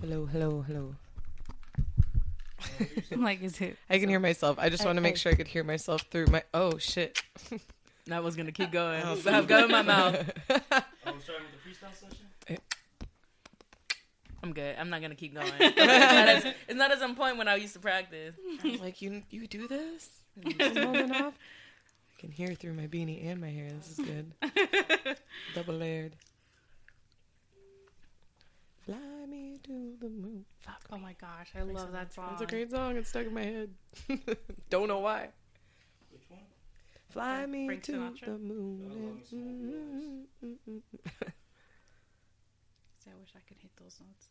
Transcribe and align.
Hello, 0.00 0.26
hello, 0.26 0.62
hello. 0.62 0.94
I'm 3.12 3.22
like, 3.22 3.42
is 3.42 3.60
it? 3.60 3.76
I 3.90 3.98
can 3.98 4.08
hear 4.08 4.20
myself. 4.20 4.58
I 4.58 4.68
just 4.68 4.82
oh, 4.82 4.86
I- 4.86 4.88
want 4.88 4.96
to 4.98 5.02
make 5.02 5.14
I- 5.14 5.16
sure 5.16 5.32
I 5.32 5.34
could 5.34 5.48
hear 5.48 5.64
myself 5.64 6.02
through 6.10 6.26
my. 6.26 6.42
Oh 6.54 6.78
shit! 6.78 7.20
I 8.10 8.20
was 8.20 8.36
gonna 8.36 8.52
keep 8.52 8.70
going. 8.70 9.02
Oh, 9.04 9.16
So 9.16 9.32
I've 9.34 9.46
got 9.48 9.64
in 9.64 9.70
my 9.70 9.82
mouth. 9.82 10.14
I 10.48 11.10
was 11.10 11.24
starting 11.24 11.46
with 11.46 11.62
the 11.62 11.68
freestyle 11.86 11.94
session. 11.94 12.26
Eh. 12.48 12.56
I'm 14.42 14.52
good. 14.52 14.76
I'm 14.78 14.88
not 14.88 15.02
gonna 15.02 15.14
keep 15.16 15.34
going. 15.34 15.52
it's, 15.58 15.76
not 15.76 16.28
as, 16.28 16.44
it's 16.68 16.78
not 16.78 16.92
as 16.92 17.02
on 17.02 17.14
point 17.16 17.36
when 17.36 17.48
I 17.48 17.56
used 17.56 17.74
to 17.74 17.80
practice. 17.80 18.34
I 18.64 18.68
was 18.68 18.80
like, 18.80 19.02
you 19.02 19.22
you 19.30 19.46
do 19.46 19.66
this? 19.66 20.08
I'm 20.44 20.52
holding 20.76 21.12
off. 21.12 21.34
I 21.34 22.20
can 22.20 22.30
hear 22.30 22.54
through 22.54 22.74
my 22.74 22.86
beanie 22.86 23.26
and 23.26 23.40
my 23.40 23.50
hair. 23.50 23.68
This 23.70 23.98
is 23.98 24.04
good. 24.04 24.32
Double 25.54 25.74
layered. 25.74 26.14
Fly 28.88 29.26
me 29.28 29.58
to 29.64 29.92
the 30.00 30.08
moon. 30.08 30.46
Fuck. 30.60 30.80
Oh 30.90 30.96
my 30.96 31.14
gosh, 31.20 31.50
I 31.54 31.60
love 31.60 31.92
that 31.92 32.14
song. 32.14 32.30
It's 32.32 32.40
a 32.40 32.46
great 32.46 32.70
song. 32.70 32.96
It's 32.96 33.10
stuck 33.10 33.26
in 33.26 33.34
my 33.34 33.44
head. 33.44 33.68
Don't 34.70 34.88
know 34.88 35.00
why. 35.00 35.28
Which 36.10 36.22
one? 36.30 36.40
Fly 37.10 37.44
me 37.44 37.66
Frank 37.66 37.82
to 37.82 37.92
Sinatra? 37.92 38.24
the 38.24 38.38
moon. 38.38 38.90
Oh, 38.90 38.94
long 38.94 39.20
small 39.28 39.42
Mm, 39.42 40.24
mm, 40.42 40.56
mm, 40.70 40.80
mm. 40.94 41.32
See, 43.04 43.10
I 43.10 43.14
wish 43.20 43.28
I 43.36 43.40
could 43.46 43.58
hit 43.60 43.72
those 43.78 44.00
notes. 44.00 44.28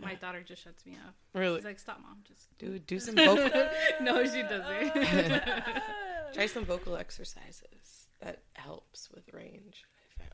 My 0.00 0.16
daughter 0.16 0.42
just 0.42 0.64
shuts 0.64 0.84
me 0.84 0.94
up. 1.06 1.14
Really? 1.32 1.58
She's 1.58 1.64
like, 1.64 1.78
"Stop, 1.78 2.00
mom." 2.02 2.18
Just 2.26 2.58
Dude, 2.58 2.84
do 2.86 2.98
some 2.98 3.14
vocal. 3.14 3.68
no, 4.00 4.24
she 4.24 4.42
doesn't. 4.42 4.92
Try 6.34 6.46
some 6.46 6.64
vocal 6.64 6.96
exercises. 6.96 8.08
That 8.20 8.42
helps 8.54 9.08
with 9.14 9.32
range. 9.32 9.84
I 10.18 10.24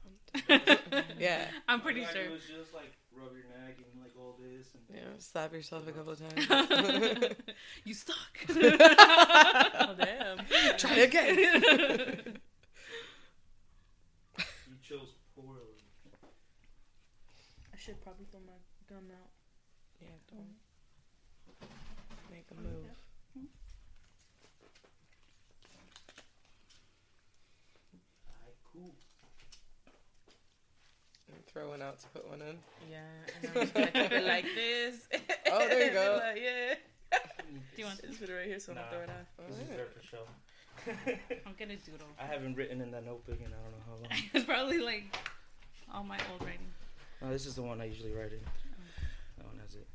found. 0.48 1.04
yeah. 1.18 1.44
I'm 1.66 1.82
pretty 1.82 2.04
sure. 2.04 2.14
gotta 2.14 2.28
do 2.28 2.34
is 2.34 2.42
just 2.42 2.72
like 2.72 2.92
rub 3.20 3.32
your 3.34 3.44
neck 3.64 3.76
and 3.78 4.02
like 4.02 4.12
all 4.18 4.36
this. 4.40 4.68
And 4.74 4.82
Yeah. 4.96 5.18
Slap 5.18 5.52
yourself 5.52 5.86
a 5.88 5.92
couple 5.92 6.12
of 6.12 6.18
times. 6.20 7.34
You 7.84 7.94
stuck. 7.94 8.16
oh 8.50 9.94
damn. 9.98 10.38
Try 10.76 10.96
again. 10.96 12.38
You 14.38 14.76
chose 14.82 15.14
poorly. 15.34 15.76
I 17.72 17.76
should 17.78 18.00
probably 18.02 18.26
throw 18.30 18.40
my 18.40 18.52
gum 18.88 19.10
out. 19.12 19.30
yeah. 20.00 20.08
Don't 20.30 20.56
make 22.30 22.46
a 22.50 22.54
move. 22.60 22.84
Alright, 28.28 28.56
cool. 28.72 28.94
And 31.32 31.46
throw 31.58 31.70
one 31.70 31.82
out 31.82 31.98
to 32.00 32.06
put 32.08 32.28
one 32.28 32.40
in. 32.42 32.56
Yeah, 32.90 32.98
and 33.42 33.50
I'm 33.58 33.70
gonna 33.74 33.86
keep 33.90 34.12
it 34.12 34.24
like 34.26 34.44
this. 34.54 35.08
Oh, 35.50 35.58
there 35.58 35.86
you 35.86 35.92
go. 35.92 36.20
Like, 36.28 36.42
yeah. 36.42 36.74
Do 37.48 37.58
you 37.76 37.84
want? 37.86 38.00
Just 38.06 38.20
put 38.20 38.28
it 38.28 38.32
right 38.34 38.46
here 38.46 38.60
so 38.60 38.72
I 38.72 38.74
don't 38.76 38.84
Nah. 38.84 38.90
throw 38.90 39.00
it 39.00 39.10
out. 39.10 39.48
This 39.48 39.58
is 39.58 39.68
there 39.68 39.86
for 39.86 40.02
show. 40.06 40.24
I'm 41.46 41.54
gonna 41.58 41.76
doodle. 41.76 42.06
I 42.20 42.26
haven't 42.26 42.54
written 42.56 42.80
in 42.80 42.90
that 42.92 43.04
notebook 43.04 43.38
in 43.40 43.46
I 43.46 43.50
don't 43.50 43.72
know 43.72 43.84
how 43.86 43.92
long. 43.94 44.22
It's 44.34 44.44
probably 44.44 44.78
like 44.78 45.16
all 45.92 46.04
my 46.04 46.18
old 46.32 46.42
writing. 46.42 46.66
No, 47.22 47.30
this 47.30 47.46
is 47.46 47.54
the 47.56 47.62
one 47.62 47.80
I 47.80 47.86
usually 47.86 48.12
write 48.12 48.32
in. 48.32 48.40
That 49.38 49.46
one 49.46 49.58
has 49.60 49.74
it. 49.74 49.86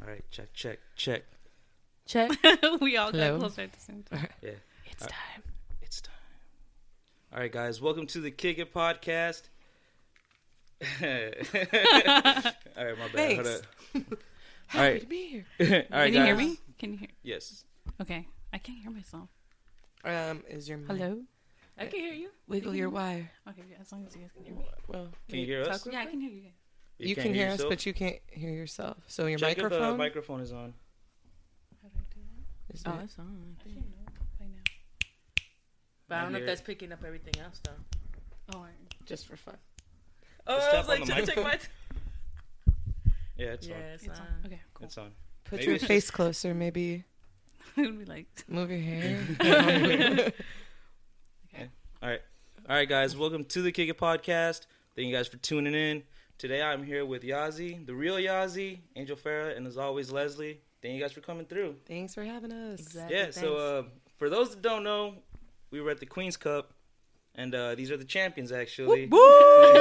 All 0.00 0.08
right, 0.08 0.24
check, 0.30 0.52
check, 0.54 0.78
check. 0.96 1.24
Check. 2.06 2.30
we 2.80 2.96
all 2.96 3.10
Hello? 3.10 3.32
got 3.32 3.40
closer 3.40 3.62
at 3.62 3.72
the 3.72 3.80
same 3.80 4.02
time. 4.10 4.26
Yeah, 4.42 4.52
It's 4.90 5.02
Uh, 5.04 5.08
time. 5.08 5.42
it's 5.82 6.00
time. 6.00 6.14
All 7.34 7.40
right, 7.40 7.52
guys, 7.52 7.80
welcome 7.82 8.06
to 8.06 8.20
the 8.20 8.30
Kick 8.30 8.58
It 8.58 8.72
podcast. 8.72 9.42
All 11.02 12.84
right, 12.84 12.98
my 12.98 13.08
bad. 13.12 13.34
Hold 13.34 13.46
Thanks. 13.46 13.48
up. 13.94 14.18
Happy 14.66 14.92
right. 14.92 15.00
to 15.00 15.06
be 15.06 15.26
here. 15.26 15.46
All 15.92 15.98
right, 15.98 16.12
Can 16.12 16.14
you 16.14 16.22
hear 16.24 16.36
guys. 16.36 16.46
me? 16.48 16.58
Can 16.78 16.92
you 16.92 16.98
hear? 16.98 17.08
Yes. 17.22 17.64
Okay, 18.00 18.26
I 18.52 18.58
can't 18.58 18.78
hear 18.78 18.90
myself. 18.90 19.28
Um, 20.04 20.42
is 20.48 20.68
your 20.68 20.78
mic- 20.78 20.88
Hello. 20.98 21.20
I 21.78 21.86
can 21.86 22.00
hear 22.00 22.12
you. 22.14 22.28
Wiggle 22.48 22.74
your 22.74 22.88
wire. 22.90 23.30
Okay, 23.48 23.62
yeah, 23.70 23.76
as 23.80 23.90
long 23.92 24.06
as 24.06 24.14
you 24.14 24.22
guys 24.22 24.30
can 24.34 24.44
hear 24.44 24.54
me. 24.54 24.64
Well, 24.88 25.08
Can 25.28 25.38
you 25.40 25.46
hear 25.46 25.62
us? 25.62 25.82
talk- 25.82 25.92
Yeah, 25.92 26.00
I 26.00 26.06
can 26.06 26.20
hear 26.20 26.30
you 26.30 26.42
guys. 26.42 26.52
You, 26.98 27.14
can't 27.14 27.26
can 27.28 27.34
hear 27.34 27.46
us, 27.48 27.52
yourself? 27.54 27.70
but 27.70 27.86
you 27.86 27.94
can't 27.94 28.16
hear 28.28 28.50
yourself. 28.50 28.96
So 29.06 29.26
your 29.26 29.38
Check 29.38 29.56
if 29.56 29.62
microphone. 29.64 29.90
the 29.92 29.96
microphone 29.98 30.40
is 30.40 30.52
on. 30.52 30.74
How 31.82 31.88
do 31.88 31.94
I 31.98 32.14
do 32.14 32.20
that? 32.68 32.74
is 32.74 32.82
Oh, 32.86 32.98
it- 33.00 33.04
it's 33.04 33.18
on. 33.18 33.56
I 33.58 33.62
should 33.68 33.76
know 33.76 33.82
by 34.38 34.44
now. 34.46 34.62
But 36.08 36.14
I 36.16 36.22
don't 36.22 36.32
know 36.32 36.38
hear 36.38 36.46
if 36.46 36.50
that's 36.50 36.60
picking 36.66 36.92
up 36.92 37.02
everything 37.04 37.34
else 37.42 37.60
though. 37.64 37.72
Oh, 38.54 38.62
I- 38.62 38.68
just 39.06 39.26
for 39.26 39.36
fun. 39.36 39.56
Oh, 40.46 40.56
Just 40.56 40.74
I 40.74 40.78
was 40.78 40.88
like, 40.88 41.00
on 41.02 41.06
the 41.06 41.12
check, 41.14 41.24
check 41.26 41.36
my. 41.36 41.42
mic. 41.50 41.60
Yeah, 43.36 43.46
it's 43.48 43.66
yeah, 43.66 43.76
on. 43.76 43.82
it's, 43.82 44.04
it's 44.04 44.18
on. 44.18 44.26
on. 44.26 44.46
Okay, 44.46 44.60
cool. 44.74 44.86
It's 44.86 44.98
on. 44.98 45.10
Put 45.44 45.58
Maybe 45.58 45.64
your 45.66 45.74
it's 45.76 45.84
face 45.84 46.10
closer, 46.10 46.54
maybe. 46.54 47.04
it 47.76 47.82
would 47.82 47.98
be 47.98 48.04
like, 48.04 48.26
Move 48.48 48.70
your 48.70 48.80
hair. 48.80 49.18
Okay. 49.40 50.32
All 52.02 52.08
right. 52.08 52.20
All 52.68 52.76
right, 52.76 52.88
guys. 52.88 53.16
Welcome 53.16 53.44
to 53.46 53.62
the 53.62 53.72
Kick 53.72 53.88
It 53.88 53.98
podcast. 53.98 54.66
Thank 54.96 55.08
you 55.08 55.14
guys 55.14 55.28
for 55.28 55.36
tuning 55.38 55.74
in. 55.74 56.02
Today 56.38 56.62
I'm 56.62 56.82
here 56.82 57.04
with 57.04 57.22
Yazi, 57.22 57.84
the 57.84 57.94
real 57.94 58.16
Yazi, 58.16 58.78
Angel 58.96 59.16
Farrah, 59.16 59.56
and 59.56 59.66
as 59.66 59.76
always, 59.76 60.10
Leslie. 60.10 60.60
Thank 60.82 60.94
you 60.94 61.00
guys 61.00 61.12
for 61.12 61.20
coming 61.20 61.44
through. 61.44 61.76
Thanks 61.86 62.14
for 62.14 62.24
having 62.24 62.52
us. 62.52 62.80
Exactly. 62.80 63.16
Yeah, 63.16 63.30
so 63.30 63.56
uh, 63.56 63.82
for 64.16 64.30
those 64.30 64.50
that 64.50 64.62
don't 64.62 64.82
know, 64.82 65.14
we 65.70 65.80
were 65.80 65.90
at 65.90 66.00
the 66.00 66.06
Queen's 66.06 66.38
Cup, 66.38 66.72
and 67.40 67.54
uh, 67.54 67.74
these 67.74 67.90
are 67.90 67.96
the 67.96 68.04
champions, 68.04 68.52
actually. 68.52 69.08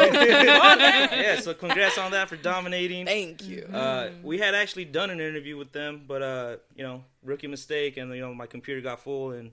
yeah, 0.10 1.40
so 1.42 1.54
congrats 1.54 1.98
on 1.98 2.12
that 2.12 2.30
for 2.30 2.38
dominating. 2.38 3.06
Thank 3.06 3.46
you. 3.46 3.68
Uh, 3.72 4.12
we 4.24 4.38
had 4.38 4.56
actually 4.56 4.86
done 4.86 5.10
an 5.10 5.20
interview 5.20 5.58
with 5.58 5.74
them, 5.74 6.06
but 6.08 6.22
uh, 6.22 6.56
you 6.76 6.84
know, 6.84 7.04
rookie 7.24 7.48
mistake, 7.48 7.98
and 7.98 8.14
you 8.16 8.22
know, 8.22 8.34
my 8.34 8.46
computer 8.46 8.80
got 8.82 9.02
full, 9.02 9.32
and 9.32 9.52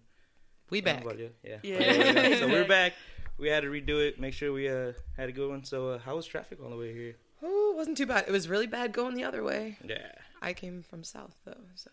we 0.71 0.81
back. 0.81 1.05
Yeah, 1.19 1.27
yeah. 1.43 1.59
Yeah. 1.63 2.39
so 2.39 2.47
we're 2.47 2.69
back. 2.69 2.93
We 3.39 3.49
had 3.49 3.65
to 3.65 3.69
redo 3.69 4.07
it, 4.07 4.21
make 4.21 4.33
sure 4.35 4.53
we 4.53 4.69
uh, 4.69 4.93
had 5.17 5.29
a 5.29 5.33
good 5.33 5.51
one. 5.51 5.65
So, 5.65 5.91
uh, 5.91 5.99
how 5.99 6.17
was 6.17 6.27
traffic 6.27 6.59
on 6.65 6.71
the 6.71 6.77
way 6.77 6.95
here? 6.95 7.17
Oh, 7.43 7.73
it 7.73 7.77
wasn't 7.77 7.99
too 7.99 8.07
bad. 8.07 8.25
It 8.29 8.31
was 8.31 8.49
really 8.49 8.67
bad 8.67 8.93
going 8.93 9.15
the 9.15 9.25
other 9.25 9.43
way. 9.43 9.79
Yeah, 9.85 10.13
I 10.41 10.53
came 10.53 10.83
from 10.83 11.03
south 11.05 11.35
though, 11.45 11.65
so 11.75 11.91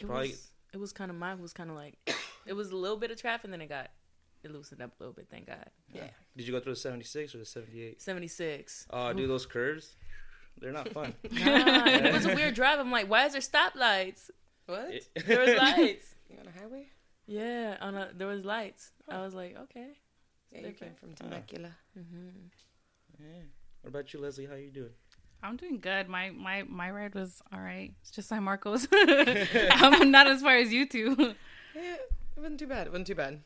It 0.00 0.06
Probably- 0.06 0.30
was, 0.30 0.48
it 0.72 0.78
was 0.78 0.92
kind 0.92 1.10
of 1.10 1.16
mine 1.18 1.40
was 1.42 1.52
kind 1.52 1.68
of 1.68 1.76
like 1.76 1.98
it 2.46 2.54
was 2.54 2.70
a 2.70 2.76
little 2.76 2.96
bit 2.96 3.10
of 3.10 3.20
traffic, 3.20 3.44
and 3.44 3.52
then 3.52 3.60
it 3.60 3.68
got 3.68 3.90
it 4.44 4.52
loosened 4.52 4.82
up 4.82 4.90
a 4.98 5.02
little 5.02 5.14
bit. 5.14 5.26
Thank 5.30 5.46
God. 5.46 5.66
yeah. 5.92 6.08
did 6.36 6.46
you 6.46 6.52
go 6.52 6.60
through 6.60 6.72
the 6.74 6.80
'76 6.80 7.34
or 7.34 7.38
the 7.38 7.44
'78? 7.44 8.00
Seventy 8.02 8.28
six. 8.28 8.86
Oh, 8.90 9.12
do 9.12 9.26
those 9.26 9.46
curves? 9.46 9.96
They're 10.60 10.72
not 10.72 10.88
fun. 10.90 11.14
Nah, 11.32 11.86
it 11.86 12.12
was 12.12 12.26
a 12.26 12.34
weird 12.34 12.54
drive. 12.54 12.78
I'm 12.78 12.90
like, 12.90 13.08
why 13.08 13.24
is 13.26 13.32
there 13.32 13.40
stoplights? 13.40 14.30
What? 14.66 14.92
There 15.26 15.40
was 15.40 15.56
lights. 15.58 16.14
You 16.30 16.38
on 16.40 16.46
a 16.46 16.58
highway? 16.60 16.86
Yeah, 17.26 17.76
on 17.80 17.94
a, 17.94 18.10
there 18.14 18.26
was 18.26 18.44
lights. 18.44 18.90
I 19.08 19.22
was 19.22 19.34
like, 19.34 19.56
okay. 19.64 19.88
Yeah, 20.50 20.66
you 20.68 20.72
came 20.72 20.94
from 21.00 21.14
Temecula. 21.14 21.70
hmm 21.94 22.28
yeah. 23.18 23.42
What 23.82 23.90
about 23.90 24.12
you, 24.12 24.20
Leslie? 24.20 24.46
How 24.46 24.54
are 24.54 24.58
you 24.58 24.70
doing? 24.70 24.90
I'm 25.42 25.56
doing 25.56 25.78
good. 25.80 26.08
My 26.08 26.30
my 26.30 26.62
my 26.68 26.90
ride 26.90 27.14
was 27.14 27.42
all 27.52 27.60
right. 27.60 27.92
It's 28.02 28.10
just 28.10 28.28
San 28.28 28.44
Marcos. 28.44 28.86
I'm 28.92 30.10
not 30.10 30.26
as 30.28 30.40
far 30.42 30.56
as 30.56 30.72
you 30.72 30.86
two. 30.86 31.16
Yeah, 31.74 31.94
it 31.94 32.12
wasn't 32.36 32.60
too 32.60 32.66
bad. 32.66 32.86
It 32.86 32.90
wasn't 32.90 33.06
too 33.08 33.14
bad. 33.14 33.40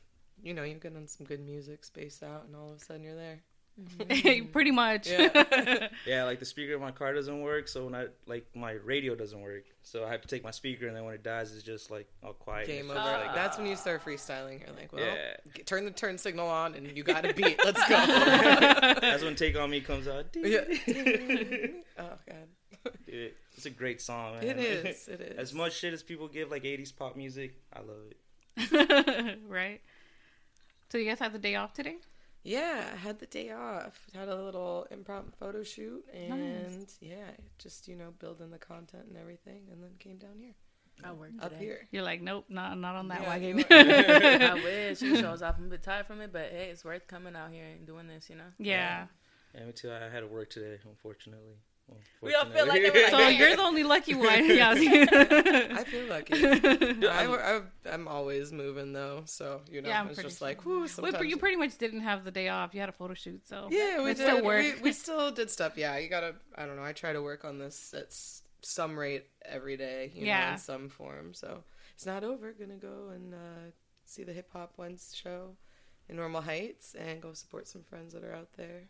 You 0.47 0.55
know, 0.55 0.63
you 0.63 0.75
get 0.75 0.95
on 0.95 1.09
some 1.09 1.27
good 1.27 1.45
music, 1.45 1.85
space 1.85 2.23
out, 2.23 2.45
and 2.47 2.55
all 2.55 2.71
of 2.71 2.77
a 2.77 2.85
sudden 2.85 3.03
you're 3.03 3.17
there. 3.17 3.41
Mm-hmm. 3.81 4.47
Pretty 4.53 4.71
much. 4.71 5.09
Yeah. 5.09 5.89
Yeah, 6.07 6.23
like 6.25 6.39
the 6.39 6.45
speaker 6.47 6.75
in 6.75 6.81
my 6.81 6.93
car 6.93 7.13
doesn't 7.13 7.41
work, 7.43 7.67
so 7.67 7.85
when 7.85 7.95
I 7.97 8.07
like 8.27 8.47
my 8.55 8.73
radio 8.73 9.17
doesn't 9.17 9.41
work, 9.41 9.65
so 9.83 10.05
I 10.05 10.11
have 10.13 10.23
to 10.23 10.29
take 10.29 10.45
my 10.45 10.53
speaker, 10.53 10.87
and 10.87 10.95
then 10.97 11.05
when 11.05 11.15
it 11.15 11.25
dies, 11.25 11.53
it's 11.53 11.65
just 11.65 11.91
like 11.91 12.07
all 12.23 12.33
quiet. 12.33 12.69
Game 12.69 12.87
over. 12.87 12.95
just 12.95 13.07
Like, 13.07 13.27
like, 13.27 13.35
that's 13.35 13.59
when 13.59 13.67
you 13.67 13.73
ah. 13.73 13.77
start 13.77 14.05
freestyling. 14.05 14.61
You're 14.65 14.75
like, 14.77 14.93
well, 14.93 15.05
Yeah. 15.05 15.37
g- 15.55 15.63
turn 15.65 15.85
the 15.85 15.91
turn 15.91 16.17
signal 16.17 16.47
on, 16.49 16.75
and 16.75 16.97
you 16.97 17.03
got 17.03 17.25
a 17.25 17.35
beat. 17.35 17.59
Let's 17.65 17.81
go. 17.89 17.97
that's 19.01 19.25
when 19.25 19.35
"Take 19.35 19.59
on 19.59 19.69
Me" 19.69 19.81
comes 19.81 20.07
out. 20.07 20.27
Yeah. 20.37 20.61
oh 21.99 22.13
god, 22.29 22.93
Dude, 23.05 23.33
it's 23.57 23.67
a 23.67 23.71
great 23.71 24.01
song. 24.01 24.35
Man. 24.35 24.45
it 24.45 24.59
is. 24.59 25.09
It 25.09 25.21
is. 25.21 25.39
As 25.39 25.53
much 25.53 25.75
shit 25.75 25.93
as 25.93 26.05
people 26.05 26.29
give 26.29 26.51
like 26.53 26.63
'80s 26.63 26.95
pop 26.97 27.17
music, 27.17 27.57
I 27.73 27.81
love 27.81 27.99
it. 28.11 29.39
right. 29.49 29.81
So 30.97 31.01
you 31.01 31.11
guys 31.11 31.19
had 31.19 31.35
the 31.35 31.39
day 31.39 31.57
off 31.57 31.75
today? 31.75 31.97
Yeah, 32.43 32.89
I 32.91 32.97
had 32.97 33.19
the 33.19 33.27
day 33.27 33.51
off. 33.51 34.07
Had 34.15 34.29
a 34.31 34.43
little 34.43 34.87
improv 34.91 35.25
photo 35.39 35.63
shoot, 35.63 36.03
and 36.11 36.87
yeah, 37.03 37.33
just 37.59 37.87
you 37.87 37.97
know 37.97 38.15
building 38.19 38.51
the 38.51 38.57
content 38.57 39.05
and 39.07 39.19
everything, 39.19 39.65
and 39.71 39.83
then 39.83 39.91
came 39.99 40.17
down 40.17 40.39
here, 40.39 40.55
I 41.05 41.13
worked 41.13 41.35
up 41.43 41.51
today. 41.51 41.63
here. 41.63 41.89
You're 41.91 42.03
like, 42.03 42.23
nope, 42.23 42.47
not 42.49 42.79
not 42.79 42.97
on 42.97 43.09
that 43.09 43.21
Yeah, 43.21 43.29
wagon. 43.29 43.65
I 43.71 44.55
wish. 44.55 45.03
You 45.03 45.17
shows 45.19 45.43
off. 45.43 45.57
I'm 45.59 45.67
a 45.67 45.69
bit 45.69 45.83
tired 45.83 46.07
from 46.07 46.23
it, 46.23 46.33
but 46.33 46.49
hey, 46.51 46.71
it's 46.73 46.83
worth 46.83 47.07
coming 47.07 47.37
out 47.37 47.51
here 47.53 47.67
and 47.67 47.87
doing 47.87 48.07
this. 48.09 48.31
You 48.31 48.37
know. 48.37 48.51
yeah. 48.57 49.09
Yeah, 49.55 49.67
me 49.67 49.73
too. 49.73 49.93
I 49.93 50.09
had 50.09 50.21
to 50.21 50.27
work 50.27 50.49
today, 50.49 50.79
unfortunately. 50.89 51.57
We 52.21 52.35
all 52.35 52.45
feel 52.47 52.67
like 52.67 52.83
Fortunately. 52.83 53.03
they 53.03 53.11
So 53.11 53.29
you're 53.29 53.57
the 53.57 53.63
only 53.63 53.85
lucky 53.85 54.15
one. 54.15 54.51
Yeah. 54.57 54.71
I 54.71 55.85
feel 55.85 56.07
lucky. 56.09 56.35
I, 57.07 57.27
I, 57.27 57.61
I'm 57.93 58.09
always 58.09 58.53
moving 58.53 58.93
though, 58.93 59.23
so 59.27 59.61
you 59.71 59.83
know, 59.83 59.89
Yeah, 59.89 60.01
I'm 60.01 60.07
it's 60.09 60.17
pretty 60.17 60.29
just 60.31 60.39
sure. 60.41 60.49
like, 60.49 60.65
whoo. 60.65 60.81
Wait, 60.83 60.91
Sometimes 60.91 61.17
but 61.19 61.29
you 61.29 61.37
pretty 61.37 61.57
much 61.57 61.79
didn't 61.79 62.01
have 62.01 62.25
the 62.25 62.31
day 62.33 62.49
off. 62.49 62.75
You 62.75 62.81
had 62.81 62.89
a 62.89 62.93
photo 62.93 63.15
shoot, 63.15 63.47
so 63.47 63.69
Yeah, 63.71 63.99
we 64.03 64.15
did. 64.15 64.19
still 64.19 64.43
work. 64.45 64.63
We, 64.63 64.83
we 64.83 64.93
still 64.93 65.31
did 65.31 65.51
stuff. 65.51 65.77
Yeah, 65.77 65.97
you 65.99 66.09
gotta. 66.09 66.35
I 66.57 66.67
don't 66.67 66.77
know. 66.77 66.85
I 66.85 66.93
try 66.93 67.13
to 67.13 67.23
work 67.23 67.45
on 67.45 67.59
this 67.59 67.95
at 67.95 68.15
some 68.63 68.99
rate 68.99 69.27
every 69.45 69.77
day. 69.77 70.11
You 70.15 70.23
know, 70.23 70.27
Yeah. 70.27 70.53
in 70.55 70.59
some 70.59 70.89
form. 70.89 71.35
So 71.35 71.63
it's 71.95 72.07
not 72.07 72.25
over. 72.25 72.53
Gonna 72.53 72.75
go 72.77 73.11
and 73.15 73.33
uh, 73.35 73.71
see 74.05 74.25
the 74.25 74.33
Hip 74.33 74.49
Hop 74.53 74.77
Ones 74.79 75.15
show 75.15 75.57
in 76.09 76.17
Normal 76.17 76.41
Heights 76.43 76.95
and 76.99 77.21
go 77.21 77.33
support 77.35 77.69
some 77.69 77.83
friends 77.85 78.13
that 78.15 78.25
are 78.25 78.35
out 78.35 78.49
there. 78.57 78.89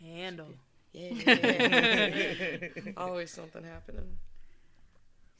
Handle. 0.00 0.48
Yeah, 0.92 2.68
always 2.96 3.30
something 3.30 3.62
happening. 3.64 4.16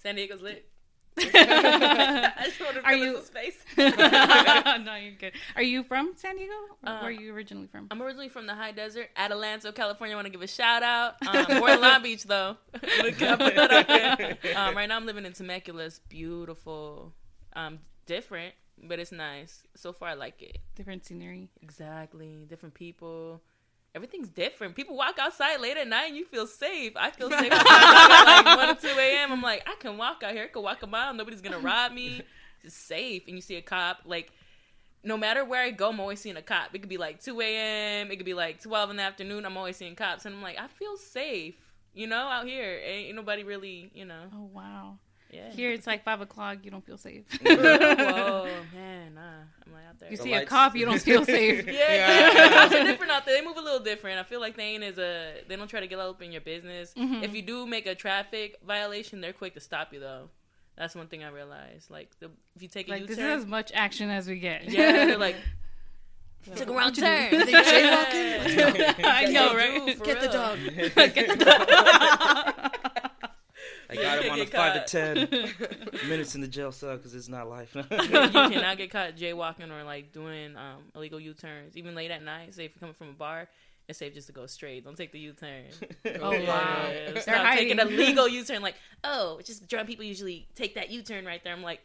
San 0.02 0.14
Diego's 0.14 0.40
lit. 0.42 0.66
I 1.20 2.32
just 2.44 2.60
want 2.60 2.74
to 2.76 2.82
Are 2.84 2.92
fill 2.92 2.98
you- 2.98 3.22
space. 3.24 3.56
no, 3.76 4.94
you're 4.94 5.12
good. 5.18 5.32
Are 5.56 5.62
you 5.62 5.82
from 5.82 6.12
San 6.16 6.36
Diego? 6.36 6.52
Or 6.52 6.88
Uh, 6.88 7.00
where 7.00 7.08
are 7.08 7.10
you 7.10 7.34
originally 7.34 7.66
from? 7.66 7.88
I'm 7.90 8.00
originally 8.00 8.28
from 8.28 8.46
the 8.46 8.54
high 8.54 8.72
desert, 8.72 9.08
Adelanto, 9.16 9.74
California. 9.74 10.14
I 10.14 10.16
want 10.16 10.26
to 10.26 10.30
give 10.32 10.40
a 10.42 10.46
shout 10.46 10.82
out. 10.82 11.14
Um, 11.26 11.58
born 11.58 11.72
in 11.72 11.80
Long 11.80 12.02
Beach, 12.02 12.24
though. 12.24 12.56
Can 12.80 13.28
I 13.32 13.36
put 13.36 13.54
that 13.56 13.72
out 13.72 13.88
there? 13.88 14.38
um, 14.56 14.76
right 14.76 14.86
now, 14.88 14.96
I'm 14.96 15.04
living 15.06 15.26
in 15.26 15.32
Temecula. 15.32 15.84
It's 15.84 15.98
beautiful, 15.98 17.12
um, 17.54 17.80
different, 18.06 18.54
but 18.82 18.98
it's 19.00 19.12
nice. 19.12 19.64
So 19.74 19.92
far, 19.92 20.10
I 20.10 20.14
like 20.14 20.40
it. 20.42 20.58
Different 20.76 21.04
scenery. 21.04 21.50
Exactly, 21.60 22.46
different 22.48 22.74
people. 22.74 23.42
Everything's 23.94 24.28
different. 24.28 24.76
People 24.76 24.96
walk 24.96 25.18
outside 25.18 25.60
late 25.60 25.76
at 25.76 25.88
night 25.88 26.08
and 26.08 26.16
you 26.16 26.24
feel 26.24 26.46
safe. 26.46 26.92
I 26.94 27.10
feel 27.10 27.28
safe 27.28 27.52
outside 27.52 28.10
at 28.10 28.44
like 28.44 28.56
1 28.56 28.68
or 28.68 28.74
2 28.74 28.86
a.m. 28.98 29.32
I'm 29.32 29.42
like, 29.42 29.68
I 29.68 29.74
can 29.80 29.98
walk 29.98 30.22
out 30.22 30.32
here. 30.32 30.44
I 30.44 30.46
can 30.46 30.62
walk 30.62 30.82
a 30.82 30.86
mile. 30.86 31.12
Nobody's 31.12 31.40
going 31.40 31.54
to 31.54 31.58
rob 31.58 31.92
me. 31.92 32.22
It's 32.62 32.74
safe. 32.74 33.24
And 33.26 33.34
you 33.34 33.40
see 33.42 33.56
a 33.56 33.62
cop. 33.62 34.02
Like, 34.04 34.32
no 35.02 35.16
matter 35.16 35.44
where 35.44 35.62
I 35.62 35.70
go, 35.70 35.88
I'm 35.88 35.98
always 35.98 36.20
seeing 36.20 36.36
a 36.36 36.42
cop. 36.42 36.74
It 36.74 36.80
could 36.80 36.88
be 36.88 36.98
like 36.98 37.22
2 37.22 37.40
a.m. 37.40 38.10
It 38.10 38.16
could 38.16 38.26
be 38.26 38.34
like 38.34 38.62
12 38.62 38.90
in 38.90 38.96
the 38.96 39.02
afternoon. 39.02 39.44
I'm 39.44 39.56
always 39.56 39.76
seeing 39.76 39.96
cops. 39.96 40.24
And 40.24 40.36
I'm 40.36 40.42
like, 40.42 40.58
I 40.58 40.68
feel 40.68 40.96
safe. 40.96 41.56
You 41.92 42.06
know, 42.06 42.28
out 42.28 42.46
here. 42.46 42.78
Ain't, 42.84 43.08
ain't 43.08 43.16
nobody 43.16 43.42
really, 43.42 43.90
you 43.94 44.04
know. 44.04 44.24
Oh 44.32 44.50
wow. 44.52 44.98
Yeah. 45.32 45.50
Here 45.52 45.70
it's 45.72 45.86
like 45.86 46.02
five 46.04 46.20
o'clock. 46.20 46.58
You 46.64 46.70
don't 46.70 46.84
feel 46.84 46.98
safe. 46.98 47.24
Whoa, 47.42 48.48
man. 48.74 49.14
Nah. 49.14 49.20
I'm 49.66 49.72
like 49.72 49.82
out 49.88 49.98
there. 50.00 50.10
You 50.10 50.16
The 50.16 50.22
see 50.22 50.32
a 50.34 50.44
cop, 50.44 50.74
you 50.76 50.84
don't 50.86 51.00
feel 51.00 51.24
safe. 51.24 51.66
Yeah, 51.66 51.72
Yeah. 51.72 52.32
yeah. 52.34 52.52
cops 52.52 52.74
are 52.74 52.84
different 52.84 53.12
out 53.12 53.24
there. 53.26 53.38
They 53.40 53.46
move 53.46 53.56
a 53.56 53.60
little 53.62 53.80
different. 53.80 54.18
I 54.18 54.24
feel 54.24 54.40
like 54.40 54.56
they 54.56 54.64
ain't 54.64 54.82
as 54.84 54.98
a. 54.98 55.42
They 55.48 55.56
don't 55.56 55.68
try 55.68 55.80
to 55.80 55.86
get 55.86 55.98
up 55.98 56.20
in 56.22 56.32
your 56.32 56.40
business. 56.40 56.92
Mhm. 56.94 57.22
If 57.22 57.34
you 57.34 57.42
do 57.42 57.66
make 57.66 57.86
a 57.86 57.94
traffic 57.94 58.56
violation, 58.66 59.20
they're 59.20 59.32
quick 59.32 59.54
to 59.54 59.60
stop 59.60 59.92
you 59.92 60.00
though. 60.00 60.30
That's 60.76 60.94
one 60.94 61.08
thing 61.08 61.22
I 61.22 61.28
realized. 61.28 61.90
Like 61.90 62.10
the, 62.20 62.30
if 62.56 62.62
you 62.62 62.68
take 62.68 62.88
a 62.88 62.92
Like 62.92 63.02
this 63.02 63.12
is 63.12 63.18
U-turn, 63.18 63.38
as 63.38 63.46
much 63.46 63.70
action 63.74 64.08
as 64.10 64.26
we 64.26 64.38
get. 64.38 64.64
yeah, 64.68 65.06
they're 65.06 65.18
like 65.28 65.36
took 66.56 66.68
a 66.70 66.72
wrong 66.72 66.90
turn. 66.92 67.34
Are 67.34 67.44
they 67.44 67.52
jaywalking? 67.52 69.04
I 69.04 69.24
know, 69.26 69.50
They 69.50 69.56
right? 69.56 69.86
do, 69.86 69.94
for 69.94 70.04
Get 70.06 70.20
the 70.22 70.28
dog. 70.28 70.58
Get 71.14 71.38
the 71.38 71.44
dog. 71.44 72.39
I 73.90 73.94
got 73.96 74.24
him 74.24 74.32
on 74.32 74.40
a 74.40 74.44
Get 74.44 74.52
five 74.54 74.74
caught. 74.74 74.86
to 74.86 75.26
ten 75.26 76.08
minutes 76.08 76.34
in 76.34 76.40
the 76.40 76.48
jail 76.48 76.72
cell 76.72 76.96
because 76.96 77.14
it's 77.14 77.28
not 77.28 77.48
life. 77.48 77.74
you 77.74 77.82
cannot 77.82 78.78
get 78.78 78.90
caught 78.90 79.16
jaywalking 79.16 79.70
or 79.70 79.82
like 79.84 80.12
doing 80.12 80.56
um, 80.56 80.84
illegal 80.94 81.18
U-turns, 81.18 81.76
even 81.76 81.94
late 81.94 82.10
at 82.10 82.22
night. 82.22 82.54
Say 82.54 82.66
if 82.66 82.72
you're 82.74 82.80
coming 82.80 82.94
from 82.94 83.08
a 83.08 83.12
bar, 83.12 83.48
it's 83.88 83.98
safe 83.98 84.14
just 84.14 84.28
to 84.28 84.32
go 84.32 84.46
straight. 84.46 84.84
Don't 84.84 84.96
take 84.96 85.10
the 85.12 85.18
U-turn. 85.18 85.64
Oh, 86.22 86.30
wow. 86.44 86.90
Stop 87.18 87.24
They're 87.24 87.56
taking 87.56 87.80
a 87.80 87.84
legal 87.84 88.28
U-turn. 88.28 88.62
Like, 88.62 88.76
oh, 89.02 89.40
just 89.44 89.66
drunk 89.68 89.88
people 89.88 90.04
usually 90.04 90.46
take 90.54 90.76
that 90.76 90.90
U-turn 90.90 91.24
right 91.24 91.42
there. 91.42 91.52
I'm 91.52 91.62
like, 91.62 91.80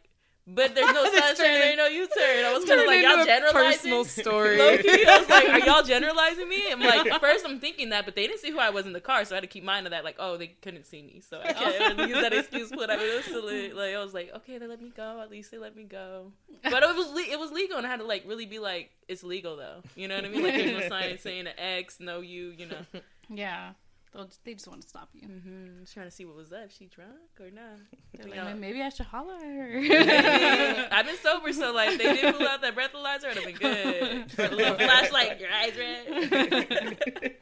but 0.47 0.75
there's 0.75 0.93
no. 0.93 1.11
There 1.37 1.67
ain't 1.69 1.77
no 1.77 1.87
U-turn. 1.87 2.45
I 2.45 2.53
was 2.53 2.65
kind 2.65 2.81
of 2.81 2.87
like, 2.87 3.01
y'all 3.01 3.25
generalizing. 3.25 3.91
personal 3.91 4.05
story. 4.05 4.57
Low 4.57 4.77
key, 4.77 5.05
I 5.05 5.19
was 5.19 5.29
like, 5.29 5.49
are 5.49 5.59
y'all 5.59 5.83
generalizing 5.95 6.47
me? 6.47 6.63
I'm 6.71 6.79
like, 6.79 7.19
first 7.19 7.45
I'm 7.45 7.59
thinking 7.59 7.89
that, 7.89 8.05
but 8.05 8.15
they 8.15 8.27
didn't 8.27 8.39
see 8.39 8.51
who 8.51 8.59
I 8.59 8.69
was 8.69 8.85
in 8.85 8.93
the 8.93 9.01
car, 9.01 9.25
so 9.25 9.35
I 9.35 9.37
had 9.37 9.41
to 9.41 9.47
keep 9.47 9.63
mind 9.63 9.87
of 9.87 9.91
that. 9.91 10.03
Like, 10.03 10.15
oh, 10.19 10.37
they 10.37 10.47
couldn't 10.47 10.85
see 10.85 11.01
me, 11.01 11.21
so 11.27 11.41
I 11.43 11.53
can't 11.53 11.99
use 12.09 12.21
that 12.21 12.33
excuse. 12.33 12.69
But 12.69 12.89
I 12.89 12.95
was 12.97 13.73
like, 13.73 13.95
I 13.95 14.03
was 14.03 14.13
like, 14.13 14.31
okay, 14.37 14.57
they 14.57 14.67
let 14.67 14.81
me 14.81 14.91
go. 14.95 15.19
At 15.21 15.29
least 15.31 15.51
they 15.51 15.57
let 15.57 15.75
me 15.75 15.83
go. 15.83 16.31
But 16.63 16.83
it 16.83 16.95
was 16.95 17.09
le- 17.09 17.31
it 17.31 17.39
was 17.39 17.51
legal, 17.51 17.77
and 17.77 17.85
I 17.85 17.89
had 17.89 17.99
to 17.99 18.05
like 18.05 18.23
really 18.27 18.45
be 18.45 18.59
like, 18.59 18.91
it's 19.07 19.23
legal 19.23 19.57
though. 19.57 19.81
You 19.95 20.07
know 20.07 20.15
what 20.15 20.25
I 20.25 20.29
mean? 20.29 20.43
Like, 20.43 20.55
there's 20.55 20.81
no 20.83 20.89
sign 20.89 21.17
saying 21.17 21.47
an 21.47 21.57
X, 21.57 21.99
no 21.99 22.21
you. 22.21 22.53
You 22.57 22.67
know. 22.67 23.01
Yeah. 23.29 23.71
They'll 24.15 24.25
just, 24.25 24.45
they 24.45 24.53
just 24.53 24.67
want 24.69 24.81
to 24.81 24.87
stop 24.87 25.09
you. 25.13 25.27
Mm-hmm. 25.27 25.81
Just 25.81 25.93
trying 25.93 26.07
to 26.07 26.11
see 26.11 26.23
what 26.23 26.37
was 26.37 26.53
up. 26.53 26.71
She 26.71 26.85
drunk 26.85 27.11
or 27.39 27.51
not? 27.51 27.79
They're 28.13 28.29
Yeah. 28.33 28.45
like, 28.45 28.57
maybe 28.57 28.81
I 28.81 28.87
should 28.87 29.07
holler 29.07 29.33
at 29.35 29.41
her. 29.41 30.87
I've 30.91 31.05
been 31.05 31.17
sober, 31.17 31.51
so 31.51 31.73
like 31.73 31.97
they 31.97 32.13
didn't 32.13 32.37
pull 32.37 32.47
out 32.47 32.61
that 32.61 32.75
breathalyzer, 32.75 33.31
it'd 33.31 33.43
have 33.43 33.45
been 33.45 33.55
good. 33.55 34.31
Or 34.39 34.47
the 34.47 34.55
little 34.55 34.75
flashlight, 34.75 35.39
your 35.41 35.49
eyes 35.51 35.73
red. 35.77 37.37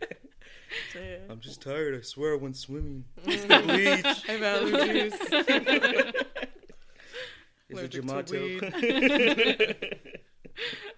So, 0.91 0.99
yeah. 0.99 1.17
I'm 1.29 1.39
just 1.39 1.61
tired. 1.61 1.95
I 1.95 2.01
swear 2.01 2.33
I 2.33 2.37
went 2.37 2.57
swimming. 2.57 3.05
It's 3.25 3.43
the 3.45 3.59
bleach. 3.59 4.27
I 4.27 4.37
value 4.39 5.09
juice. 5.09 5.21
Is 7.69 7.79
it 7.79 7.93
Allergic 7.93 8.01
to 8.01 8.01
Jamato? 8.01 9.99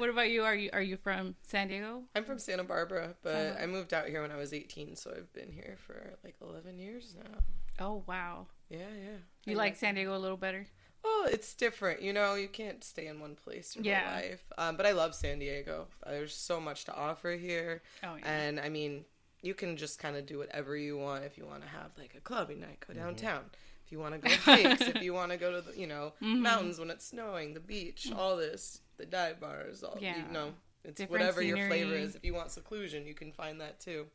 what 0.00 0.10
about 0.10 0.30
you? 0.30 0.42
Are 0.42 0.54
you 0.54 0.70
are 0.72 0.82
you 0.82 0.96
from 0.96 1.34
San 1.42 1.68
Diego? 1.68 2.02
I'm 2.16 2.24
from 2.24 2.38
Santa 2.38 2.64
Barbara, 2.64 3.14
but 3.22 3.32
Santa- 3.34 3.62
I 3.62 3.66
moved 3.66 3.94
out 3.94 4.06
here 4.08 4.22
when 4.22 4.32
I 4.32 4.36
was 4.36 4.52
18, 4.52 4.96
so 4.96 5.12
I've 5.16 5.32
been 5.32 5.52
here 5.52 5.76
for 5.86 6.14
like 6.24 6.34
11 6.42 6.78
years 6.78 7.14
now. 7.22 7.38
Oh 7.78 8.02
wow. 8.06 8.46
Yeah, 8.68 8.78
yeah. 8.78 9.16
You 9.46 9.54
I 9.54 9.58
like 9.58 9.72
love 9.74 9.78
San. 9.78 9.94
Diego 9.94 10.16
a 10.16 10.18
little 10.18 10.36
better? 10.36 10.66
Well, 11.04 11.26
it's 11.26 11.54
different. 11.54 12.02
You 12.02 12.12
know, 12.12 12.34
you 12.34 12.48
can't 12.48 12.82
stay 12.84 13.06
in 13.06 13.20
one 13.20 13.34
place 13.34 13.74
your 13.76 13.84
Yeah. 13.84 14.04
whole 14.10 14.20
life. 14.22 14.44
Um, 14.58 14.76
but 14.76 14.84
I 14.86 14.92
love 14.92 15.14
San 15.14 15.38
Diego. 15.38 15.86
Uh, 16.04 16.10
There's 16.10 16.34
so 16.34 16.60
much 16.60 16.84
to 16.86 16.94
offer 16.94 17.32
here. 17.32 17.82
Oh 18.04 18.16
yeah. 18.16 18.30
And 18.30 18.60
I 18.60 18.68
mean, 18.68 19.04
you 19.42 19.54
can 19.54 19.76
just 19.78 19.98
kind 19.98 20.16
of 20.16 20.26
do 20.26 20.38
whatever 20.38 20.76
you 20.76 20.98
want. 20.98 21.24
If 21.24 21.38
you 21.38 21.46
want 21.46 21.62
to 21.62 21.68
have 21.68 21.90
like 21.98 22.14
a 22.16 22.20
clubbing 22.20 22.60
night, 22.60 22.84
go 22.86 22.92
downtown. 22.92 23.44
If 23.86 23.92
you 23.92 23.98
want 23.98 24.14
to 24.14 24.28
go 24.28 24.34
hikes, 24.44 24.82
if 24.82 25.02
you 25.02 25.14
want 25.14 25.32
to 25.32 25.38
go 25.38 25.50
to 25.50 25.62
the, 25.62 25.76
you 25.78 25.86
know, 25.86 26.12
Mhm. 26.22 26.40
mountains 26.40 26.78
when 26.78 26.90
it's 26.90 27.06
snowing, 27.06 27.54
the 27.54 27.60
beach, 27.60 28.12
all 28.14 28.36
this, 28.36 28.82
the 29.00 29.06
dive 29.06 29.40
bars, 29.40 29.82
all, 29.82 29.96
Yeah. 30.00 30.16
you 30.26 30.32
know, 30.32 30.52
it's 30.84 30.96
Different 30.98 31.20
whatever 31.20 31.42
your 31.42 31.66
flavor 31.68 31.94
is. 31.94 32.14
If 32.14 32.24
you 32.24 32.34
want 32.34 32.50
seclusion, 32.50 33.06
you 33.06 33.14
can 33.14 33.32
find 33.32 33.60
that 33.60 33.80
too. 33.80 34.06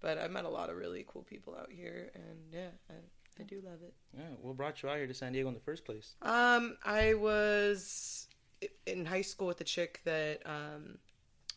But 0.00 0.18
I 0.18 0.28
met 0.28 0.44
a 0.44 0.48
lot 0.48 0.70
of 0.70 0.76
really 0.76 1.04
cool 1.08 1.22
people 1.22 1.54
out 1.58 1.70
here, 1.72 2.10
and 2.14 2.38
yeah, 2.52 2.68
I, 2.90 2.94
I 3.40 3.42
do 3.44 3.60
love 3.64 3.80
it. 3.82 3.94
yeah, 4.14 4.22
what 4.42 4.56
brought 4.56 4.82
you 4.82 4.88
out 4.90 4.98
here 4.98 5.06
to 5.06 5.14
San 5.14 5.32
Diego 5.32 5.48
in 5.48 5.54
the 5.54 5.60
first 5.60 5.84
place? 5.84 6.14
Um, 6.22 6.76
I 6.84 7.14
was 7.14 8.28
in 8.86 9.04
high 9.06 9.22
school 9.22 9.46
with 9.46 9.60
a 9.60 9.64
chick 9.64 10.00
that 10.04 10.42
um 10.46 10.98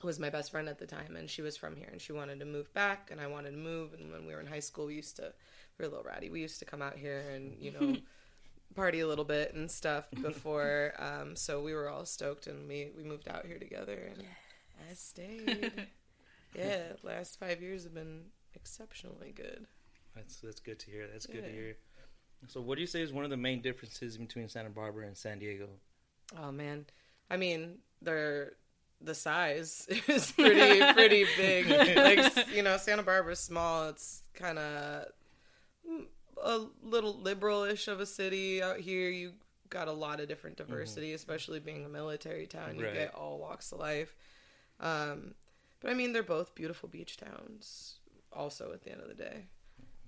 was 0.01 0.17
my 0.17 0.29
best 0.29 0.51
friend 0.51 0.69
at 0.69 0.79
the 0.79 0.87
time, 0.87 1.17
and 1.17 1.29
she 1.29 1.41
was 1.41 1.57
from 1.57 1.75
here, 1.75 1.89
and 1.91 2.01
she 2.01 2.13
wanted 2.13 2.39
to 2.39 2.45
move 2.45 2.73
back, 2.73 3.09
and 3.11 3.19
I 3.19 3.27
wanted 3.27 3.51
to 3.51 3.57
move. 3.57 3.93
And 3.93 4.09
when 4.11 4.25
we 4.25 4.33
were 4.33 4.39
in 4.39 4.47
high 4.47 4.61
school, 4.61 4.85
we 4.85 4.95
used 4.95 5.17
to 5.17 5.33
we 5.77 5.83
were 5.83 5.87
a 5.87 5.89
little 5.89 6.05
ratty. 6.05 6.29
We 6.29 6.39
used 6.41 6.59
to 6.59 6.65
come 6.65 6.81
out 6.81 6.97
here 6.97 7.23
and 7.35 7.55
you 7.59 7.71
know 7.71 7.97
party 8.75 8.99
a 8.99 9.07
little 9.07 9.25
bit 9.25 9.53
and 9.53 9.69
stuff 9.69 10.05
before. 10.21 10.93
um, 10.99 11.35
so 11.35 11.61
we 11.61 11.73
were 11.73 11.89
all 11.89 12.05
stoked, 12.05 12.47
and 12.47 12.67
we 12.67 12.89
we 12.95 13.03
moved 13.03 13.27
out 13.27 13.45
here 13.45 13.59
together, 13.59 14.11
and 14.13 14.23
I 14.89 14.93
stayed. 14.93 15.87
yeah, 16.55 16.93
last 17.03 17.39
five 17.39 17.61
years 17.61 17.83
have 17.83 17.93
been 17.93 18.25
exceptionally 18.53 19.31
good. 19.35 19.65
That's 20.15 20.37
that's 20.37 20.59
good 20.59 20.79
to 20.79 20.91
hear. 20.91 21.07
That's 21.11 21.25
good 21.25 21.43
to 21.43 21.51
hear. 21.51 21.77
So, 22.47 22.61
what 22.61 22.75
do 22.75 22.81
you 22.81 22.87
say 22.87 23.01
is 23.01 23.11
one 23.11 23.25
of 23.25 23.29
the 23.29 23.37
main 23.37 23.61
differences 23.61 24.17
between 24.17 24.47
Santa 24.47 24.69
Barbara 24.69 25.07
and 25.07 25.17
San 25.17 25.39
Diego? 25.39 25.67
Oh 26.41 26.51
man, 26.51 26.85
I 27.29 27.37
mean 27.37 27.79
they're 28.01 28.53
the 29.01 29.15
size 29.15 29.87
is 30.07 30.31
pretty 30.31 30.81
pretty 30.93 31.25
big. 31.37 31.67
Like 31.97 32.47
you 32.53 32.63
know, 32.63 32.77
Santa 32.77 33.03
Barbara's 33.03 33.39
small. 33.39 33.89
It's 33.89 34.23
kind 34.33 34.57
of 34.57 35.05
a 36.43 36.67
little 36.83 37.13
liberal-ish 37.19 37.87
of 37.87 37.99
a 37.99 38.05
city 38.05 38.61
out 38.61 38.79
here. 38.79 39.09
You 39.09 39.33
got 39.69 39.87
a 39.87 39.91
lot 39.93 40.19
of 40.19 40.27
different 40.27 40.57
diversity, 40.57 41.13
especially 41.13 41.59
being 41.59 41.85
a 41.85 41.89
military 41.89 42.47
town. 42.47 42.77
You 42.77 42.85
Right. 42.85 42.93
get 42.93 43.13
all 43.15 43.39
walks 43.39 43.71
of 43.71 43.79
life. 43.79 44.15
Um, 44.79 45.35
but 45.81 45.91
I 45.91 45.93
mean, 45.93 46.13
they're 46.13 46.23
both 46.23 46.55
beautiful 46.55 46.89
beach 46.89 47.17
towns. 47.17 47.99
Also, 48.33 48.71
at 48.73 48.83
the 48.83 48.91
end 48.91 49.01
of 49.01 49.07
the 49.07 49.13
day. 49.15 49.47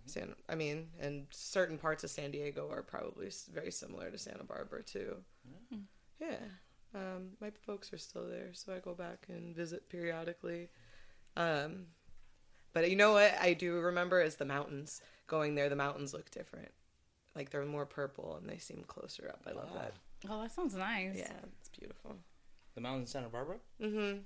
San, 0.05 0.35
I 0.49 0.55
mean, 0.55 0.89
and 0.99 1.27
certain 1.29 1.77
parts 1.77 2.03
of 2.03 2.09
San 2.09 2.31
Diego 2.31 2.69
are 2.71 2.81
probably 2.81 3.29
very 3.53 3.71
similar 3.71 4.09
to 4.09 4.17
Santa 4.17 4.43
Barbara 4.43 4.83
too. 4.83 5.17
Yeah. 6.19 6.37
Um, 6.93 7.31
my 7.39 7.51
folks 7.65 7.93
are 7.93 7.97
still 7.97 8.27
there, 8.27 8.49
so 8.53 8.73
I 8.73 8.79
go 8.79 8.93
back 8.93 9.25
and 9.29 9.55
visit 9.55 9.87
periodically. 9.89 10.69
Um, 11.37 11.85
but 12.73 12.89
you 12.89 12.95
know 12.95 13.13
what 13.13 13.33
I 13.39 13.53
do 13.53 13.79
remember 13.79 14.21
is 14.21 14.35
the 14.35 14.45
mountains. 14.45 15.01
Going 15.31 15.55
there, 15.55 15.69
the 15.69 15.77
mountains 15.77 16.13
look 16.13 16.29
different. 16.29 16.67
Like 17.37 17.49
they're 17.51 17.65
more 17.65 17.85
purple 17.85 18.35
and 18.35 18.49
they 18.49 18.57
seem 18.57 18.83
closer 18.85 19.29
up. 19.33 19.41
I 19.47 19.51
love 19.53 19.69
Wow. 19.73 19.79
that. 19.79 19.93
oh, 20.29 20.41
that 20.41 20.51
sounds 20.51 20.75
nice. 20.75 21.15
Yeah, 21.15 21.31
it's 21.61 21.69
beautiful. 21.69 22.17
The 22.75 22.81
mountains 22.81 23.09
in 23.09 23.13
Santa 23.13 23.29
Barbara? 23.29 23.55
Mm 23.81 23.93
hmm 23.93 24.17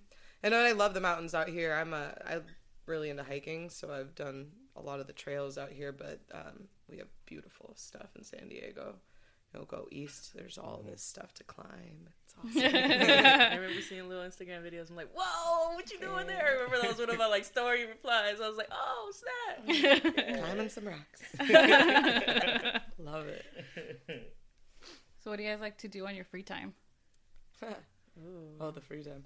And 0.41 0.55
I 0.55 0.71
love 0.71 0.95
the 0.95 1.01
mountains 1.01 1.35
out 1.35 1.47
here. 1.47 1.73
I'm 1.73 1.93
a 1.93 2.17
I'm 2.25 2.43
really 2.87 3.11
into 3.11 3.21
hiking, 3.23 3.69
so 3.69 3.93
I've 3.93 4.15
done 4.15 4.47
a 4.75 4.81
lot 4.81 4.99
of 4.99 5.05
the 5.05 5.13
trails 5.13 5.59
out 5.59 5.71
here, 5.71 5.91
but 5.91 6.19
um, 6.33 6.67
we 6.89 6.97
have 6.97 7.07
beautiful 7.27 7.73
stuff 7.75 8.09
in 8.15 8.23
San 8.23 8.49
Diego. 8.49 8.95
You'll 9.55 9.65
go 9.65 9.87
east. 9.91 10.33
There's 10.35 10.57
all 10.57 10.79
mm-hmm. 10.79 10.91
this 10.91 11.01
stuff 11.01 11.33
to 11.35 11.43
climb. 11.45 12.09
It's 12.23 12.35
awesome. 12.57 12.75
I 12.75 13.55
remember 13.55 13.81
seeing 13.81 14.09
little 14.09 14.23
Instagram 14.23 14.63
videos. 14.63 14.89
I'm 14.89 14.95
like, 14.95 15.09
whoa, 15.15 15.73
what 15.73 15.89
you 15.91 15.99
doing 15.99 16.27
there? 16.27 16.45
I 16.45 16.51
remember 16.53 16.81
that 16.81 16.89
was 16.89 16.99
one 16.99 17.09
of 17.09 17.17
my 17.17 17.27
like 17.27 17.45
story 17.45 17.85
replies. 17.85 18.41
I 18.41 18.49
was 18.49 18.57
like, 18.57 18.69
oh 18.71 19.11
snap. 19.13 20.03
Climbing 20.43 20.69
some 20.69 20.85
rocks. 20.85 21.21
Love 22.99 23.27
it. 23.27 23.45
So, 25.23 25.31
what 25.31 25.37
do 25.37 25.43
you 25.43 25.49
guys 25.49 25.61
like 25.61 25.77
to 25.79 25.87
do 25.87 26.05
on 26.05 26.15
your 26.15 26.25
free 26.25 26.43
time? 26.43 26.73
oh, 28.59 28.71
the 28.71 28.81
free 28.81 29.03
time. 29.03 29.23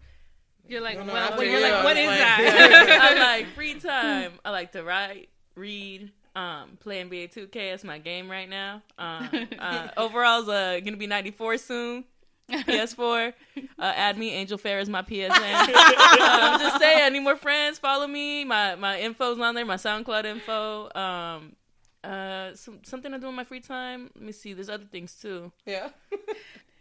You're 0.68 0.82
like, 0.82 1.00
No, 1.00 1.06
no, 1.06 1.14
well, 1.14 1.44
you're 1.44 1.56
you, 1.56 1.62
like, 1.62 1.74
I 1.74 1.84
what 1.84 1.96
was 1.96 2.04
is 2.04 2.08
like- 2.08 2.20
that? 2.20 3.00
I 3.02 3.38
like 3.38 3.48
free 3.56 3.80
time. 3.80 4.34
I 4.46 4.52
like 4.52 4.74
to 4.74 4.84
write, 4.84 5.30
read, 5.56 6.12
um, 6.36 6.78
play 6.80 7.04
NBA 7.04 7.34
2K. 7.34 7.72
That's 7.72 7.84
my 7.84 8.00
game 8.00 8.30
right 8.30 8.50
now. 8.50 8.82
Um, 8.98 9.30
uh, 9.60 9.90
overall's 9.98 10.50
uh, 10.50 10.80
gonna 10.84 10.98
be 10.98 11.08
94 11.08 11.58
soon. 11.58 12.06
PS4. 12.50 13.34
Uh, 13.58 13.62
add 13.78 14.18
me. 14.18 14.32
Angel 14.32 14.58
Fair 14.58 14.80
is 14.80 14.90
my 14.90 15.04
PSN. 15.04 15.30
um, 15.32 16.60
just 16.60 16.80
say 16.80 17.04
I 17.06 17.10
need 17.10 17.20
more 17.20 17.36
friends. 17.36 17.78
Follow 17.78 18.08
me. 18.08 18.44
My 18.44 18.76
my 18.76 19.00
info's 19.00 19.40
on 19.40 19.54
there. 19.56 19.66
My 19.66 19.76
SoundCloud 19.76 20.26
info. 20.26 20.90
Um, 20.96 21.56
uh, 22.04 22.56
some, 22.56 22.80
something 22.84 23.14
I 23.14 23.18
do 23.18 23.28
in 23.28 23.36
my 23.36 23.44
free 23.44 23.60
time. 23.60 24.10
Let 24.16 24.24
me 24.24 24.32
see. 24.32 24.54
There's 24.54 24.70
other 24.70 24.86
things 24.86 25.16
too. 25.16 25.52
Yeah. 25.66 25.90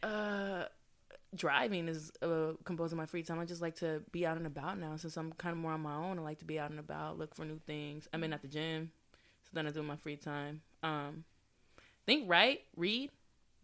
Uh, 0.00 0.62
driving 1.34 1.88
is 1.88 2.12
uh, 2.22 2.52
composed 2.64 2.92
of 2.92 2.96
my 2.96 3.06
free 3.06 3.24
time. 3.24 3.40
I 3.40 3.44
just 3.44 3.60
like 3.60 3.74
to 3.76 4.00
be 4.12 4.24
out 4.24 4.36
and 4.36 4.46
about 4.46 4.78
now 4.78 4.96
since 4.96 5.16
I'm 5.16 5.32
kind 5.32 5.52
of 5.52 5.58
more 5.58 5.72
on 5.72 5.80
my 5.80 5.94
own. 5.94 6.20
I 6.20 6.22
like 6.22 6.38
to 6.38 6.44
be 6.44 6.56
out 6.56 6.70
and 6.70 6.78
about, 6.78 7.18
look 7.18 7.34
for 7.34 7.44
new 7.44 7.58
things. 7.66 8.06
I'm 8.12 8.22
in 8.22 8.32
at 8.32 8.40
the 8.40 8.46
gym, 8.46 8.92
so 9.50 9.54
then 9.54 9.66
I 9.66 9.70
do 9.70 9.82
my 9.82 9.96
free 9.96 10.16
time. 10.16 10.60
Um, 10.82 11.24
think 12.06 12.28
right, 12.28 12.60
read, 12.76 13.10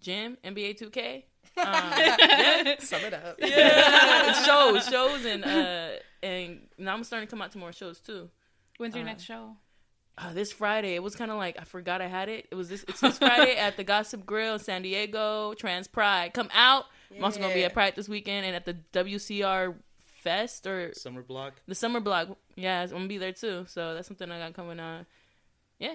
gym, 0.00 0.37
NBA 0.45 0.79
2K. 0.81 1.23
Um, 1.57 1.64
yeah, 1.67 2.75
Sum 2.81 3.03
it 3.03 3.14
up. 3.14 3.37
yeah, 3.38 4.33
shows, 4.45 4.87
shows, 4.88 5.25
and 5.25 5.45
uh, 5.45 5.88
and 6.23 6.61
now 6.79 6.95
I'm 6.95 7.05
starting 7.05 7.26
to 7.29 7.31
come 7.31 7.43
out 7.43 7.53
to 7.53 7.59
more 7.59 7.73
shows 7.73 8.00
too. 8.00 8.29
When's 8.79 8.95
your 8.95 9.05
Uh, 9.05 9.09
next 9.09 9.23
show? 9.25 9.57
Uh, 10.17 10.33
this 10.33 10.53
Friday, 10.53 10.95
it 10.95 11.03
was 11.03 11.17
kind 11.17 11.31
of 11.31 11.37
like 11.38 11.57
I 11.61 11.64
forgot 11.64 12.00
I 12.00 12.07
had 12.09 12.29
it. 12.29 12.47
It 12.50 12.55
was 12.55 12.69
this. 12.69 12.85
It's 12.88 13.00
this 13.00 13.19
Friday 13.19 13.57
at 13.59 13.76
the 13.76 13.85
Gossip 13.85 14.25
Grill, 14.26 14.55
in 14.55 14.59
San 14.61 14.83
Diego. 14.83 15.55
Trans 15.55 15.87
Pride, 15.87 16.33
come 16.35 16.49
out. 16.55 16.85
I'm 17.17 17.23
also 17.23 17.38
gonna 17.41 17.55
be 17.55 17.64
at 17.64 17.73
Pride 17.75 17.95
this 17.95 18.09
weekend 18.09 18.47
and 18.47 18.57
at 18.57 18.64
the 18.64 18.76
WCR 18.93 19.75
Fest 20.23 20.67
or 20.67 20.93
Summer 20.95 21.23
block. 21.23 21.55
the 21.69 21.75
Summer 21.75 22.00
Block. 22.00 22.37
Yeah, 22.57 22.83
I'm 22.83 22.88
gonna 22.91 23.07
be 23.07 23.19
there 23.19 23.33
too. 23.33 23.67
So 23.69 23.95
that's 23.95 24.09
something 24.09 24.31
I 24.31 24.38
got 24.38 24.55
coming 24.55 24.81
on. 24.81 25.05
Yeah, 25.78 25.95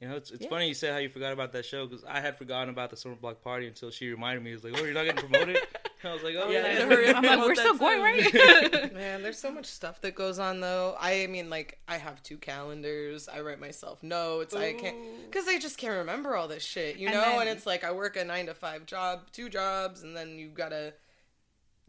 You 0.00 0.08
know, 0.08 0.16
it's, 0.16 0.30
it's 0.30 0.42
Yeah. 0.44 0.48
funny 0.50 0.68
you 0.68 0.74
said 0.74 0.92
how 0.92 0.98
you 0.98 1.08
forgot 1.08 1.32
about 1.32 1.52
that 1.52 1.64
show 1.64 1.86
because 1.86 2.04
I 2.04 2.20
had 2.20 2.38
forgotten 2.38 2.68
about 2.70 2.90
the 2.90 2.96
summer 2.96 3.14
block 3.16 3.42
party 3.42 3.66
until 3.66 3.90
she 3.90 4.08
reminded 4.10 4.42
me. 4.42 4.50
It 4.50 4.54
was 4.54 4.64
like, 4.64 4.74
"Oh, 4.78 4.84
you're 4.84 4.94
not 4.94 5.04
getting 5.04 5.28
promoted." 5.28 5.58
I 6.04 6.12
was 6.14 6.22
like, 6.22 6.34
"Oh 6.38 6.48
Yeah, 6.50 6.60
yeah." 6.62 6.66
I 6.66 6.68
had 6.70 6.78
to 6.78 6.86
hurry 6.86 7.08
up 7.08 7.16
I'm 7.16 7.22
like, 7.24 7.38
we're 7.46 7.54
still 7.54 7.76
going, 7.76 7.98
too. 7.98 8.38
right? 8.38 8.94
Man, 8.94 9.22
there's 9.22 9.38
so 9.38 9.50
much 9.52 9.66
stuff 9.66 10.00
that 10.02 10.14
goes 10.14 10.38
on 10.38 10.60
though. 10.60 10.96
I 10.98 11.26
mean, 11.26 11.50
like, 11.50 11.78
I 11.88 11.98
have 11.98 12.22
two 12.22 12.38
calendars. 12.38 13.28
I 13.28 13.40
write 13.40 13.60
myself 13.60 14.02
notes. 14.02 14.54
I 14.54 14.72
can't 14.74 14.96
because 15.30 15.46
I 15.48 15.58
just 15.58 15.76
can't 15.76 15.94
remember 15.98 16.34
all 16.36 16.48
this 16.48 16.62
shit, 16.64 16.96
you 16.96 17.08
And 17.08 17.16
know. 17.16 17.20
then- 17.22 17.40
and 17.40 17.48
it's 17.50 17.66
like 17.66 17.84
I 17.84 17.92
work 17.92 18.16
a 18.16 18.24
nine 18.24 18.46
to 18.46 18.54
five 18.54 18.86
job, 18.86 19.30
two 19.32 19.48
jobs, 19.50 20.02
and 20.02 20.16
then 20.16 20.38
you 20.38 20.48
gotta. 20.48 20.94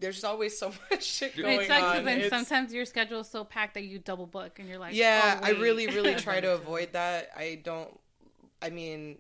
There's 0.02 0.24
always 0.24 0.58
so 0.58 0.74
much 0.92 1.04
shit 1.04 1.38
going 1.38 1.62
it 1.62 1.68
sucks 1.68 1.84
on. 1.84 1.92
because 1.92 2.06
then 2.06 2.18
It's- 2.18 2.30
sometimes 2.30 2.74
your 2.74 2.86
schedule 2.86 3.22
is 3.22 3.30
so 3.30 3.46
packed 3.46 3.76
that 3.76 3.84
you 3.84 4.00
double 4.00 4.26
book 4.26 4.60
and 4.60 4.68
you're 4.68 4.80
like, 4.80 4.96
yeah, 4.96 5.40
oh, 5.42 5.46
I 5.46 5.52
really, 5.52 5.88
really 5.88 6.16
try 6.28 6.42
to 6.42 6.54
avoid 6.54 6.94
that. 6.94 7.30
I 7.36 7.62
don't. 7.64 7.98
I 8.62 8.70
mean, 8.70 9.18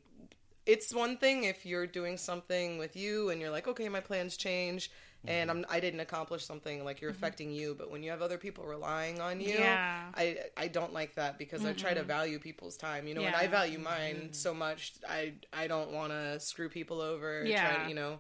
it's 0.65 0.93
one 0.93 1.17
thing 1.17 1.45
if 1.45 1.65
you're 1.65 1.88
doing 1.88 2.17
something 2.17 2.77
with 2.77 2.95
you 2.95 3.29
and 3.29 3.39
you're 3.39 3.50
like, 3.50 3.67
okay, 3.67 3.89
my 3.89 4.00
plans 4.00 4.38
change, 4.38 4.91
and 5.25 5.50
mm-hmm. 5.50 5.59
I'm 5.59 5.65
I 5.69 5.79
didn't 5.79 6.00
accomplish 6.00 6.45
something 6.45 6.83
like 6.83 7.01
you're 7.01 7.11
mm-hmm. 7.11 7.23
affecting 7.23 7.51
you. 7.51 7.75
But 7.77 7.91
when 7.91 8.03
you 8.03 8.11
have 8.11 8.21
other 8.21 8.38
people 8.38 8.65
relying 8.65 9.21
on 9.21 9.39
you, 9.39 9.53
Yeah. 9.53 10.05
I 10.15 10.38
I 10.57 10.67
don't 10.67 10.93
like 10.93 11.15
that 11.15 11.38
because 11.38 11.63
I 11.65 11.73
try 11.73 11.93
to 11.93 12.00
mm-hmm. 12.00 12.07
value 12.07 12.39
people's 12.39 12.77
time. 12.77 13.07
You 13.07 13.15
know, 13.15 13.21
and 13.21 13.35
I 13.35 13.47
value 13.47 13.79
mine 13.79 14.29
so 14.31 14.53
much. 14.53 14.93
I 15.07 15.33
I 15.53 15.67
don't 15.67 15.91
want 15.91 16.11
to 16.11 16.39
screw 16.39 16.69
people 16.69 17.01
over. 17.01 17.43
Yeah. 17.45 17.83
to, 17.83 17.89
you 17.89 17.95
know. 17.95 18.19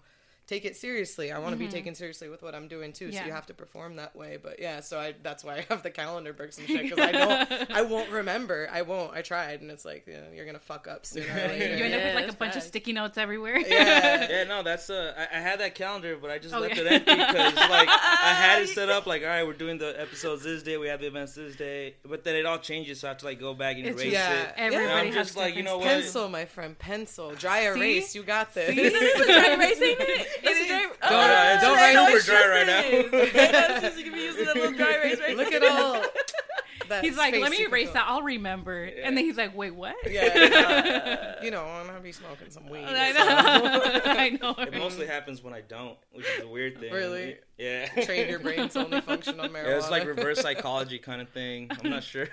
Take 0.51 0.65
it 0.65 0.75
seriously. 0.75 1.31
I 1.31 1.39
want 1.39 1.53
to 1.53 1.57
be 1.57 1.69
taken 1.69 1.95
seriously 1.95 2.27
with 2.27 2.43
what 2.43 2.53
I'm 2.53 2.67
doing 2.67 2.91
too. 2.91 3.09
So 3.13 3.23
you 3.23 3.31
have 3.31 3.45
to 3.45 3.53
perform 3.53 3.95
that 3.95 4.17
way. 4.17 4.37
But 4.41 4.59
yeah, 4.59 4.81
so 4.81 4.99
I 4.99 5.13
that's 5.23 5.45
why 5.45 5.59
I 5.59 5.65
have 5.69 5.81
the 5.81 5.91
calendar 5.91 6.33
books 6.33 6.57
and 6.57 6.67
shit 6.67 6.81
because 6.83 6.99
I 6.99 7.13
don't 7.13 7.71
I 7.71 7.83
won't 7.83 8.09
remember. 8.09 8.67
I 8.69 8.81
won't. 8.81 9.13
I 9.15 9.21
tried, 9.21 9.61
and 9.61 9.71
it's 9.71 9.85
like 9.85 10.05
you 10.07 10.13
know, 10.15 10.25
you're 10.35 10.45
gonna 10.45 10.59
fuck 10.59 10.89
up 10.89 11.05
sooner 11.05 11.25
later. 11.33 11.77
You 11.77 11.85
end 11.85 11.93
up 11.93 12.03
with 12.03 12.15
like 12.15 12.23
a 12.25 12.27
that's 12.27 12.35
bunch 12.35 12.55
of 12.57 12.63
sticky 12.63 12.91
notes 12.91 13.17
everywhere. 13.17 13.59
yeah. 13.59 14.27
Yeah, 14.31 14.43
no, 14.43 14.61
that's 14.61 14.89
uh, 14.89 15.13
I, 15.17 15.37
I 15.37 15.39
had 15.41 15.61
that 15.61 15.73
calendar, 15.73 16.17
but 16.21 16.29
I 16.31 16.37
just 16.37 16.53
left 16.53 16.73
Okay. 16.77 16.81
it 16.81 16.91
empty 16.91 17.15
because 17.15 17.55
like 17.55 17.87
I 17.87 18.33
had 18.33 18.61
it 18.63 18.67
set 18.69 18.89
up 18.89 19.05
like, 19.05 19.21
all 19.21 19.29
right, 19.29 19.47
we're 19.47 19.53
doing 19.53 19.77
the 19.77 19.99
episodes 20.01 20.43
this 20.43 20.63
day, 20.63 20.75
we 20.77 20.87
have 20.89 20.99
the 20.99 21.07
events 21.07 21.33
this 21.35 21.55
day, 21.55 21.95
but 22.03 22.25
then 22.25 22.35
it 22.35 22.45
all 22.45 22.57
changes, 22.57 22.99
so 22.99 23.07
I 23.07 23.11
have 23.11 23.19
to 23.19 23.25
like 23.25 23.39
go 23.39 23.53
back 23.53 23.77
and 23.77 23.85
It's 23.87 24.01
erase 24.01 24.13
just- 24.13 24.29
it. 24.31 24.33
Yeah. 24.33 24.53
And 24.65 24.73
Everybody 24.73 25.07
I'm 25.09 25.13
has 25.13 25.27
just 25.27 25.37
like, 25.37 25.55
you 25.55 25.63
know 25.63 25.77
what? 25.77 25.87
Pencil, 25.87 26.27
my 26.27 26.43
friend, 26.45 26.77
pencil. 26.77 27.31
Dry 27.35 27.61
erase. 27.61 28.15
You 28.15 28.23
got 28.23 28.53
this. 28.53 28.69
It's 28.75 29.19
a 29.21 29.25
dry 29.25 29.53
erase, 29.55 29.77
it? 29.79 30.40
It's 30.43 30.71
uh, 30.71 30.75
uh, 30.75 30.77
uh, 30.77 31.07
a 31.07 31.09
dry. 31.09 31.61
Don't- 31.61 31.61
oh, 31.61 31.61
don't 31.61 31.75
write 31.77 31.93
know 31.93 32.17
super 32.19 32.25
dry 32.31 32.47
right 32.47 32.67
now. 32.67 32.81
just 32.81 33.11
this. 33.33 33.81
Just- 33.81 33.97
you 33.97 34.03
can 34.03 34.13
be 34.13 34.19
using 34.21 34.45
that 34.45 34.55
little 34.55 34.71
dry 34.77 34.93
erase 34.95 35.19
right 35.19 35.37
Look 35.37 35.51
at 35.53 35.63
all. 35.63 36.03
That 36.89 37.03
He's 37.05 37.15
like, 37.15 37.33
let 37.35 37.51
me 37.51 37.63
erase 37.63 37.85
fill. 37.85 37.93
that. 37.93 38.05
I'll 38.07 38.21
remember. 38.23 38.83
And 38.83 39.15
then 39.15 39.23
he's 39.23 39.37
like, 39.37 39.55
wait, 39.55 39.73
what? 39.73 39.95
Yeah. 40.09 41.35
you 41.43 41.49
know, 41.51 41.63
I'm 41.63 41.85
gonna 41.87 42.01
be 42.01 42.11
smoking 42.11 42.49
some 42.49 42.67
weed. 42.67 42.83
I 42.85 43.13
so- 43.13 43.19
know. 43.23 44.01
I 44.05 44.29
know. 44.41 44.55
It 44.63 44.73
mostly 44.73 45.05
happens 45.07 45.41
when 45.41 45.53
I 45.53 45.61
don't, 45.61 45.97
which 46.11 46.25
is 46.37 46.43
a 46.43 46.47
weird 46.47 46.79
thing. 46.79 46.91
Really? 46.91 47.37
Yeah. 47.57 47.87
Train 48.03 48.27
your 48.29 48.39
brain 48.39 48.67
to 48.69 48.83
only 48.83 48.99
function 49.01 49.39
on 49.39 49.49
marijuana. 49.51 49.67
Yeah, 49.67 49.77
it's 49.77 49.89
like 49.91 50.05
reverse 50.05 50.41
psychology 50.41 50.99
kind 50.99 51.21
of 51.21 51.29
thing. 51.29 51.69
I'm 51.81 51.89
not 51.91 52.03
sure. 52.03 52.27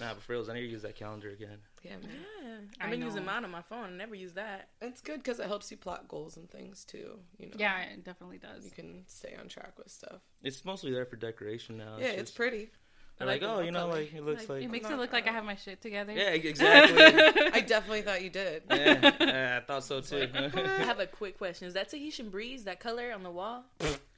Nah, 0.00 0.14
but 0.14 0.22
for 0.22 0.32
reals, 0.32 0.48
I 0.48 0.54
need 0.54 0.62
to 0.62 0.66
use 0.68 0.82
that 0.82 0.96
calendar 0.96 1.30
again. 1.30 1.58
yeah, 1.82 1.92
man. 1.92 2.10
Yeah, 2.42 2.50
I 2.80 2.84
I've 2.84 2.90
been 2.90 3.02
using 3.02 3.24
mine 3.24 3.44
on 3.44 3.50
my 3.50 3.62
phone. 3.62 3.84
I 3.84 3.90
never 3.90 4.14
use 4.14 4.32
that. 4.34 4.68
It's 4.80 5.00
good 5.00 5.22
because 5.22 5.38
it 5.40 5.46
helps 5.46 5.70
you 5.70 5.76
plot 5.76 6.08
goals 6.08 6.36
and 6.36 6.50
things 6.50 6.84
too. 6.84 7.18
You 7.38 7.46
know. 7.46 7.54
yeah, 7.58 7.82
it 7.82 8.04
definitely 8.04 8.38
does. 8.38 8.64
You 8.64 8.70
can 8.70 9.04
stay 9.06 9.34
on 9.38 9.48
track 9.48 9.78
with 9.78 9.90
stuff. 9.90 10.20
It's 10.42 10.64
mostly 10.64 10.92
there 10.92 11.06
for 11.06 11.16
decoration 11.16 11.76
now. 11.76 11.96
yeah, 11.98 12.06
it's 12.08 12.22
just- 12.30 12.36
pretty. 12.36 12.70
They're 13.18 13.26
like, 13.26 13.42
like 13.42 13.50
oh, 13.50 13.60
you 13.60 13.70
know, 13.70 13.80
color. 13.80 14.00
like 14.00 14.14
it 14.14 14.24
looks 14.24 14.48
like. 14.48 14.62
It 14.62 14.70
makes 14.70 14.84
not- 14.84 14.94
it 14.94 14.98
look 14.98 15.12
like 15.12 15.28
I 15.28 15.32
have 15.32 15.44
my 15.44 15.54
shit 15.54 15.80
together. 15.82 16.12
yeah, 16.12 16.30
exactly. 16.30 17.02
I 17.52 17.60
definitely 17.60 18.02
thought 18.02 18.22
you 18.22 18.30
did. 18.30 18.62
yeah, 18.70 19.12
yeah, 19.20 19.60
I 19.62 19.66
thought 19.66 19.84
so 19.84 20.00
too. 20.00 20.28
I 20.34 20.48
have 20.84 20.98
a 20.98 21.06
quick 21.06 21.36
question. 21.38 21.68
Is 21.68 21.74
that 21.74 21.90
Tahitian 21.90 22.30
breeze, 22.30 22.64
that 22.64 22.80
color 22.80 23.12
on 23.12 23.22
the 23.22 23.30
wall? 23.30 23.64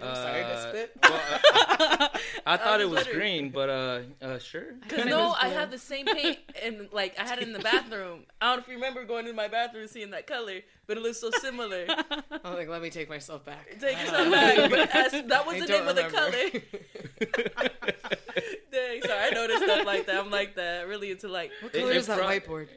I'm 0.00 0.14
sorry 0.14 0.42
to 0.42 0.48
Uh, 0.48 0.68
spit. 0.68 0.90
well, 1.02 1.20
I, 1.20 2.20
I 2.46 2.56
thought 2.56 2.80
it 2.80 2.88
was 2.88 2.98
was 2.98 3.06
wondering. 3.06 3.18
green, 3.18 3.50
but 3.50 3.68
uh, 3.70 4.00
uh 4.22 4.38
sure. 4.38 4.74
Because 4.82 5.04
no, 5.06 5.32
I 5.32 5.48
blue. 5.48 5.56
have 5.58 5.70
the 5.70 5.78
same 5.78 6.06
paint, 6.06 6.38
and 6.62 6.88
like 6.92 7.18
I 7.18 7.24
had 7.26 7.38
it 7.38 7.44
in 7.48 7.52
the 7.52 7.58
bathroom. 7.58 8.20
I 8.40 8.46
don't 8.48 8.56
know 8.58 8.62
if 8.62 8.68
you 8.68 8.74
remember 8.74 9.04
going 9.04 9.26
in 9.26 9.34
my 9.36 9.48
bathroom 9.48 9.82
and 9.82 9.90
seeing 9.90 10.10
that 10.10 10.26
color, 10.26 10.60
but 10.86 10.96
it 10.96 11.02
looks 11.02 11.18
so 11.20 11.30
similar. 11.40 11.86
I'm 12.44 12.54
like, 12.54 12.68
let 12.68 12.80
me 12.82 12.90
take 12.90 13.08
myself 13.08 13.44
back. 13.44 13.68
Take 13.80 13.98
yourself 14.00 14.30
back, 14.30 14.70
but 14.70 14.94
as, 14.94 15.12
that 15.12 15.46
was 15.46 15.56
I 15.56 15.60
the 15.60 15.66
don't 15.66 15.80
name 15.80 15.88
of 15.88 15.96
the 15.96 16.04
color. 16.04 16.50
Dang, 18.72 19.02
sorry, 19.02 19.20
I 19.20 19.30
noticed 19.30 19.62
stuff 19.62 19.86
like 19.86 20.06
that. 20.06 20.16
I'm 20.16 20.30
like 20.30 20.56
that, 20.56 20.88
really 20.88 21.10
into 21.12 21.28
like. 21.28 21.50
what 21.60 21.74
It- 21.74 21.80
color 21.80 21.90
it 21.92 21.96
is 21.96 22.06
that 22.06 22.18
pro- 22.18 22.28
whiteboard? 22.28 22.68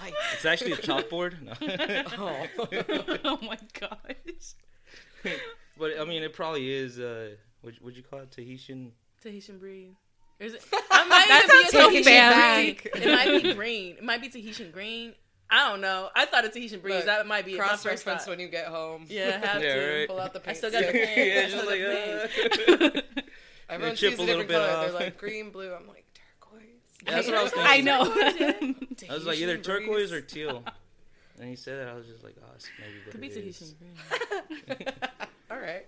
White. 0.00 0.14
It's 0.34 0.44
actually 0.44 0.72
a 0.72 0.76
chalkboard. 0.76 1.40
No. 1.42 1.52
Oh. 2.18 3.18
oh 3.24 3.38
my 3.42 3.58
gosh. 3.78 4.54
but 5.78 5.98
I 6.00 6.04
mean, 6.04 6.22
it 6.22 6.32
probably 6.32 6.72
is. 6.72 6.98
Uh, 6.98 7.30
what 7.62 7.74
would 7.82 7.96
you 7.96 8.02
call 8.02 8.20
it? 8.20 8.30
Tahitian. 8.30 8.92
Tahitian 9.22 9.58
breeze. 9.58 9.94
Or 10.40 10.46
is 10.46 10.54
it? 10.54 10.64
I 10.90 11.04
might 11.06 11.28
That 11.28 11.44
even 11.44 12.02
be 12.02 12.04
a 12.04 12.04
Tahitian 12.04 12.04
fancy. 12.04 12.72
green. 12.90 13.02
It 13.02 13.12
might 13.14 13.42
be 13.42 13.54
green. 13.54 13.96
It 13.98 14.04
might 14.04 14.20
be 14.22 14.28
Tahitian 14.28 14.70
green. 14.70 15.14
I 15.50 15.68
don't 15.68 15.80
know. 15.80 16.08
I 16.14 16.26
thought 16.26 16.44
it's 16.44 16.54
Tahitian 16.54 16.80
breeze. 16.80 16.94
Look, 16.94 17.04
that 17.06 17.26
might 17.26 17.44
be 17.44 17.56
Cross 17.56 17.82
first 17.82 18.06
reference 18.06 18.26
when 18.26 18.38
you 18.40 18.48
get 18.48 18.66
home. 18.66 19.06
Yeah, 19.08 19.44
have 19.44 19.62
Yeah, 19.62 19.74
to. 19.74 19.98
right. 19.98 20.08
Pull 20.08 20.20
out 20.20 20.32
the 20.32 20.38
I 20.40 20.42
paint. 20.42 20.56
still 20.56 20.70
got 20.70 20.82
the 20.82 20.88
stick. 20.88 21.08
paint. 21.08 21.16
yeah, 21.28 21.34
I 21.34 21.42
it's 21.42 21.52
still 21.52 22.80
just 22.80 22.80
like. 22.80 23.00
Uh, 23.00 23.00
Everyone 23.68 23.96
chip 23.96 24.10
sees 24.12 24.18
a 24.18 24.22
a 24.22 24.24
little 24.24 24.42
different 24.42 24.48
bit 24.48 24.54
color. 24.56 24.68
off. 24.70 24.84
They're 24.90 25.00
like 25.06 25.18
green, 25.18 25.50
blue. 25.50 25.72
I'm 25.72 25.86
like 25.86 26.04
turquoise. 26.09 26.09
Yeah, 27.06 27.14
that's 27.14 27.26
what 27.26 27.36
I 27.36 27.42
was 27.42 27.52
thinking. 27.52 27.70
I 27.70 27.80
know. 27.80 28.00
I 29.10 29.14
was 29.14 29.26
like 29.26 29.38
either 29.38 29.58
turquoise 29.58 30.12
or 30.12 30.20
teal. 30.20 30.64
And 31.38 31.48
he 31.48 31.56
said 31.56 31.78
that 31.78 31.88
I 31.88 31.94
was 31.94 32.06
just 32.06 32.22
like, 32.22 32.36
oh, 32.42 32.50
it's 32.54 32.68
maybe 32.78 32.98
what 33.02 33.12
Could 33.12 33.20
be 33.22 33.30
Tahitian 33.30 33.68
green. 33.78 34.88
All 35.50 35.58
right. 35.58 35.86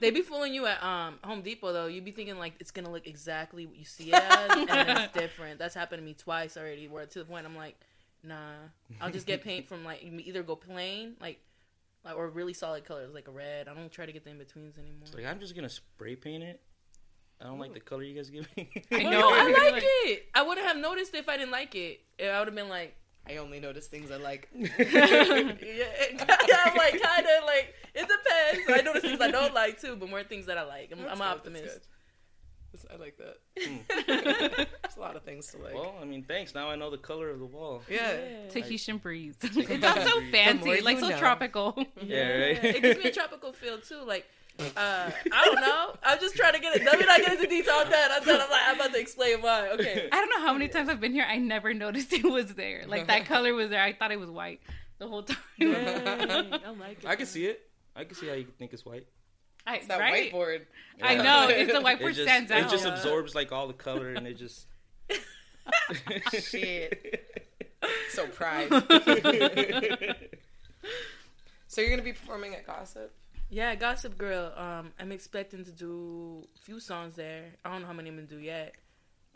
They 0.00 0.10
be 0.10 0.20
fooling 0.20 0.52
you 0.52 0.66
at 0.66 0.82
um 0.82 1.18
Home 1.24 1.40
Depot 1.40 1.72
though. 1.72 1.86
You 1.86 2.02
be 2.02 2.10
thinking 2.10 2.38
like 2.38 2.52
it's 2.60 2.70
gonna 2.70 2.90
look 2.90 3.06
exactly 3.06 3.64
what 3.64 3.76
you 3.76 3.86
see 3.86 4.10
it 4.10 4.22
as, 4.22 4.50
and 4.50 4.68
it's 4.68 5.12
different. 5.14 5.58
That's 5.58 5.74
happened 5.74 6.00
to 6.00 6.04
me 6.04 6.12
twice 6.12 6.58
already. 6.58 6.88
Where 6.88 7.06
to 7.06 7.18
the 7.18 7.24
point 7.24 7.46
I'm 7.46 7.56
like, 7.56 7.74
nah, 8.22 8.52
I'll 9.00 9.10
just 9.10 9.26
get 9.26 9.42
paint 9.42 9.66
from 9.66 9.82
like 9.82 10.02
either 10.02 10.42
go 10.42 10.56
plain, 10.56 11.14
like 11.18 11.40
like 12.04 12.16
or 12.16 12.28
really 12.28 12.52
solid 12.52 12.84
colors 12.84 13.14
like 13.14 13.28
a 13.28 13.32
red. 13.32 13.66
I 13.66 13.74
don't 13.74 13.90
try 13.90 14.06
to 14.06 14.12
get 14.12 14.24
the 14.24 14.30
in 14.30 14.38
betweens 14.38 14.76
anymore. 14.76 15.08
Like 15.14 15.24
I'm 15.24 15.40
just 15.40 15.54
gonna 15.56 15.70
spray 15.70 16.16
paint 16.16 16.42
it. 16.42 16.60
I 17.42 17.46
don't 17.46 17.58
like 17.58 17.74
the 17.74 17.80
color 17.80 18.04
you 18.04 18.14
guys 18.14 18.30
give 18.30 18.46
me. 18.56 18.68
I 18.92 18.98
Well, 19.02 19.10
know. 19.10 19.28
I 19.32 19.50
like 19.50 19.72
like- 19.74 19.82
it. 19.84 20.28
I 20.34 20.42
wouldn't 20.42 20.66
have 20.66 20.76
noticed 20.76 21.14
if 21.14 21.28
I 21.28 21.36
didn't 21.36 21.50
like 21.50 21.74
it. 21.74 22.00
I 22.22 22.38
would 22.38 22.46
have 22.48 22.54
been 22.54 22.68
like, 22.68 22.94
I 23.28 23.36
only 23.36 23.58
notice 23.60 23.86
things 23.86 24.10
I 24.10 24.16
like. 24.16 24.48
yeah, 24.54 24.66
I'm 26.18 26.76
like 26.76 27.00
kind 27.00 27.26
of 27.26 27.44
like 27.44 27.74
it 27.94 28.08
depends. 28.08 28.68
I 28.68 28.82
notice 28.84 29.02
things 29.02 29.20
I 29.20 29.30
don't 29.30 29.54
like 29.54 29.80
too, 29.80 29.96
but 29.96 30.08
more 30.08 30.22
things 30.24 30.46
that 30.46 30.58
I 30.58 30.64
like. 30.64 30.90
I'm, 30.92 30.98
I'm 31.00 31.04
good, 31.04 31.12
an 31.14 31.22
optimist. 31.22 31.80
I 32.90 32.96
like 32.96 33.18
that. 33.18 33.36
Hmm. 33.60 33.76
There's 34.06 34.96
a 34.96 35.00
lot 35.00 35.14
of 35.14 35.24
things 35.24 35.48
to 35.48 35.58
like. 35.58 35.74
well, 35.74 35.94
I 36.00 36.04
mean, 36.04 36.22
thanks. 36.22 36.54
Now 36.54 36.70
I 36.70 36.76
know 36.76 36.90
the 36.90 36.96
color 36.98 37.28
of 37.30 37.38
the 37.38 37.44
wall. 37.44 37.82
yeah. 37.88 38.48
Tahitian 38.50 38.96
breeze. 38.98 39.36
Tahitian 39.36 39.72
it 39.72 39.82
sounds 39.82 40.10
so 40.10 40.18
breeze. 40.20 40.32
The 40.32 40.54
more 40.54 40.74
fancy, 40.76 40.80
like 40.80 40.98
so 40.98 41.08
know. 41.08 41.18
tropical. 41.18 41.86
Yeah, 42.02 42.28
right. 42.28 42.64
it 42.64 42.82
gives 42.82 42.98
me 43.04 43.10
a 43.10 43.12
tropical 43.12 43.52
feel 43.52 43.78
too. 43.78 44.02
Like, 44.06 44.26
uh, 44.60 45.10
I 45.32 45.44
don't 45.44 45.60
know. 45.60 45.94
I'm 46.02 46.18
just 46.20 46.36
trying 46.36 46.52
to 46.54 46.60
get 46.60 46.76
it. 46.76 46.84
Let 46.84 46.98
me 46.98 47.06
not 47.06 47.20
get 47.20 47.32
into 47.32 47.46
detail 47.46 47.74
on 47.74 47.90
that. 47.90 48.10
I 48.10 48.20
thought 48.20 48.40
I'm 48.40 48.50
like 48.50 48.60
I'm 48.68 48.74
about 48.76 48.92
to 48.92 49.00
explain 49.00 49.40
why. 49.42 49.68
Okay. 49.70 50.08
I 50.12 50.16
don't 50.16 50.30
know 50.30 50.46
how 50.46 50.52
many 50.52 50.68
times 50.68 50.88
I've 50.88 51.00
been 51.00 51.12
here. 51.12 51.24
I 51.28 51.38
never 51.38 51.74
noticed 51.74 52.12
it 52.12 52.24
was 52.24 52.54
there. 52.54 52.84
Like 52.86 53.06
that 53.08 53.26
color 53.26 53.54
was 53.54 53.70
there. 53.70 53.82
I 53.82 53.92
thought 53.92 54.12
it 54.12 54.20
was 54.20 54.30
white 54.30 54.60
the 54.98 55.08
whole 55.08 55.22
time. 55.24 55.36
Dang, 55.58 55.72
I 56.64 56.70
like 56.78 57.02
it. 57.02 57.06
I 57.06 57.16
can 57.16 57.26
see 57.26 57.46
it. 57.46 57.60
I 57.96 58.04
can 58.04 58.14
see 58.14 58.28
how 58.28 58.34
you 58.34 58.46
think 58.58 58.72
it's 58.72 58.84
white. 58.84 59.06
I, 59.66 59.76
It's 59.76 59.86
that 59.88 60.00
right? 60.00 60.32
whiteboard. 60.32 60.62
I 61.00 61.16
know. 61.16 61.46
It's 61.50 61.70
the 61.72 61.78
It 61.78 61.84
whiteboard 61.84 62.14
just, 62.14 62.22
stands 62.22 62.50
it 62.50 62.64
out. 62.64 62.70
just 62.70 62.84
Yeah. 62.84 62.94
absorbs 62.94 63.34
like 63.34 63.52
all 63.52 63.66
the 63.68 63.74
color 63.74 64.12
and 64.12 64.26
it 64.26 64.36
just. 64.38 64.66
Shit. 66.32 67.28
So 68.10 68.26
pride. 68.28 68.68
So 71.68 71.80
you're 71.80 71.90
gonna 71.90 72.02
be 72.02 72.12
performing 72.12 72.54
at 72.54 72.66
Gossip? 72.66 73.12
Yeah, 73.52 73.74
Gossip 73.74 74.16
Grill. 74.16 74.50
Um, 74.56 74.92
I'm 74.98 75.12
expecting 75.12 75.62
to 75.66 75.70
do 75.70 76.48
a 76.56 76.58
few 76.64 76.80
songs 76.80 77.16
there. 77.16 77.44
I 77.62 77.70
don't 77.70 77.82
know 77.82 77.86
how 77.86 77.92
many 77.92 78.08
I'm 78.08 78.16
gonna 78.16 78.26
do 78.26 78.38
yet. 78.38 78.74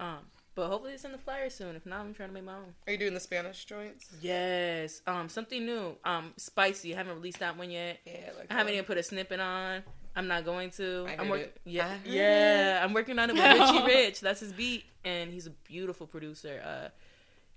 Um, 0.01 0.21
but 0.55 0.69
hopefully 0.69 0.95
it's 0.95 1.05
in 1.05 1.13
the 1.13 1.19
flyer 1.19 1.51
soon. 1.51 1.77
If 1.77 1.85
not, 1.85 2.01
I'm 2.01 2.15
trying 2.15 2.31
to 2.31 2.35
make 2.35 2.45
my 2.45 2.55
own. 2.55 2.75
Are 2.87 2.93
you 2.93 2.99
doing 2.99 3.13
the 3.13 3.21
Spanish 3.21 3.67
joints? 3.67 4.09
Yes. 4.23 5.03
Um, 5.07 5.29
something 5.29 5.67
new. 5.67 5.97
Um, 6.03 6.33
spicy. 6.39 6.95
I 6.95 6.97
haven't 6.97 7.17
released 7.17 7.41
that 7.41 7.59
one 7.59 7.71
yet. 7.71 7.99
Yeah, 8.07 8.31
like 8.39 8.47
I 8.51 8.55
haven't 8.55 8.73
even 8.73 8.87
put 8.87 8.97
a 8.97 9.03
snippet 9.03 9.39
on. 9.39 9.83
I'm 10.17 10.29
not 10.29 10.47
going 10.47 10.71
to. 10.73 11.05
I 11.07 11.21
am 11.21 11.29
working. 11.29 11.49
it. 11.49 11.61
Yeah, 11.67 11.95
yeah. 12.07 12.81
I'm 12.83 12.95
working 12.95 13.19
on 13.19 13.29
it 13.29 13.35
with 13.37 13.45
Richie 13.45 13.85
Rich. 13.85 14.21
That's 14.21 14.41
his 14.41 14.55
beat, 14.55 14.85
and 15.05 15.31
he's 15.31 15.47
a 15.47 15.51
beautiful 15.51 16.07
producer. 16.07 16.63
Uh, 16.65 16.89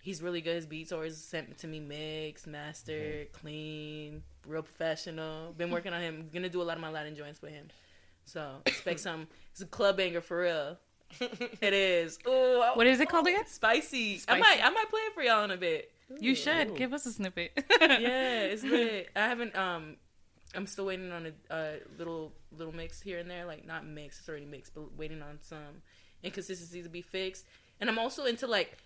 he's 0.02 0.22
really 0.22 0.42
good. 0.42 0.56
His 0.56 0.66
beats 0.66 0.92
always 0.92 1.16
sent 1.16 1.58
to 1.60 1.68
me 1.68 1.80
mixed, 1.80 2.48
mastered, 2.48 3.32
clean, 3.32 4.24
real 4.48 4.64
professional. 4.64 5.54
Been 5.54 5.72
working 5.72 5.94
on 5.94 6.02
him. 6.02 6.30
Gonna 6.34 6.50
do 6.50 6.62
a 6.62 6.64
lot 6.64 6.78
of 6.78 6.82
my 6.82 6.90
Latin 6.90 7.16
joints 7.16 7.42
with 7.42 7.52
him. 7.52 7.68
So 8.26 8.58
expect 8.66 9.00
some. 9.00 9.28
It's 9.52 9.62
a 9.62 9.66
club 9.66 9.98
banger 9.98 10.22
for 10.22 10.42
real. 10.42 10.78
it 11.20 11.74
is. 11.74 12.20
Ooh, 12.28 12.64
what 12.76 12.86
is 12.86 13.00
it 13.00 13.10
called 13.10 13.28
again? 13.28 13.48
Spicy. 13.48 14.22
I 14.28 14.38
might. 14.38 14.60
I 14.64 14.70
might 14.70 14.90
play 14.90 15.02
it 15.02 15.14
for 15.14 15.24
y'all 15.24 15.44
in 15.44 15.52
a 15.52 15.58
bit. 15.58 15.92
You 16.20 16.36
should 16.36 16.72
Ooh. 16.72 16.76
give 16.76 16.94
us 16.94 17.06
a 17.06 17.12
snippet. 17.12 17.52
yeah, 17.82 18.42
it's 18.44 18.64
lit. 18.64 19.10
I 19.16 19.22
haven't. 19.22 19.56
Um, 19.56 19.98
I'm 20.56 20.68
still 20.68 20.86
waiting 20.86 21.12
on 21.12 21.28
a, 21.28 21.56
a 21.56 21.78
little 21.98 22.34
little 22.56 22.76
mix 22.76 23.02
here 23.02 23.20
and 23.20 23.30
there. 23.30 23.46
Like 23.46 23.66
not 23.66 23.86
mix, 23.86 24.20
it's 24.20 24.30
already 24.30 24.46
mixed, 24.46 24.74
but 24.74 24.96
waiting 24.98 25.22
on 25.22 25.40
some 25.42 25.82
inconsistencies 26.24 26.84
to 26.84 26.90
be 26.90 27.02
fixed. 27.02 27.46
And 27.80 27.90
I'm 27.90 28.00
also 28.00 28.26
into 28.26 28.48
like 28.48 28.78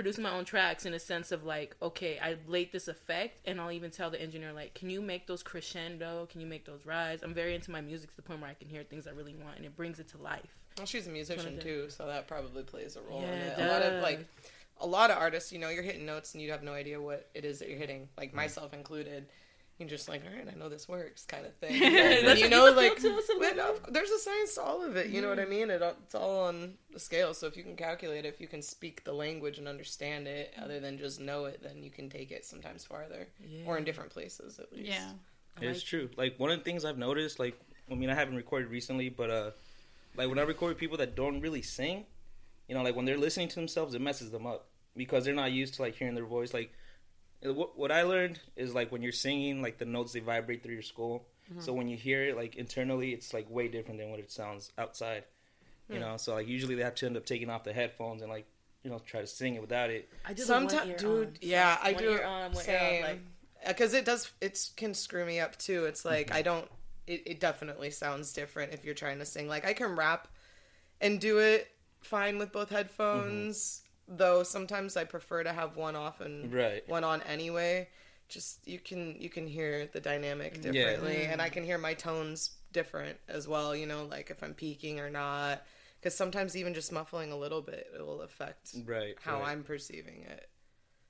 producing 0.00 0.22
my 0.24 0.30
own 0.30 0.46
tracks 0.46 0.86
in 0.86 0.94
a 0.94 0.98
sense 0.98 1.30
of 1.30 1.44
like, 1.44 1.76
okay, 1.82 2.18
I 2.22 2.36
laid 2.46 2.72
this 2.72 2.88
effect, 2.88 3.38
and 3.44 3.60
I'll 3.60 3.70
even 3.70 3.90
tell 3.90 4.08
the 4.08 4.20
engineer 4.20 4.50
like, 4.50 4.72
can 4.72 4.88
you 4.88 5.02
make 5.02 5.26
those 5.26 5.42
crescendo? 5.42 6.26
Can 6.32 6.40
you 6.40 6.46
make 6.46 6.64
those 6.64 6.86
rise? 6.86 7.22
I'm 7.22 7.34
very 7.34 7.54
into 7.54 7.70
my 7.70 7.82
music 7.82 8.08
to 8.08 8.16
the 8.16 8.22
point 8.22 8.40
where 8.40 8.48
I 8.48 8.54
can 8.54 8.66
hear 8.66 8.82
things 8.82 9.06
I 9.06 9.10
really 9.10 9.34
want, 9.34 9.58
and 9.58 9.66
it 9.66 9.76
brings 9.76 10.00
it 10.00 10.08
to 10.12 10.16
life. 10.16 10.56
Well, 10.78 10.86
she's 10.86 11.06
a 11.06 11.10
musician 11.10 11.58
too, 11.60 11.90
so 11.90 12.06
that 12.06 12.26
probably 12.26 12.62
plays 12.62 12.96
a 12.96 13.02
role 13.02 13.20
Yeah, 13.20 13.32
in 13.32 13.38
it 13.40 13.58
it. 13.58 13.62
A 13.62 13.68
lot 13.68 13.82
of 13.82 14.02
like 14.02 14.26
a 14.80 14.86
lot 14.86 15.10
of 15.10 15.18
artists, 15.18 15.52
you 15.52 15.58
know, 15.58 15.68
you're 15.68 15.82
hitting 15.82 16.06
notes 16.06 16.32
and 16.32 16.42
you 16.42 16.50
have 16.50 16.62
no 16.62 16.72
idea 16.72 16.98
what 16.98 17.28
it 17.34 17.44
is 17.44 17.58
that 17.58 17.68
you're 17.68 17.76
hitting. 17.76 18.08
Like 18.16 18.32
mm. 18.32 18.36
myself 18.36 18.72
included. 18.72 19.26
You're 19.80 19.88
just 19.88 20.08
like, 20.08 20.22
all 20.24 20.32
right, 20.36 20.46
I 20.52 20.56
know 20.58 20.68
this 20.68 20.86
works, 20.88 21.24
kind 21.24 21.46
of 21.46 21.54
thing. 21.60 21.80
That's 21.80 22.22
and 22.28 22.38
you 22.38 22.48
know, 22.48 22.70
like, 22.70 22.98
feel 22.98 23.16
too, 23.16 23.22
so 23.26 23.38
but 23.40 23.56
no, 23.56 23.74
there's 23.88 24.10
a 24.10 24.18
science 24.18 24.54
to 24.54 24.62
all 24.62 24.84
of 24.84 24.94
it. 24.96 25.08
You 25.08 25.20
know 25.22 25.28
what 25.30 25.40
I 25.40 25.46
mean? 25.46 25.70
It, 25.70 25.82
it's 26.04 26.14
all 26.14 26.44
on 26.44 26.74
the 26.92 27.00
scale. 27.00 27.32
So 27.34 27.46
if 27.46 27.56
you 27.56 27.62
can 27.62 27.76
calculate 27.76 28.24
it, 28.24 28.28
if 28.28 28.40
you 28.40 28.46
can 28.46 28.60
speak 28.62 29.02
the 29.04 29.12
language 29.12 29.58
and 29.58 29.66
understand 29.66 30.28
it, 30.28 30.52
other 30.62 30.78
than 30.80 30.98
just 30.98 31.18
know 31.20 31.46
it, 31.46 31.62
then 31.62 31.82
you 31.82 31.90
can 31.90 32.08
take 32.10 32.30
it 32.30 32.44
sometimes 32.44 32.84
farther, 32.84 33.26
Yeah. 33.44 33.62
or 33.66 33.78
in 33.78 33.84
different 33.84 34.10
places 34.10 34.58
at 34.58 34.72
least. 34.72 34.88
yeah. 34.88 35.10
I 35.60 35.64
It's 35.64 35.80
like 35.80 35.86
true. 35.86 36.10
Like 36.16 36.38
one 36.38 36.50
of 36.50 36.58
the 36.58 36.64
things 36.64 36.84
I've 36.84 36.98
noticed, 36.98 37.38
like 37.40 37.58
I 37.90 37.94
mean, 37.94 38.10
I 38.10 38.14
haven't 38.14 38.36
recorded 38.36 38.70
recently, 38.70 39.08
but 39.08 39.30
uh, 39.30 39.50
like 40.16 40.28
when 40.28 40.38
I 40.38 40.42
record 40.42 40.78
people 40.78 40.98
that 40.98 41.16
don't 41.16 41.40
really 41.40 41.62
sing, 41.62 42.04
you 42.68 42.74
know, 42.74 42.82
like 42.82 42.94
when 42.94 43.04
they're 43.04 43.18
listening 43.18 43.48
to 43.48 43.54
themselves, 43.56 43.94
it 43.94 44.00
messes 44.00 44.30
them 44.30 44.46
up 44.46 44.66
because 44.96 45.24
they're 45.24 45.34
not 45.34 45.50
used 45.52 45.74
to 45.74 45.82
like 45.82 45.96
hearing 45.96 46.14
their 46.14 46.24
voice. 46.26 46.54
Like 46.54 46.72
what 47.42 47.78
what 47.78 47.90
I 47.92 48.02
learned 48.02 48.38
is 48.56 48.74
like 48.74 48.92
when 48.92 49.02
you're 49.02 49.12
singing, 49.12 49.62
like 49.62 49.78
the 49.78 49.84
notes 49.84 50.12
they 50.12 50.20
vibrate 50.20 50.62
through 50.62 50.74
your 50.74 50.82
skull. 50.82 51.26
Mm-hmm. 51.50 51.60
So 51.60 51.72
when 51.72 51.88
you 51.88 51.96
hear 51.96 52.22
it 52.24 52.36
like 52.36 52.56
internally, 52.56 53.12
it's 53.12 53.34
like 53.34 53.50
way 53.50 53.68
different 53.68 53.98
than 53.98 54.10
what 54.10 54.20
it 54.20 54.30
sounds 54.30 54.72
outside. 54.78 55.24
You 55.88 55.96
mm. 55.96 56.00
know, 56.00 56.16
so 56.16 56.34
like 56.34 56.46
usually 56.46 56.76
they 56.76 56.82
have 56.82 56.94
to 56.96 57.06
end 57.06 57.16
up 57.16 57.26
taking 57.26 57.50
off 57.50 57.64
the 57.64 57.72
headphones 57.72 58.22
and 58.22 58.30
like 58.30 58.46
you 58.84 58.90
know 58.90 59.00
try 59.04 59.20
to 59.20 59.26
sing 59.26 59.56
it 59.56 59.60
without 59.60 59.90
it. 59.90 60.08
I 60.24 60.32
do 60.32 60.42
Sometimes, 60.42 61.00
dude, 61.00 61.26
on. 61.26 61.32
yeah, 61.40 61.76
I 61.82 61.92
One 61.92 62.02
do. 62.02 62.10
ear 62.10 62.24
on, 62.24 62.52
one 62.52 62.52
ear 62.52 62.56
off, 62.56 62.62
same. 62.62 63.02
like- 63.02 63.20
uh, 63.64 63.68
because 63.68 63.92
it 63.92 64.04
does 64.04 64.30
it 64.40 64.70
can 64.76 64.94
screw 64.94 65.24
me 65.26 65.38
up 65.38 65.56
too 65.58 65.84
it's 65.84 66.04
like 66.04 66.28
Mm-hmm. 66.28 66.36
i 66.36 66.42
don't 66.42 66.68
it, 67.06 67.22
it 67.26 67.40
definitely 67.40 67.90
sounds 67.90 68.32
different 68.32 68.72
if 68.72 68.84
you're 68.84 68.94
trying 68.94 69.18
to 69.18 69.26
sing 69.26 69.48
like 69.48 69.66
i 69.66 69.74
can 69.74 69.96
rap 69.96 70.28
and 71.00 71.20
do 71.20 71.38
it 71.38 71.68
fine 72.00 72.38
with 72.38 72.52
both 72.52 72.68
mm-hmm. 72.68 72.76
headphones 72.76 73.82
though 74.10 74.42
sometimes 74.42 74.96
i 74.96 75.04
prefer 75.04 75.42
to 75.44 75.52
have 75.52 75.76
one 75.76 75.96
off 75.96 76.20
and 76.20 76.52
Right. 76.52 76.86
one 76.88 77.04
on 77.04 77.22
anyway 77.22 77.88
just 78.28 78.66
you 78.66 78.78
can 78.78 79.16
you 79.20 79.28
can 79.30 79.46
hear 79.46 79.86
the 79.92 80.00
dynamic 80.00 80.54
Yeah. 80.54 80.72
differently 80.72 81.26
and 81.26 81.40
i 81.40 81.48
can 81.48 81.64
hear 81.64 81.78
my 81.78 81.94
tones 81.94 82.50
different 82.72 83.18
as 83.28 83.48
well 83.48 83.74
you 83.74 83.86
know 83.86 84.04
like 84.04 84.30
if 84.30 84.42
i'm 84.42 84.54
peaking 84.54 85.00
or 85.00 85.10
not 85.10 85.62
because 86.00 86.16
sometimes 86.16 86.56
even 86.56 86.72
just 86.74 86.92
muffling 86.92 87.30
a 87.32 87.36
little 87.36 87.60
bit 87.62 87.86
it 87.94 88.04
will 88.04 88.22
affect 88.22 88.74
Right. 88.86 89.14
how 89.20 89.40
right. 89.40 89.48
I'm 89.48 89.62
perceiving 89.62 90.22
it. 90.28 90.48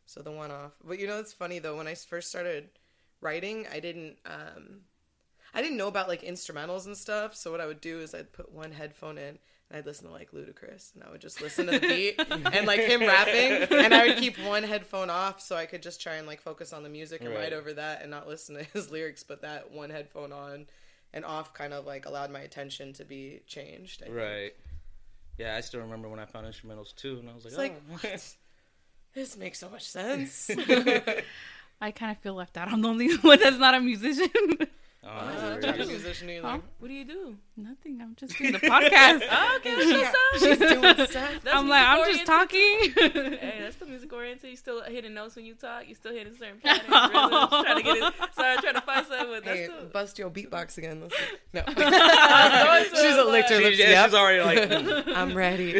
So 0.06 0.20
the 0.22 0.32
one 0.32 0.50
off. 0.50 0.72
But 0.82 0.98
you 0.98 1.06
know 1.06 1.18
it's 1.18 1.32
funny 1.32 1.60
though, 1.60 1.76
when 1.76 1.86
I 1.86 1.94
first 1.94 2.28
started 2.28 2.70
writing, 3.20 3.66
I 3.72 3.78
didn't 3.80 4.16
um 4.26 4.80
I 5.54 5.62
didn't 5.62 5.76
know 5.76 5.88
about 5.88 6.08
like 6.08 6.22
instrumentals 6.22 6.86
and 6.86 6.96
stuff. 6.96 7.36
So 7.36 7.50
what 7.52 7.60
I 7.60 7.66
would 7.66 7.80
do 7.80 8.00
is 8.00 8.14
I'd 8.14 8.32
put 8.32 8.50
one 8.52 8.72
headphone 8.72 9.18
in 9.18 9.38
and 9.70 9.78
I'd 9.78 9.86
listen 9.86 10.06
to 10.06 10.12
like 10.12 10.32
Ludacris 10.32 10.94
and 10.94 11.04
I 11.04 11.10
would 11.10 11.20
just 11.20 11.40
listen 11.40 11.66
to 11.66 11.78
the 11.78 11.80
beat 11.80 12.14
and 12.52 12.66
like 12.66 12.80
him 12.80 13.00
rapping 13.00 13.68
and 13.78 13.94
I 13.94 14.08
would 14.08 14.16
keep 14.18 14.36
one 14.44 14.62
headphone 14.64 15.08
off 15.10 15.40
so 15.40 15.56
I 15.56 15.66
could 15.66 15.82
just 15.82 16.00
try 16.00 16.14
and 16.16 16.26
like 16.26 16.40
focus 16.40 16.72
on 16.72 16.82
the 16.82 16.88
music 16.88 17.20
and 17.20 17.30
Right. 17.30 17.38
write 17.38 17.52
over 17.52 17.72
that 17.74 18.02
and 18.02 18.10
not 18.10 18.26
listen 18.28 18.56
to 18.56 18.64
his 18.72 18.90
lyrics, 18.90 19.22
but 19.22 19.42
that 19.42 19.70
one 19.70 19.90
headphone 19.90 20.32
on 20.32 20.66
and 21.12 21.24
off 21.24 21.54
kind 21.54 21.72
of 21.72 21.86
like 21.86 22.06
allowed 22.06 22.30
my 22.30 22.40
attention 22.40 22.92
to 22.94 23.04
be 23.04 23.40
changed. 23.46 24.02
I 24.02 24.06
think. 24.06 24.16
Right. 24.16 24.52
Yeah, 25.38 25.56
I 25.56 25.60
still 25.60 25.80
remember 25.80 26.08
when 26.08 26.18
I 26.20 26.26
found 26.26 26.46
instrumentals 26.46 26.94
too, 26.94 27.18
and 27.20 27.30
I 27.30 27.34
was 27.34 27.44
like, 27.44 27.52
It's 27.52 27.58
like 27.58 27.80
oh. 27.90 28.10
what? 28.10 28.34
This 29.14 29.36
makes 29.36 29.58
so 29.58 29.68
much 29.68 29.88
sense. 29.88 30.48
I 31.80 31.90
kind 31.90 32.12
of 32.12 32.18
feel 32.18 32.34
left 32.34 32.56
out. 32.56 32.68
I'm 32.68 32.80
the 32.80 32.88
only 32.88 33.16
one 33.16 33.40
that's 33.40 33.56
not 33.58 33.74
a 33.74 33.80
musician. 33.80 34.28
Oh, 35.02 35.08
I'm 35.08 35.60
no 35.60 35.68
not 35.70 35.78
musician 35.78 36.28
either. 36.28 36.46
Huh? 36.46 36.58
What 36.78 36.88
do 36.88 36.92
you 36.94 37.06
do? 37.06 37.34
Nothing. 37.56 38.00
I'm 38.02 38.14
just 38.16 38.36
doing 38.36 38.52
the 38.52 38.58
podcast. 38.58 39.22
Oh, 39.30 39.56
okay, 39.56 39.74
that's 39.74 39.92
what's 39.92 40.08
up. 40.10 40.58
She's 40.58 40.58
doing 40.58 41.06
stuff. 41.08 41.40
That's 41.42 41.56
I'm 41.56 41.68
like, 41.70 41.86
I'm 41.88 42.12
just 42.12 42.26
talking. 42.26 42.58
Hey, 42.60 43.60
that's 43.62 43.76
the 43.76 43.86
music 43.86 44.12
oriented. 44.12 44.50
You 44.50 44.56
still 44.56 44.82
hitting 44.82 45.14
notes 45.14 45.36
when 45.36 45.46
you 45.46 45.54
talk. 45.54 45.88
You 45.88 45.94
still 45.94 46.12
hitting 46.12 46.34
certain 46.36 46.60
patterns. 46.60 46.86
rhythms, 46.90 47.48
trying 47.48 47.76
to 47.78 47.82
get 47.82 47.96
it. 47.96 48.14
Sorry, 48.34 48.56
trying 48.58 48.74
to 48.74 48.80
find 48.82 49.06
something. 49.06 49.30
That's 49.30 49.46
Hey, 49.46 49.64
still. 49.64 49.86
bust 49.86 50.18
your 50.18 50.28
beatbox 50.30 50.76
again. 50.76 51.00
Let's. 51.00 51.16
No. 51.54 51.62
She's 51.66 53.16
a 53.16 53.20
it, 53.20 53.26
licked 53.28 53.48
her 53.50 53.58
lips. 53.58 53.76
She- 53.78 53.82
yeah, 53.82 53.88
Yep. 53.90 54.04
she's 54.06 54.14
already 54.14 54.42
like, 54.42 54.68
"Mm, 54.68 55.16
I'm 55.16 55.34
ready. 55.34 55.72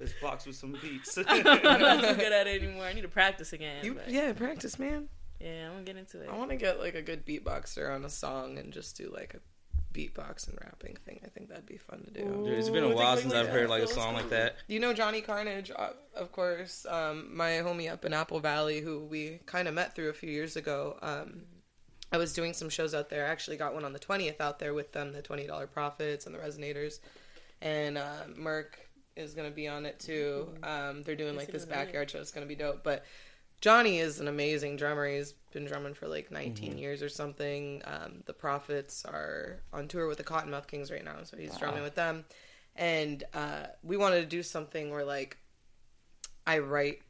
let's 0.00 0.12
box 0.20 0.46
with 0.46 0.56
some 0.56 0.76
beats. 0.82 1.16
I'm 1.24 1.44
not 1.80 2.00
too 2.02 2.14
good 2.16 2.32
at 2.32 2.46
it 2.48 2.62
anymore. 2.62 2.84
I 2.84 2.92
need 2.94 3.02
to 3.02 3.08
practice 3.08 3.52
again. 3.52 3.84
You, 3.84 3.94
but 3.94 4.08
yeah, 4.10 4.32
practice, 4.32 4.76
man. 4.78 5.08
Yeah, 5.40 5.66
I'm 5.66 5.72
gonna 5.72 5.84
get 5.84 5.96
into 5.96 6.20
it. 6.20 6.28
I 6.30 6.36
want 6.36 6.50
to 6.50 6.56
get 6.56 6.78
like 6.78 6.94
a 6.94 7.02
good 7.02 7.26
beatboxer 7.26 7.94
on 7.94 8.04
a 8.04 8.10
song 8.10 8.58
and 8.58 8.72
just 8.72 8.96
do 8.96 9.10
like 9.14 9.34
a 9.34 9.40
beatbox 9.92 10.48
and 10.48 10.58
rapping 10.60 10.96
thing. 11.04 11.20
I 11.24 11.28
think 11.28 11.48
that'd 11.48 11.66
be 11.66 11.76
fun 11.76 12.04
to 12.04 12.10
do. 12.10 12.24
Dude, 12.44 12.58
it's 12.58 12.68
been 12.68 12.84
a 12.84 12.94
while 12.94 13.16
since 13.16 13.34
I've 13.34 13.48
heard 13.48 13.68
like 13.68 13.82
a 13.82 13.88
song 13.88 14.14
like 14.14 14.30
that. 14.30 14.56
You 14.68 14.80
know 14.80 14.92
Johnny 14.92 15.20
Carnage, 15.20 15.70
uh, 15.74 15.90
of 16.14 16.32
course. 16.32 16.86
Um, 16.88 17.34
my 17.34 17.50
homie 17.50 17.90
up 17.90 18.04
in 18.04 18.12
Apple 18.12 18.40
Valley, 18.40 18.80
who 18.80 19.04
we 19.04 19.40
kind 19.46 19.68
of 19.68 19.74
met 19.74 19.94
through 19.94 20.10
a 20.10 20.14
few 20.14 20.30
years 20.30 20.56
ago. 20.56 20.96
Um, 21.02 21.42
I 22.12 22.16
was 22.16 22.32
doing 22.32 22.52
some 22.52 22.68
shows 22.68 22.94
out 22.94 23.08
there. 23.08 23.26
I 23.26 23.30
actually 23.30 23.56
got 23.56 23.74
one 23.74 23.84
on 23.84 23.92
the 23.92 23.98
twentieth 23.98 24.40
out 24.40 24.58
there 24.58 24.74
with 24.74 24.92
them, 24.92 25.12
the 25.12 25.22
twenty 25.22 25.46
dollar 25.46 25.66
profits 25.66 26.26
and 26.26 26.34
the 26.34 26.38
resonators, 26.38 27.00
and 27.62 27.98
uh, 27.98 28.24
Merc 28.36 28.78
is 29.16 29.34
gonna 29.34 29.50
be 29.50 29.68
on 29.68 29.86
it 29.86 29.98
too. 29.98 30.48
Um, 30.62 31.02
they're 31.02 31.16
doing 31.16 31.36
like 31.36 31.50
this 31.50 31.64
backyard 31.64 32.10
show. 32.10 32.18
It's 32.18 32.30
gonna 32.30 32.46
be 32.46 32.56
dope. 32.56 32.82
But 32.82 33.04
Johnny 33.60 33.98
is 33.98 34.20
an 34.20 34.28
amazing 34.28 34.76
drummer. 34.76 35.06
He's 35.08 35.34
been 35.52 35.66
drumming 35.66 35.94
for 35.94 36.08
like 36.08 36.30
19 36.30 36.70
Mm-hmm. 36.70 36.78
years 36.78 37.02
or 37.02 37.08
something. 37.08 37.82
Um, 37.84 38.22
the 38.26 38.32
Prophets 38.32 39.04
are 39.04 39.60
on 39.72 39.86
tour 39.88 40.06
with 40.06 40.18
the 40.18 40.24
Kottonmouth 40.24 40.66
Kings 40.66 40.90
right 40.90 41.04
now, 41.04 41.16
so 41.24 41.36
he's 41.36 41.56
drumming 41.58 41.82
with 41.82 41.94
them. 41.94 42.24
And 42.76 43.22
uh, 43.34 43.66
we 43.82 43.96
wanted 43.96 44.20
to 44.20 44.26
do 44.26 44.42
something 44.42 44.90
where 44.90 45.04
like 45.04 45.36
I 46.46 46.58
write 46.60 47.02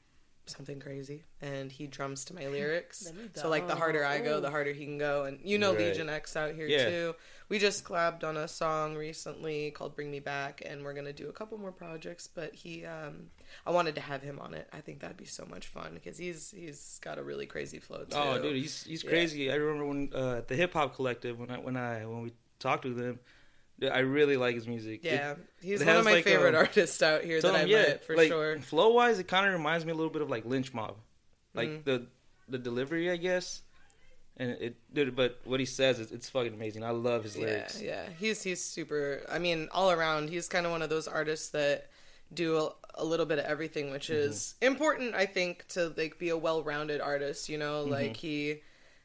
something 0.46 0.80
crazy 0.80 1.22
and 1.40 1.70
he 1.70 1.86
drums 1.86 2.24
to 2.26 2.34
my 2.34 2.46
lyrics. 2.48 3.12
So 3.34 3.48
like 3.48 3.68
the 3.68 3.76
harder 3.76 4.04
I 4.04 4.18
go, 4.18 4.24
go. 4.36 4.40
the 4.40 4.50
harder 4.50 4.72
he 4.72 4.84
can 4.84 4.98
go. 4.98 5.24
And 5.24 5.38
you 5.44 5.58
know 5.58 5.72
Right. 5.74 5.86
Legion 5.86 6.08
X 6.08 6.34
out 6.36 6.54
here 6.54 6.66
Yeah. 6.66 6.88
too. 6.88 7.14
We 7.50 7.58
just 7.58 7.84
collabed 7.84 8.24
on 8.24 8.36
a 8.38 8.46
song 8.48 8.94
recently 8.96 9.72
called 9.72 9.94
"Bring 9.96 10.10
Me 10.10 10.20
Back," 10.20 10.62
and 10.64 10.82
we're 10.84 10.94
gonna 10.94 11.12
do 11.12 11.28
a 11.28 11.32
couple 11.32 11.58
more 11.58 11.72
projects. 11.72 12.26
But 12.26 12.54
he, 12.54 12.86
um, 12.86 13.26
I 13.66 13.72
wanted 13.72 13.96
to 13.96 14.00
have 14.00 14.22
him 14.22 14.38
on 14.38 14.54
it. 14.54 14.68
I 14.72 14.80
think 14.80 15.00
that'd 15.00 15.16
be 15.16 15.24
so 15.26 15.44
much 15.50 15.66
fun 15.66 15.90
because 15.94 16.16
he's 16.16 16.52
he's 16.56 16.98
got 17.02 17.18
a 17.18 17.22
really 17.22 17.46
crazy 17.46 17.80
flow 17.80 18.04
too. 18.04 18.16
Oh, 18.16 18.40
dude, 18.40 18.54
he's 18.56 18.84
he's 18.84 19.02
Yeah. 19.04 19.10
crazy. 19.10 19.50
I 19.50 19.56
remember 19.56 19.84
when 19.84 20.10
uh, 20.14 20.36
at 20.38 20.48
the 20.48 20.54
hip 20.56 20.72
hop 20.72 20.94
collective 20.94 21.38
when 21.40 21.50
I 21.50 21.58
when 21.58 21.76
I 21.76 22.06
when 22.06 22.22
we 22.22 22.32
talked 22.60 22.84
with 22.84 22.96
him, 22.98 23.18
dude, 23.80 23.90
I 23.90 23.98
really 23.98 24.36
like 24.36 24.54
his 24.54 24.68
music. 24.68 25.00
yeah, 25.02 25.34
he's 25.60 25.80
it 25.80 25.86
one 25.88 25.96
of 25.96 26.04
my 26.04 26.12
like, 26.12 26.24
favorite 26.24 26.54
um, 26.54 26.60
artists 26.60 27.02
out 27.02 27.24
here 27.24 27.38
It, 27.38 27.42
that 27.42 27.56
I 27.56 27.64
yeah, 27.64 27.82
met 27.82 28.04
for 28.04 28.16
like, 28.16 28.28
sure. 28.28 28.60
Flow 28.60 28.90
wise, 28.92 29.18
it 29.18 29.26
kind 29.26 29.46
of 29.48 29.52
reminds 29.54 29.84
me 29.84 29.90
a 29.90 29.94
little 29.96 30.12
bit 30.12 30.22
of 30.22 30.30
like 30.30 30.44
Lynch 30.44 30.72
Mob, 30.72 30.96
like 31.54 31.68
Mm. 31.68 31.84
the 31.84 32.06
the 32.48 32.58
delivery, 32.58 33.10
I 33.10 33.16
guess. 33.16 33.62
And 34.40 34.52
it, 34.52 34.76
dude, 34.94 35.14
but 35.14 35.38
what 35.44 35.60
he 35.60 35.66
says 35.66 36.00
is 36.00 36.10
it's 36.12 36.30
fucking 36.30 36.54
amazing. 36.54 36.82
I 36.82 36.90
love 36.90 37.24
his 37.24 37.36
Yeah, 37.36 37.44
lyrics. 37.46 37.82
yeah, 37.82 38.06
he's 38.18 38.42
he's 38.42 38.64
super. 38.64 39.22
I 39.30 39.38
mean, 39.38 39.68
all 39.70 39.90
around, 39.90 40.30
he's 40.30 40.48
kind 40.48 40.64
of 40.64 40.72
one 40.72 40.80
of 40.82 40.88
those 40.88 41.06
artists 41.06 41.50
that 41.50 41.90
do 42.32 42.56
a, 42.56 42.70
a 42.94 43.04
little 43.04 43.26
bit 43.26 43.38
of 43.38 43.44
everything, 43.44 43.90
which 43.90 44.08
Mm-hmm. 44.08 44.30
is 44.30 44.54
important, 44.62 45.14
I 45.14 45.26
think, 45.26 45.66
to 45.74 45.92
like 45.96 46.18
be 46.18 46.30
a 46.30 46.36
well-rounded 46.38 47.00
artist. 47.02 47.48
You 47.50 47.58
know, 47.58 47.82
Mm-hmm. 47.82 47.92
like 47.92 48.16
he, 48.16 48.62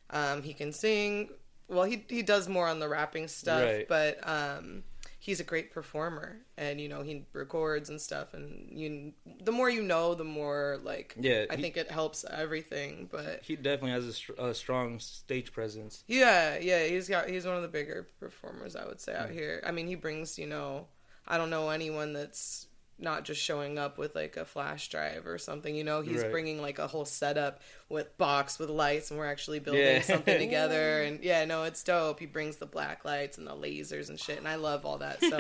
um, 0.10 0.42
he 0.42 0.54
can 0.54 0.72
sing. 0.72 1.30
Well, 1.68 1.84
he 1.84 2.06
he 2.08 2.22
does 2.22 2.48
more 2.48 2.68
on 2.70 2.80
the 2.80 2.88
rapping 2.88 3.28
stuff, 3.28 3.64
Right. 3.64 3.88
but 3.90 4.20
um, 4.28 4.84
he's 5.26 5.40
a 5.40 5.44
great 5.44 5.72
performer, 5.72 6.38
and 6.56 6.80
you 6.80 6.88
know 6.88 7.02
he 7.02 7.26
records 7.34 7.90
and 7.90 8.00
stuff. 8.00 8.36
And 8.36 8.70
you, 8.72 9.12
the 9.44 9.52
more 9.52 9.70
you 9.72 9.82
know, 9.82 10.14
the 10.14 10.24
more 10.24 10.80
like 10.84 11.16
Yeah, 11.20 11.46
I 11.50 11.56
he- 11.56 11.62
think 11.64 11.78
it 11.78 11.90
helps 11.90 12.24
everything. 12.30 13.10
But 13.12 13.42
He 13.44 13.56
definitely 13.56 13.92
has 13.92 14.22
a, 14.38 14.44
a 14.50 14.54
strong 14.54 15.00
stage 15.00 15.52
presence. 15.52 16.04
yeah, 16.08 16.60
yeah, 16.60 16.84
he's 16.86 17.10
got 17.10 17.28
he's 17.30 17.46
one 17.46 17.56
of 17.56 17.64
the 17.64 17.68
bigger 17.80 18.08
performers 18.20 18.76
I 18.76 18.86
would 18.86 19.02
say 19.02 19.16
out 19.16 19.32
here. 19.32 19.64
I 19.66 19.72
mean, 19.72 19.88
he 19.88 19.96
brings, 19.96 20.38
you 20.38 20.46
know, 20.48 20.88
I 21.28 21.38
don't 21.40 21.50
know 21.50 21.70
anyone 21.70 22.14
that's 22.14 22.68
not 22.98 23.26
just 23.26 23.42
showing 23.42 23.78
up 23.78 23.98
with 23.98 24.16
like 24.16 24.38
a 24.38 24.46
flash 24.46 24.88
drive 24.88 25.28
or 25.28 25.38
something, 25.38 25.76
you 25.76 25.84
know, 25.84 26.02
he's 26.02 26.22
Right. 26.22 26.32
bringing 26.32 26.62
like 26.62 26.80
a 26.80 26.88
whole 26.88 27.04
setup 27.06 27.62
with 27.90 28.18
box 28.18 28.58
with 28.58 28.70
lights 28.70 29.12
and 29.12 29.20
we're 29.20 29.30
actually 29.30 29.60
building 29.60 29.82
Yeah. 29.84 30.02
something 30.02 30.38
together 30.48 31.02
and 31.04 31.22
yeah, 31.24 31.44
no, 31.46 31.64
it's 31.64 31.84
dope. 31.84 32.20
He 32.20 32.26
brings 32.26 32.56
the 32.56 32.66
black 32.66 33.04
lights 33.04 33.38
and 33.38 33.46
the 33.46 33.52
lasers 33.56 34.08
and 34.10 34.18
shit 34.20 34.38
and 34.38 34.48
I 34.48 34.56
love 34.56 34.86
all 34.86 34.98
that. 35.00 35.20
So, 35.22 35.38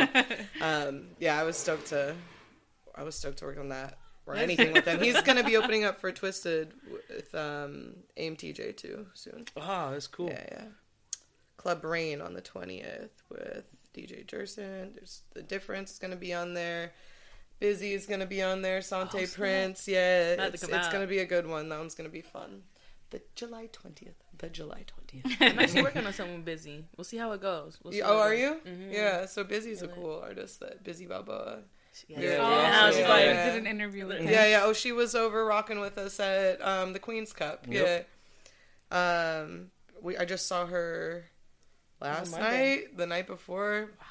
um 0.61 1.07
yeah, 1.19 1.39
I 1.39 1.43
was 1.43 1.55
stoked 1.55 1.87
to 1.87 2.13
I 2.93 3.03
was 3.03 3.15
stoked 3.15 3.37
to 3.39 3.45
work 3.45 3.57
on 3.57 3.69
that 3.69 3.97
or 4.25 4.35
anything 4.35 4.73
with 4.73 4.85
him. 4.85 4.99
He's 5.01 5.21
going 5.21 5.37
to 5.37 5.43
be 5.43 5.55
opening 5.57 5.83
up 5.85 5.99
for 6.01 6.11
Twiztid 6.11 6.71
with 6.89 7.33
um 7.35 7.95
AMTJ 8.17 8.75
too 8.75 9.05
soon. 9.13 9.45
Ah, 9.55 9.91
that's 9.91 10.07
cool. 10.07 10.27
Yeah, 10.29 10.43
yeah. 10.51 10.63
Club 11.57 11.83
Rain 11.85 12.21
on 12.21 12.33
the 12.33 12.41
twentieth 12.41 13.23
with 13.29 13.63
DJ 13.95 14.25
Jerson. 14.27 14.91
There's 14.93 15.21
the 15.33 15.41
difference 15.41 15.91
is 15.93 15.99
gonna 15.99 16.15
be 16.15 16.33
on 16.33 16.53
there. 16.53 16.91
Busy 17.59 17.93
is 17.93 18.05
gonna 18.05 18.25
be 18.25 18.41
on 18.41 18.61
there. 18.61 18.81
Sante 18.81 19.23
Oh. 19.23 19.27
Prince. 19.27 19.87
Yeah, 19.87 20.33
About 20.33 20.53
it's, 20.53 20.63
it's 20.63 20.89
gonna 20.89 21.07
be 21.07 21.19
a 21.19 21.25
good 21.25 21.47
one. 21.47 21.69
That 21.69 21.79
one's 21.79 21.95
gonna 21.95 22.09
be 22.09 22.21
fun. 22.21 22.63
The 23.11 23.21
July 23.35 23.69
twentieth. 23.71 24.15
The 24.37 24.49
July 24.49 24.83
twentieth. 24.87 25.37
I'm 25.41 25.59
actually 25.59 25.83
working 25.83 26.05
on 26.05 26.11
something 26.13 26.41
busy. 26.43 26.85
We'll 26.97 27.05
see 27.05 27.17
how 27.17 27.31
it 27.31 27.41
goes. 27.41 27.79
We'll 27.83 27.93
see 27.93 28.01
oh, 28.01 28.07
how 28.07 28.13
it 28.13 28.25
are 28.25 28.29
goes. 28.31 28.39
you? 28.65 28.71
Mhm. 28.71 28.93
Yeah. 28.93 29.25
So 29.25 29.43
Busy's 29.43 29.81
a 29.81 29.87
Really? 29.87 29.99
cool 30.01 30.19
artist. 30.21 30.59
That 30.59 30.83
Busy 30.83 31.05
Balboa. 31.05 31.59
Yeah. 32.07 32.19
Yeah, 32.19 32.37
Oh, 32.41 32.49
yeah, 32.61 32.91
she's 32.91 33.07
like, 33.07 33.23
yeah. 33.23 33.45
did 33.53 33.61
an 33.61 33.67
interview 33.67 34.05
with 34.05 34.17
him. 34.17 34.27
Yeah, 34.27 34.47
yeah. 34.47 34.61
Oh, 34.65 34.73
she 34.73 34.91
was 34.91 35.15
over 35.15 35.45
rocking 35.45 35.79
with 35.79 35.97
us 35.97 36.19
at 36.19 36.61
um, 36.61 36.91
the 36.91 36.99
Queen's 36.99 37.31
Cup. 37.31 37.65
Yep. 37.69 38.07
Yeah. 38.91 39.39
Um, 39.41 39.71
we 40.01 40.17
I 40.17 40.25
just 40.25 40.47
saw 40.47 40.65
her 40.65 41.25
last 42.01 42.31
night, 42.37 42.97
the 42.97 43.05
night 43.07 43.27
before. 43.27 43.91
What 43.97 44.07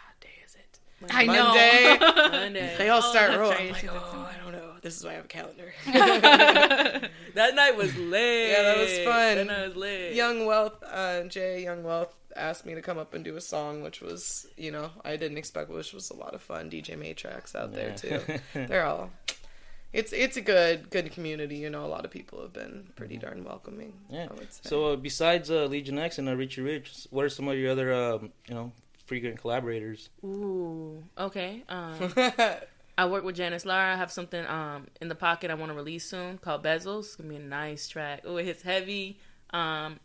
day 1.08 1.14
is 1.14 1.28
it? 1.28 1.30
I 1.30 1.34
know. 1.34 1.44
Monday. 1.44 2.30
Monday. 2.38 2.74
They 2.78 2.88
all 2.88 3.02
Oh, 3.04 3.10
start 3.10 3.28
that's 3.30 3.38
rolling. 3.40 3.58
I'm 3.68 3.72
like, 3.72 3.88
oh, 3.90 4.28
I 4.32 4.42
don't 4.42 4.52
know. 4.52 4.70
This 4.82 4.96
is 4.98 5.04
why 5.04 5.12
I 5.12 5.14
have 5.14 5.24
a 5.24 5.28
calendar. 5.28 5.72
That 7.34 7.54
night 7.56 7.76
was 7.76 7.94
lit. 7.96 8.50
Yeah, 8.50 8.62
that 8.62 8.78
was 8.78 8.98
fun. 8.98 9.36
That 9.36 9.46
night 9.48 9.66
was 9.68 9.76
lit. 9.76 10.14
Young 10.14 10.46
Wealth, 10.46 10.82
uh, 10.88 11.24
Jay 11.24 11.64
Young 11.64 11.82
Wealth 11.82 12.14
asked 12.36 12.64
me 12.64 12.74
to 12.74 12.82
come 12.82 12.96
up 12.98 13.12
and 13.14 13.24
do 13.24 13.36
a 13.36 13.40
song, 13.40 13.82
which 13.82 14.00
was, 14.00 14.46
you 14.56 14.70
know, 14.70 14.90
I 15.04 15.16
didn't 15.16 15.38
expect, 15.38 15.68
which 15.70 15.92
was 15.92 16.10
a 16.10 16.14
lot 16.16 16.34
of 16.34 16.42
fun. 16.42 16.70
DJ 16.70 16.96
Matrax 16.96 17.56
out 17.56 17.72
there 17.72 17.94
too. 17.96 18.20
They're 18.54 18.84
all. 18.84 19.10
It's 19.92 20.12
it's 20.12 20.36
a 20.36 20.40
good 20.40 20.90
good 20.90 21.12
community. 21.12 21.56
You 21.56 21.70
know, 21.70 21.84
a 21.84 21.86
lot 21.86 22.04
of 22.04 22.10
people 22.10 22.40
have 22.42 22.52
been 22.52 22.88
pretty 22.96 23.16
darn 23.16 23.44
welcoming. 23.44 23.92
Yeah. 24.10 24.26
I 24.30 24.34
would 24.34 24.52
say. 24.52 24.60
So 24.64 24.92
uh, 24.92 24.96
besides 24.96 25.50
uh, 25.50 25.66
Legion 25.66 25.98
X 25.98 26.18
and 26.18 26.28
uh, 26.28 26.34
Richie 26.36 26.62
Rich, 26.62 27.06
what 27.10 27.24
are 27.24 27.28
some 27.28 27.46
of 27.48 27.56
your 27.56 27.70
other 27.72 27.92
um, 27.94 28.32
you 28.48 28.54
know 28.54 28.72
frequent 29.06 29.38
collaborators? 29.40 30.08
Ooh. 30.24 31.02
Okay. 31.18 31.62
Um, 31.68 32.12
I 32.98 33.06
work 33.06 33.24
with 33.24 33.36
Janice 33.36 33.66
Lara. 33.66 33.94
I 33.94 33.96
have 33.96 34.12
something 34.12 34.44
um 34.46 34.86
in 35.00 35.08
the 35.08 35.14
pocket 35.14 35.50
I 35.50 35.54
want 35.54 35.70
to 35.70 35.76
release 35.76 36.08
soon 36.08 36.38
called 36.38 36.62
Bezels. 36.62 37.00
It's 37.00 37.16
gonna 37.16 37.28
be 37.28 37.36
a 37.36 37.40
nice 37.40 37.88
track. 37.88 38.22
Oh, 38.24 38.36
it 38.36 38.44
hits 38.44 38.62
heavy. 38.62 39.18
Um, 39.50 39.98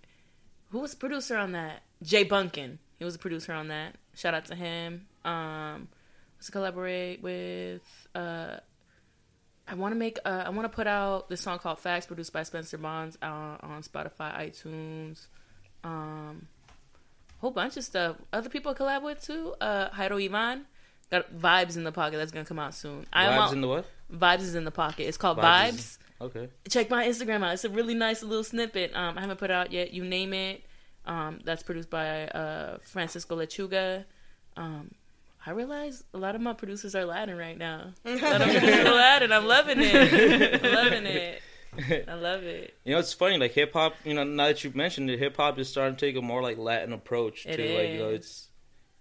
who 0.70 0.80
was 0.80 0.92
the 0.92 0.98
producer 0.98 1.38
on 1.38 1.54
that? 1.54 1.84
Jay 2.04 2.24
Bunkin. 2.24 2.80
He 2.98 3.06
was 3.06 3.16
a 3.16 3.20
producer 3.20 3.54
on 3.54 3.70
that. 3.70 3.96
Shout 4.16 4.34
out 4.34 4.46
to 4.46 4.56
him. 4.56 5.08
Um, 5.24 5.88
let's 6.38 6.50
collaborate 6.50 7.22
with. 7.22 7.82
Uh, 8.14 8.58
I 9.68 9.76
want 9.76 9.94
to 9.94 10.00
make. 10.00 10.18
Uh, 10.26 10.44
I 10.46 10.50
want 10.50 10.70
to 10.70 10.76
put 10.76 10.88
out 10.88 11.30
this 11.30 11.42
song 11.42 11.60
called 11.60 11.80
"Facts," 11.80 12.08
produced 12.08 12.34
by 12.34 12.44
Spencer 12.44 12.78
Bonds 12.78 13.18
uh, 13.22 13.58
on 13.62 13.84
Spotify, 13.84 14.50
iTunes. 14.50 15.28
Um, 15.84 16.48
whole 17.40 17.52
bunch 17.52 17.76
of 17.78 17.84
stuff. 17.84 18.16
Other 18.32 18.50
people 18.50 18.72
I 18.72 18.76
collab 18.76 19.02
with 19.04 19.22
too. 19.22 19.56
Uh, 19.60 19.90
Jairo 19.90 20.24
Ivan 20.24 20.66
got 21.12 21.34
vibes 21.36 21.76
in 21.78 21.84
the 21.84 21.92
pocket. 21.92 22.18
That's 22.18 22.32
gonna 22.32 22.46
come 22.46 22.60
out 22.60 22.74
soon. 22.74 23.06
I'm 23.12 23.32
Vibes 23.34 23.38
out- 23.48 23.54
in 23.54 23.62
the 23.62 23.68
what? 23.68 23.86
vibes 24.14 24.42
is 24.42 24.56
in 24.56 24.64
the 24.66 24.72
pocket. 24.72 25.08
It's 25.08 25.18
called 25.18 25.38
Vibes 25.38 25.72
Vibes. 25.72 25.98
Okay. 26.22 26.50
Check 26.68 26.90
my 26.90 27.08
Instagram 27.08 27.44
out. 27.46 27.54
It's 27.54 27.64
a 27.64 27.70
really 27.70 27.94
nice 27.94 28.22
little 28.24 28.44
snippet. 28.44 28.94
Um, 28.94 29.18
I 29.18 29.22
haven't 29.22 29.38
put 29.38 29.52
it 29.52 29.54
out 29.54 29.72
yet. 29.72 29.94
You 29.94 30.04
name 30.04 30.34
it. 30.34 30.64
Um, 31.06 31.40
that's 31.46 31.64
produced 31.64 31.90
by 31.90 32.28
uh, 32.28 32.78
Francisco 32.82 33.38
Lechuga. 33.38 34.04
Um, 34.58 34.92
I 35.46 35.52
realize 35.52 36.04
a 36.14 36.18
lot 36.18 36.36
of 36.36 36.42
my 36.42 36.52
producers 36.54 36.94
are 36.94 37.06
Latin 37.06 37.38
right 37.38 37.58
now. 37.58 37.94
A 38.06 38.16
lot 38.18 38.42
of 38.42 38.50
producers 38.50 38.86
are 38.86 38.94
Latin. 38.94 39.32
I'm 39.32 39.46
loving 39.48 39.78
it. 39.80 40.62
I'm 40.66 40.74
loving 40.74 41.06
it. 41.06 41.42
I 42.08 42.14
love 42.14 42.44
it. 42.44 42.76
You 42.84 42.94
know, 42.94 43.00
it's 43.00 43.14
funny. 43.14 43.38
Like 43.38 43.52
hip 43.52 43.74
hop. 43.74 43.96
You 44.04 44.14
know, 44.14 44.24
now 44.24 44.48
that 44.48 44.64
you've 44.64 44.76
mentioned 44.76 45.10
it, 45.10 45.20
hip 45.20 45.38
hop 45.38 45.60
is 45.60 45.70
starting 45.70 45.96
to 45.96 46.06
take 46.06 46.16
a 46.16 46.22
more 46.22 46.42
like 46.42 46.58
Latin 46.58 46.94
approach 46.94 47.46
It 47.46 47.58
to 47.58 47.78
like 47.78 47.90
you 47.92 48.00
know 48.00 48.10
it's 48.10 48.48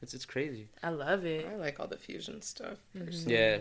it's 0.03 0.15
it's 0.15 0.25
crazy. 0.25 0.69
I 0.83 0.91
love 0.91 1.25
it. 1.25 1.47
I 1.51 1.57
like 1.57 1.81
all 1.81 1.87
the 1.87 1.97
fusion 1.97 2.43
stuff. 2.43 2.79
Mm-hmm. 2.97 3.31
Yeah. 3.31 3.59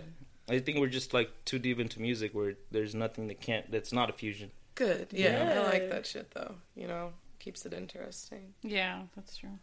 I 0.49 0.59
think 0.59 0.79
we're 0.79 0.87
just 0.87 1.13
like 1.13 1.29
too 1.45 1.59
deep 1.59 1.79
into 1.79 2.01
music 2.01 2.33
where 2.33 2.53
there's 2.71 2.95
nothing 2.95 3.27
that 3.27 3.41
can't 3.41 3.69
that's 3.71 3.91
not 3.91 4.09
a 4.09 4.13
fusion. 4.13 4.51
Good. 4.75 5.07
Yeah, 5.11 5.55
I 5.57 5.69
like 5.69 5.89
that 5.89 6.05
shit 6.05 6.31
though. 6.31 6.55
You 6.75 6.87
know, 6.87 7.13
keeps 7.39 7.65
it 7.65 7.73
interesting. 7.73 8.53
Yeah, 8.61 9.01
that's 9.15 9.35
true. 9.37 9.57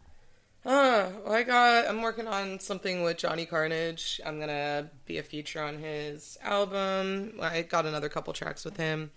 Uh, 0.65 1.11
well, 1.25 1.35
I 1.35 1.43
got. 1.43 1.87
I'm 1.89 2.01
working 2.01 2.27
on 2.27 2.59
something 2.59 3.03
with 3.03 3.19
Johnny 3.19 3.45
Carnage. 3.45 4.21
I'm 4.25 4.41
gonna 4.41 4.91
be 5.05 5.19
a 5.19 5.23
feature 5.23 5.63
on 5.63 5.79
his 5.79 6.39
album. 6.43 7.39
I 7.43 7.63
got 7.63 7.85
another 7.85 8.09
couple 8.09 8.33
tracks 8.33 8.65
with 8.65 8.77
him. 8.79 9.11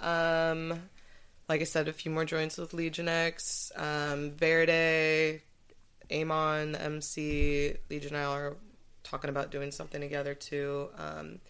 Um, 0.00 0.82
like 1.48 1.62
I 1.62 1.64
said, 1.64 1.88
a 1.88 1.92
few 1.92 2.10
more 2.10 2.26
joints 2.26 2.58
with 2.58 2.74
Legion 2.74 3.08
X. 3.08 3.72
Um, 3.74 4.32
Verde, 4.32 5.40
Amon, 6.12 6.74
MC, 6.74 7.74
Legion 7.88 8.14
I 8.14 8.24
are 8.24 8.56
talking 9.02 9.30
about 9.30 9.50
doing 9.50 9.70
something 9.70 10.00
together 10.00 10.34
too. 10.34 10.88
Um, 10.98 11.40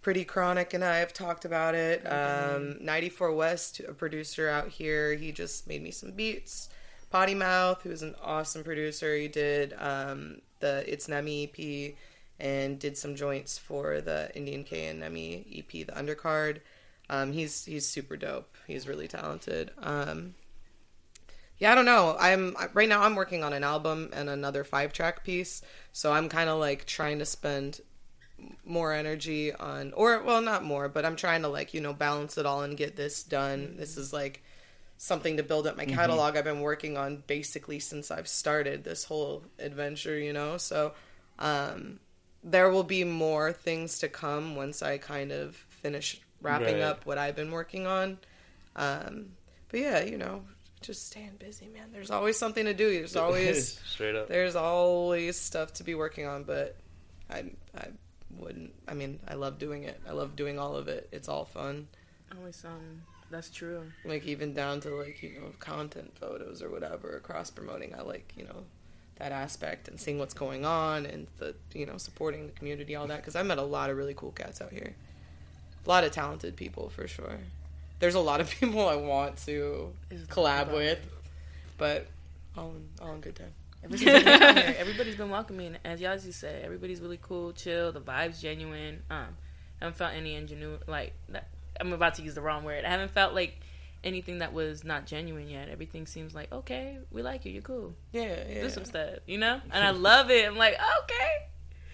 Pretty 0.00 0.24
Chronic 0.24 0.72
and 0.74 0.82
I 0.84 0.98
have 0.98 1.12
talked 1.12 1.44
about 1.44 1.74
it. 1.74 2.02
Um, 2.06 2.78
94 2.80 3.32
West, 3.32 3.80
a 3.80 3.92
producer 3.92 4.48
out 4.48 4.68
here, 4.68 5.14
he 5.14 5.30
just 5.32 5.66
made 5.66 5.82
me 5.82 5.90
some 5.90 6.12
beats. 6.12 6.68
Potty 7.10 7.34
Mouth, 7.34 7.82
who's 7.82 8.02
an 8.02 8.14
awesome 8.22 8.62
producer, 8.62 9.16
he 9.16 9.28
did 9.28 9.74
um, 9.78 10.40
the 10.60 10.84
It's 10.90 11.08
Nemi 11.08 11.44
EP 11.44 11.94
and 12.38 12.78
did 12.78 12.96
some 12.96 13.14
joints 13.14 13.58
for 13.58 14.00
the 14.00 14.34
Indian 14.34 14.64
K 14.64 14.86
and 14.86 15.00
Nemi 15.00 15.44
EP, 15.54 15.86
the 15.86 15.92
undercard. 15.92 16.60
Um, 17.08 17.32
he's 17.32 17.64
he's 17.64 17.86
super 17.86 18.16
dope. 18.16 18.56
He's 18.66 18.86
really 18.86 19.08
talented. 19.08 19.72
Um, 19.82 20.34
yeah, 21.58 21.72
I 21.72 21.74
don't 21.74 21.84
know. 21.84 22.16
I'm 22.18 22.56
right 22.72 22.88
now. 22.88 23.02
I'm 23.02 23.16
working 23.16 23.42
on 23.42 23.52
an 23.52 23.64
album 23.64 24.10
and 24.12 24.30
another 24.30 24.62
five 24.62 24.92
track 24.92 25.24
piece, 25.24 25.62
so 25.92 26.12
I'm 26.12 26.28
kind 26.28 26.48
of 26.48 26.60
like 26.60 26.86
trying 26.86 27.18
to 27.18 27.26
spend 27.26 27.80
more 28.64 28.92
energy 28.92 29.52
on 29.52 29.92
or 29.92 30.22
well 30.22 30.40
not 30.40 30.64
more 30.64 30.88
but 30.88 31.04
i'm 31.04 31.16
trying 31.16 31.42
to 31.42 31.48
like 31.48 31.74
you 31.74 31.80
know 31.80 31.92
balance 31.92 32.38
it 32.38 32.46
all 32.46 32.62
and 32.62 32.76
get 32.76 32.96
this 32.96 33.22
done 33.22 33.74
this 33.76 33.96
is 33.96 34.12
like 34.12 34.42
something 35.02 35.38
to 35.38 35.42
build 35.42 35.66
up 35.66 35.78
my 35.78 35.86
catalog 35.86 36.36
i've 36.36 36.44
been 36.44 36.60
working 36.60 36.98
on 36.98 37.22
basically 37.26 37.78
since 37.78 38.10
i've 38.10 38.28
started 38.28 38.84
this 38.84 39.02
whole 39.04 39.42
adventure 39.58 40.18
you 40.18 40.30
know 40.32 40.58
so 40.58 40.92
um 41.38 41.98
there 42.44 42.68
will 42.68 42.82
be 42.84 43.02
more 43.02 43.50
things 43.50 43.98
to 44.00 44.08
come 44.08 44.56
once 44.56 44.82
i 44.82 44.98
kind 44.98 45.32
of 45.32 45.56
finish 45.82 46.20
wrapping 46.42 46.74
Right. 46.74 46.82
up 46.82 47.06
what 47.06 47.16
i've 47.16 47.34
been 47.34 47.50
working 47.50 47.86
on 47.86 48.18
um 48.76 49.30
but 49.70 49.80
yeah 49.80 50.02
you 50.02 50.18
know 50.18 50.42
just 50.82 51.06
staying 51.06 51.36
busy 51.38 51.68
man 51.68 51.88
there's 51.92 52.10
always 52.10 52.38
something 52.38 52.66
to 52.66 52.74
do 52.74 52.90
there's 52.90 53.16
always 53.16 53.80
straight 53.86 54.14
up. 54.14 54.28
there's 54.28 54.54
always 54.56 55.38
stuff 55.40 55.72
to 55.74 55.84
be 55.84 55.94
working 55.94 56.26
on, 56.26 56.44
but 56.44 56.76
I 57.30 57.44
I 57.76 57.88
wouldn't. 58.38 58.72
I 58.88 58.94
mean, 58.94 59.20
I 59.28 59.34
love 59.34 59.58
doing 59.58 59.82
it. 59.84 60.00
I 60.08 60.12
love 60.12 60.36
doing 60.36 60.58
all 60.58 60.76
of 60.76 60.88
it. 60.88 61.08
It's 61.12 61.28
all 61.28 61.44
fun. 61.44 61.86
Always 62.36 62.56
some. 62.56 63.02
That's 63.30 63.50
true. 63.50 63.82
Like 64.04 64.26
even 64.26 64.54
down 64.54 64.80
to 64.80 64.90
like 64.90 65.22
you 65.22 65.40
know 65.40 65.52
content 65.58 66.12
photos 66.18 66.62
or 66.62 66.70
whatever, 66.70 67.20
cross 67.22 67.50
promoting. 67.50 67.94
I 67.96 68.02
like 68.02 68.32
you 68.36 68.44
know 68.44 68.64
that 69.16 69.32
aspect 69.32 69.86
and 69.88 70.00
seeing 70.00 70.18
what's 70.18 70.34
going 70.34 70.64
on 70.64 71.06
and 71.06 71.26
the 71.38 71.54
you 71.72 71.86
know 71.86 71.96
supporting 71.96 72.46
the 72.46 72.52
community, 72.52 72.96
all 72.96 73.06
that. 73.06 73.18
Because 73.18 73.36
I 73.36 73.42
met 73.42 73.58
a 73.58 73.62
lot 73.62 73.90
of 73.90 73.96
really 73.96 74.14
cool 74.14 74.32
cats 74.32 74.60
out 74.60 74.72
here. 74.72 74.94
A 75.86 75.88
lot 75.88 76.04
of 76.04 76.12
talented 76.12 76.56
people 76.56 76.90
for 76.90 77.06
sure. 77.06 77.38
There's 78.00 78.14
a 78.16 78.20
lot 78.20 78.40
of 78.40 78.50
people 78.60 78.88
I 78.88 78.96
want 78.96 79.36
to 79.46 79.92
It's 80.10 80.24
collab 80.24 80.72
with, 80.72 80.98
but 81.78 82.08
all 82.56 82.70
in 82.70 82.88
all 83.00 83.14
in 83.14 83.20
good 83.20 83.36
time. 83.36 83.52
Everybody's 83.82 84.24
been 84.24 84.40
welcoming. 84.40 84.74
Everybody's 84.78 85.16
been 85.16 85.30
welcoming. 85.30 85.76
As 85.84 86.00
Yazi 86.00 86.34
said, 86.34 86.64
everybody's 86.64 87.00
really 87.00 87.18
cool, 87.22 87.52
chill. 87.52 87.92
The 87.92 88.00
vibes 88.00 88.40
genuine. 88.40 89.02
Um, 89.10 89.28
I 89.80 89.84
haven't 89.84 89.96
felt 89.96 90.12
any 90.12 90.34
ingenuity. 90.34 90.84
Like 90.86 91.14
that, 91.30 91.48
I'm 91.80 91.92
about 91.92 92.14
to 92.14 92.22
use 92.22 92.34
the 92.34 92.42
wrong 92.42 92.64
word. 92.64 92.84
I 92.84 92.88
haven't 92.90 93.10
felt 93.12 93.34
like 93.34 93.60
anything 94.04 94.38
that 94.38 94.52
was 94.52 94.84
not 94.84 95.06
genuine 95.06 95.48
yet. 95.48 95.68
Everything 95.68 96.06
seems 96.06 96.34
like 96.34 96.52
okay. 96.52 96.98
We 97.10 97.22
like 97.22 97.44
you. 97.44 97.52
You're 97.52 97.62
cool. 97.62 97.94
Yeah, 98.12 98.34
yeah. 98.48 98.62
Do 98.62 98.70
some 98.70 98.84
stuff, 98.84 99.10
you 99.26 99.38
know. 99.38 99.60
And 99.72 99.84
I 99.84 99.90
love 99.90 100.30
it. 100.30 100.46
I'm 100.46 100.56
like 100.56 100.74
okay. 100.74 101.28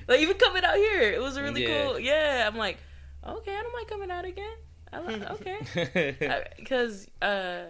Like 0.09 0.21
even 0.21 0.37
coming 0.37 0.65
out 0.65 0.77
here, 0.77 1.03
it 1.03 1.21
was 1.21 1.39
really 1.39 1.67
Yeah. 1.67 1.85
cool. 1.85 1.99
Yeah, 1.99 2.45
I'm 2.47 2.57
like 2.57 2.79
okay. 3.27 3.55
I 3.57 3.63
don't 3.63 3.73
mind 3.73 3.89
coming 3.89 4.11
out 4.11 4.25
again. 4.25 4.57
I 4.93 4.99
like 5.01 5.31
okay 5.43 6.47
because 6.59 7.09
uh, 7.21 7.65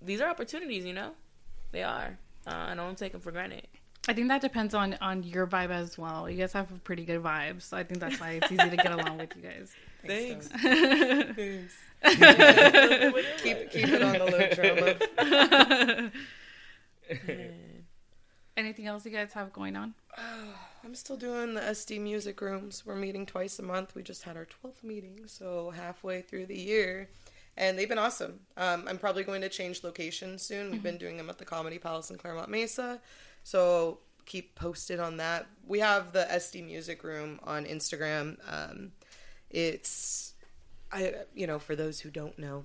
these 0.00 0.20
are 0.20 0.28
opportunities, 0.30 0.84
you 0.84 0.92
know. 0.94 1.10
They 1.72 1.82
are. 1.82 2.18
Uh, 2.46 2.54
I 2.70 2.74
don't 2.76 2.96
take 2.96 3.10
them 3.12 3.20
for 3.20 3.32
granted. 3.32 3.66
I 4.08 4.12
think 4.12 4.28
that 4.28 4.40
depends 4.40 4.72
on 4.74 4.96
on 5.00 5.22
your 5.24 5.46
vibe 5.46 5.70
as 5.70 5.98
well. 5.98 6.30
You 6.30 6.36
guys 6.36 6.52
have 6.52 6.70
a 6.70 6.78
pretty 6.78 7.04
good 7.04 7.22
vibe, 7.22 7.60
so 7.62 7.76
I 7.76 7.82
think 7.82 8.00
that's 8.00 8.20
why 8.20 8.40
it's 8.42 8.52
easy 8.52 8.70
to 8.70 8.76
get 8.76 8.92
along 8.92 9.18
with 9.18 9.34
you 9.36 9.42
guys. 9.42 9.74
Thanks. 10.06 10.46
Thanks. 10.48 11.74
keep 13.42 13.70
keep 13.70 13.88
it 13.88 14.02
on 14.02 14.12
the 14.12 14.26
low 14.30 14.48
drama. 15.88 16.12
Anything 18.56 18.86
else 18.86 19.04
you 19.04 19.10
guys 19.10 19.32
have 19.34 19.52
going 19.52 19.76
on? 19.76 19.94
I'm 20.84 20.94
still 20.94 21.16
doing 21.16 21.54
the 21.54 21.60
SD 21.60 22.00
music 22.00 22.40
rooms. 22.40 22.84
We're 22.86 22.94
meeting 22.94 23.26
twice 23.26 23.58
a 23.58 23.62
month. 23.62 23.94
We 23.94 24.02
just 24.02 24.22
had 24.22 24.36
our 24.36 24.46
12th 24.46 24.84
meeting, 24.84 25.22
so 25.26 25.70
halfway 25.70 26.22
through 26.22 26.46
the 26.46 26.56
year. 26.56 27.10
And 27.58 27.78
they've 27.78 27.88
been 27.88 27.98
awesome. 27.98 28.40
Um, 28.56 28.84
I'm 28.86 28.98
probably 28.98 29.24
going 29.24 29.40
to 29.40 29.48
change 29.48 29.82
location 29.82 30.38
soon. 30.38 30.70
We've 30.70 30.82
been 30.82 30.98
doing 30.98 31.16
them 31.16 31.28
at 31.28 31.38
the 31.38 31.44
Comedy 31.44 31.78
Palace 31.78 32.10
in 32.10 32.18
Clairemont 32.18 32.50
Mesa. 32.50 33.00
So 33.46 34.00
keep 34.24 34.56
posted 34.56 34.98
on 34.98 35.18
that. 35.18 35.46
We 35.64 35.78
have 35.78 36.10
the 36.10 36.26
SD 36.28 36.66
Music 36.66 37.04
Room 37.04 37.38
on 37.44 37.64
Instagram. 37.64 38.38
Um, 38.44 38.90
it's, 39.50 40.34
I, 40.90 41.14
you 41.32 41.46
know, 41.46 41.60
for 41.60 41.76
those 41.76 42.00
who 42.00 42.10
don't 42.10 42.36
know, 42.40 42.64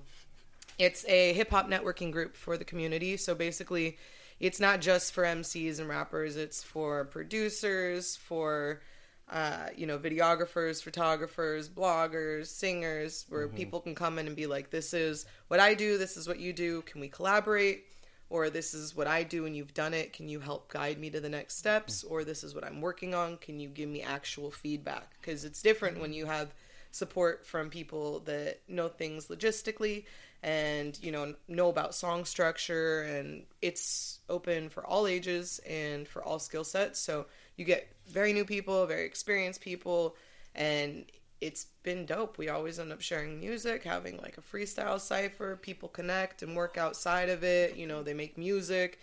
it's 0.80 1.04
a 1.06 1.34
hip 1.34 1.50
hop 1.50 1.70
networking 1.70 2.10
group 2.10 2.36
for 2.36 2.56
the 2.56 2.64
community. 2.64 3.16
So 3.16 3.32
basically, 3.36 3.96
it's 4.40 4.58
not 4.58 4.80
just 4.80 5.12
for 5.12 5.22
MCs 5.22 5.78
and 5.78 5.88
rappers. 5.88 6.36
It's 6.36 6.64
for 6.64 7.04
producers, 7.04 8.16
for 8.16 8.82
uh, 9.30 9.68
you 9.76 9.86
know, 9.86 10.00
videographers, 10.00 10.82
photographers, 10.82 11.68
bloggers, 11.68 12.46
singers, 12.46 13.24
where 13.28 13.46
people 13.46 13.80
can 13.80 13.94
come 13.94 14.18
in 14.18 14.26
and 14.26 14.34
be 14.34 14.48
like, 14.48 14.70
"This 14.70 14.92
is 14.92 15.26
what 15.46 15.60
I 15.60 15.74
do. 15.74 15.96
This 15.96 16.16
is 16.16 16.26
what 16.26 16.40
you 16.40 16.52
do. 16.52 16.82
Can 16.82 17.00
we 17.00 17.08
collaborate?" 17.08 17.84
Or 18.32 18.48
this 18.48 18.72
is 18.72 18.96
what 18.96 19.06
I 19.06 19.24
do 19.24 19.44
and 19.44 19.54
you've 19.54 19.74
done 19.74 19.92
it. 19.92 20.14
Can 20.14 20.26
you 20.26 20.40
help 20.40 20.72
guide 20.72 20.98
me 20.98 21.10
to 21.10 21.20
the 21.20 21.28
next 21.28 21.58
steps? 21.58 22.02
Mm-hmm. 22.02 22.14
Or 22.14 22.24
this 22.24 22.42
is 22.42 22.54
what 22.54 22.64
I'm 22.64 22.80
working 22.80 23.14
on. 23.14 23.36
Can 23.36 23.60
you 23.60 23.68
give 23.68 23.90
me 23.90 24.00
actual 24.00 24.50
feedback? 24.50 25.12
Because 25.20 25.44
it's 25.44 25.60
different 25.60 26.00
when 26.00 26.12
mm-hmm. 26.12 26.20
you 26.20 26.26
have 26.26 26.54
support 26.92 27.46
from 27.46 27.68
people 27.68 28.20
that 28.20 28.60
know 28.68 28.88
things 28.88 29.26
logistically 29.26 30.04
and 30.42 30.98
you 31.02 31.12
know 31.12 31.34
know 31.46 31.68
about 31.68 31.94
song 31.94 32.24
structure 32.24 33.02
and 33.02 33.44
it's 33.60 34.18
open 34.28 34.68
for 34.68 34.84
all 34.84 35.06
ages 35.06 35.60
and 35.66 36.08
for 36.08 36.22
all 36.22 36.38
skill 36.38 36.64
sets 36.64 36.98
so 36.98 37.26
you 37.56 37.64
get 37.64 37.88
very 38.08 38.32
new 38.32 38.44
people 38.44 38.84
very 38.86 39.06
experienced 39.06 39.60
people 39.60 40.16
and 40.54 41.06
it's 41.42 41.66
been 41.82 42.06
dope 42.06 42.38
we 42.38 42.48
always 42.48 42.78
end 42.78 42.92
up 42.92 43.00
sharing 43.00 43.40
music 43.40 43.82
having 43.82 44.16
like 44.18 44.38
a 44.38 44.40
freestyle 44.40 45.00
cipher 45.00 45.56
people 45.56 45.88
connect 45.88 46.42
and 46.42 46.56
work 46.56 46.78
outside 46.78 47.28
of 47.28 47.42
it 47.44 47.76
you 47.76 47.86
know 47.86 48.02
they 48.02 48.14
make 48.14 48.38
music 48.38 48.98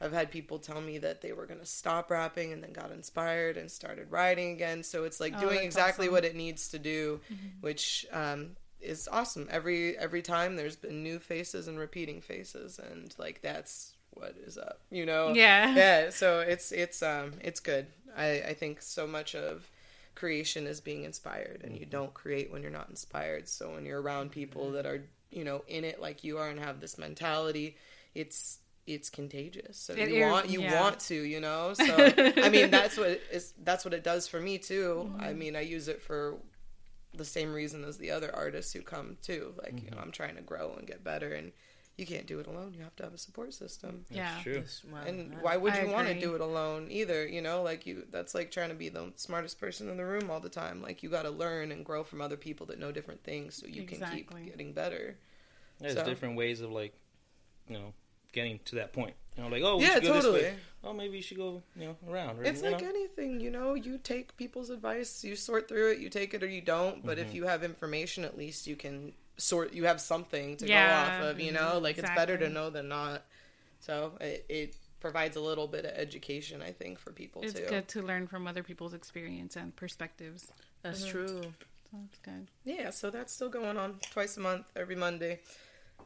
I've 0.00 0.12
had 0.12 0.30
people 0.30 0.58
tell 0.58 0.80
me 0.80 0.98
that 0.98 1.22
they 1.22 1.32
were 1.32 1.46
going 1.46 1.60
to 1.60 1.66
stop 1.66 2.10
rapping 2.10 2.52
and 2.52 2.62
then 2.62 2.72
got 2.72 2.90
inspired 2.90 3.56
and 3.56 3.70
started 3.70 4.10
writing 4.10 4.52
again. 4.52 4.82
So 4.82 5.04
it's 5.04 5.20
like 5.20 5.32
Oh, 5.36 5.40
doing 5.40 5.60
exactly 5.60 6.06
awesome. 6.06 6.12
what 6.12 6.24
it 6.24 6.36
needs 6.36 6.68
to 6.68 6.78
do, 6.78 7.20
which 7.62 8.04
um, 8.12 8.56
is 8.80 9.08
awesome. 9.10 9.48
Every 9.50 9.96
every 9.96 10.20
time 10.22 10.56
there's 10.56 10.76
been 10.76 11.02
new 11.02 11.18
faces 11.18 11.66
and 11.66 11.78
repeating 11.78 12.20
faces, 12.20 12.78
and 12.78 13.14
like 13.18 13.40
that's 13.40 13.94
what 14.10 14.34
is 14.46 14.58
up, 14.58 14.80
you 14.90 15.06
know? 15.06 15.32
Yeah. 15.34 15.74
yeah. 15.74 16.10
So 16.10 16.40
it's 16.40 16.72
it's 16.72 17.02
um 17.02 17.32
it's 17.40 17.60
good. 17.60 17.86
I 18.16 18.42
I 18.48 18.54
think 18.54 18.82
so 18.82 19.06
much 19.06 19.34
of 19.34 19.70
creation 20.16 20.66
is 20.66 20.80
being 20.80 21.04
inspired, 21.04 21.60
and 21.62 21.74
you 21.74 21.82
mm-hmm. 21.82 21.90
don't 21.90 22.14
create 22.14 22.50
when 22.50 22.62
you're 22.62 22.70
not 22.72 22.90
inspired. 22.90 23.48
So 23.48 23.70
when 23.70 23.84
you're 23.86 24.02
around 24.02 24.32
people 24.32 24.72
that 24.72 24.86
are 24.86 25.04
you 25.30 25.44
know 25.44 25.62
in 25.68 25.84
it 25.84 26.00
like 26.00 26.24
you 26.24 26.38
are 26.38 26.48
and 26.48 26.58
have 26.58 26.80
this 26.80 26.98
mentality, 26.98 27.76
it's 28.14 28.58
it's 28.86 29.10
contagious. 29.10 29.76
So 29.76 29.94
It 29.94 30.10
you 30.10 30.24
is- 30.24 30.32
want 30.32 30.48
you 30.48 30.62
yeah. 30.62 30.80
want 30.80 31.00
to, 31.00 31.14
you 31.14 31.40
know. 31.40 31.74
So 31.86 32.12
I 32.36 32.48
mean, 32.48 32.70
that's 32.70 32.96
what 32.96 33.20
is 33.30 33.52
that's 33.62 33.84
what 33.84 33.94
it 33.94 34.02
does 34.02 34.26
for 34.26 34.40
me 34.40 34.58
too. 34.58 35.12
I 35.18 35.28
mm-hmm. 35.28 35.38
mean, 35.38 35.56
I 35.56 35.60
use 35.60 35.88
it 35.88 36.02
for 36.02 36.36
the 37.14 37.24
same 37.24 37.52
reason 37.52 37.84
as 37.84 37.96
the 37.98 38.10
other 38.10 38.34
artists 38.34 38.72
who 38.72 38.82
come 38.82 39.16
too. 39.22 39.54
Like 39.62 39.82
you 39.82 39.90
know, 39.90 39.96
mm-hmm. 39.96 40.06
I'm 40.06 40.12
trying 40.12 40.36
to 40.36 40.42
grow 40.42 40.74
and 40.76 40.86
get 40.86 41.04
better, 41.04 41.32
and 41.32 41.52
you 41.96 42.04
can't 42.04 42.26
do 42.26 42.38
it 42.40 42.46
alone. 42.46 42.74
You 42.76 42.82
have 42.82 42.94
to 42.96 43.04
have 43.04 43.14
a 43.14 43.18
support 43.18 43.54
system. 43.54 44.04
Yeah. 44.10 44.30
That's 44.30 44.42
true. 44.42 44.60
Just, 44.60 44.84
wow, 44.84 44.98
And 45.06 45.30
man. 45.30 45.38
why 45.40 45.56
would 45.56 45.74
you 45.76 45.88
want 45.88 46.08
to 46.08 46.18
do 46.18 46.34
it 46.34 46.40
alone 46.40 46.88
either? 46.90 47.26
You 47.26 47.40
know, 47.40 47.62
like 47.62 47.86
you 47.86 48.04
that's 48.10 48.34
like 48.34 48.50
trying 48.50 48.68
to 48.68 48.74
be 48.74 48.90
the 48.90 49.12
smartest 49.16 49.58
person 49.58 49.88
in 49.88 49.96
the 49.96 50.04
room 50.04 50.30
all 50.30 50.40
the 50.40 50.50
time. 50.50 50.82
Like 50.82 51.02
you 51.02 51.08
got 51.08 51.22
to 51.22 51.30
learn 51.30 51.72
and 51.72 51.84
grow 51.84 52.04
from 52.04 52.20
other 52.20 52.36
people 52.36 52.66
that 52.66 52.78
know 52.78 52.92
different 52.92 53.24
things 53.24 53.56
so 53.56 53.66
you 53.66 53.84
can 53.84 54.06
keep 54.10 54.30
getting 54.44 54.72
better. 54.72 55.16
There's 55.80 55.94
So- 55.94 56.04
different 56.04 56.36
ways 56.36 56.60
of 56.60 56.70
like, 56.70 56.94
you 57.68 57.78
know, 57.78 57.94
getting 58.32 58.60
to 58.66 58.76
that 58.76 58.92
point. 58.92 59.14
You 59.36 59.44
know, 59.44 59.48
like 59.48 59.62
oh, 59.62 59.76
we 59.78 59.84
yeah, 59.84 59.94
should 59.94 60.02
go 60.04 60.12
totally. 60.14 60.40
this 60.40 60.52
way. 60.52 60.58
Oh, 60.84 60.92
maybe 60.92 61.16
you 61.16 61.22
should 61.22 61.36
go, 61.36 61.62
you 61.76 61.88
know, 61.88 61.96
around. 62.08 62.38
Or, 62.38 62.44
It's 62.44 62.62
like 62.62 62.80
know? 62.80 62.88
anything, 62.88 63.40
you 63.40 63.50
know, 63.50 63.74
you 63.74 63.98
take 63.98 64.36
people's 64.36 64.70
advice, 64.70 65.24
you 65.24 65.34
sort 65.34 65.68
through 65.68 65.92
it, 65.92 65.98
you 65.98 66.08
take 66.08 66.32
it 66.32 66.42
or 66.42 66.46
you 66.46 66.60
don't, 66.60 67.04
but 67.04 67.18
if 67.18 67.28
mm-hmm. 67.28 67.36
you 67.36 67.44
have 67.44 67.64
information 67.64 68.24
at 68.24 68.38
least 68.38 68.66
you 68.66 68.76
can 68.76 69.12
sort 69.38 69.72
you 69.74 69.84
have 69.84 70.00
something 70.00 70.56
to 70.58 70.66
Yeah, 70.66 70.82
go 70.84 70.92
off 70.92 71.20
of, 71.20 71.40
you 71.40 71.52
know? 71.52 71.78
Like 71.78 71.98
it's 71.98 72.10
better 72.10 72.36
to 72.38 72.48
know 72.48 72.70
than 72.70 72.88
not. 72.88 73.22
So 73.80 74.12
it, 74.20 74.44
it 74.48 74.76
provides 75.00 75.36
a 75.36 75.40
little 75.40 75.68
bit 75.68 75.84
of 75.84 75.92
education, 75.92 76.62
I 76.62 76.72
think, 76.72 76.98
for 76.98 77.12
people 77.12 77.42
It's 77.42 77.60
too. 77.60 77.66
good 77.68 77.88
to 77.88 78.02
learn 78.02 78.26
from 78.26 78.46
other 78.46 78.62
people's 78.62 78.94
experience 78.94 79.56
and 79.56 79.74
perspectives. 79.76 80.52
That's 80.82 81.00
Mm-hmm. 81.00 81.10
true. 81.10 81.52
So 81.90 81.96
that's 82.02 82.18
good. 82.18 82.48
Yeah, 82.64 82.90
so 82.90 83.10
that's 83.10 83.32
still 83.32 83.48
going 83.48 83.76
on 83.76 84.00
twice 84.10 84.36
a 84.36 84.40
month, 84.40 84.66
every 84.74 84.96
Monday, 84.96 85.40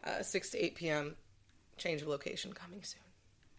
uh, 0.04 0.22
6 0.22 0.50
to 0.50 0.64
8 0.64 0.88
p.m. 0.90 1.16
Change 1.76 2.02
of 2.02 2.08
location 2.08 2.52
coming 2.52 2.82
soon. 2.82 3.00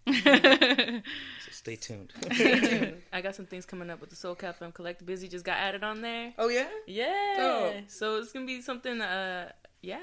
So 1.46 1.52
stay 1.52 1.76
tuned. 1.76 2.12
Stay 2.34 2.60
tuned. 2.60 3.02
I 3.14 3.22
got 3.22 3.36
some 3.36 3.46
things 3.46 3.66
coming 3.66 3.90
up 3.90 4.02
with 4.02 4.10
the 4.10 4.16
Soul 4.16 4.36
Cat 4.36 4.58
Film 4.58 4.72
Collect. 4.72 5.06
Busy 5.06 5.28
just 5.28 5.46
got 5.46 5.58
added 5.58 5.84
on 5.84 6.02
there. 6.02 6.34
oh, 6.38 6.50
yeah? 6.50 6.68
Yeah. 6.88 7.36
Dope. 7.38 7.90
So 7.90 8.18
it's 8.18 8.32
gonna 8.32 8.46
be 8.46 8.62
something. 8.62 9.00
Uh, 9.02 9.52
yeah. 9.82 10.00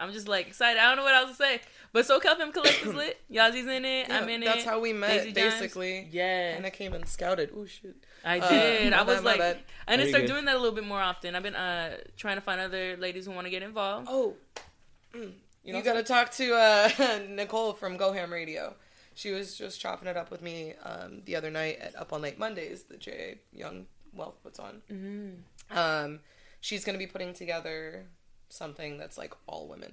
I'm 0.00 0.12
just 0.12 0.28
like 0.28 0.46
excited. 0.46 0.78
I 0.80 0.86
don't 0.86 0.96
know 0.96 1.02
what 1.02 1.14
else 1.14 1.30
to 1.30 1.36
say. 1.36 1.60
But 1.92 2.06
Soul 2.06 2.20
Cat 2.20 2.36
Film 2.36 2.52
Collect 2.52 2.86
is 2.86 2.94
lit. 2.94 3.18
Yazi's 3.28 3.66
in 3.66 3.84
it. 3.84 4.08
Yeah, 4.08 4.18
I'm 4.18 4.28
in 4.28 4.40
that's 4.40 4.52
it. 4.52 4.54
That's 4.58 4.64
how 4.64 4.80
we 4.80 4.92
met, 4.92 5.22
Daisy 5.22 5.32
basically. 5.32 6.08
Yeah. 6.12 6.56
And 6.56 6.64
I 6.64 6.70
came 6.70 6.92
and 6.92 7.06
scouted. 7.08 7.50
Oh, 7.56 7.66
shit. 7.66 7.96
I 8.24 8.38
Uh, 8.38 8.48
did. 8.48 8.90
my 8.92 8.98
I 8.98 9.02
was 9.02 9.16
bad, 9.16 9.24
like, 9.24 9.38
bad. 9.38 9.58
I 9.88 9.96
need 9.96 10.04
to 10.04 10.08
start 10.10 10.22
good. 10.22 10.32
doing 10.32 10.44
that 10.44 10.54
a 10.54 10.58
little 10.58 10.74
bit 10.74 10.84
more 10.84 11.00
often. 11.00 11.34
I've 11.34 11.42
been 11.42 11.56
uh 11.56 11.96
trying 12.16 12.36
to 12.36 12.40
find 12.42 12.60
other 12.60 12.96
ladies 12.96 13.26
who 13.26 13.32
want 13.32 13.46
to 13.46 13.50
get 13.50 13.62
involved. 13.64 14.06
Oh, 14.10 14.34
mm. 15.14 15.32
you, 15.64 15.72
know 15.72 15.82
got 15.82 15.94
to 15.94 16.04
talk 16.04 16.30
to 16.32 16.54
uh, 16.54 17.18
Nicole 17.28 17.72
from 17.72 17.96
Go 17.96 18.12
Ham 18.12 18.32
Radio. 18.32 18.74
She 19.18 19.32
was 19.32 19.56
just 19.56 19.80
chopping 19.80 20.06
it 20.06 20.16
up 20.16 20.30
with 20.30 20.42
me 20.42 20.74
um, 20.84 21.22
the 21.24 21.34
other 21.34 21.50
night 21.50 21.78
at 21.80 21.98
Up 21.98 22.12
on 22.12 22.22
Late 22.22 22.38
Mondays, 22.38 22.84
that 22.84 23.00
J 23.00 23.38
Young 23.52 23.86
Wealth 24.14 24.36
puts 24.44 24.60
on. 24.60 24.80
Mm-hmm. 24.92 25.76
Um, 25.76 26.20
she's 26.60 26.84
gonna 26.84 26.98
be 26.98 27.08
putting 27.08 27.34
together 27.34 28.06
something 28.48 28.96
that's 28.96 29.18
like 29.18 29.34
all 29.48 29.66
women. 29.66 29.92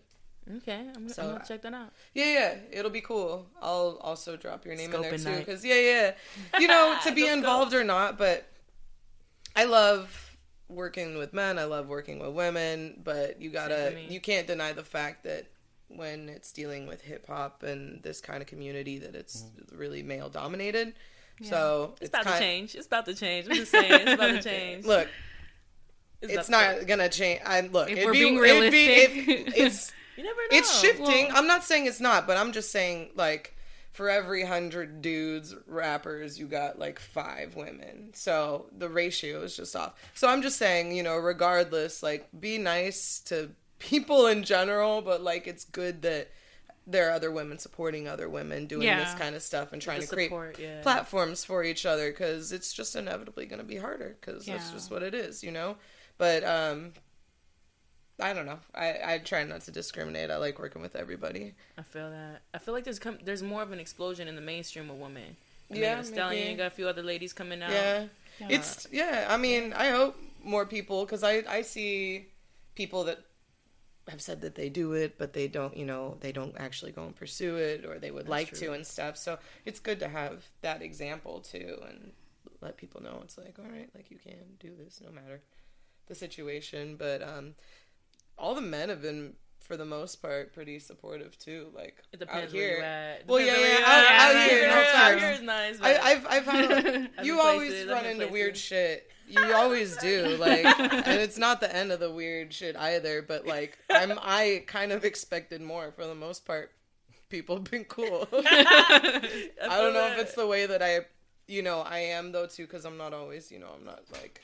Okay, 0.58 0.76
I'm, 0.76 0.94
gonna- 0.94 1.10
So, 1.10 1.24
I'm 1.24 1.32
gonna 1.32 1.44
check 1.48 1.64
that 1.64 1.74
out. 1.74 1.92
Yeah, 2.14 2.26
yeah, 2.34 2.56
it'll 2.72 2.92
be 2.92 3.02
cool. 3.02 3.48
I'll 3.64 3.98
also 4.00 4.38
drop 4.38 4.64
your 4.64 4.76
name 4.76 4.94
in 4.94 5.02
there 5.02 5.18
too, 5.18 5.40
because 5.40 5.66
yeah, 5.66 5.80
yeah, 5.80 6.12
you 6.60 6.68
know, 6.68 6.96
to 7.04 7.12
be 7.12 7.22
Go 7.24 7.28
scope. 7.30 7.38
involved 7.38 7.74
or 7.74 7.84
not, 7.84 8.20
but 8.20 8.46
I 9.56 9.64
love 9.64 10.38
working 10.70 11.18
with 11.18 11.34
men. 11.34 11.58
I 11.58 11.64
love 11.64 11.88
working 11.88 12.20
with 12.20 12.34
women, 12.34 13.02
but 13.04 13.42
you 13.42 13.50
gotta, 13.50 13.96
you 14.08 14.20
can't 14.20 14.46
deny 14.46 14.72
the 14.72 14.84
fact 14.84 15.24
that 15.24 15.48
when 15.90 16.30
it's 16.30 16.52
dealing 16.52 16.88
with 16.88 17.02
hip 17.02 17.28
hop 17.28 17.64
and 17.64 18.02
this 18.04 18.22
kind 18.22 18.42
of 18.42 18.48
community, 18.48 18.98
that 19.00 19.16
it's 19.16 19.44
really 19.72 20.04
male 20.04 20.30
dominated. 20.30 20.94
So 21.44 21.96
It's, 22.00 22.10
about 22.10 22.24
kind- 22.24 22.36
to 22.38 22.42
change. 22.42 22.76
It's 22.76 22.88
about 22.88 23.06
to 23.08 23.14
change. 23.14 23.48
I'm 23.50 23.56
just 23.56 23.72
saying, 23.72 23.92
it's 23.92 24.14
about 24.14 24.42
to 24.42 24.42
change. 24.50 24.86
Look, 24.86 25.08
It's 26.22 26.34
it's 26.34 26.48
about 26.50 26.72
to 26.74 26.78
not 26.80 26.88
gonna 26.88 27.10
change. 27.10 27.42
I 27.46 27.62
look. 27.62 27.90
If 27.90 28.06
we're 28.06 28.14
be, 28.14 28.20
being 28.20 28.36
be- 28.36 28.40
realistic. 28.42 29.28
it- 29.28 29.54
it's 29.58 29.92
You 30.18 30.24
never 30.24 30.38
know. 30.38 30.48
it's 30.58 30.80
shifting. 30.80 31.28
Well- 31.28 31.32
I'm 31.38 31.48
not 31.48 31.64
saying 31.66 31.88
it's 31.88 32.00
not, 32.00 32.26
but 32.26 32.38
I'm 32.38 32.54
just 32.54 32.72
saying 32.72 33.10
like 33.16 33.52
for 33.92 34.10
every 34.10 34.44
hundred 34.46 35.02
dudes 35.02 35.54
rappers, 35.68 36.40
you 36.40 36.46
got 36.48 36.80
like 36.80 37.00
five 37.00 37.56
women. 37.56 38.12
So 38.14 38.68
the 38.78 38.88
ratio 38.90 39.42
is 39.44 39.56
just 39.58 39.76
off. 39.76 39.94
So 40.14 40.28
I'm 40.30 40.42
just 40.42 40.58
saying, 40.58 40.94
you 40.96 41.04
know, 41.04 41.18
regardless, 41.18 42.02
like 42.02 42.28
be 42.40 42.58
nice 42.58 43.20
to 43.26 43.52
people 43.80 44.28
in 44.28 44.44
general, 44.44 45.02
but 45.02 45.22
like 45.22 45.48
it's 45.48 45.66
good 45.66 46.02
that 46.04 46.30
there 46.88 47.10
are 47.10 47.14
other 47.14 47.32
women 47.32 47.58
supporting 47.58 48.08
other 48.08 48.30
women 48.30 48.68
doing 48.68 48.84
Yeah. 48.84 49.04
this 49.04 49.14
kind 49.16 49.36
of 49.36 49.42
stuff 49.42 49.74
and 49.74 49.82
trying 49.82 50.02
The 50.02 50.08
to 50.08 50.14
create 50.14 50.28
support, 50.28 50.60
yeah. 50.60 50.82
platforms 50.84 51.44
for 51.44 51.64
each 51.64 51.86
other 51.86 52.12
because 52.12 52.52
it's 52.52 52.72
just 52.74 52.96
inevitably 52.96 53.48
going 53.48 53.60
to 53.60 53.66
be 53.66 53.78
harder 53.78 54.16
because 54.22 54.46
that's 54.46 54.70
just 54.72 54.92
what 54.92 55.02
it 55.02 55.16
is, 55.16 55.44
you 55.44 55.50
know. 55.52 55.78
But 56.20 56.44
um, 56.44 56.94
I 58.20 58.34
don't 58.34 58.46
know. 58.46 58.60
I 58.74 59.00
I 59.14 59.18
try 59.18 59.44
not 59.44 59.62
to 59.62 59.72
discriminate. 59.72 60.30
I 60.32 60.38
like 60.38 60.60
working 60.60 60.82
with 60.82 60.96
everybody. 60.96 61.54
I 61.78 61.82
feel 61.82 62.10
that. 62.12 62.42
I 62.54 62.60
feel 62.60 62.74
like 62.74 62.84
there's 62.86 63.00
come, 63.00 63.18
there's 63.24 63.44
more 63.44 63.62
of 63.62 63.72
an 63.72 63.80
explosion 63.80 64.28
in 64.28 64.36
the 64.36 64.42
mainstream 64.42 64.90
of 64.90 64.98
women. 64.98 65.36
I 65.72 65.76
Yeah, 65.78 65.96
mean, 65.96 66.04
Stallion 66.06 66.46
maybe. 66.46 66.58
got 66.58 66.68
a 66.68 66.70
few 66.70 66.88
other 66.88 67.04
ladies 67.04 67.34
coming 67.34 67.62
out. 67.64 67.72
Yeah. 67.72 68.06
Yeah. 68.40 68.48
It's 68.52 68.88
yeah. 68.92 69.26
I 69.28 69.38
mean, 69.38 69.74
I 69.74 69.90
hope 69.90 70.16
more 70.44 70.66
people 70.66 71.04
because 71.04 71.24
I 71.24 71.44
I 71.50 71.62
see 71.64 72.28
people 72.76 73.04
that 73.06 73.20
have 74.08 74.22
said 74.22 74.42
that 74.42 74.56
they 74.56 74.70
do 74.70 74.94
it, 74.94 75.18
but 75.18 75.34
they 75.34 75.48
don't. 75.48 75.76
You 75.76 75.86
know, 75.86 76.18
they 76.20 76.32
don't 76.32 76.56
actually 76.58 76.92
go 76.92 77.04
and 77.04 77.16
pursue 77.16 77.56
it, 77.56 77.86
or 77.86 78.00
they 78.00 78.12
would 78.12 78.30
like 78.30 78.50
true. 78.50 78.60
to 78.60 78.74
and 78.74 78.86
stuff. 78.86 79.18
So 79.18 79.40
it's 79.66 79.80
good 79.80 80.00
to 80.00 80.08
have 80.08 80.46
that 80.62 80.82
example 80.82 81.40
too, 81.40 81.80
and 81.88 82.12
let 82.62 82.78
people 82.78 83.02
know 83.02 83.20
it's 83.24 83.38
like, 83.38 83.58
all 83.60 83.70
right, 83.70 83.90
like 83.96 84.12
you 84.12 84.18
can 84.18 84.58
do 84.60 84.72
this 84.78 85.02
no 85.04 85.12
matter 85.12 85.42
the 86.08 86.16
situation. 86.16 86.96
But 86.98 87.22
um, 87.22 87.56
all 88.38 88.56
the 88.56 88.62
men 88.62 88.90
have 88.90 89.02
been. 89.02 89.34
For 89.68 89.78
the 89.78 89.86
most 89.86 90.18
part, 90.22 90.54
pretty 90.54 90.78
supportive 90.78 91.38
too. 91.40 91.70
Like 91.76 91.98
It 92.14 92.20
depends 92.20 92.54
out 92.54 92.54
where 92.54 92.62
here, 92.68 92.76
you're 92.78 92.86
at. 92.86 93.28
Well, 93.28 93.40
yeah, 93.40 93.58
yeah, 93.58 93.84
out- 93.84 94.36
out 94.36 94.50
here 94.50 94.70
out 94.70 95.20
here 95.20 95.32
is 95.32 95.42
nice. 95.42 95.78
I, 95.82 95.94
but- 95.94 96.04
I've 96.04 96.28
I've 96.28 96.46
had 96.46 96.72
a, 96.96 97.10
you 97.26 97.40
always 97.42 97.86
run 97.88 98.06
into 98.06 98.18
places. 98.28 98.32
weird 98.32 98.58
shit. 98.70 99.12
You 99.28 99.56
always 99.56 99.98
do, 99.98 100.38
like, 100.38 100.64
and 100.80 101.20
it's 101.20 101.40
not 101.40 101.60
the 101.60 101.76
end 101.76 101.92
of 101.92 102.00
the 102.00 102.12
weird 102.12 102.54
shit 102.54 102.76
either. 102.76 103.24
But 103.24 103.48
like, 103.48 103.80
I'm 103.90 104.20
I 104.22 104.64
kind 104.68 104.92
of 104.92 105.04
expected 105.04 105.62
more 105.64 105.92
for 105.92 106.06
the 106.06 106.14
most 106.14 106.46
part. 106.46 106.72
People 107.30 107.56
have 107.56 107.64
been 107.64 107.86
cool. 107.86 108.28
I 108.34 109.50
don't 109.60 109.94
know 109.96 110.12
if 110.14 110.20
it's 110.20 110.36
the 110.36 110.46
way 110.46 110.68
that 110.68 110.84
I, 110.84 111.00
you 111.48 111.64
know, 111.64 111.80
I 111.82 111.98
am 112.00 112.34
though 112.34 112.46
too, 112.46 112.68
because 112.68 112.86
I'm 112.86 112.98
not 112.98 113.16
always, 113.16 113.52
you 113.52 113.58
know, 113.58 113.70
I'm 113.76 113.84
not 113.84 114.02
like. 114.12 114.42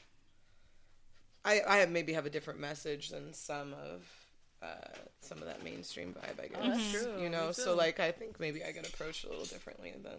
I 1.46 1.62
I 1.68 1.86
maybe 1.86 2.14
have 2.14 2.26
a 2.26 2.32
different 2.32 2.60
message 2.60 3.10
than 3.10 3.34
some 3.36 3.76
of. 3.76 4.04
Uh, 4.62 4.68
some 5.22 5.40
of 5.40 5.46
that 5.46 5.64
mainstream 5.64 6.14
vibe, 6.14 6.44
I 6.44 6.48
guess. 6.48 6.60
Oh, 6.62 6.70
that's 6.70 6.92
true. 6.92 7.22
You 7.24 7.30
know, 7.30 7.52
so 7.52 7.76
like 7.76 8.00
I 8.00 8.12
think 8.12 8.40
maybe 8.40 8.64
I 8.64 8.72
get 8.72 8.88
approached 8.88 9.24
a 9.26 9.30
little 9.30 9.46
differently 9.46 9.92
than 10.04 10.14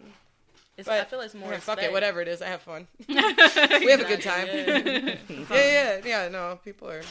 It's, 0.77 0.87
but 0.87 0.99
I 0.99 1.05
feel 1.05 1.21
it's 1.21 1.33
more. 1.33 1.51
yeah, 1.51 1.59
fuck 1.59 1.81
it, 1.81 1.91
whatever 1.93 2.19
it 2.21 2.27
is. 2.27 2.41
I 2.41 2.47
have 2.47 2.61
fun. 2.61 2.87
we 3.07 3.15
have 3.15 4.01
a 4.01 4.05
good 4.05 4.21
time. 4.21 4.47
Yeah, 4.47 5.15
yeah. 5.29 5.45
yeah, 5.49 6.01
yeah. 6.05 6.27
No, 6.29 6.59
people 6.65 6.89
are 6.89 7.03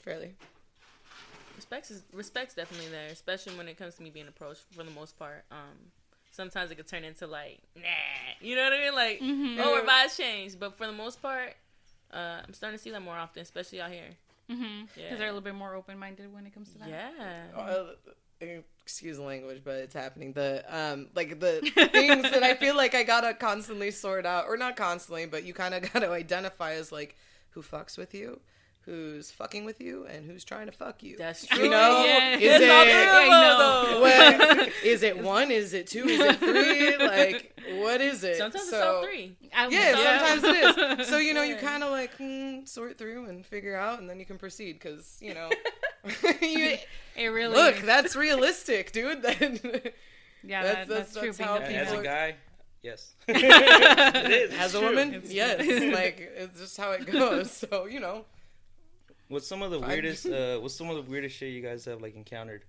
fairly. 0.00 0.34
Respect 1.56 1.90
is 1.90 2.02
respect's 2.12 2.54
definitely 2.54 2.88
there, 2.90 3.08
especially 3.08 3.54
when 3.56 3.68
it 3.68 3.76
comes 3.76 3.94
to 3.96 4.02
me 4.02 4.10
being 4.10 4.28
approached. 4.28 4.62
For 4.72 4.82
the 4.82 4.90
most 4.90 5.18
part, 5.18 5.44
um, 5.52 5.92
sometimes 6.30 6.70
it 6.70 6.76
could 6.76 6.88
turn 6.88 7.04
into 7.04 7.26
like, 7.26 7.60
nah, 7.76 7.82
you 8.40 8.56
know 8.56 8.64
what 8.64 8.72
I 8.72 8.78
mean? 8.80 8.94
Like, 8.94 9.20
Mm-hmm. 9.20 9.60
oh, 9.60 9.74
our 9.76 9.82
vibes 9.82 10.16
change. 10.16 10.58
But 10.58 10.76
for 10.76 10.86
the 10.86 10.92
most 10.92 11.20
part, 11.22 11.54
uh, 12.12 12.40
I'm 12.46 12.54
starting 12.54 12.78
to 12.78 12.82
see 12.82 12.90
that 12.90 13.02
more 13.02 13.16
often, 13.16 13.42
especially 13.42 13.80
out 13.80 13.90
here. 13.92 14.08
Mm-hmm. 14.50 14.62
Yeah. 14.96 15.04
Because 15.04 15.18
they're 15.18 15.28
a 15.28 15.32
little 15.32 15.40
bit 15.40 15.54
more 15.54 15.74
open 15.74 15.98
minded 15.98 16.32
when 16.32 16.46
it 16.46 16.54
comes 16.54 16.70
to 16.72 16.78
that. 16.78 16.88
Yeah. 16.88 17.60
Uh, 17.60 17.84
excuse 18.82 19.18
the 19.18 19.22
language, 19.22 19.62
but 19.64 19.76
it's 19.76 19.94
happening. 19.94 20.32
The 20.32 20.64
um, 20.68 21.08
like 21.14 21.40
the 21.40 21.60
things 21.92 22.22
that 22.30 22.42
I 22.42 22.54
feel 22.54 22.76
like 22.76 22.94
I 22.94 23.02
gotta 23.02 23.34
constantly 23.34 23.90
sort 23.90 24.26
out, 24.26 24.46
or 24.46 24.56
not 24.56 24.76
constantly, 24.76 25.26
but 25.26 25.44
you 25.44 25.54
kind 25.54 25.74
of 25.74 25.92
gotta 25.92 26.10
identify 26.10 26.72
as 26.72 26.90
like 26.90 27.16
who 27.50 27.62
fucks 27.62 27.98
with 27.98 28.14
you, 28.14 28.40
who's 28.86 29.30
fucking 29.30 29.64
with 29.64 29.80
you, 29.80 30.06
and 30.06 30.24
who's 30.24 30.42
trying 30.44 30.66
to 30.66 30.72
fuck 30.72 31.02
you. 31.02 31.16
That's 31.18 31.46
true. 31.46 31.64
You 31.64 31.70
know, 31.70 32.04
Yeah. 32.04 32.36
is 32.36 32.42
It's 32.42 32.54
it 32.54 32.58
three 32.58 32.70
of 32.70 33.08
I 33.08 33.20
them, 33.24 33.30
know. 33.30 33.84
though. 33.92 34.00
what, 34.66 34.72
is 34.84 35.02
it 35.02 35.18
one? 35.22 35.50
Is 35.50 35.72
it 35.74 35.86
two? 35.86 36.06
Is 36.06 36.20
it 36.20 36.36
three? 36.38 36.96
Like, 37.06 37.58
what 37.78 38.00
is 38.00 38.24
it? 38.24 38.36
Sometimes 38.36 38.64
it's 38.68 38.72
all 38.74 39.02
three. 39.04 39.36
I- 39.54 39.68
Yeah, 39.68 39.90
yeah. 39.98 40.18
sometimes 40.18 40.44
it 40.44 41.00
is. 41.00 41.06
So 41.08 41.18
you 41.18 41.34
know, 41.34 41.42
you 41.42 41.56
kind 41.56 41.82
of 41.82 41.90
like 41.90 42.14
hmm, 42.16 42.64
sort 42.64 42.98
through 42.98 43.26
and 43.26 43.44
figure 43.44 43.76
out, 43.76 43.98
and 44.00 44.08
then 44.08 44.18
you 44.18 44.26
can 44.26 44.38
proceed 44.38 44.74
because 44.74 45.18
you 45.20 45.34
know. 45.34 45.50
you, 46.40 46.76
It 47.16 47.26
really 47.28 47.54
look, 47.54 47.76
that's 47.82 48.16
realistic, 48.16 48.92
dude. 48.92 49.22
Then 49.22 49.60
yeah, 50.42 50.62
that's- 50.62 50.88
that, 50.88 50.88
that's, 50.88 51.12
that's- 51.12 51.12
true. 51.12 51.26
that's 51.32 51.38
how 51.38 51.54
a 51.54 51.58
And 51.58 51.66
people 51.66 51.82
as 51.82 51.92
a 51.92 52.02
guy, 52.02 52.34
yes. 52.82 53.14
it 53.28 53.36
is. 53.36 54.58
as 54.58 54.66
it's 54.66 54.74
a 54.74 54.78
true. 54.78 54.88
woman, 54.88 55.14
It's 55.14 55.30
yes, 55.32 55.62
true. 55.64 55.90
like 55.92 56.18
it's 56.36 56.58
just 56.58 56.76
how 56.78 56.92
it 56.92 57.04
goes. 57.06 57.50
So 57.52 57.84
you 57.86 58.00
know, 58.00 58.24
What's 59.30 59.46
some 59.46 59.62
of 59.62 59.70
the 59.70 59.78
weirdest? 59.78 60.26
Uh, 60.26 60.58
what's 60.58 60.74
some 60.74 60.90
of 60.90 60.96
the 60.96 61.08
weirdest 61.08 61.36
shit 61.36 61.52
you 61.52 61.62
guys 61.62 61.84
have 61.84 62.02
like 62.02 62.16
encountered? 62.16 62.64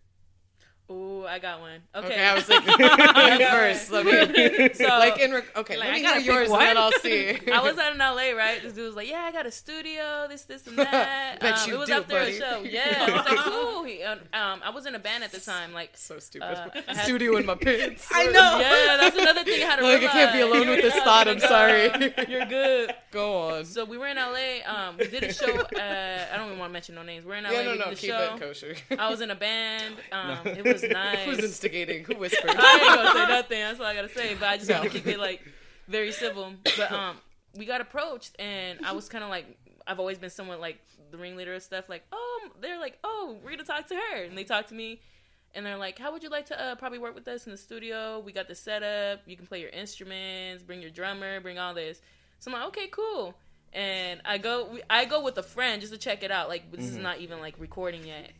Ooh, 0.91 1.25
I 1.25 1.39
got 1.39 1.59
one. 1.61 1.79
Okay. 1.95 2.07
okay, 2.07 2.25
I 2.25 2.33
was 2.35 2.49
like, 2.49 2.63
first. 3.51 3.91
Let 3.91 4.05
me 4.05 4.73
So, 4.73 4.83
like 4.87 5.19
in 5.19 5.31
rec- 5.31 5.55
okay, 5.57 5.77
Like, 5.77 5.85
let 5.87 5.93
I 5.93 5.97
me 5.97 6.03
gotta 6.03 6.19
hear 6.21 6.33
yours, 6.33 6.51
and 6.51 6.61
then. 6.61 6.77
I'll 6.77 6.91
see. 6.91 7.37
I 7.51 7.61
was 7.61 7.77
out 7.77 7.93
in 7.93 7.99
LA, 7.99 8.31
right? 8.37 8.61
This 8.61 8.73
dude 8.73 8.85
was 8.87 8.95
like, 8.95 9.07
"Yeah, 9.09 9.21
I 9.21 9.31
got 9.31 9.45
a 9.45 9.51
studio, 9.51 10.25
this, 10.29 10.43
this, 10.43 10.67
and 10.67 10.77
that." 10.77 11.39
Bet 11.39 11.59
um, 11.59 11.69
you 11.69 11.75
it 11.75 11.79
was 11.79 11.87
do, 11.87 11.93
after 11.93 12.13
buddy. 12.13 12.37
a 12.37 12.39
show. 12.39 12.61
Yeah, 12.63 13.05
I 13.07 13.11
was 13.11 13.25
like, 13.25 13.39
"Cool." 13.39 13.83
He, 13.85 14.03
um, 14.03 14.19
um, 14.33 14.61
I 14.63 14.69
was 14.71 14.85
in 14.85 14.95
a 14.95 14.99
band 14.99 15.23
at 15.23 15.31
the 15.31 15.39
time. 15.39 15.73
Like, 15.73 15.91
so 15.95 16.19
stupid. 16.19 16.45
Uh, 16.47 16.69
had- 16.87 17.03
Studio 17.05 17.37
in 17.37 17.45
my 17.45 17.55
pants. 17.55 18.07
I 18.11 18.25
know. 18.25 18.59
yeah, 18.59 18.97
that's 18.99 19.15
another 19.17 19.43
thing 19.43 19.61
I 19.63 19.65
had 19.65 19.75
to 19.77 19.83
Like 19.83 20.03
I 20.03 20.07
can't 20.07 20.33
be 20.33 20.41
alone 20.41 20.67
with 20.69 20.81
this 20.81 20.93
thought. 21.03 21.27
oh 21.27 21.31
I'm 21.31 21.39
sorry. 21.39 21.91
You're 22.27 22.45
good. 22.45 22.93
Go 23.11 23.49
on. 23.49 23.65
So 23.65 23.85
we 23.85 23.97
were 23.97 24.07
in 24.07 24.17
LA. 24.17 24.59
Um, 24.65 24.97
we 24.97 25.07
did 25.07 25.23
a 25.23 25.33
show. 25.33 25.51
Uh, 25.51 26.25
I 26.33 26.37
don't 26.37 26.47
even 26.47 26.59
want 26.59 26.69
to 26.69 26.73
mention 26.73 26.95
no 26.95 27.03
names. 27.03 27.25
We're 27.25 27.35
in 27.35 27.43
LA. 27.45 27.51
Yeah, 27.51 27.63
no, 27.63 27.75
no, 27.75 27.85
keep 27.89 28.09
show. 28.11 28.35
it 28.35 28.39
kosher. 28.41 28.75
I 28.97 29.09
was 29.09 29.21
in 29.21 29.31
a 29.31 29.35
band. 29.35 29.95
Um, 30.11 30.37
No. 30.45 30.51
It 30.51 30.63
was 30.63 30.80
nice. 30.89 31.25
Who's 31.25 31.39
instigating? 31.39 32.03
Who 32.05 32.15
whispered? 32.19 32.51
I 32.57 32.73
ain't 32.75 32.95
gonna 32.95 33.11
say 33.13 33.25
nothing. 33.27 33.59
That's 33.59 33.79
all 33.79 33.85
I 33.85 33.95
gotta 33.95 34.09
say. 34.09 34.35
But 34.35 34.49
I 34.49 34.57
just 34.57 34.69
No. 34.69 34.83
to 34.83 34.89
keep 34.89 35.07
it 35.07 35.19
like 35.19 35.41
very 35.87 36.11
civil. 36.11 36.53
But 36.77 36.91
um, 36.91 37.17
we 37.57 37.65
got 37.65 37.81
approached, 37.81 38.35
and 38.39 38.79
I 38.85 38.93
was 38.93 39.09
kind 39.09 39.23
of 39.23 39.29
like, 39.29 39.45
I've 39.87 39.99
always 39.99 40.17
been 40.17 40.29
someone 40.29 40.59
like 40.61 40.79
the 41.11 41.17
ringleader 41.17 41.53
of 41.53 41.63
stuff. 41.63 41.89
Like, 41.89 42.03
oh, 42.11 42.49
they're 42.61 42.79
like, 42.79 42.97
oh, 43.03 43.37
we're 43.43 43.51
gonna 43.51 43.63
talk 43.63 43.87
to 43.87 43.95
her, 43.95 44.23
and 44.23 44.37
they 44.37 44.43
talk 44.43 44.67
to 44.67 44.73
me, 44.73 45.01
and 45.53 45.65
they're 45.65 45.77
like, 45.77 45.99
how 45.99 46.11
would 46.13 46.23
you 46.23 46.29
like 46.29 46.45
to 46.47 46.61
uh, 46.61 46.75
probably 46.75 46.99
work 46.99 47.13
with 47.15 47.27
us 47.27 47.45
in 47.45 47.51
the 47.51 47.57
studio? 47.57 48.19
We 48.19 48.31
got 48.31 48.47
the 48.47 48.55
setup. 48.55 49.21
You 49.25 49.35
can 49.35 49.45
play 49.47 49.59
your 49.59 49.69
instruments. 49.71 50.63
Bring 50.63 50.81
your 50.81 50.91
drummer. 50.91 51.39
Bring 51.41 51.59
all 51.59 51.73
this. 51.73 52.01
So 52.39 52.51
I'm 52.51 52.57
like, 52.57 52.67
okay, 52.69 52.87
cool. 52.87 53.35
And 53.73 54.21
I 54.25 54.37
go, 54.37 54.77
I 54.89 55.05
go 55.05 55.23
with 55.23 55.37
a 55.37 55.43
friend 55.43 55.81
just 55.81 55.93
to 55.93 55.99
check 55.99 56.23
it 56.23 56.31
out. 56.31 56.49
Like 56.49 56.71
this 56.71 56.85
is 56.85 56.93
mm-hmm. 56.95 57.03
not 57.03 57.19
even 57.19 57.39
like 57.39 57.55
recording 57.57 58.05
yet, 58.05 58.31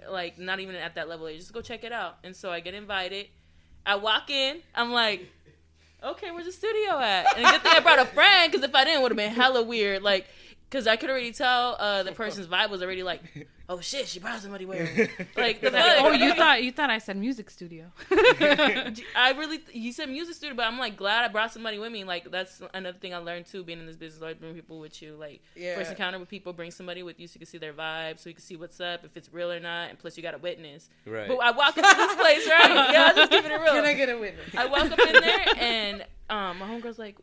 like 0.10 0.38
not 0.38 0.58
even 0.58 0.74
at 0.74 0.96
that 0.96 1.08
level. 1.08 1.30
yet. 1.30 1.38
Just 1.38 1.52
go 1.52 1.60
check 1.60 1.84
it 1.84 1.92
out. 1.92 2.18
And 2.24 2.34
so 2.34 2.50
I 2.50 2.60
get 2.60 2.74
invited. 2.74 3.26
I 3.86 3.96
walk 3.96 4.30
in. 4.30 4.60
I'm 4.74 4.92
like, 4.92 5.28
okay, 6.02 6.30
where's 6.30 6.46
the 6.46 6.52
studio 6.52 6.98
at? 6.98 7.36
And 7.36 7.46
a 7.46 7.50
good 7.50 7.62
thing 7.62 7.72
I 7.76 7.80
brought 7.80 7.98
a 7.98 8.06
friend 8.06 8.50
because 8.50 8.66
if 8.66 8.74
I 8.74 8.84
didn't, 8.84 9.02
would 9.02 9.12
have 9.12 9.16
been 9.16 9.32
hella 9.32 9.62
weird. 9.62 10.02
Like, 10.02 10.26
because 10.70 10.86
I 10.86 10.94
could 10.94 11.10
already 11.10 11.32
tell 11.32 11.76
uh, 11.80 12.04
the 12.04 12.12
person's 12.12 12.46
vibe 12.46 12.70
was 12.70 12.80
already 12.80 13.02
like, 13.02 13.22
oh 13.68 13.80
shit, 13.80 14.06
she 14.06 14.20
brought 14.20 14.40
somebody 14.40 14.66
weird. 14.66 15.10
Like, 15.36 15.60
the 15.60 15.70
Like, 15.72 16.00
oh, 16.00 16.12
you 16.12 16.32
thought 16.34 16.62
you 16.62 16.70
thought 16.70 16.90
I 16.90 16.98
said 16.98 17.16
music 17.16 17.50
studio. 17.50 17.86
I 18.10 19.34
really, 19.36 19.60
you 19.72 19.92
said 19.92 20.08
music 20.08 20.34
studio, 20.36 20.54
but 20.54 20.66
I'm 20.66 20.78
like 20.78 20.96
glad 20.96 21.24
I 21.24 21.28
brought 21.28 21.52
somebody 21.52 21.78
with 21.78 21.90
me. 21.90 22.04
Like 22.04 22.30
that's 22.30 22.62
another 22.72 22.98
thing 22.98 23.12
I 23.14 23.18
learned 23.18 23.46
too, 23.46 23.64
being 23.64 23.80
in 23.80 23.86
this 23.86 23.96
business. 23.96 24.22
Like 24.22 24.38
bring 24.40 24.54
people 24.54 24.78
with 24.78 25.02
you. 25.02 25.16
Like 25.18 25.42
Yeah. 25.56 25.74
first 25.74 25.90
encounter 25.90 26.18
with 26.18 26.28
people, 26.28 26.52
bring 26.52 26.70
somebody 26.70 27.02
with 27.02 27.18
you 27.18 27.26
so 27.26 27.34
you 27.34 27.40
can 27.40 27.46
see 27.48 27.58
their 27.58 27.72
vibe, 27.72 28.18
so 28.20 28.28
you 28.30 28.34
can 28.34 28.42
see 28.44 28.56
what's 28.56 28.80
up, 28.80 29.04
if 29.04 29.16
it's 29.16 29.32
real 29.32 29.50
or 29.50 29.60
not, 29.60 29.90
and 29.90 29.98
plus 29.98 30.16
you 30.16 30.22
got 30.22 30.34
a 30.34 30.38
witness. 30.38 30.88
Right. 31.04 31.26
But 31.28 31.36
I 31.38 31.50
walk 31.50 31.76
into 31.76 31.94
this 31.96 32.14
place, 32.14 32.48
right? 32.48 32.70
Yeah, 32.92 33.08
I'm 33.10 33.16
just 33.16 33.30
keeping 33.32 33.50
it 33.50 33.60
real. 33.60 33.72
Can 33.72 33.84
I 33.84 33.94
get 33.94 34.08
a 34.08 34.18
witness? 34.18 34.54
I 34.56 34.66
walk 34.66 34.90
up 34.90 34.98
in 34.98 35.12
there 35.20 35.44
and 35.58 36.04
um, 36.28 36.58
my 36.58 36.66
homegirl's 36.68 36.98
like, 36.98 37.16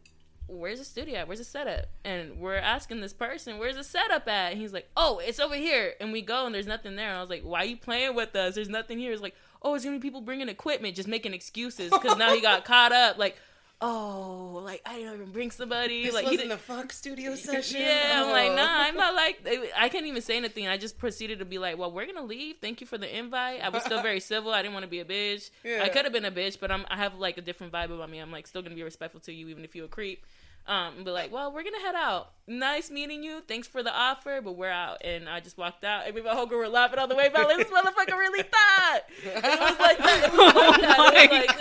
where's 0.47 0.79
the 0.79 0.85
studio 0.85 1.19
at? 1.19 1.27
Where's 1.27 1.39
the 1.39 1.45
setup? 1.45 1.85
And 2.03 2.39
we're 2.39 2.55
asking 2.55 3.01
this 3.01 3.13
person, 3.13 3.57
where's 3.59 3.75
the 3.75 3.83
setup 3.83 4.27
at? 4.27 4.53
And 4.53 4.61
he's 4.61 4.73
like, 4.73 4.89
oh, 4.97 5.19
it's 5.19 5.39
over 5.39 5.55
here. 5.55 5.93
And 5.99 6.11
we 6.11 6.21
go 6.21 6.45
and 6.45 6.55
there's 6.55 6.67
nothing 6.67 6.95
there. 6.95 7.09
And 7.09 7.17
I 7.17 7.21
was 7.21 7.29
like, 7.29 7.43
why 7.43 7.61
are 7.63 7.65
you 7.65 7.77
playing 7.77 8.15
with 8.15 8.35
us? 8.35 8.55
There's 8.55 8.69
nothing 8.69 8.97
here. 8.99 9.11
It's 9.13 9.21
like, 9.21 9.35
oh, 9.61 9.75
it's 9.75 9.83
gonna 9.83 9.97
be 9.97 10.01
people 10.01 10.21
bringing 10.21 10.49
equipment, 10.49 10.95
just 10.95 11.07
making 11.07 11.33
excuses 11.33 11.91
because 11.91 12.17
now 12.17 12.33
he 12.33 12.41
got 12.41 12.63
caught 12.71 12.91
up. 12.93 13.17
Like, 13.17 13.37
oh, 13.81 14.61
like 14.63 14.81
I 14.85 14.95
didn't 14.97 15.13
even 15.15 15.31
bring 15.31 15.51
somebody. 15.51 16.03
This 16.05 16.13
like 16.13 16.23
he 16.25 16.31
wasn't 16.37 16.49
didn't- 16.49 16.51
a 16.53 16.57
fuck 16.63 16.91
studio 16.91 17.35
session. 17.35 17.81
yeah, 17.81 18.23
I'm 18.23 18.31
like, 18.31 18.51
Oh. 18.51 18.55
nah, 18.55 18.67
I'm 18.69 18.95
not 18.95 19.13
like. 19.15 19.45
I 19.77 19.89
couldn't 19.89 20.07
even 20.07 20.21
say 20.21 20.37
anything. 20.37 20.67
I 20.67 20.77
just 20.77 20.97
proceeded 20.97 21.39
to 21.39 21.45
be 21.45 21.57
like, 21.57 21.77
well, 21.77 21.91
we're 21.91 22.05
gonna 22.05 22.23
leave. 22.25 22.57
Thank 22.61 22.81
you 22.81 22.87
for 22.87 22.97
the 22.97 23.17
invite. 23.17 23.61
I 23.63 23.69
was 23.69 23.83
still 23.83 24.01
very 24.01 24.19
civil. 24.31 24.51
I 24.51 24.61
didn't 24.61 24.73
want 24.73 24.83
to 24.83 24.89
be 24.89 24.99
a 24.99 25.05
bitch. 25.05 25.49
Yeah. 25.63 25.81
I 25.83 25.89
could 25.89 26.05
have 26.05 26.13
been 26.13 26.25
a 26.25 26.31
bitch, 26.31 26.59
but 26.59 26.71
I'm. 26.71 26.85
I 26.89 26.97
have 26.97 27.15
like 27.15 27.37
a 27.37 27.41
different 27.41 27.71
vibe 27.73 27.93
about 27.93 28.09
me. 28.09 28.19
I'm 28.19 28.31
like 28.31 28.47
still 28.47 28.61
gonna 28.61 28.75
be 28.75 28.83
respectful 28.83 29.19
to 29.21 29.33
you, 29.33 29.47
even 29.49 29.63
if 29.63 29.75
you 29.75 29.83
a 29.83 29.87
creep. 29.87 30.25
Um, 30.67 30.95
and 30.97 31.05
be 31.05 31.11
like, 31.11 31.31
well, 31.31 31.53
we're 31.53 31.63
gonna 31.63 31.79
head 31.79 31.95
out. 31.95 32.31
Nice 32.45 32.91
meeting 32.91 33.23
you. 33.23 33.41
Thanks 33.47 33.69
for 33.69 33.83
the 33.83 33.93
offer, 33.97 34.41
but 34.43 34.57
we're 34.57 34.69
out. 34.69 34.97
And 35.01 35.29
I 35.29 35.39
just 35.39 35.57
walked 35.57 35.85
out. 35.85 36.05
And 36.05 36.13
me 36.13 36.19
and 36.19 36.27
my 36.27 36.35
whole 36.35 36.45
girl 36.45 36.59
were 36.59 36.67
laughing 36.67 36.99
all 36.99 37.07
the 37.07 37.15
way 37.15 37.29
back. 37.29 37.45
Like, 37.47 37.55
this 37.57 37.67
motherfucker 37.69 38.17
really 38.17 38.43
thought. 38.43 38.99
And 39.33 39.45
it 39.45 39.59
was 39.61 39.79
like 39.79 39.97
that. 39.99 40.23
It 40.25 40.31
was 40.33 40.55
like 40.55 40.81
that. 40.81 40.95
Oh 40.99 41.11
It 41.13 41.31
was 41.31 41.47
like, 41.47 41.57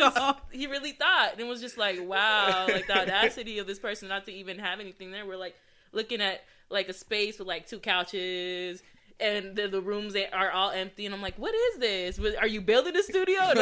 this- 0.51 0.59
he 0.61 0.67
really 0.67 0.91
thought. 0.93 1.33
And 1.33 1.41
it 1.41 1.47
was 1.47 1.61
just 1.61 1.79
like, 1.79 2.01
wow, 2.03 2.67
like 2.69 2.89
the 2.89 2.99
audacity 3.01 3.61
of 3.61 3.69
this 3.69 3.79
person 3.79 4.09
not 4.09 4.25
to 4.27 4.33
even 4.33 4.59
have 4.59 4.81
anything 4.81 5.13
there. 5.13 5.25
We're 5.25 5.37
like 5.37 5.55
looking 5.93 6.21
at 6.21 6.43
like 6.69 6.89
a 6.89 6.93
space 6.93 7.39
with 7.39 7.47
like 7.47 7.69
two 7.69 7.79
couches. 7.79 8.83
And 9.19 9.57
the, 9.57 9.67
the 9.67 9.81
rooms 9.81 10.15
are 10.31 10.51
all 10.51 10.73
empty, 10.73 11.07
and 11.07 11.15
I'm 11.15 11.23
like, 11.23 11.37
"What 11.39 11.55
is 11.55 11.79
this? 11.79 12.21
Are 12.39 12.47
you 12.47 12.61
building 12.61 12.95
a 12.95 13.03
studio? 13.03 13.41
And 13.41 13.59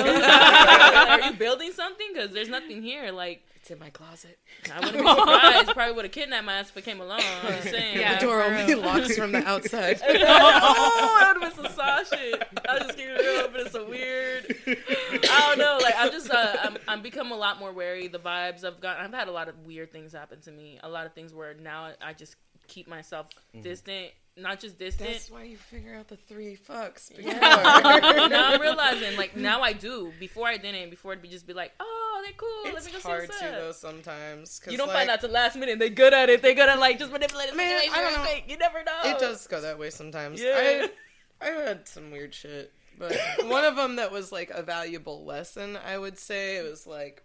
like, 1.08 1.22
are 1.22 1.30
you 1.30 1.32
building 1.38 1.72
something? 1.72 2.06
Because 2.12 2.30
there's 2.32 2.48
nothing 2.48 2.82
here. 2.82 3.10
Like, 3.12 3.42
It's 3.56 3.70
in 3.70 3.78
my 3.78 3.90
closet. 3.90 4.38
I 4.72 4.80
wouldn't 4.80 5.02
be 5.02 5.08
surprised. 5.08 5.70
Probably 5.72 5.94
would 5.94 6.04
have 6.04 6.12
kidnapped 6.12 6.44
my 6.44 6.54
ass 6.54 6.70
if 6.70 6.76
it 6.76 6.84
came 6.84 7.00
along. 7.00 7.20
I'm 7.42 7.52
just 7.54 7.70
saying. 7.70 7.98
Yeah, 7.98 8.14
the 8.14 8.26
door 8.26 8.42
for 8.42 8.44
only 8.44 8.74
real. 8.74 8.82
locks 8.82 9.16
from 9.16 9.32
the 9.32 9.46
outside. 9.46 10.00
oh, 10.08 11.18
that 11.20 11.34
would 11.34 11.42
have 11.42 11.54
been 11.56 11.64
some 11.64 11.72
saw 11.74 12.02
shit. 12.02 12.42
I 12.68 12.78
just 12.80 12.96
keep 12.96 13.06
it 13.08 13.20
real, 13.20 13.48
but 13.48 13.60
it's 13.60 13.74
a 13.74 13.84
weird. 13.84 14.56
I 14.66 15.46
don't 15.48 15.58
know. 15.58 15.78
Like 15.82 15.94
I'm 15.96 16.10
just, 16.10 16.30
uh, 16.30 16.56
I'm, 16.62 16.76
I'm 16.88 17.02
become 17.02 17.32
a 17.32 17.36
lot 17.36 17.58
more 17.58 17.72
wary. 17.72 18.08
The 18.08 18.18
vibes 18.18 18.64
I've 18.64 18.80
got, 18.80 18.98
I've 18.98 19.12
had 19.12 19.28
a 19.28 19.32
lot 19.32 19.48
of 19.48 19.58
weird 19.66 19.92
things 19.92 20.12
happen 20.12 20.40
to 20.42 20.50
me. 20.50 20.78
A 20.82 20.88
lot 20.88 21.06
of 21.06 21.12
things 21.14 21.32
where 21.32 21.54
now 21.54 21.90
I 22.02 22.12
just 22.12 22.36
keep 22.66 22.88
myself 22.88 23.28
distant, 23.62 24.10
not 24.36 24.60
just 24.60 24.78
distant. 24.78 25.10
That's 25.10 25.30
why 25.30 25.44
you 25.44 25.56
figure 25.56 25.94
out 25.94 26.08
the 26.08 26.16
three 26.16 26.56
fucks. 26.56 27.14
Before. 27.14 27.32
Yeah. 27.32 27.38
now 28.30 28.52
I'm 28.52 28.60
realizing, 28.60 29.16
like 29.16 29.36
now 29.36 29.62
I 29.62 29.72
do. 29.72 30.12
Before 30.18 30.46
I 30.46 30.56
didn't. 30.56 30.90
Before 30.90 31.12
it'd 31.12 31.22
be 31.22 31.28
just 31.28 31.46
be 31.46 31.52
like, 31.52 31.72
oh, 31.78 32.22
they're 32.24 32.32
cool. 32.36 32.64
Let 32.64 32.74
it's 32.74 32.86
me 32.86 32.92
go 32.92 32.98
hard 33.00 33.30
to 33.30 33.38
though 33.40 33.72
sometimes. 33.72 34.60
You 34.68 34.76
don't 34.76 34.88
like, 34.88 34.96
find 34.96 35.10
out 35.10 35.20
till 35.20 35.30
last 35.30 35.56
minute. 35.56 35.78
They're 35.78 35.88
good 35.88 36.14
at 36.14 36.28
it. 36.28 36.42
They're 36.42 36.54
good 36.54 36.68
at 36.68 36.78
like 36.78 36.98
just 36.98 37.12
manipulate 37.12 37.50
the 37.50 37.56
Man. 37.56 37.82
I 37.92 38.02
don't 38.02 38.12
know. 38.14 38.20
quick. 38.20 38.44
You 38.48 38.56
never 38.56 38.82
know. 38.82 39.00
It 39.04 39.18
does 39.18 39.46
go 39.46 39.60
that 39.60 39.78
way 39.78 39.90
sometimes. 39.90 40.40
Yeah. 40.40 40.54
I 40.56 40.88
I 41.40 41.50
had 41.50 41.88
some 41.88 42.10
weird 42.10 42.34
shit, 42.34 42.72
but 42.98 43.16
one 43.46 43.64
of 43.64 43.76
them 43.76 43.96
that 43.96 44.10
was 44.10 44.32
like 44.32 44.50
a 44.50 44.62
valuable 44.62 45.24
lesson, 45.24 45.76
I 45.76 45.98
would 45.98 46.18
say, 46.18 46.56
it 46.56 46.68
was 46.68 46.86
like 46.86 47.22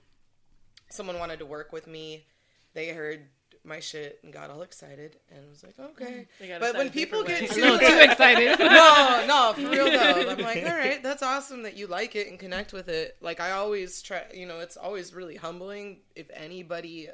someone 0.90 1.20
wanted 1.20 1.40
to 1.40 1.46
work 1.46 1.72
with 1.72 1.88
me. 1.88 2.26
They 2.74 2.90
heard 2.90 3.28
my 3.70 3.80
shit 3.80 4.20
and 4.24 4.34
got 4.34 4.50
all 4.50 4.64
excited 4.64 5.18
and 5.34 5.48
was 5.50 5.64
like, 5.64 5.80
okay. 5.80 6.28
But 6.60 6.76
when 6.76 6.90
people 6.90 7.24
get 7.24 7.50
too 7.52 7.78
too 7.78 8.00
excited. 8.02 8.60
no, 8.60 9.24
no, 9.28 9.54
for 9.54 9.70
real 9.70 9.86
though. 9.86 10.30
I'm 10.32 10.40
like, 10.40 10.64
all 10.66 10.78
right, 10.78 11.02
that's 11.02 11.24
awesome 11.24 11.64
that 11.64 11.78
you 11.78 11.88
like 11.88 12.16
it 12.16 12.28
and 12.28 12.38
connect 12.38 12.74
with 12.74 12.90
it. 12.90 13.16
Like 13.22 13.40
I 13.40 13.52
always 13.52 14.02
try, 14.02 14.24
you 14.34 14.46
know, 14.46 14.60
it's 14.60 14.76
always 14.76 15.14
really 15.14 15.36
humbling 15.36 16.00
if 16.16 16.30
anybody 16.34 17.08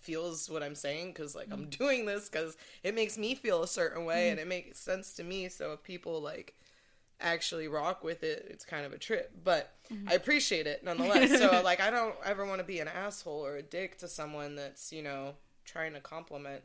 feels 0.00 0.48
what 0.48 0.62
I'm 0.62 0.74
saying 0.74 1.08
because 1.08 1.34
like 1.34 1.48
I'm 1.52 1.68
doing 1.68 2.06
this 2.06 2.28
because 2.28 2.56
it 2.82 2.94
makes 2.94 3.18
me 3.18 3.34
feel 3.34 3.62
a 3.62 3.68
certain 3.68 4.04
way 4.04 4.30
and 4.30 4.40
it 4.40 4.48
makes 4.48 4.80
sense 4.80 5.12
to 5.14 5.24
me. 5.24 5.48
So 5.48 5.72
if 5.72 5.82
people 5.82 6.20
like 6.20 6.54
actually 7.20 7.68
rock 7.68 8.02
with 8.02 8.22
it, 8.22 8.46
it's 8.48 8.64
kind 8.64 8.86
of 8.86 8.92
a 8.92 8.98
trip. 8.98 9.32
But 9.44 9.74
I 10.08 10.14
appreciate 10.14 10.66
it 10.66 10.84
nonetheless. 10.84 11.38
so 11.38 11.60
like 11.62 11.80
I 11.80 11.90
don't 11.90 12.14
ever 12.24 12.46
want 12.46 12.60
to 12.60 12.64
be 12.64 12.80
an 12.80 12.88
asshole 12.88 13.44
or 13.44 13.56
a 13.56 13.62
dick 13.62 13.98
to 13.98 14.08
someone 14.08 14.56
that's 14.56 14.92
you 14.92 15.02
know 15.02 15.34
trying 15.66 15.92
to 15.94 16.00
compliment 16.00 16.62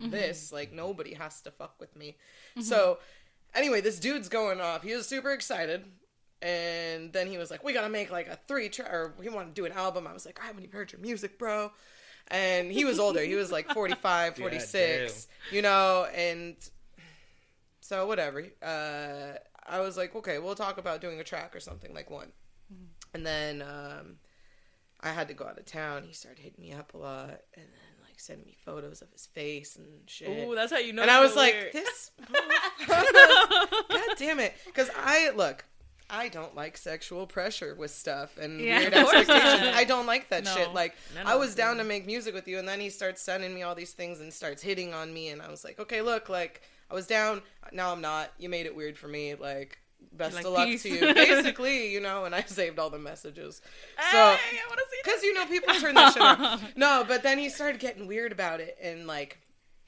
this. 0.00 0.52
Like 0.52 0.72
nobody 0.72 1.14
has 1.14 1.40
to 1.42 1.50
fuck 1.50 1.74
with 1.80 1.94
me. 1.96 2.16
So 2.60 2.98
anyway, 3.54 3.80
this 3.80 3.98
dude's 3.98 4.28
going 4.28 4.60
off. 4.60 4.82
He 4.82 4.94
was 4.94 5.06
super 5.06 5.32
excited. 5.32 5.84
And 6.42 7.12
then 7.12 7.26
he 7.26 7.38
was 7.38 7.50
like, 7.50 7.64
"We 7.64 7.72
gotta 7.72 7.88
make 7.88 8.10
like 8.10 8.28
a 8.28 8.38
three 8.46 8.68
track, 8.68 8.92
or 8.92 9.14
we 9.18 9.28
want 9.30 9.48
to 9.48 9.54
do 9.60 9.64
an 9.64 9.72
album." 9.72 10.06
I 10.06 10.12
was 10.12 10.26
like, 10.26 10.38
"I 10.42 10.46
haven't 10.46 10.62
even 10.62 10.74
heard 10.76 10.92
your 10.92 11.00
music, 11.00 11.38
bro." 11.38 11.70
And 12.28 12.70
he 12.70 12.84
was 12.84 12.98
older. 12.98 13.22
He 13.22 13.34
was 13.34 13.50
like 13.50 13.68
45, 13.72 14.36
46, 14.36 15.26
you 15.52 15.62
know. 15.62 16.06
And 16.14 16.56
so 17.80 18.06
whatever. 18.06 18.44
Uh, 18.62 19.38
I 19.66 19.80
was 19.80 19.96
like, 19.96 20.14
"Okay, 20.14 20.38
we'll 20.38 20.54
talk 20.54 20.76
about 20.76 21.00
doing 21.00 21.18
a 21.18 21.24
track 21.24 21.56
or 21.56 21.60
something 21.60 21.94
like 21.94 22.10
one." 22.10 22.32
And 23.14 23.24
then 23.24 23.62
um, 23.62 24.16
I 25.00 25.10
had 25.12 25.28
to 25.28 25.34
go 25.34 25.46
out 25.46 25.58
of 25.58 25.64
town. 25.64 26.02
He 26.04 26.12
started 26.12 26.42
hitting 26.42 26.62
me 26.62 26.72
up 26.72 26.92
a 26.92 26.98
lot, 26.98 27.30
and 27.54 27.64
then 27.64 27.93
like 28.14 28.20
sending 28.20 28.46
me 28.46 28.54
photos 28.64 29.02
of 29.02 29.10
his 29.10 29.26
face 29.26 29.74
and 29.76 29.86
shit 30.06 30.28
Ooh, 30.28 30.54
that's 30.54 30.70
how 30.72 30.78
you 30.78 30.92
know. 30.92 31.02
and 31.02 31.10
I 31.10 31.20
was 31.20 31.34
like, 31.34 31.52
weird. 31.54 31.72
this, 31.72 32.12
God 32.86 33.04
damn 34.18 34.38
it, 34.38 34.54
because 34.66 34.88
I 34.96 35.30
look, 35.30 35.64
I 36.08 36.28
don't 36.28 36.54
like 36.54 36.76
sexual 36.76 37.26
pressure 37.26 37.74
with 37.74 37.90
stuff 37.90 38.38
and 38.38 38.60
Yeah, 38.60 38.78
weird 38.80 38.94
expectations. 38.94 39.74
I 39.74 39.84
don't 39.84 40.06
like 40.06 40.28
that 40.28 40.44
No. 40.44 40.54
shit. 40.54 40.72
Like, 40.72 40.94
I 41.24 41.34
was 41.34 41.54
down 41.54 41.76
do. 41.76 41.82
to 41.82 41.88
make 41.88 42.06
music 42.06 42.34
with 42.34 42.46
you, 42.46 42.58
and 42.58 42.68
then 42.68 42.78
he 42.78 42.90
starts 42.90 43.20
sending 43.22 43.52
me 43.54 43.62
all 43.62 43.74
these 43.74 43.92
things 43.92 44.20
and 44.20 44.32
starts 44.32 44.62
hitting 44.62 44.94
on 44.94 45.12
me, 45.12 45.30
and 45.30 45.42
I 45.42 45.50
was 45.50 45.64
like, 45.64 45.80
okay, 45.80 46.00
look, 46.02 46.28
like 46.28 46.62
I 46.90 46.94
was 46.94 47.06
down, 47.06 47.42
now 47.72 47.90
I'm 47.90 48.00
not. 48.00 48.30
You 48.38 48.48
made 48.48 48.66
it 48.66 48.76
weird 48.76 48.96
for 48.96 49.08
me, 49.08 49.34
like. 49.34 49.78
Best 50.12 50.34
Like, 50.36 50.44
of 50.44 50.52
luck 50.52 50.66
peace. 50.68 50.82
to 50.84 50.88
you, 50.90 51.00
basically, 51.14 51.92
you 51.92 52.00
know. 52.00 52.24
And 52.24 52.34
I 52.34 52.42
saved 52.46 52.78
all 52.78 52.90
the 52.90 52.98
messages, 52.98 53.60
so 54.10 54.16
Hey, 54.16 54.16
I 54.16 54.68
want 54.68 54.78
to 54.78 54.84
see 54.90 54.96
because 55.04 55.22
you 55.22 55.34
know 55.34 55.46
people 55.46 55.74
turn 55.74 55.94
that 55.94 56.12
shit 56.12 56.22
off. 56.22 56.62
No, 56.76 57.04
but 57.06 57.22
then 57.22 57.38
he 57.38 57.48
started 57.48 57.80
getting 57.80 58.06
weird 58.06 58.32
about 58.32 58.60
it, 58.60 58.76
and 58.82 59.06
like 59.06 59.38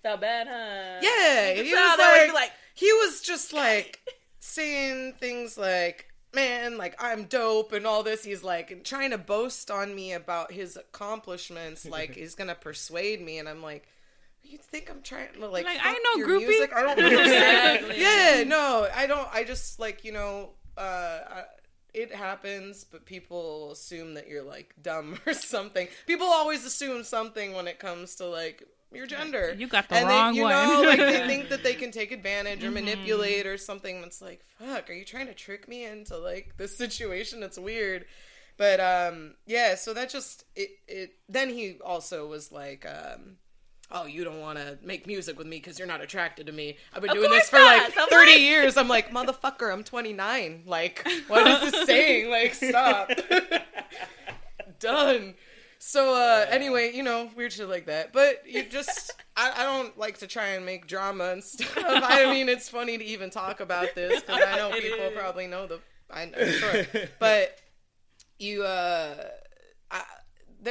Felt 0.02 0.20
bad, 0.20 0.46
huh? 0.48 1.00
yeah, 1.02 1.52
he 1.54 1.62
was 1.62 1.70
that 1.72 1.98
way, 1.98 2.26
like, 2.28 2.34
like, 2.34 2.52
he 2.74 2.92
was 2.92 3.20
just 3.22 3.52
like 3.52 4.00
saying 4.40 5.14
things 5.18 5.58
like, 5.58 6.06
"Man, 6.34 6.76
like 6.78 6.94
I'm 7.02 7.24
dope" 7.24 7.72
and 7.72 7.86
all 7.86 8.02
this. 8.02 8.22
He's 8.22 8.44
like 8.44 8.84
trying 8.84 9.10
to 9.10 9.18
boast 9.18 9.70
on 9.70 9.94
me 9.94 10.12
about 10.12 10.52
his 10.52 10.76
accomplishments, 10.76 11.84
like 11.86 12.14
he's 12.14 12.34
gonna 12.34 12.54
persuade 12.54 13.20
me, 13.20 13.38
and 13.38 13.48
I'm 13.48 13.62
like. 13.62 13.86
You 14.48 14.58
think 14.58 14.90
I'm 14.90 15.02
trying 15.02 15.32
to 15.34 15.46
like? 15.48 15.64
Like, 15.64 15.78
I 15.82 15.92
know 15.92 16.26
groupie. 16.26 16.46
Music? 16.48 16.72
I 16.74 16.82
don't 16.82 16.98
Exactly. 17.12 18.00
yeah, 18.00 18.44
no, 18.46 18.88
I 18.94 19.06
don't. 19.06 19.28
I 19.32 19.44
just 19.44 19.78
like 19.80 20.04
you 20.04 20.12
know, 20.12 20.50
uh, 20.76 21.18
I, 21.28 21.42
it 21.92 22.14
happens, 22.14 22.84
but 22.84 23.06
people 23.06 23.72
assume 23.72 24.14
that 24.14 24.28
you're 24.28 24.42
like 24.42 24.74
dumb 24.80 25.18
or 25.26 25.32
something. 25.32 25.88
People 26.06 26.26
always 26.26 26.64
assume 26.64 27.02
something 27.04 27.54
when 27.54 27.66
it 27.66 27.78
comes 27.78 28.16
to 28.16 28.26
like 28.26 28.62
your 28.92 29.06
gender. 29.06 29.54
You 29.58 29.66
got 29.66 29.88
the 29.88 29.96
and 29.96 30.08
wrong 30.08 30.32
they, 30.32 30.38
you 30.38 30.44
one. 30.44 30.52
know, 30.52 30.82
like 30.82 30.98
they 30.98 31.26
think 31.26 31.48
that 31.48 31.62
they 31.62 31.74
can 31.74 31.90
take 31.90 32.12
advantage 32.12 32.62
or 32.62 32.70
manipulate 32.70 33.46
or 33.46 33.56
something. 33.58 34.02
It's 34.04 34.22
like, 34.22 34.44
fuck, 34.58 34.88
are 34.88 34.92
you 34.92 35.04
trying 35.04 35.26
to 35.26 35.34
trick 35.34 35.66
me 35.68 35.84
into 35.84 36.16
like 36.16 36.56
this 36.56 36.76
situation? 36.76 37.42
It's 37.42 37.58
weird. 37.58 38.04
But 38.58 38.80
um, 38.80 39.34
yeah, 39.46 39.74
so 39.74 39.92
that 39.94 40.08
just 40.08 40.44
it. 40.54 40.70
It 40.86 41.14
then 41.28 41.50
he 41.50 41.78
also 41.84 42.26
was 42.28 42.52
like. 42.52 42.86
Um, 42.86 43.38
Oh, 43.90 44.04
you 44.06 44.24
don't 44.24 44.40
want 44.40 44.58
to 44.58 44.76
make 44.82 45.06
music 45.06 45.38
with 45.38 45.46
me 45.46 45.58
because 45.58 45.78
you're 45.78 45.86
not 45.86 46.00
attracted 46.00 46.46
to 46.46 46.52
me. 46.52 46.76
I've 46.92 47.02
been 47.02 47.10
Of 47.10 47.16
doing 47.18 47.30
this 47.30 47.48
for 47.48 47.58
not. 47.58 47.84
like 47.96 48.08
30 48.10 48.30
like- 48.32 48.40
years. 48.40 48.76
I'm 48.76 48.88
like, 48.88 49.10
motherfucker, 49.12 49.72
I'm 49.72 49.84
29. 49.84 50.64
Like, 50.66 51.06
what 51.28 51.46
is 51.46 51.70
this 51.72 51.86
saying? 51.86 52.30
Like, 52.30 52.54
stop. 52.54 53.10
Done. 54.80 55.34
So, 55.78 56.14
uh, 56.14 56.46
anyway, 56.50 56.92
you 56.94 57.02
know, 57.02 57.30
weird 57.36 57.52
shit 57.52 57.68
like 57.68 57.86
that. 57.86 58.12
But 58.12 58.42
you 58.46 58.64
just, 58.64 59.12
I, 59.36 59.52
I 59.58 59.62
don't 59.62 59.96
like 59.96 60.18
to 60.18 60.26
try 60.26 60.48
and 60.48 60.66
make 60.66 60.86
drama 60.86 61.30
and 61.30 61.44
stuff. 61.44 61.72
I 61.76 62.24
mean, 62.32 62.48
it's 62.48 62.68
funny 62.68 62.98
to 62.98 63.04
even 63.04 63.30
talk 63.30 63.60
about 63.60 63.94
this 63.94 64.20
because 64.22 64.42
I 64.46 64.56
know 64.56 64.70
people 64.72 65.10
probably 65.14 65.46
know 65.46 65.66
the, 65.66 65.80
I 66.10 66.26
know, 66.26 66.44
sure. 66.44 66.84
But 67.20 67.56
you, 68.38 68.64
uh, 68.64 69.14
I, 69.90 70.02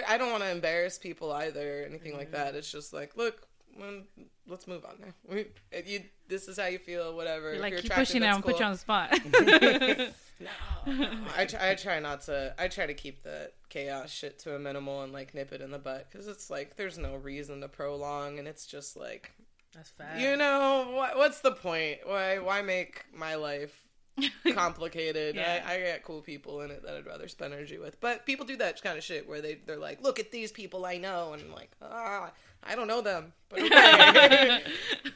I 0.07 0.17
don't 0.17 0.31
want 0.31 0.43
to 0.43 0.49
embarrass 0.49 0.97
people 0.97 1.31
either 1.31 1.81
or 1.81 1.85
anything 1.85 2.17
like 2.17 2.31
mm-hmm. 2.31 2.43
that. 2.43 2.55
It's 2.55 2.71
just 2.71 2.93
like, 2.93 3.15
look, 3.15 3.47
well, 3.77 4.01
let's 4.47 4.67
move 4.67 4.85
on 4.85 4.95
now. 4.99 5.13
We, 5.29 5.47
you, 5.85 6.03
this 6.27 6.47
is 6.47 6.57
how 6.57 6.67
you 6.67 6.79
feel, 6.79 7.15
whatever. 7.15 7.47
You're 7.47 7.55
If 7.55 7.61
like 7.61 7.71
you're 7.73 7.81
keep 7.81 7.91
pushing 7.93 8.23
it 8.23 8.27
and 8.27 8.43
put 8.43 8.59
you 8.59 8.65
on 8.65 8.71
the 8.73 8.77
spot. 8.77 9.19
I 11.37 11.45
try, 11.45 11.71
I 11.71 11.75
try 11.75 11.99
not 11.99 12.21
to. 12.21 12.53
I 12.57 12.67
try 12.67 12.85
to 12.85 12.93
keep 12.93 13.23
the 13.23 13.51
chaos 13.69 14.11
shit 14.11 14.39
to 14.39 14.55
a 14.55 14.59
minimal 14.59 15.03
and 15.03 15.13
like 15.13 15.33
nip 15.33 15.53
it 15.53 15.61
in 15.61 15.71
the 15.71 15.79
butt 15.79 16.07
because 16.11 16.27
it's 16.27 16.49
like 16.49 16.75
there's 16.75 16.97
no 16.97 17.15
reason 17.15 17.61
to 17.61 17.67
prolong, 17.67 18.39
and 18.39 18.47
it's 18.47 18.65
just 18.65 18.97
like 18.97 19.31
That's 19.73 19.89
fast. 19.91 20.19
you 20.19 20.35
know 20.35 20.91
what, 20.93 21.15
what's 21.15 21.39
the 21.39 21.51
point? 21.51 21.99
Why 22.05 22.39
why 22.39 22.61
make 22.61 23.05
my 23.13 23.35
life 23.35 23.84
complicated. 24.53 25.35
Yeah. 25.35 25.63
I, 25.67 25.73
I 25.73 25.91
got 25.91 26.03
cool 26.03 26.21
people 26.21 26.61
in 26.61 26.71
it 26.71 26.83
that 26.83 26.95
I'd 26.95 27.05
rather 27.05 27.27
spend 27.27 27.53
energy 27.53 27.77
with. 27.77 27.99
But 27.99 28.25
people 28.25 28.45
do 28.45 28.57
that 28.57 28.81
kind 28.81 28.97
of 28.97 29.03
shit 29.03 29.27
where 29.27 29.41
they 29.41 29.55
they're 29.65 29.77
like, 29.77 30.01
look 30.01 30.19
at 30.19 30.31
these 30.31 30.51
people 30.51 30.85
I 30.85 30.97
know, 30.97 31.33
and 31.33 31.41
I'm 31.41 31.51
like, 31.51 31.71
ah, 31.81 32.31
I 32.63 32.75
don't 32.75 32.87
know 32.87 33.01
them, 33.01 33.33
but 33.49 33.61
okay. 33.61 34.63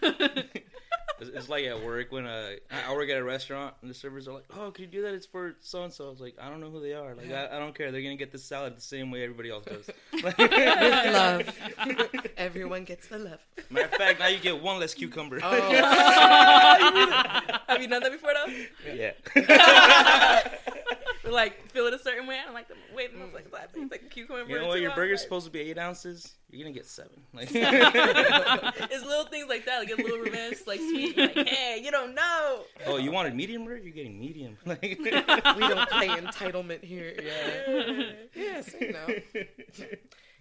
It's, 1.22 1.30
it's 1.30 1.49
like 1.49 1.65
at 1.65 1.84
work 1.84 2.11
when 2.11 2.26
uh, 2.26 2.51
I 2.72 2.91
I 2.91 2.93
work 2.93 3.09
at 3.09 3.17
a 3.17 3.24
restaurant 3.24 3.74
and 3.82 3.89
the 3.89 3.93
servers 3.93 4.28
are 4.28 4.34
like, 4.34 4.45
"Oh, 4.55 4.72
can 4.72 4.86
you 4.86 4.89
do 4.89 5.01
that? 5.03 5.13
It's 5.13 5.26
for 5.26 5.55
so 5.59 5.84
and 5.84 5.93
so." 5.93 6.07
I 6.07 6.09
was 6.09 6.22
like, 6.22 6.36
"I 6.41 6.49
don't 6.49 6.59
know 6.59 6.70
who 6.70 6.80
they 6.80 6.93
are. 6.93 7.13
Like, 7.15 7.32
I, 7.32 7.55
I 7.55 7.59
don't 7.59 7.76
care. 7.76 7.91
They're 7.91 8.01
gonna 8.01 8.15
get 8.15 8.32
the 8.32 8.38
salad 8.38 8.78
the 8.78 8.82
same 8.82 9.11
way 9.11 9.24
everybody 9.24 9.49
else 9.49 9.65
does." 9.65 9.89
with 10.24 10.39
love, 10.39 11.49
everyone 12.38 12.84
gets 12.84 13.07
the 13.07 13.20
love. 13.20 13.39
Matter 13.70 13.86
of 13.86 13.91
fact, 13.93 14.20
now 14.20 14.28
you 14.28 14.39
get 14.39 14.61
one 14.61 14.80
less 14.80 14.93
cucumber. 14.93 15.39
Oh, 15.43 15.49
Have 17.67 17.82
you 17.82 17.88
done 17.88 18.03
that 18.03 18.11
before 18.11 18.32
though? 18.34 18.93
yeah. 18.93 19.13
Like 21.32 21.69
feel 21.71 21.86
it 21.88 21.93
a 21.93 21.99
certain 21.99 22.27
way. 22.27 22.38
I 22.41 22.45
don't 22.45 22.53
like, 22.53 22.67
wait, 22.95 23.11
I 23.19 23.23
was 23.23 23.34
like, 23.34 23.53
I 23.53 23.65
think 23.67 23.91
like 23.91 24.03
a 24.03 24.09
cucumber. 24.09 24.49
You 24.51 24.59
know 24.59 24.67
what? 24.67 24.80
Your 24.82 24.91
burger's 24.95 25.19
like- 25.19 25.23
supposed 25.23 25.45
to 25.45 25.51
be 25.51 25.59
eight 25.59 25.77
ounces. 25.77 26.34
You're 26.51 26.63
gonna 26.63 26.73
get 26.73 26.86
seven. 26.86 27.21
Like, 27.34 27.49
it's 27.53 29.05
little 29.05 29.25
things 29.25 29.47
like 29.49 29.65
that, 29.65 29.80
like 29.80 29.91
a 29.91 30.01
little 30.01 30.17
revenge, 30.23 30.57
like 30.65 30.80
sweet. 30.80 31.15
Like, 31.17 31.47
hey, 31.47 31.82
you 31.84 31.91
don't 31.91 32.15
know. 32.15 32.61
oh, 32.88 32.97
you 32.97 33.11
wanted 33.11 33.36
medium 33.36 33.65
rare? 33.65 33.77
You're 33.77 33.93
getting 33.93 34.19
medium. 34.19 34.57
Like, 34.65 34.82
we 34.82 35.11
don't 35.11 35.89
play 35.89 36.07
entitlement 36.07 36.84
here. 36.84 37.13
Yeah, 37.23 38.11
yes, 38.36 38.75
you 38.80 38.93
know. 38.93 39.07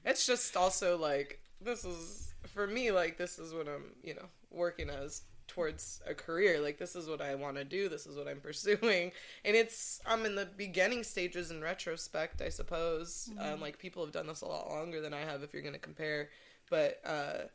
It's 0.04 0.26
just 0.26 0.56
also 0.56 0.96
like 0.96 1.40
this 1.60 1.84
is 1.84 2.32
for 2.54 2.66
me. 2.66 2.90
Like 2.90 3.18
this 3.18 3.38
is 3.38 3.52
what 3.52 3.68
I'm, 3.68 3.92
you 4.02 4.14
know, 4.14 4.26
working 4.50 4.88
as 4.90 5.22
towards 5.48 6.00
a 6.06 6.14
career. 6.14 6.60
Like 6.60 6.78
this 6.78 6.94
is 6.94 7.08
what 7.08 7.20
I 7.20 7.34
want 7.34 7.56
to 7.56 7.64
do. 7.64 7.88
This 7.88 8.06
is 8.06 8.16
what 8.16 8.28
I'm 8.28 8.40
pursuing, 8.42 9.12
and 9.44 9.56
it's 9.56 10.00
I'm 10.06 10.24
in 10.24 10.34
the 10.34 10.46
beginning 10.46 11.02
stages 11.02 11.50
in 11.50 11.60
retrospect, 11.60 12.40
I 12.40 12.50
suppose. 12.50 13.30
Um, 13.38 13.60
like 13.60 13.78
people 13.78 14.04
have 14.04 14.12
done 14.12 14.26
this 14.26 14.42
a 14.42 14.46
lot 14.46 14.68
longer 14.68 15.00
than 15.00 15.12
I 15.12 15.20
have, 15.20 15.42
if 15.42 15.52
you're 15.52 15.62
going 15.62 15.74
to 15.74 15.80
compare. 15.80 16.28
But 16.70 17.00
uh, 17.04 17.48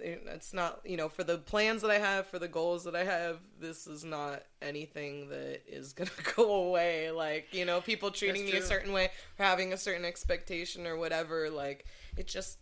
it's 0.00 0.52
not 0.52 0.80
you 0.84 0.96
know 0.96 1.08
for 1.08 1.22
the 1.22 1.38
plans 1.38 1.80
that 1.82 1.90
i 1.90 1.98
have 1.98 2.26
for 2.26 2.38
the 2.38 2.48
goals 2.48 2.84
that 2.84 2.96
i 2.96 3.04
have 3.04 3.38
this 3.60 3.86
is 3.86 4.04
not 4.04 4.42
anything 4.60 5.28
that 5.28 5.62
is 5.68 5.92
gonna 5.92 6.10
go 6.36 6.66
away 6.66 7.10
like 7.10 7.46
you 7.52 7.64
know 7.64 7.80
people 7.80 8.10
treating 8.10 8.44
me 8.44 8.52
a 8.52 8.62
certain 8.62 8.92
way 8.92 9.10
having 9.38 9.72
a 9.72 9.76
certain 9.76 10.04
expectation 10.04 10.86
or 10.86 10.96
whatever 10.96 11.48
like 11.50 11.86
it 12.16 12.26
just 12.26 12.58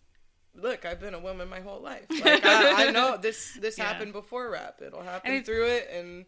look 0.56 0.84
i've 0.84 1.00
been 1.00 1.14
a 1.14 1.18
woman 1.18 1.48
my 1.48 1.60
whole 1.60 1.80
life 1.80 2.06
like 2.24 2.44
i, 2.44 2.86
I 2.88 2.90
know 2.90 3.16
this 3.16 3.54
this 3.60 3.76
Yeah. 3.78 3.84
happened 3.84 4.12
before 4.12 4.50
rap 4.50 4.80
it'll 4.86 5.02
happen 5.02 5.30
it's- 5.32 5.46
through 5.46 5.66
it 5.66 5.90
and 5.92 6.26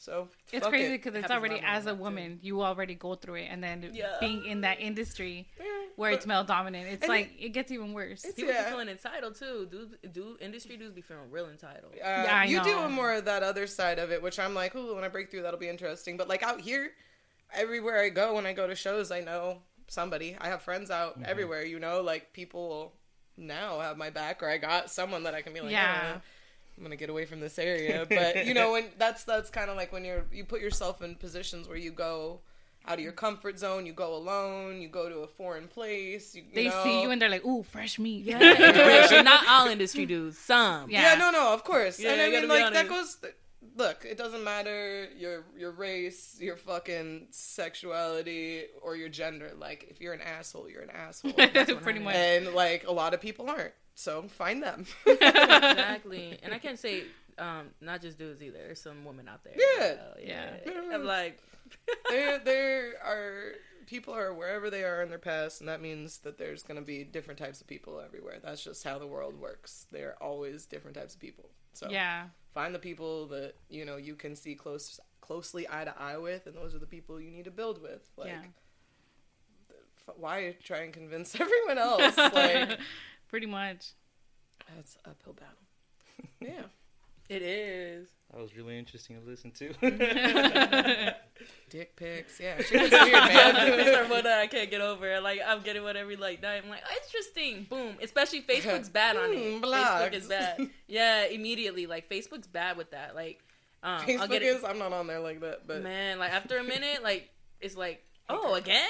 so 0.00 0.28
It's 0.52 0.62
fuck 0.62 0.70
crazy 0.70 0.94
it. 0.94 0.98
because 0.98 1.16
it's 1.16 1.22
Happens 1.28 1.38
already 1.50 1.60
as 1.66 1.82
a 1.82 1.86
than 1.86 1.94
that, 1.94 1.98
too. 1.98 2.02
woman, 2.04 2.38
you 2.40 2.62
already 2.62 2.94
go 2.94 3.16
through 3.16 3.34
it, 3.34 3.48
and 3.50 3.60
then 3.64 3.90
Yeah. 3.92 4.16
being 4.20 4.44
in 4.44 4.60
that 4.60 4.78
industry 4.80 5.48
Yeah, 5.58 5.64
where 5.96 6.12
but- 6.12 6.18
it's 6.18 6.24
male 6.26 6.44
dominant, 6.44 6.86
it's 6.86 7.08
like 7.08 7.32
it 7.36 7.48
gets 7.48 7.72
even 7.72 7.92
worse. 7.94 8.20
It's- 8.24 8.34
People 8.36 8.52
Yeah. 8.54 8.62
be 8.66 8.70
feeling 8.70 8.88
entitled 8.90 9.34
too. 9.34 9.66
Dudes, 9.68 9.96
do 10.12 10.36
industry 10.40 10.76
dudes 10.76 10.94
be 10.94 11.00
feeling 11.00 11.28
real 11.32 11.48
entitled. 11.48 11.94
Uh, 11.94 11.96
Yeah, 11.98 12.32
I 12.32 12.44
you 12.44 12.58
know. 12.58 12.64
do 12.64 12.88
more 12.90 13.12
of 13.12 13.24
that 13.24 13.42
other 13.42 13.66
side 13.66 13.98
of 13.98 14.12
it, 14.12 14.22
which 14.22 14.38
I'm 14.38 14.54
like, 14.54 14.76
ooh, 14.76 14.94
when 14.94 15.02
I 15.02 15.08
break 15.08 15.32
through, 15.32 15.42
that'll 15.42 15.58
be 15.58 15.68
interesting. 15.68 16.16
But 16.16 16.28
like 16.28 16.44
out 16.44 16.60
here, 16.60 16.92
everywhere 17.52 17.98
I 18.00 18.10
go, 18.10 18.34
when 18.34 18.46
I 18.46 18.52
go 18.52 18.68
to 18.68 18.76
shows, 18.76 19.10
I 19.10 19.18
know 19.18 19.62
somebody. 19.88 20.36
I 20.40 20.46
have 20.46 20.62
friends 20.62 20.92
out 20.92 21.18
everywhere. 21.24 21.64
You 21.66 21.80
know, 21.80 22.02
like 22.02 22.32
people 22.32 22.94
now 23.38 23.80
have 23.80 23.96
my 23.96 24.10
back, 24.10 24.42
or 24.42 24.48
I 24.48 24.58
got 24.58 24.90
someone 24.90 25.22
that 25.22 25.34
I 25.34 25.42
can 25.42 25.52
be 25.52 25.60
like, 25.60 25.70
Yeah. 25.70 26.02
yeah. 26.02 26.18
I'm 26.76 26.82
gonna 26.84 26.96
get 26.96 27.10
away 27.10 27.24
from 27.24 27.40
this 27.40 27.58
area, 27.58 28.06
but 28.08 28.46
you 28.46 28.54
know, 28.54 28.72
when 28.72 28.84
that's 28.98 29.24
that's 29.24 29.50
kind 29.50 29.68
of 29.70 29.76
like 29.76 29.92
when 29.92 30.04
you're 30.04 30.24
you 30.32 30.44
put 30.44 30.60
yourself 30.60 31.02
in 31.02 31.14
positions 31.16 31.66
where 31.68 31.76
you 31.76 31.90
go 31.90 32.40
out 32.86 32.94
of 32.98 33.00
your 33.00 33.12
comfort 33.12 33.58
zone, 33.58 33.84
you 33.84 33.92
go 33.92 34.14
alone, 34.14 34.80
you 34.80 34.88
go 34.88 35.08
to 35.08 35.16
a 35.18 35.26
foreign 35.26 35.66
place. 35.66 36.34
You, 36.36 36.42
you 36.42 36.54
they 36.54 36.68
know. 36.68 36.84
see 36.84 37.02
you 37.02 37.10
and 37.10 37.20
they're 37.20 37.28
like, 37.28 37.44
"Ooh, 37.44 37.64
fresh 37.64 37.98
meat." 37.98 38.24
Yeah. 38.24 38.38
Not 39.24 39.44
all 39.48 39.66
industry 39.66 40.06
dudes. 40.06 40.38
Some. 40.38 40.88
Yeah. 40.88 41.14
Yeah, 41.14 41.18
no, 41.18 41.30
no, 41.32 41.52
of 41.52 41.64
course. 41.64 41.98
Yeah, 41.98 42.12
and 42.12 42.22
I 42.22 42.30
mean, 42.30 42.42
be 42.42 42.46
like 42.46 42.72
that 42.72 42.88
honest. 42.90 43.22
goes. 43.22 43.32
Look, 43.76 44.04
it 44.04 44.16
doesn't 44.16 44.44
matter 44.44 45.08
your 45.16 45.44
your 45.56 45.72
race, 45.72 46.36
your 46.40 46.56
fucking 46.56 47.28
sexuality, 47.30 48.64
or 48.82 48.96
your 48.96 49.08
gender. 49.08 49.52
Like, 49.58 49.86
if 49.90 50.00
you're 50.00 50.12
an 50.12 50.20
asshole, 50.20 50.68
you're 50.70 50.82
an 50.82 50.90
asshole. 50.90 51.32
Pretty 51.80 51.98
much. 52.00 52.14
and 52.14 52.54
like 52.54 52.86
a 52.86 52.92
lot 52.92 53.14
of 53.14 53.20
people 53.20 53.48
aren't. 53.50 53.72
So 53.94 54.22
find 54.28 54.62
them. 54.62 54.86
exactly. 55.06 56.38
And 56.42 56.54
I 56.54 56.58
can't 56.58 56.78
say 56.78 57.04
um, 57.38 57.68
not 57.80 58.00
just 58.00 58.18
dudes 58.18 58.42
either. 58.42 58.58
There's 58.58 58.80
some 58.80 59.04
women 59.04 59.28
out 59.28 59.42
there. 59.44 59.54
Yeah. 59.56 59.84
as 59.84 59.96
well. 59.96 60.14
yeah. 60.24 60.50
Yeah. 60.66 60.94
I'm 60.94 61.04
like, 61.04 61.40
there, 62.08 62.38
there 62.38 62.92
are 63.04 63.52
people 63.86 64.14
are 64.14 64.32
wherever 64.34 64.70
they 64.70 64.84
are 64.84 65.02
in 65.02 65.08
their 65.08 65.18
past, 65.18 65.60
and 65.60 65.68
that 65.68 65.80
means 65.80 66.18
that 66.18 66.38
there's 66.38 66.62
going 66.62 66.78
to 66.78 66.84
be 66.84 67.04
different 67.04 67.38
types 67.38 67.60
of 67.60 67.66
people 67.66 68.00
everywhere. 68.04 68.38
That's 68.42 68.62
just 68.62 68.84
how 68.84 68.98
the 68.98 69.06
world 69.06 69.34
works. 69.40 69.86
There 69.90 70.10
are 70.10 70.22
always 70.22 70.66
different 70.66 70.96
types 70.96 71.14
of 71.14 71.20
people. 71.20 71.50
So 71.72 71.88
Yeah, 71.90 72.24
find 72.58 72.74
the 72.74 72.78
people 72.80 73.28
that 73.28 73.54
you 73.70 73.84
know 73.84 73.96
you 73.96 74.16
can 74.16 74.34
see 74.34 74.56
close 74.56 74.98
closely 75.20 75.64
eye 75.70 75.84
to 75.84 75.94
eye 75.96 76.18
with 76.18 76.44
and 76.48 76.56
those 76.56 76.74
are 76.74 76.80
the 76.80 76.86
people 76.86 77.20
you 77.20 77.30
need 77.30 77.44
to 77.44 77.52
build 77.52 77.80
with 77.80 78.10
like 78.16 78.30
yeah. 78.30 78.40
f- 80.08 80.16
why 80.16 80.56
try 80.64 80.78
and 80.78 80.92
convince 80.92 81.34
everyone 81.40 81.78
else 81.78 82.16
like 82.16 82.80
Pretty 83.28 83.46
much. 83.46 83.92
that's 84.74 84.98
uphill 85.04 85.34
battle 85.34 86.30
yeah 86.40 86.66
it 87.28 87.42
is. 87.42 88.08
that 88.32 88.40
was 88.40 88.56
really 88.56 88.76
interesting 88.76 89.20
to 89.20 89.24
listen 89.24 89.52
to. 89.52 91.14
Dick 91.68 91.96
pics 91.96 92.40
yeah 92.40 92.60
shit 92.62 92.90
weird 92.90 93.12
man 93.12 93.78
one 94.24 94.26
I 94.26 94.46
can't 94.46 94.70
get 94.70 94.80
over. 94.80 95.20
Like 95.20 95.40
I'm 95.46 95.62
getting 95.62 95.82
one 95.82 95.96
every 95.96 96.16
like 96.16 96.42
night. 96.42 96.62
I'm 96.62 96.70
like, 96.70 96.82
oh, 96.88 96.94
interesting. 97.04 97.66
Boom. 97.68 97.96
Especially 98.02 98.42
Facebook's 98.42 98.88
bad 98.88 99.16
on 99.16 99.32
it. 99.32 99.58
Hmm, 99.58 99.64
Facebook 99.64 100.12
is 100.12 100.26
bad. 100.26 100.70
Yeah, 100.86 101.26
immediately. 101.26 101.86
Like 101.86 102.08
Facebook's 102.08 102.46
bad 102.46 102.76
with 102.76 102.92
that. 102.92 103.14
Like, 103.14 103.40
um, 103.82 103.92
I'll 103.92 104.00
facebook 104.00 104.30
get 104.30 104.42
it. 104.42 104.46
is 104.46 104.64
i'm 104.64 104.78
not 104.78 104.92
on 104.92 105.06
there 105.06 105.20
like 105.20 105.40
that 105.40 105.66
but 105.66 105.82
Man, 105.82 106.18
like 106.18 106.32
after 106.32 106.58
a 106.58 106.64
minute, 106.64 107.02
like 107.02 107.30
it's 107.60 107.76
like, 107.76 108.04
oh, 108.28 108.54
again, 108.54 108.88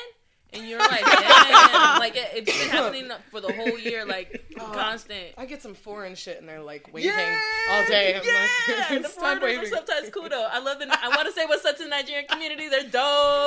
and 0.52 0.66
you're 0.66 0.78
like, 0.78 1.04
damn, 1.04 1.98
like 1.98 2.16
it, 2.16 2.28
it's 2.34 2.58
been 2.58 2.68
happening 2.70 3.10
for 3.30 3.40
the 3.40 3.52
whole 3.52 3.78
year, 3.78 4.04
like 4.06 4.44
Oh. 4.60 4.72
constant. 4.74 5.34
i 5.36 5.46
get 5.46 5.62
some 5.62 5.74
foreign 5.74 6.14
shit 6.16 6.40
and 6.40 6.48
they're 6.48 6.60
like 6.62 6.92
waving 6.92 7.10
Yeah, 7.10 7.40
all 7.70 7.86
day 7.86 8.20
yeah, 8.24 8.88
like, 8.90 9.02
the 9.02 9.08
foreigners 9.08 9.70
are 9.72 9.76
sometimes 9.76 10.10
cool 10.10 10.28
though. 10.28 10.48
I 10.50 10.58
love 10.58 10.78
the. 10.80 10.86
I 11.02 11.08
want 11.08 11.26
to 11.28 11.32
say 11.32 11.44
what's 11.46 11.64
up 11.64 11.76
to 11.76 11.84
the 11.84 11.88
Nigerian 11.88 12.26
community. 12.26 12.68
They're 12.68 12.82
dope. 12.82 12.92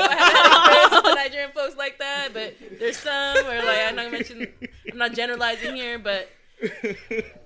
I 0.10 0.86
experience 0.86 0.96
with 0.96 1.04
the 1.04 1.16
Nigerian 1.16 1.52
folks 1.52 1.76
like 1.76 2.00
that, 2.00 2.30
but 2.34 2.56
there's 2.80 2.98
some 2.98 3.46
where 3.46 3.66
like 3.66 3.80
I'm 3.88 3.96
not 3.96 4.12
gonna. 4.12 4.46
I'm 4.92 4.98
not 4.98 5.14
generalizing 5.14 5.76
here, 5.76 6.00
but 6.00 6.30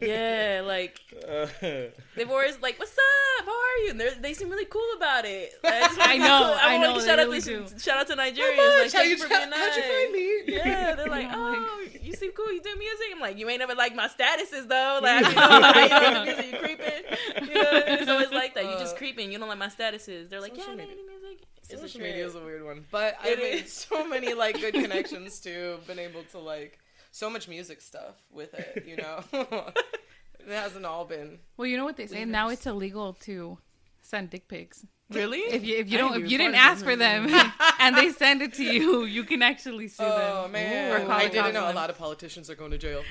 yeah, 0.01 0.61
like 0.66 0.99
Uh, 1.28 1.47
they've 2.16 2.30
always 2.30 2.59
like, 2.61 2.78
"What's 2.80 2.91
up? 2.97 3.45
How 3.45 3.51
are 3.51 3.78
you?" 3.84 3.91
And 3.91 3.99
they're- 3.99 4.34
seem 4.34 4.49
really 4.49 4.66
cool 4.66 4.86
about 4.97 5.26
it. 5.26 5.53
Like, 5.63 5.74
I, 5.74 5.80
just 5.88 5.97
wanna 5.97 6.11
I 6.13 6.18
know, 6.18 6.26
cool. 6.26 6.57
I 6.61 6.74
wanna 6.76 6.88
know, 6.88 6.93
give 6.95 7.01
they 7.03 7.07
Shout 7.07 7.20
out 7.20 7.26
to 7.28 7.39
do. 7.74 7.80
shout 7.80 7.97
out 7.97 8.07
to 8.07 8.16
How 8.16 8.22
Nigerians. 8.22 8.57
much? 8.57 8.68
Like, 8.68 8.91
How 8.91 8.99
thank 8.99 9.05
you 9.05 9.09
you 9.11 9.18
for 9.18 9.28
tra- 9.28 9.38
being 9.38 9.49
nice. 9.49 9.59
how'd 9.59 9.76
you 9.78 9.84
find 9.84 10.11
me 10.13 10.41
Yeah, 10.53 10.95
they're 10.95 11.07
like, 11.07 11.26
And 11.26 11.36
I'm 11.36 11.66
oh, 11.66 11.86
you 12.01 12.13
seem 12.13 12.32
cool. 12.34 12.51
You 12.51 12.61
do 12.61 12.76
music. 12.76 13.07
I'm 13.13 13.20
like, 13.22 13.38
you 13.38 13.49
ain't 13.49 13.59
never 13.59 13.76
like 13.76 13.95
my 13.95 14.07
statuses 14.07 14.68
though. 14.68 14.99
Like, 15.01 15.26
you 15.28 15.34
know, 15.36 16.05
you 16.05 16.13
know, 16.13 16.24
music, 16.26 16.51
you 16.51 16.57
creeping. 16.59 17.47
You 17.47 17.53
know, 17.63 17.72
it's 17.88 18.09
always 18.09 18.32
like 18.32 18.55
that. 18.55 18.63
You 18.66 18.72
just 18.72 18.95
Uh, 18.95 18.97
creeping. 18.99 19.32
You 19.32 19.39
don't 19.39 19.47
like 19.47 19.57
my 19.57 19.68
statuses. 19.68 20.30
They're 20.30 20.41
like, 20.41 20.53
yeah, 20.57 20.63
social 20.63 20.74
I 20.74 20.76
make 20.76 20.89
media. 20.89 21.03
music. 21.09 21.45
It's 21.70 21.74
a 21.74 21.78
Social 21.80 22.01
media 22.01 22.26
is 22.28 22.36
a 22.36 22.39
weird 22.41 22.63
one, 22.63 22.86
but 22.91 23.16
I 23.24 23.36
made 23.36 23.63
is. 23.66 23.74
so 23.74 24.05
many 24.07 24.34
like 24.34 24.59
good 24.59 24.74
connections 24.76 25.39
too. 25.39 25.78
Been 25.88 25.97
able 25.99 26.24
to 26.32 26.38
like 26.39 26.78
so 27.16 27.30
much 27.30 27.47
music 27.47 27.80
stuff 27.82 28.16
with 28.30 28.53
it, 28.53 28.84
you 28.86 28.97
know. 29.03 29.24
it 29.32 30.49
hasn't 30.49 30.86
all 30.86 31.05
been. 31.05 31.39
Well, 31.55 31.66
you 31.66 31.78
know 31.78 31.86
what 31.86 31.95
they 31.95 32.07
say 32.07 32.26
now. 32.26 32.49
It's 32.49 32.66
illegal 32.66 33.13
to 33.22 33.57
send 34.01 34.32
dick 34.32 34.49
pics. 34.49 34.86
Really? 35.11 35.39
If 35.39 35.63
you 35.63 35.78
if 35.78 35.89
you 35.89 35.97
I 35.97 36.01
don't 36.01 36.11
didn't 36.13 36.26
if 36.26 36.32
you 36.32 36.38
didn't 36.38 36.55
ask 36.55 36.84
for 36.84 36.95
them 36.95 37.30
and 37.80 37.95
they 37.95 38.09
send 38.11 38.41
it 38.41 38.53
to 38.55 38.63
you, 38.63 39.05
you 39.05 39.24
can 39.24 39.41
actually 39.43 39.88
sue 39.88 40.03
Oh 40.03 40.43
them. 40.43 40.51
man, 40.53 40.91
Or 40.91 41.11
I 41.11 41.28
didn't 41.30 41.53
know 41.53 41.72
a 41.72 41.74
lot 41.74 41.89
of 41.89 41.97
politicians 41.97 42.49
are 42.49 42.55
going 42.55 42.72
to 42.72 42.78
jail. 42.78 43.03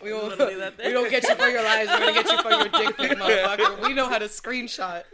we 0.04 0.12
won't. 0.12 0.28
Literally 0.28 0.56
that 0.56 0.78
We 0.84 0.92
don't 0.92 1.10
get 1.10 1.22
you 1.22 1.34
for 1.34 1.48
your 1.48 1.62
lies. 1.62 1.88
We're 1.88 1.98
gonna 1.98 2.12
get 2.12 2.30
you 2.30 2.42
for 2.42 2.50
your 2.50 2.68
dick 2.68 2.96
pic, 2.96 3.18
motherfucker. 3.18 3.82
We 3.86 3.94
know 3.94 4.08
how 4.08 4.18
to 4.18 4.26
screenshot. 4.26 5.04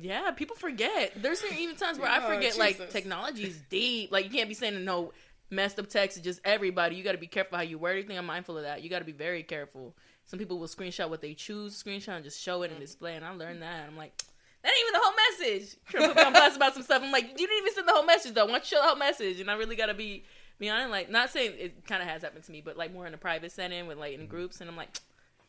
Yeah, 0.00 0.30
people 0.32 0.56
forget. 0.56 1.12
There's 1.16 1.42
even 1.44 1.76
times 1.76 1.98
where 1.98 2.10
I 2.10 2.24
Oh, 2.24 2.34
forget 2.34 2.56
like 2.56 2.78
Jesus. 2.78 2.92
technology 2.92 3.44
is 3.44 3.58
deep. 3.68 4.10
Like 4.10 4.24
you 4.24 4.30
can't 4.30 4.48
be 4.48 4.54
sending 4.54 4.84
no 4.84 5.12
messed 5.50 5.78
up 5.78 5.88
text 5.88 6.16
to 6.16 6.22
just 6.22 6.40
everybody. 6.44 6.96
You 6.96 7.04
got 7.04 7.12
to 7.12 7.18
be 7.18 7.26
careful 7.26 7.58
how 7.58 7.64
you 7.64 7.78
word 7.78 7.90
everything. 7.90 8.16
I'm 8.16 8.26
mindful 8.26 8.56
of 8.56 8.64
that. 8.64 8.82
You 8.82 8.88
got 8.88 9.00
to 9.00 9.04
be 9.04 9.12
very 9.12 9.42
careful. 9.42 9.94
Some 10.24 10.38
people 10.38 10.58
will 10.58 10.68
screenshot 10.68 11.10
what 11.10 11.20
they 11.20 11.34
choose, 11.34 11.82
screenshot 11.82 12.14
and 12.14 12.24
just 12.24 12.40
show 12.40 12.62
it 12.62 12.70
and 12.70 12.78
mm. 12.78 12.82
display. 12.82 13.16
And 13.16 13.24
I 13.24 13.32
learned 13.34 13.62
that. 13.62 13.86
I'm 13.88 13.96
like, 13.96 14.16
that 14.62 14.68
ain't 14.68 14.78
even 14.80 14.92
the 14.92 15.00
whole 15.02 15.14
message. 15.28 15.76
Trying 15.88 16.02
to 16.02 16.08
put 16.08 16.16
me 16.16 16.22
on 16.24 16.32
blast 16.32 16.56
about 16.56 16.74
some 16.74 16.82
stuff. 16.82 17.02
I'm 17.02 17.10
like, 17.10 17.30
you 17.30 17.46
didn't 17.46 17.58
even 17.58 17.74
send 17.74 17.88
the 17.88 17.92
whole 17.92 18.04
message 18.04 18.34
though. 18.34 18.44
Why 18.44 18.52
don't 18.52 18.62
you 18.70 18.76
show 18.76 18.82
the 18.82 18.88
whole 18.88 18.96
message? 18.96 19.40
And 19.40 19.50
I 19.50 19.54
really 19.54 19.76
got 19.76 19.86
to 19.86 19.94
be 19.94 20.24
be 20.60 20.70
honest. 20.70 20.90
Like, 20.90 21.10
not 21.10 21.30
saying 21.30 21.54
it 21.58 21.84
kind 21.86 22.00
of 22.02 22.08
has 22.08 22.22
happened 22.22 22.44
to 22.44 22.52
me, 22.52 22.60
but 22.60 22.76
like 22.76 22.92
more 22.92 23.06
in 23.06 23.14
a 23.14 23.18
private 23.18 23.50
setting 23.50 23.88
with 23.88 23.98
like 23.98 24.14
in 24.14 24.26
groups. 24.26 24.60
And 24.60 24.70
I'm 24.70 24.76
like. 24.76 24.90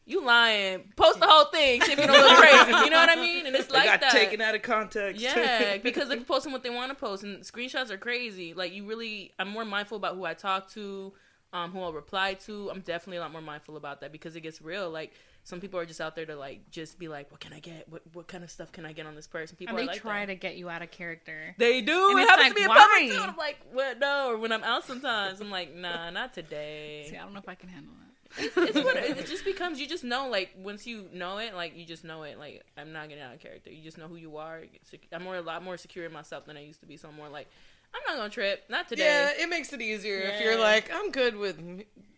you 0.05 0.25
lying. 0.25 0.91
Post 0.95 1.19
the 1.19 1.27
whole 1.27 1.45
thing. 1.45 1.81
See 1.81 1.91
if 1.91 1.99
you 1.99 2.07
don't 2.07 2.19
look 2.19 2.37
crazy. 2.39 2.71
You 2.71 2.89
know 2.89 2.97
what 2.97 3.09
I 3.09 3.15
mean? 3.15 3.45
And 3.45 3.55
it's 3.55 3.69
like 3.69 3.85
got 3.85 4.01
that. 4.01 4.11
taken 4.11 4.41
out 4.41 4.55
of 4.55 4.63
context. 4.63 5.21
Yeah, 5.21 5.77
because 5.83 6.09
they're 6.09 6.19
posting 6.21 6.51
what 6.51 6.63
they 6.63 6.71
want 6.71 6.89
to 6.89 6.95
post, 6.95 7.23
and 7.23 7.43
screenshots 7.43 7.91
are 7.91 7.97
crazy. 7.97 8.53
Like 8.53 8.73
you 8.73 8.85
really, 8.85 9.31
I'm 9.37 9.49
more 9.49 9.63
mindful 9.63 9.97
about 9.97 10.15
who 10.15 10.25
I 10.25 10.33
talk 10.33 10.69
to, 10.71 11.13
um, 11.53 11.71
who 11.71 11.81
I'll 11.81 11.93
reply 11.93 12.33
to. 12.45 12.69
I'm 12.71 12.81
definitely 12.81 13.17
a 13.17 13.21
lot 13.21 13.31
more 13.31 13.41
mindful 13.41 13.77
about 13.77 14.01
that 14.01 14.11
because 14.11 14.35
it 14.35 14.41
gets 14.41 14.61
real. 14.61 14.89
Like 14.89 15.13
some 15.51 15.59
people 15.59 15.77
are 15.81 15.85
just 15.85 15.99
out 15.99 16.15
there 16.15 16.25
to 16.25 16.37
like 16.37 16.71
just 16.71 16.97
be 16.97 17.09
like, 17.09 17.29
what 17.29 17.41
can 17.41 17.51
I 17.51 17.59
get? 17.59 17.85
What 17.89 18.03
what 18.13 18.25
kind 18.29 18.41
of 18.41 18.49
stuff 18.49 18.71
can 18.71 18.85
I 18.85 18.93
get 18.93 19.05
on 19.05 19.15
this 19.15 19.27
person? 19.27 19.57
People 19.57 19.75
And 19.75 19.83
are 19.83 19.85
they 19.85 19.91
like 19.91 20.01
try 20.01 20.21
that. 20.21 20.31
to 20.31 20.35
get 20.35 20.55
you 20.55 20.69
out 20.69 20.81
of 20.81 20.91
character. 20.91 21.53
They 21.57 21.81
do. 21.81 22.09
And 22.11 22.19
it 22.19 22.21
it's 22.21 22.29
happens 22.31 22.45
like, 22.45 22.53
to 22.53 22.59
me 22.59 22.63
in 22.63 22.69
why? 22.69 22.77
public 22.77 23.11
too. 23.11 23.21
and 23.21 23.31
I'm 23.31 23.37
like, 23.37 23.57
what? 23.73 23.99
No. 23.99 24.29
Or 24.31 24.37
when 24.37 24.53
I'm 24.53 24.63
out, 24.63 24.85
sometimes 24.85 25.41
I'm 25.41 25.51
like, 25.51 25.75
nah, 25.75 26.09
not 26.19 26.33
today. 26.33 27.05
See, 27.09 27.17
I 27.17 27.23
don't 27.23 27.33
know 27.33 27.39
if 27.39 27.49
I 27.49 27.55
can 27.55 27.67
handle 27.67 27.91
that. 27.99 28.07
it's 28.55 28.55
what 28.85 28.95
it, 28.95 29.17
it 29.17 29.27
just 29.27 29.43
becomes. 29.43 29.77
You 29.81 29.87
just 29.87 30.05
know, 30.05 30.29
like 30.29 30.51
once 30.57 30.87
you 30.87 31.09
know 31.11 31.37
it, 31.39 31.53
like 31.53 31.75
you 31.75 31.83
just 31.85 32.05
know 32.05 32.23
it. 32.23 32.39
Like 32.39 32.63
I'm 32.77 32.93
not 32.93 33.09
getting 33.09 33.21
out 33.25 33.33
of 33.33 33.41
character. 33.41 33.71
You 33.71 33.83
just 33.83 33.97
know 33.97 34.07
who 34.07 34.15
you 34.15 34.37
are. 34.37 34.61
Sec- 34.89 35.01
I'm 35.11 35.23
more 35.23 35.35
a 35.35 35.41
lot 35.41 35.65
more 35.65 35.75
secure 35.75 36.05
in 36.05 36.13
myself 36.13 36.45
than 36.45 36.55
I 36.55 36.63
used 36.63 36.79
to 36.79 36.85
be. 36.85 36.95
So 36.95 37.09
I'm 37.09 37.15
more 37.17 37.27
like, 37.27 37.49
I'm 37.93 38.01
not 38.07 38.15
gonna 38.15 38.29
trip. 38.29 38.63
Not 38.69 38.87
today. 38.87 39.03
Yeah, 39.03 39.43
it 39.43 39.49
makes 39.49 39.73
it 39.73 39.81
easier 39.81 40.19
if 40.19 40.41
you're 40.41 40.57
like, 40.57 40.89
I'm 40.93 41.11
good 41.11 41.35
with, 41.35 41.59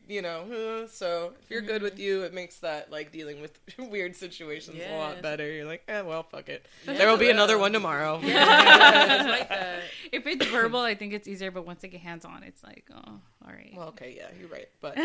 you 0.08 0.22
know. 0.22 0.86
So 0.91 1.34
if 1.41 1.49
you're 1.49 1.62
good 1.62 1.76
Mm-hmm. 1.78 1.84
with 1.84 1.99
you, 1.99 2.22
it 2.24 2.34
makes 2.34 2.60
that 2.60 2.91
like 2.91 3.12
dealing 3.12 3.41
with 3.41 3.60
weird 3.80 4.16
situations 4.16 4.80
a 4.88 4.95
lot 4.97 5.22
better. 5.22 5.49
You're 5.51 5.66
like, 5.66 5.84
eh, 5.88 6.01
well, 6.01 6.24
fuck 6.24 6.49
it. 6.49 6.66
Yeah, 6.86 6.93
there 6.97 7.08
will 7.10 7.18
be 7.18 7.26
for 7.26 7.32
another 7.32 7.58
one 7.58 7.72
tomorrow. 7.74 8.20
Yeah, 8.24 9.26
like. 9.28 9.49
If 10.12 10.28
it's 10.28 10.45
verbal, 10.47 10.82
I 10.82 10.93
think 10.95 11.14
it's 11.14 11.28
easier, 11.28 11.49
but 11.51 11.66
once 11.66 11.82
they 11.82 11.88
get 11.88 12.01
hands 12.01 12.26
on, 12.26 12.43
it's 12.43 12.64
like, 12.64 12.86
oh, 12.93 13.20
all 13.45 13.51
right. 13.51 13.74
Well, 13.76 13.88
okay, 13.89 14.14
yeah, 14.16 14.28
you're 14.39 14.49
right, 14.49 14.68
but 14.82 14.95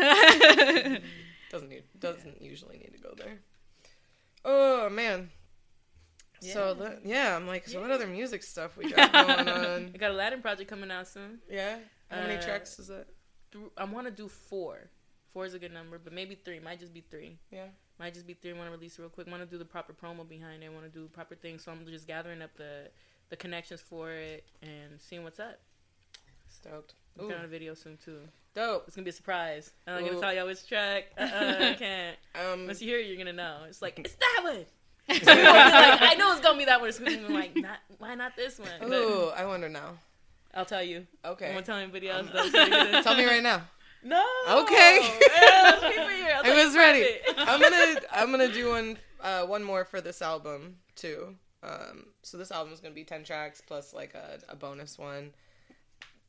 doesn't 1.49 1.69
need, 1.69 1.83
doesn't 1.99 2.41
usually 2.41 2.77
need 2.77 2.93
to 2.93 2.99
go 3.01 3.13
there. 3.17 3.39
Oh 4.45 4.89
man. 4.89 5.29
So 6.41 6.77
Yeah. 6.79 6.91
yeah, 7.03 7.35
I'm 7.35 7.47
like, 7.47 7.67
so 7.67 7.81
what 7.81 7.91
other 7.91 8.07
music 8.07 8.43
stuff 8.43 8.77
we 8.77 8.91
got 8.91 9.11
going 9.11 9.47
on? 9.49 9.91
I 9.93 9.97
got 9.97 10.11
a 10.11 10.13
Latin 10.13 10.41
project 10.41 10.69
coming 10.69 10.89
out 10.91 11.07
soon. 11.07 11.39
Yeah, 11.49 11.77
how 12.09 12.21
many 12.21 12.35
Uh, 12.35 12.41
tracks 12.41 12.79
is 12.79 12.87
that? 12.87 13.07
Th- 13.51 13.65
I 13.77 13.83
want 13.85 14.07
to 14.07 14.11
do 14.11 14.27
four. 14.27 14.89
Four 15.33 15.45
is 15.45 15.53
a 15.53 15.59
good 15.59 15.73
number, 15.73 15.99
but 16.03 16.11
maybe 16.13 16.35
three. 16.35 16.59
Might 16.59 16.79
just 16.79 16.93
be 16.93 17.01
three. 17.09 17.37
Yeah. 17.51 17.65
Might 17.99 18.13
just 18.13 18.25
be 18.25 18.33
three. 18.33 18.53
Want 18.53 18.65
to 18.67 18.71
release 18.71 18.97
it 18.97 19.01
real 19.01 19.09
quick. 19.09 19.27
Want 19.27 19.41
to 19.43 19.45
do 19.49 19.57
the 19.57 19.65
proper 19.65 19.93
promo 19.93 20.27
behind 20.27 20.63
it. 20.63 20.71
Want 20.71 20.85
to 20.85 20.89
do 20.91 21.07
proper 21.07 21.35
things. 21.35 21.63
So 21.63 21.71
I'm 21.71 21.85
just 21.87 22.07
gathering 22.07 22.41
up 22.41 22.51
the 22.57 22.89
the 23.29 23.35
connections 23.35 23.79
for 23.81 24.09
it 24.11 24.43
and 24.63 24.99
seeing 24.99 25.23
what's 25.23 25.39
up. 25.39 25.59
Stoked. 26.49 26.95
I'm 27.19 27.25
Ooh, 27.25 27.33
on 27.33 27.45
a 27.45 27.47
video 27.47 27.73
soon 27.75 27.97
too. 28.03 28.19
dope. 28.55 28.85
It's 28.87 28.95
gonna 28.95 29.03
be 29.03 29.09
a 29.09 29.13
surprise. 29.13 29.71
I'm 29.85 29.93
not 29.95 30.01
Ooh. 30.03 30.07
gonna 30.09 30.21
tell 30.21 30.33
y'all 30.33 30.47
which 30.47 30.65
track. 30.67 31.05
Uh-uh, 31.17 31.27
I 31.59 31.73
can't. 31.79 32.17
Um, 32.35 32.65
Once 32.65 32.81
you 32.81 32.87
hear 32.89 32.99
it, 32.99 33.05
you're 33.07 33.17
gonna 33.17 33.33
know. 33.33 33.59
It's 33.67 33.81
like 33.81 33.99
it's 33.99 34.15
that 34.15 34.41
one. 34.43 34.65
So 35.09 35.13
people 35.19 35.27
will 35.35 35.35
be 35.35 35.43
like, 35.43 36.01
I 36.01 36.13
know 36.15 36.31
it's 36.31 36.41
gonna 36.41 36.57
be 36.57 36.65
that 36.65 36.79
one. 36.79 36.89
It's 36.89 36.99
gonna 36.99 37.17
be 37.17 37.33
like, 37.33 37.55
not 37.55 37.77
why 37.97 38.15
not 38.15 38.35
this 38.35 38.57
one? 38.59 38.69
But 38.79 38.91
ooh, 38.91 39.29
I 39.29 39.45
wonder 39.45 39.69
now. 39.69 39.97
I'll 40.53 40.65
tell 40.65 40.83
you. 40.83 41.05
Okay. 41.23 41.51
I 41.51 41.53
won't 41.53 41.65
tell 41.65 41.77
anybody 41.77 42.09
else. 42.09 42.27
Though, 42.33 42.49
so 42.49 43.01
Tell 43.03 43.15
me 43.15 43.25
right 43.25 43.43
now. 43.43 43.61
No. 44.03 44.23
Okay. 44.49 44.99
It. 45.21 46.45
I'll 46.45 46.51
I 46.53 46.65
was 46.65 46.75
ready. 46.75 47.05
private. 47.25 47.35
I'm 47.49 47.61
gonna 47.61 48.01
I'm 48.11 48.31
gonna 48.31 48.51
do 48.53 48.69
one 48.69 48.97
uh, 49.21 49.43
one 49.45 49.63
more 49.63 49.83
for 49.85 49.99
this 50.01 50.21
album 50.21 50.77
too. 50.95 51.35
Um, 51.63 52.05
so 52.23 52.37
this 52.37 52.51
album 52.51 52.71
is 52.73 52.79
gonna 52.79 52.93
be 52.95 53.03
ten 53.03 53.23
tracks 53.23 53.61
plus 53.65 53.93
like 53.93 54.13
a, 54.13 54.39
a 54.47 54.55
bonus 54.55 54.97
one. 54.97 55.31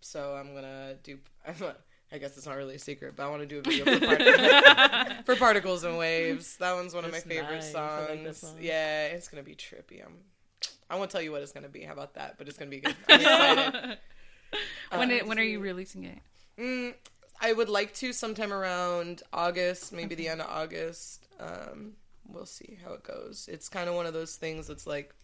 So 0.01 0.35
I'm 0.35 0.55
gonna 0.55 0.95
do. 1.03 1.19
I'm 1.47 1.55
not, 1.61 1.79
I 2.13 2.19
guess 2.19 2.37
it's 2.37 2.47
not 2.47 2.57
really 2.57 2.75
a 2.75 2.79
secret, 2.79 3.15
but 3.17 3.25
I 3.25 3.31
want 3.31 3.43
to 3.43 3.47
do 3.47 3.59
a 3.59 3.63
video 3.63 3.85
for, 3.99 4.07
part- 4.17 5.27
for 5.27 5.37
particles 5.37 5.85
and 5.85 5.97
waves. 5.99 6.57
That 6.57 6.75
one's 6.75 6.95
one 6.95 7.05
of 7.05 7.13
That's 7.13 7.25
my 7.27 7.35
favorite 7.35 7.55
nice. 7.57 7.75
I 7.75 8.01
like 8.01 8.09
songs. 8.25 8.37
song. 8.39 8.57
Yeah, 8.61 9.07
it's 9.07 9.29
gonna 9.29 9.43
be 9.45 9.55
trippy. 9.55 10.05
I'm. 10.05 10.15
I 10.89 10.97
won't 10.97 11.11
tell 11.11 11.23
you 11.23 11.31
what 11.31 11.43
it's 11.43 11.53
gonna 11.53 11.69
be. 11.69 11.83
How 11.83 11.93
about 11.93 12.15
that? 12.15 12.37
But 12.39 12.49
it's 12.49 12.59
gonna 12.59 12.71
be 12.71 12.81
good. 12.81 12.97
I'm 13.09 13.21
excited. 13.21 13.99
When 14.99 15.11
it, 15.11 15.27
when 15.27 15.39
are 15.39 15.45
you 15.45 15.61
releasing 15.61 16.05
it? 16.05 16.19
Mm, 16.59 16.95
I 17.41 17.53
would 17.53 17.69
like 17.69 17.95
to 17.95 18.13
sometime 18.13 18.53
around 18.53 19.23
August, 19.33 19.93
maybe 19.93 20.15
the 20.15 20.29
end 20.29 20.41
of 20.41 20.49
August. 20.49 21.27
Um, 21.39 21.93
we'll 22.29 22.47
see 22.47 22.79
how 22.85 22.93
it 22.93 23.03
goes. 23.03 23.49
It's 23.51 23.69
kind 23.69 23.89
of 23.89 23.95
one 23.95 24.07
of 24.07 24.13
those 24.13 24.37
things 24.37 24.67
that's 24.67 24.87
like, 24.87 25.15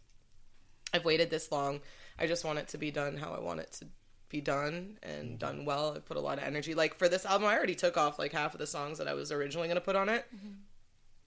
I've 0.95 1.05
waited 1.05 1.31
this 1.31 1.53
long. 1.53 1.81
I 2.19 2.27
just 2.27 2.45
want 2.45 2.59
it 2.59 2.69
to 2.69 2.79
be 2.79 2.91
done 2.91 3.17
how 3.17 3.33
I 3.33 3.41
want 3.41 3.61
it 3.61 3.73
to 3.81 3.87
be 4.29 4.41
done 4.41 4.99
and 5.03 5.39
done 5.39 5.65
well. 5.65 5.95
I 5.95 6.01
put 6.01 6.17
a 6.17 6.21
lot 6.21 6.39
of 6.39 6.45
energy. 6.45 6.75
Like 6.75 6.97
for 6.97 7.09
this 7.09 7.27
album, 7.27 7.49
I 7.49 7.57
already 7.57 7.75
took 7.75 7.97
off 7.97 8.19
like 8.19 8.33
half 8.33 8.55
of 8.55 8.59
the 8.59 8.67
songs 8.67 8.99
that 8.99 9.09
I 9.09 9.15
was 9.15 9.31
originally 9.31 9.69
going 9.69 9.77
to 9.77 9.81
put 9.83 9.97
on 9.97 10.09
it 10.09 10.27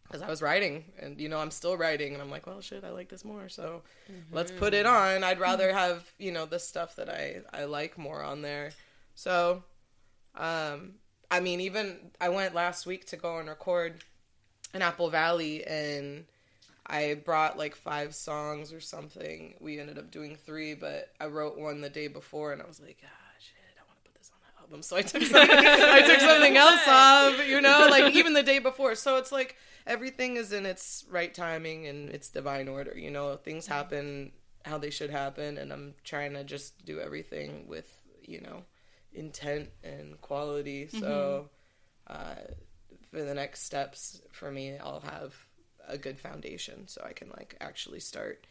because 0.10 0.24
I 0.24 0.28
was 0.28 0.41
writing 0.41 0.86
and 0.99 1.22
you 1.22 1.30
know 1.30 1.38
I'm 1.38 1.51
still 1.51 1.78
writing 1.78 2.14
and 2.14 2.22
I'm 2.22 2.32
like, 2.32 2.47
well, 2.47 2.62
shit, 2.62 2.84
I 2.84 2.89
like 2.89 3.10
this 3.10 3.24
more, 3.24 3.47
so 3.47 3.84
let's 4.32 4.51
put 4.51 4.74
it 4.74 4.86
on. 4.86 5.24
I'd 5.24 5.39
rather 5.39 5.72
have 5.72 6.03
you 6.18 6.32
know 6.32 6.45
the 6.45 6.60
stuff 6.60 6.95
that 6.95 7.10
I 7.10 7.41
I 7.53 7.66
like 7.66 7.97
more 7.97 8.24
on 8.24 8.41
there. 8.41 8.72
So, 9.16 9.64
um, 10.36 10.95
I 11.30 11.39
mean, 11.41 11.62
even 11.62 12.12
I 12.20 12.30
went 12.30 12.55
last 12.55 12.86
week 12.86 13.05
to 13.07 13.18
go 13.18 13.38
and 13.38 13.47
record 13.47 14.03
in 14.74 14.82
Apple 14.82 15.10
Valley 15.10 15.66
and. 15.66 16.26
I 16.91 17.22
brought 17.24 17.55
like 17.55 17.76
five 17.76 18.16
songs 18.16 18.74
or 18.74 18.80
something. 18.82 19.53
We 19.60 19.80
ended 19.80 19.99
up 19.99 20.10
doing 20.10 20.36
three, 20.36 20.74
but 20.74 21.12
I 21.22 21.28
wrote 21.28 21.55
one 21.55 21.82
the 21.82 21.89
day 21.89 22.07
before, 22.07 22.51
and 22.51 22.60
I 22.64 22.66
was 22.66 22.80
like, 22.82 22.97
ah, 23.05 23.34
shit, 23.38 23.69
album. 24.60 24.82
So 24.82 24.97
I 24.97 25.01
took 25.01 25.24
something, 25.24 25.57
I 25.57 26.01
took 26.01 26.20
something 26.20 26.57
else 26.57 26.82
off, 26.88 27.47
you 27.47 27.62
know, 27.62 27.88
like 27.89 28.14
even 28.16 28.34
the 28.34 28.43
day 28.43 28.60
before. 28.60 28.95
So 28.95 29.18
it's 29.18 29.32
like 29.32 29.55
everything 29.88 30.38
is 30.38 30.51
in 30.51 30.66
its 30.66 31.05
right 31.10 31.34
timing 31.34 31.88
and 31.88 32.10
its 32.10 32.30
divine 32.30 32.68
order. 32.68 32.97
You 32.97 33.12
know, 33.12 33.36
things 33.36 33.68
happen 33.68 34.32
how 34.66 34.78
they 34.78 34.89
should 34.89 35.10
happen, 35.10 35.57
and 35.57 35.72
I'm 35.72 35.95
trying 36.03 36.34
to 36.34 36.43
just 36.43 36.86
do 36.86 36.99
everything 36.99 37.66
with 37.68 37.91
you 38.24 38.41
know 38.41 38.64
intent 39.14 39.70
and 39.84 40.20
quality. 40.22 40.88
So 40.88 41.49
uh, 42.07 42.36
for 43.10 43.24
the 43.24 43.34
next 43.34 43.64
steps 43.64 44.22
for 44.32 44.51
me, 44.51 44.78
I'll 44.78 45.01
have 45.01 45.36
a 45.88 45.97
good 45.97 46.20
foundation 46.20 46.88
so 46.88 47.01
I 47.03 47.14
can 47.14 47.30
like 47.30 47.55
actually 47.60 47.99
start 47.99 48.45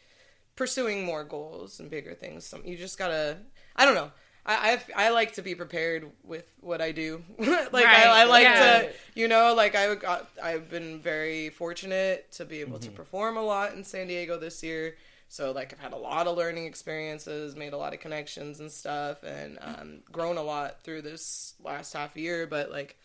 pursuing 0.55 1.05
more 1.05 1.23
goals 1.23 1.79
and 1.79 1.89
bigger 1.89 2.13
things. 2.13 2.45
Some 2.45 2.63
you 2.65 2.77
just 2.77 2.97
gotta. 2.97 3.37
I 3.75 3.85
don't 3.85 3.95
know. 3.95 4.11
I 4.45 4.71
I've, 4.71 4.89
I 4.95 5.09
like 5.09 5.33
to 5.33 5.41
be 5.41 5.55
prepared 5.55 6.09
with 6.23 6.51
what 6.61 6.81
I 6.81 6.91
do. 6.91 7.23
like 7.39 7.71
Right, 7.73 8.07
I, 8.07 8.21
I 8.21 8.23
like 8.25 8.43
yeah. 8.43 8.79
to, 8.79 8.89
you 9.15 9.27
know, 9.27 9.53
like 9.53 9.75
I 9.75 9.93
got. 9.95 10.29
I've 10.41 10.69
been 10.69 10.99
very 10.99 11.49
fortunate 11.49 12.31
to 12.33 12.45
be 12.45 12.61
able 12.61 12.79
to 12.79 12.87
mm-hmm. 12.87 12.95
perform 12.95 13.37
a 13.37 13.43
lot 13.43 13.73
in 13.73 13.83
San 13.83 14.07
Diego 14.07 14.37
this 14.37 14.63
year. 14.63 14.95
So 15.27 15.51
like 15.51 15.73
I've 15.73 15.79
had 15.79 15.93
a 15.93 15.97
lot 15.97 16.27
of 16.27 16.37
learning 16.37 16.65
experiences, 16.65 17.55
made 17.55 17.73
a 17.73 17.77
lot 17.77 17.93
of 17.93 17.99
connections 17.99 18.59
and 18.59 18.71
stuff, 18.71 19.23
and 19.23 19.57
mm-hmm. 19.57 19.81
um, 19.81 19.99
grown 20.11 20.37
a 20.37 20.43
lot 20.43 20.81
through 20.83 21.03
this 21.03 21.53
last 21.63 21.93
half 21.93 22.17
year. 22.17 22.47
But 22.47 22.71
like, 22.71 22.97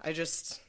I 0.00 0.12
just 0.12 0.60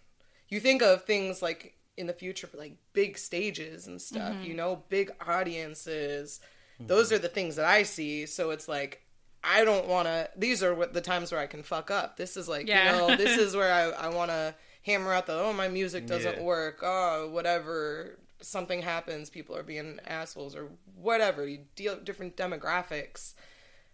you 0.47 0.59
think 0.59 0.81
of 0.81 1.03
things 1.03 1.41
like 1.41 1.75
in 1.97 2.07
the 2.07 2.13
future 2.13 2.47
for 2.47 2.57
like 2.57 2.77
big 2.93 3.17
stages 3.17 3.87
and 3.87 4.01
stuff, 4.01 4.35
you 4.41 4.49
mm-hmm. 4.49 4.57
know, 4.57 4.83
big 4.89 5.11
audiences. 5.25 6.39
Those 6.79 7.11
are 7.11 7.19
the 7.19 7.29
things 7.29 7.57
that 7.57 7.65
I 7.65 7.83
see. 7.83 8.25
So 8.25 8.49
it's 8.49 8.67
like 8.67 9.03
I 9.43 9.65
don't 9.65 9.87
want 9.87 10.07
to. 10.07 10.29
These 10.37 10.61
are 10.63 10.73
what 10.75 10.93
the 10.93 11.01
times 11.01 11.31
where 11.31 11.41
I 11.41 11.47
can 11.47 11.63
fuck 11.63 11.89
up. 11.91 12.17
This 12.17 12.37
is 12.37 12.47
like 12.47 12.67
Yeah. 12.67 12.93
you 12.93 12.97
know, 13.09 13.15
this 13.15 13.37
is 13.39 13.55
where 13.59 13.71
I 13.73 13.89
I 13.89 14.09
want 14.09 14.29
to 14.31 14.53
hammer 14.83 15.13
out 15.13 15.25
the 15.27 15.33
oh 15.39 15.53
my 15.53 15.67
music 15.67 16.05
doesn't 16.07 16.37
Yeah. 16.37 16.43
work. 16.43 16.79
Oh 16.83 17.29
whatever. 17.31 18.17
Something 18.41 18.81
happens. 18.81 19.29
People 19.29 19.55
are 19.55 19.63
being 19.63 19.99
assholes 20.07 20.55
or 20.55 20.69
whatever. 20.95 21.47
You 21.47 21.59
deal 21.75 21.95
with 21.95 22.05
different 22.05 22.35
demographics. 22.37 23.33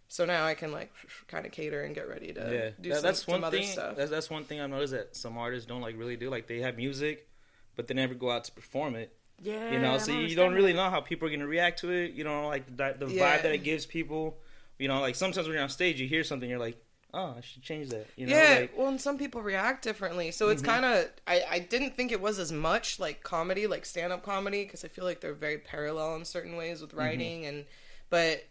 So 0.10 0.24
now 0.26 0.46
I 0.46 0.54
can 0.54 0.72
like 0.72 0.92
kind 1.28 1.46
of 1.46 1.52
cater 1.52 1.84
and 1.84 1.94
get 1.94 2.08
ready 2.08 2.32
to 2.34 2.40
yeah, 2.40 2.70
do 2.82 2.90
that- 2.90 2.96
some, 2.96 3.04
that's 3.04 3.26
some 3.26 3.32
one 3.34 3.44
other 3.44 3.58
thing. 3.58 3.68
stuff. 3.68 3.98
That's, 3.98 4.10
that's 4.10 4.30
one 4.30 4.46
thing 4.46 4.62
I've 4.62 4.70
noticed 4.70 4.94
that 4.94 5.16
some 5.18 5.38
artists 5.38 5.66
don't 5.68 5.82
like 5.82 5.98
really 5.98 6.16
do. 6.16 6.30
Like 6.30 6.48
they 6.48 6.60
have 6.62 6.78
music, 6.78 7.28
but 7.76 7.88
they 7.88 7.94
never 7.94 8.14
go 8.14 8.32
out 8.32 8.46
to 8.46 8.52
perform 8.54 8.96
it. 8.96 9.14
Yeah. 9.42 9.72
You 9.72 9.80
know, 9.80 9.96
I 9.96 9.98
so 9.98 10.14
you 10.14 10.36
don't 10.36 10.54
really 10.54 10.72
that. 10.72 10.78
know 10.78 10.90
how 10.90 11.02
people 11.02 11.28
are 11.28 11.32
gonna 11.32 11.46
react 11.48 11.80
to 11.80 11.92
it. 11.92 12.14
You 12.14 12.24
don't 12.24 12.42
know, 12.42 12.48
like 12.48 12.66
the, 12.68 12.96
the 13.00 13.08
Yeah. 13.14 13.38
vibe 13.38 13.44
that 13.44 13.52
it 13.54 13.64
gives 13.64 13.86
people. 13.86 14.38
You 14.80 14.88
know, 14.88 15.02
like 15.02 15.16
sometimes 15.16 15.48
when 15.48 15.56
you're 15.56 15.64
on 15.64 15.70
stage, 15.70 16.00
you 16.00 16.08
hear 16.08 16.24
something, 16.24 16.50
you're 16.50 16.60
like, 16.60 16.78
oh, 17.14 17.36
I 17.38 17.42
should 17.42 17.64
change 17.64 17.90
that. 17.90 18.08
You 18.16 18.28
know, 18.28 18.36
yeah, 18.36 18.58
like 18.62 18.78
well, 18.78 18.88
and 18.88 19.02
some 19.02 19.18
people 19.18 19.42
react 19.42 19.84
differently, 19.84 20.32
so 20.32 20.50
it's 20.50 20.62
mm-hmm. 20.62 20.72
kind 20.72 20.86
of. 20.86 21.10
I 21.26 21.44
I 21.50 21.60
didn't 21.60 21.96
think 21.96 22.12
it 22.12 22.22
was 22.22 22.40
as 22.40 22.52
much 22.52 23.00
like 23.00 23.24
comedy, 23.24 23.68
like 23.68 23.86
stand 23.86 24.14
up 24.14 24.24
comedy, 24.24 24.64
because 24.64 24.84
I 24.84 24.88
feel 24.88 25.06
like 25.06 25.22
they're 25.22 25.34
very 25.34 25.58
parallel 25.58 26.16
in 26.16 26.26
certain 26.26 26.56
ways 26.56 26.82
with 26.82 26.92
mm-hmm. 26.92 27.00
writing, 27.00 27.46
and 27.46 27.66
but 28.10 28.46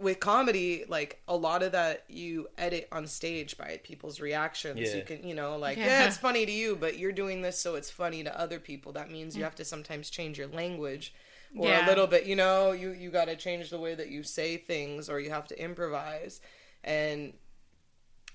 with 0.00 0.18
comedy, 0.18 0.84
like 0.88 1.20
a 1.28 1.36
lot 1.36 1.62
of 1.62 1.72
that 1.72 2.04
you 2.08 2.48
edit 2.56 2.88
on 2.90 3.06
stage 3.06 3.58
by 3.58 3.78
people's 3.84 4.18
reactions. 4.20 4.80
Yeah. 4.80 4.96
You 4.96 5.02
can, 5.02 5.28
you 5.28 5.34
know, 5.34 5.56
like 5.56 5.76
yeah. 5.76 5.86
Yeah. 5.86 6.06
it's 6.06 6.16
funny 6.28 6.46
to 6.46 6.52
you, 6.52 6.74
but 6.74 6.98
you're 6.98 7.12
doing 7.12 7.42
this 7.42 7.58
so 7.58 7.74
it's 7.74 7.90
funny 7.90 8.24
to 8.24 8.40
other 8.40 8.58
people. 8.58 8.92
That 8.92 9.10
means 9.10 9.36
you 9.36 9.42
mm. 9.42 9.44
have 9.44 9.54
to 9.56 9.64
sometimes 9.64 10.10
change 10.10 10.38
your 10.38 10.48
language. 10.48 11.14
Or 11.56 11.72
a 11.72 11.86
little 11.86 12.06
bit, 12.06 12.26
you 12.26 12.36
know, 12.36 12.72
you 12.72 12.90
you 12.90 13.10
got 13.10 13.24
to 13.24 13.36
change 13.36 13.70
the 13.70 13.78
way 13.78 13.94
that 13.94 14.08
you 14.08 14.22
say 14.22 14.56
things, 14.56 15.08
or 15.08 15.18
you 15.18 15.30
have 15.30 15.48
to 15.48 15.60
improvise. 15.60 16.40
And 16.84 17.32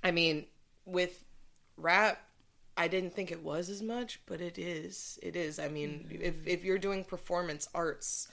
I 0.04 0.12
mean, 0.12 0.48
with 0.86 1.24
rap, 1.78 2.22
I 2.78 2.88
didn't 2.88 3.14
think 3.16 3.32
it 3.32 3.42
was 3.42 3.70
as 3.70 3.82
much, 3.82 4.20
but 4.26 4.42
it 4.42 4.58
is. 4.58 5.18
It 5.24 5.36
is. 5.36 5.60
I 5.60 5.70
mean, 5.70 6.08
if 6.22 6.36
mm-hmm. 6.36 6.48
if 6.48 6.64
you're 6.66 6.78
doing 6.78 7.06
performance 7.06 7.70
arts, 7.74 8.28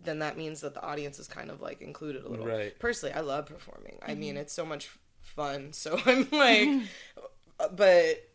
then 0.00 0.20
that 0.20 0.38
means 0.38 0.62
that 0.62 0.74
the 0.74 0.82
audience 0.82 1.18
is 1.18 1.28
kind 1.28 1.50
of 1.50 1.60
like 1.60 1.82
included 1.82 2.24
a 2.24 2.28
little. 2.28 2.46
Right. 2.46 2.78
Personally, 2.78 3.14
I 3.14 3.20
love 3.20 3.46
performing. 3.46 3.98
I 4.06 4.14
mean, 4.14 4.34
mm-hmm. 4.34 4.42
it's 4.42 4.52
so 4.54 4.64
much 4.64 4.90
fun. 5.20 5.70
So 5.72 6.00
I'm 6.06 6.28
like, 6.32 6.68
but 7.76 8.28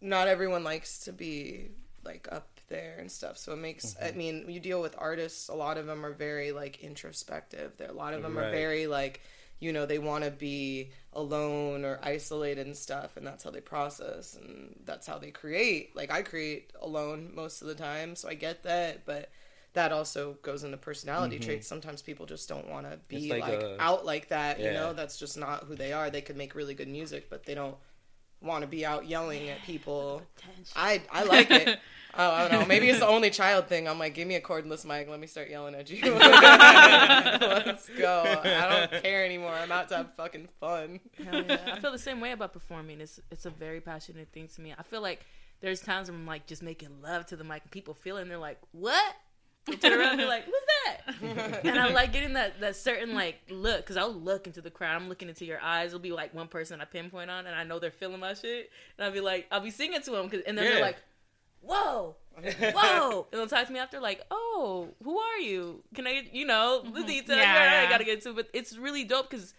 not 0.00 0.28
everyone 0.28 0.64
likes 0.64 1.00
to 1.00 1.12
be 1.12 1.68
like 2.04 2.28
up 2.30 2.60
there 2.68 2.96
and 2.98 3.10
stuff. 3.10 3.36
So 3.38 3.52
it 3.52 3.56
makes. 3.58 3.96
I 4.02 4.12
mean, 4.12 4.44
you 4.48 4.60
deal 4.60 4.80
with 4.80 4.94
artists. 4.98 5.48
A 5.48 5.54
lot 5.54 5.78
of 5.78 5.86
them 5.86 6.04
are 6.04 6.12
very 6.12 6.52
like 6.52 6.82
introspective. 6.82 7.72
There, 7.76 7.88
a 7.88 7.92
lot 7.92 8.14
of 8.14 8.22
them 8.22 8.38
are 8.38 8.50
very 8.50 8.86
like, 8.86 9.20
you 9.60 9.72
know, 9.72 9.86
they 9.86 9.98
want 9.98 10.24
to 10.24 10.30
be 10.30 10.90
alone 11.12 11.84
or 11.84 11.98
isolated 12.02 12.66
and 12.66 12.76
stuff, 12.76 13.16
and 13.16 13.26
that's 13.26 13.44
how 13.44 13.50
they 13.50 13.60
process 13.60 14.34
and 14.40 14.74
that's 14.84 15.06
how 15.06 15.18
they 15.18 15.30
create. 15.30 15.94
Like 15.94 16.10
I 16.10 16.22
create 16.22 16.72
alone 16.80 17.30
most 17.34 17.62
of 17.62 17.68
the 17.68 17.74
time, 17.74 18.16
so 18.16 18.28
I 18.28 18.34
get 18.34 18.62
that, 18.64 19.04
but. 19.06 19.30
That 19.74 19.90
also 19.90 20.36
goes 20.42 20.64
into 20.64 20.76
personality 20.76 21.38
traits. 21.38 21.66
Sometimes 21.66 22.02
people 22.02 22.26
just 22.26 22.46
don't 22.46 22.68
want 22.68 22.90
to 22.90 22.98
be 23.08 23.16
Mm-hmm. 23.16 23.32
It's 23.32 23.40
like, 23.40 23.52
like 23.54 23.62
a- 23.62 23.80
out 23.80 24.04
like 24.04 24.28
that. 24.28 24.60
You 24.60 24.70
know, 24.70 24.92
that's 24.92 25.18
just 25.18 25.38
not 25.38 25.64
who 25.64 25.74
they 25.74 25.94
are. 25.94 26.10
They 26.10 26.20
could 26.20 26.36
make 26.36 26.54
really 26.54 26.74
good 26.74 26.88
music, 26.88 27.30
but 27.30 27.46
they 27.46 27.54
don't 27.54 27.76
want 28.42 28.62
to 28.62 28.66
be 28.66 28.84
out 28.84 29.06
yelling 29.08 29.48
at 29.48 29.62
people. 29.62 30.22
I 30.76 31.02
I 31.10 31.24
like 31.24 31.50
it. 31.50 31.78
Oh, 32.14 32.30
I 32.30 32.46
don't 32.46 32.60
know. 32.60 32.66
Maybe 32.66 32.90
it's 32.90 32.98
the 32.98 33.06
only 33.06 33.30
child 33.30 33.68
thing. 33.68 33.88
I'm 33.88 33.98
like, 33.98 34.12
give 34.12 34.28
me 34.28 34.34
a 34.34 34.40
cordless 34.42 34.84
mic. 34.84 35.08
Let 35.08 35.18
me 35.18 35.26
start 35.26 35.48
yelling 35.48 35.74
at 35.74 35.88
you. 35.88 36.12
Let's 36.14 37.88
go. 37.88 38.22
I 38.44 38.86
don't 38.90 39.02
care 39.02 39.24
anymore. 39.24 39.52
I'm 39.54 39.72
out 39.72 39.88
to 39.88 39.96
have 39.96 40.14
fucking 40.14 40.48
fun. 40.60 41.00
Hell 41.24 41.42
yeah. 41.42 41.58
I 41.72 41.80
feel 41.80 41.90
the 41.90 41.98
same 41.98 42.20
way 42.20 42.32
about 42.32 42.52
performing. 42.52 43.00
It's 43.00 43.18
it's 43.30 43.46
a 43.46 43.50
very 43.50 43.80
passionate 43.80 44.28
thing 44.30 44.48
to 44.48 44.60
me. 44.60 44.74
I 44.78 44.82
feel 44.82 45.00
like 45.00 45.24
there's 45.62 45.80
times 45.80 46.10
when 46.10 46.20
I'm 46.20 46.26
like 46.26 46.46
just 46.46 46.62
making 46.62 47.00
love 47.02 47.24
to 47.26 47.36
the 47.36 47.44
mic 47.44 47.62
and 47.62 47.70
people 47.70 47.94
feel 47.94 48.18
it 48.18 48.22
and 48.22 48.30
they're 48.30 48.36
like, 48.36 48.58
What? 48.72 49.14
Turn 49.80 49.92
around 49.92 50.10
and 50.10 50.18
be 50.18 50.24
like, 50.24 50.44
What's 50.46 50.66
that? 50.66 51.64
and 51.64 51.78
I 51.78 51.88
like 51.88 52.12
getting 52.12 52.32
that 52.34 52.60
that 52.60 52.76
certain 52.76 53.14
like 53.14 53.40
look 53.48 53.78
because 53.78 53.96
I'll 53.96 54.12
look 54.12 54.46
into 54.46 54.60
the 54.60 54.70
crowd. 54.70 54.96
I'm 54.96 55.08
looking 55.08 55.28
into 55.28 55.44
your 55.44 55.60
eyes. 55.60 55.88
It'll 55.88 56.00
be 56.00 56.12
like 56.12 56.34
one 56.34 56.48
person 56.48 56.80
I 56.80 56.84
pinpoint 56.84 57.30
on, 57.30 57.46
and 57.46 57.54
I 57.54 57.64
know 57.64 57.78
they're 57.78 57.90
feeling 57.90 58.20
my 58.20 58.34
shit. 58.34 58.70
And 58.98 59.04
I'll 59.04 59.12
be 59.12 59.20
like, 59.20 59.46
I'll 59.50 59.60
be 59.60 59.70
singing 59.70 60.02
to 60.02 60.10
them, 60.10 60.30
and 60.46 60.58
then 60.58 60.64
Yeah. 60.64 60.72
they're 60.72 60.80
like, 60.82 60.96
"Whoa, 61.60 62.16
whoa!" 62.34 63.26
and 63.30 63.40
they'll 63.40 63.46
talk 63.46 63.66
to 63.66 63.72
me 63.72 63.78
after, 63.78 64.00
like, 64.00 64.22
"Oh, 64.30 64.88
who 65.02 65.18
are 65.18 65.38
you? 65.38 65.82
Can 65.94 66.06
I, 66.06 66.28
you 66.32 66.44
know, 66.44 66.82
the 66.82 66.90
mm-hmm. 66.90 67.06
details? 67.06 67.38
Yeah, 67.38 67.80
Yeah, 67.80 67.86
I 67.86 67.90
gotta 67.90 68.04
get 68.04 68.22
to." 68.22 68.32
But 68.32 68.48
it's 68.52 68.76
really 68.76 69.04
dope 69.04 69.30
because 69.30 69.54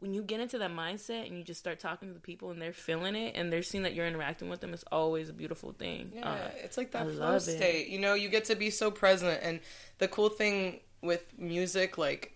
when 0.00 0.14
you 0.14 0.22
get 0.22 0.38
into 0.40 0.58
that 0.58 0.70
mindset 0.70 1.26
and 1.26 1.36
you 1.36 1.42
just 1.42 1.58
start 1.58 1.80
talking 1.80 2.08
to 2.08 2.14
the 2.14 2.20
people 2.20 2.50
and 2.50 2.62
they're 2.62 2.72
feeling 2.72 3.16
it 3.16 3.34
and 3.36 3.52
they're 3.52 3.62
seeing 3.64 3.82
that 3.84 3.94
you're 3.94 4.06
interacting 4.06 4.48
with 4.48 4.60
them, 4.60 4.72
it's 4.72 4.84
always 4.92 5.28
a 5.28 5.32
beautiful 5.32 5.72
thing. 5.72 6.12
Yeah, 6.14 6.30
Uh, 6.30 6.50
it's 6.62 6.76
like 6.76 6.92
that 6.92 7.02
I 7.02 7.10
flow 7.10 7.14
love 7.32 7.36
it. 7.36 7.56
state. 7.56 7.88
You 7.88 7.98
know, 7.98 8.14
you 8.14 8.28
get 8.28 8.44
to 8.46 8.54
be 8.54 8.70
so 8.70 8.90
present. 8.90 9.40
And 9.42 9.60
the 9.98 10.06
cool 10.08 10.28
thing 10.28 10.80
with 11.02 11.24
music, 11.38 11.98
like 11.98 12.32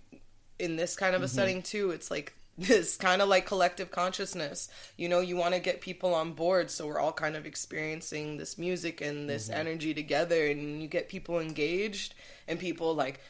in 0.58 0.76
this 0.76 0.96
kind 0.96 1.14
of 1.14 1.22
a 1.22 1.28
setting 1.28 1.62
too, 1.62 1.90
it's 1.92 2.10
like 2.10 2.34
this 2.58 2.96
kind 2.96 3.22
of 3.22 3.28
like 3.28 3.46
collective 3.46 3.90
consciousness. 3.90 4.68
You 4.96 5.08
know, 5.08 5.20
you 5.20 5.36
want 5.36 5.54
to 5.54 5.60
get 5.60 5.80
people 5.80 6.14
on 6.14 6.32
board, 6.32 6.70
so 6.70 6.86
we're 6.86 6.98
all 7.00 7.12
kind 7.12 7.34
of 7.36 7.46
experiencing 7.46 8.36
this 8.36 8.58
music 8.58 9.00
and 9.00 9.28
this 9.30 9.48
energy 9.48 9.94
together, 9.94 10.46
and 10.48 10.82
you 10.82 10.88
get 10.88 11.08
people 11.08 11.38
engaged 11.40 12.14
and 12.46 12.58
people 12.58 12.94
like 12.94 13.20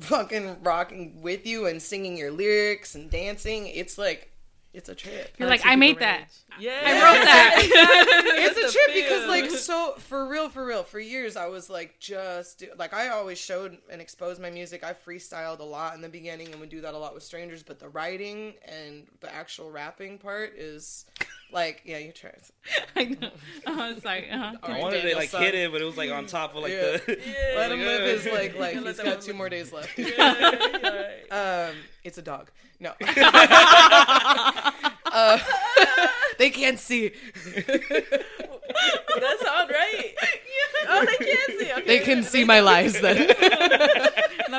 fucking 0.00 0.62
rocking 0.62 1.22
with 1.22 1.46
you 1.46 1.66
and 1.66 1.80
singing 1.80 2.16
your 2.16 2.30
lyrics 2.30 2.94
and 2.94 3.10
dancing. 3.10 3.66
It's 3.66 3.98
like 3.98 4.30
it's 4.72 4.88
a 4.88 4.94
trip. 4.94 5.34
You're 5.38 5.50
like, 5.50 5.66
I 5.66 5.76
made 5.76 5.98
that. 5.98 6.28
Yeah, 6.58 6.80
I 6.82 6.92
wrote 6.94 7.24
that. 7.24 7.56
it's 8.24 8.58
a 8.58 8.62
the 8.62 8.72
trip 8.72 8.94
because 8.94 9.28
like 9.28 9.50
so 9.50 9.94
for 9.98 10.28
real 10.28 10.48
for 10.48 10.64
real 10.64 10.82
for 10.82 10.98
years 10.98 11.36
i 11.36 11.46
was 11.46 11.70
like 11.70 11.98
just 11.98 12.60
do, 12.60 12.68
like 12.78 12.94
i 12.94 13.08
always 13.08 13.38
showed 13.38 13.78
and 13.90 14.00
exposed 14.00 14.40
my 14.40 14.50
music 14.50 14.84
i 14.84 14.92
freestyled 14.92 15.60
a 15.60 15.64
lot 15.64 15.94
in 15.94 16.00
the 16.00 16.08
beginning 16.08 16.50
and 16.50 16.60
would 16.60 16.68
do 16.68 16.80
that 16.80 16.94
a 16.94 16.98
lot 16.98 17.14
with 17.14 17.22
strangers 17.22 17.62
but 17.62 17.78
the 17.78 17.88
writing 17.88 18.54
and 18.66 19.06
the 19.20 19.34
actual 19.34 19.70
rapping 19.70 20.18
part 20.18 20.54
is 20.56 21.06
like 21.52 21.82
yeah 21.84 21.98
you 21.98 22.12
try 22.12 22.30
it. 22.30 22.50
I 22.96 23.04
know. 23.04 23.30
Oh, 23.66 23.94
sorry. 24.02 24.30
Uh-huh. 24.30 24.56
I 24.62 24.78
wanted 24.78 24.96
to 24.96 25.02
Daniel, 25.02 25.18
like 25.18 25.28
son. 25.30 25.42
hit 25.42 25.54
it, 25.54 25.70
but 25.72 25.80
it 25.80 25.84
was 25.84 25.96
like 25.96 26.10
on 26.10 26.26
top 26.26 26.54
of 26.54 26.62
like 26.62 26.72
Yeah. 26.72 26.96
the. 26.98 27.18
Yeah. 27.26 27.54
let 27.58 27.72
him 27.72 27.80
live 27.80 28.02
his 28.02 28.26
like 28.32 28.58
like 28.58 28.74
he's 28.84 28.96
got 28.98 29.20
two 29.20 29.28
live. 29.32 29.36
more 29.36 29.48
days 29.48 29.72
left 29.72 29.96
Yeah, 29.98 30.08
yeah. 31.30 31.68
um 31.70 31.76
it's 32.04 32.18
a 32.18 32.22
dog 32.22 32.50
no 32.80 32.92
uh, 35.14 35.38
they 36.38 36.50
can't 36.50 36.78
see 36.80 37.12
That 37.44 39.36
sound 39.44 39.70
right. 39.70 40.14
Oh, 40.88 41.04
they 41.06 41.24
can't 41.24 41.60
see. 41.60 41.72
Okay. 41.72 41.84
they 41.86 41.98
can 42.00 42.22
see 42.24 42.44
my 42.44 42.58
lies 42.60 43.00
then 43.00 43.28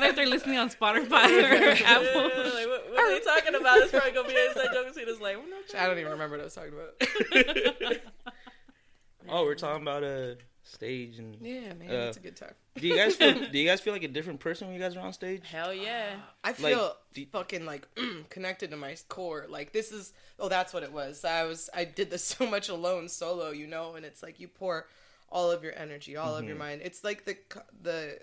Not 0.04 0.10
if 0.12 0.16
they're 0.16 0.28
listening 0.28 0.58
on 0.58 0.70
Spotify 0.70 1.26
or 1.30 1.56
Yeah, 1.56 1.78
Apple. 1.86 2.22
like, 2.24 2.68
what, 2.68 2.92
what 2.92 3.00
are 3.00 3.10
they 3.12 3.20
talking 3.26 3.56
about? 3.56 3.78
It's 3.80 3.92
probably 3.92 4.12
gonna 4.12 4.28
be 4.28 4.36
an 4.36 4.48
inside 4.50 4.68
joke. 4.74 4.86
And 4.88 4.96
Cena's 4.96 5.20
like, 5.22 5.38
well, 5.38 5.48
no, 5.50 5.80
i 5.80 5.88
don't 5.88 5.98
even 6.00 6.12
remember 6.12 6.36
what 6.38 6.42
i 6.42 6.46
was 6.46 6.54
talking 6.56 6.74
about 6.74 7.98
oh, 9.30 9.44
we're 9.44 9.56
talking 9.56 9.82
about 9.82 10.04
a 10.04 10.38
stage, 10.64 11.20
and 11.20 11.38
yeah 11.42 11.74
man 11.74 11.90
Uh, 11.90 11.94
it's 12.08 12.18
a 12.18 12.22
good 12.22 12.36
time 12.36 12.54
do 12.76 12.88
you 12.88 12.96
guys 12.96 13.16
feel? 13.16 13.34
do 13.52 13.58
you 13.60 13.68
guys 13.68 13.82
feel 13.82 13.94
like 13.94 14.04
a 14.04 14.08
different 14.08 14.40
person 14.40 14.68
when 14.68 14.76
you 14.76 14.82
guys 14.82 14.96
are 14.96 15.02
on 15.02 15.14
stage? 15.14 15.44
Hell 15.48 15.72
yeah. 15.72 16.16
I 16.44 16.48
Like, 16.50 16.56
feel 16.58 16.96
do- 17.14 17.26
fucking 17.28 17.66
like 17.68 17.88
connected 18.30 18.72
to 18.72 18.78
my 18.78 18.96
core. 19.10 19.46
Like 19.48 19.74
this 19.74 19.92
is 19.92 20.12
oh 20.40 20.50
that's 20.50 20.74
what 20.74 20.82
it 20.82 20.92
was. 20.92 21.24
I 21.24 21.44
was 21.44 21.70
I 21.76 21.84
did 21.86 22.10
this 22.10 22.24
so 22.24 22.48
much 22.50 22.70
alone 22.70 23.10
solo, 23.10 23.52
you 23.52 23.68
know, 23.68 23.94
and 23.94 24.04
it's 24.06 24.24
like 24.24 24.40
you 24.40 24.48
pour 24.48 24.88
all 25.30 25.52
of 25.52 25.64
your 25.64 25.74
energy, 25.78 26.18
all 26.18 26.32
Mm-hmm. 26.32 26.42
of 26.42 26.48
your 26.48 26.58
mind. 26.58 26.82
It's 26.84 27.04
like 27.04 27.26
the 27.26 27.38
the 27.84 28.18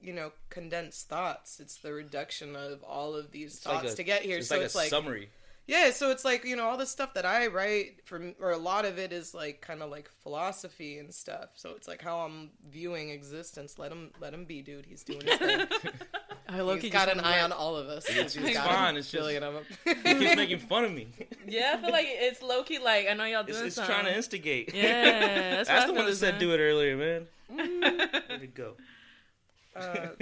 you 0.00 0.12
know 0.12 0.32
condensed 0.50 1.08
thoughts. 1.08 1.60
It's 1.60 1.76
the 1.76 1.92
reduction 1.92 2.56
of 2.56 2.82
all 2.82 3.14
of 3.14 3.30
these 3.30 3.56
It's 3.56 3.66
like 3.66 3.80
thoughts 3.82 3.92
a- 3.94 3.96
to 3.96 4.04
get 4.04 4.22
here. 4.22 4.38
It's 4.38 4.48
so 4.48 4.56
like 4.56 4.64
it's 4.66 4.74
a 4.74 4.78
like 4.78 4.90
summary. 4.90 5.28
yeah, 5.66 5.90
so 5.90 6.10
it's 6.10 6.24
like 6.24 6.44
you 6.44 6.56
know 6.56 6.64
all 6.64 6.76
the 6.76 6.86
stuff 6.86 7.14
that 7.14 7.24
I 7.26 7.46
write 7.48 8.00
from, 8.06 8.34
or 8.40 8.50
a 8.50 8.58
lot 8.58 8.84
of 8.84 8.98
it 8.98 9.12
is 9.12 9.34
like 9.34 9.60
kind 9.60 9.82
of 9.82 9.90
like 9.90 10.10
philosophy 10.22 10.98
and 10.98 11.12
stuff. 11.12 11.50
So 11.54 11.70
it's 11.76 11.88
like 11.88 12.02
how 12.02 12.18
I'm 12.20 12.50
viewing 12.70 13.10
existence. 13.10 13.78
Let 13.78 13.92
him, 13.92 14.10
let 14.20 14.34
him 14.34 14.44
be, 14.44 14.62
dude. 14.62 14.86
He's 14.86 15.02
doing 15.04 15.22
his 15.24 15.38
thing. 15.38 15.66
I 16.46 16.60
low 16.60 16.76
He's 16.76 16.92
got 16.92 17.08
an 17.08 17.20
eye 17.20 17.40
on 17.40 17.52
all 17.52 17.74
of 17.74 17.88
us. 17.88 18.08
It's- 18.10 18.34
He's 18.34 18.56
fine, 18.58 18.96
it's 18.98 19.10
just- 19.10 19.14
billion 19.14 19.42
of 19.42 19.54
them. 19.54 19.64
He 20.04 20.14
keeps 20.18 20.36
making 20.36 20.58
fun 20.68 20.84
of 20.84 20.92
me. 20.92 21.08
Yeah, 21.48 21.76
I 21.78 21.80
feel 21.82 21.90
like 21.90 22.06
it's 22.08 22.42
low 22.42 22.62
key. 22.62 22.78
Like 22.78 23.08
I 23.08 23.14
know 23.14 23.24
y'all 23.24 23.42
doing 23.44 23.56
It's, 23.58 23.66
it's 23.68 23.76
something. 23.76 23.94
trying 23.94 24.04
to 24.06 24.14
instigate. 24.14 24.74
Yeah, 24.74 25.56
that's, 25.56 25.68
That's 25.68 25.86
what 25.86 25.94
the 25.94 25.98
one 26.00 26.06
that 26.06 26.16
said 26.16 26.34
is, 26.34 26.40
do 26.40 26.52
it 26.52 26.58
earlier, 26.58 26.96
man. 26.98 27.26
Mm. 27.50 28.12
Let 28.28 28.42
it 28.42 28.54
go. 28.54 28.74
Uh, 29.76 30.08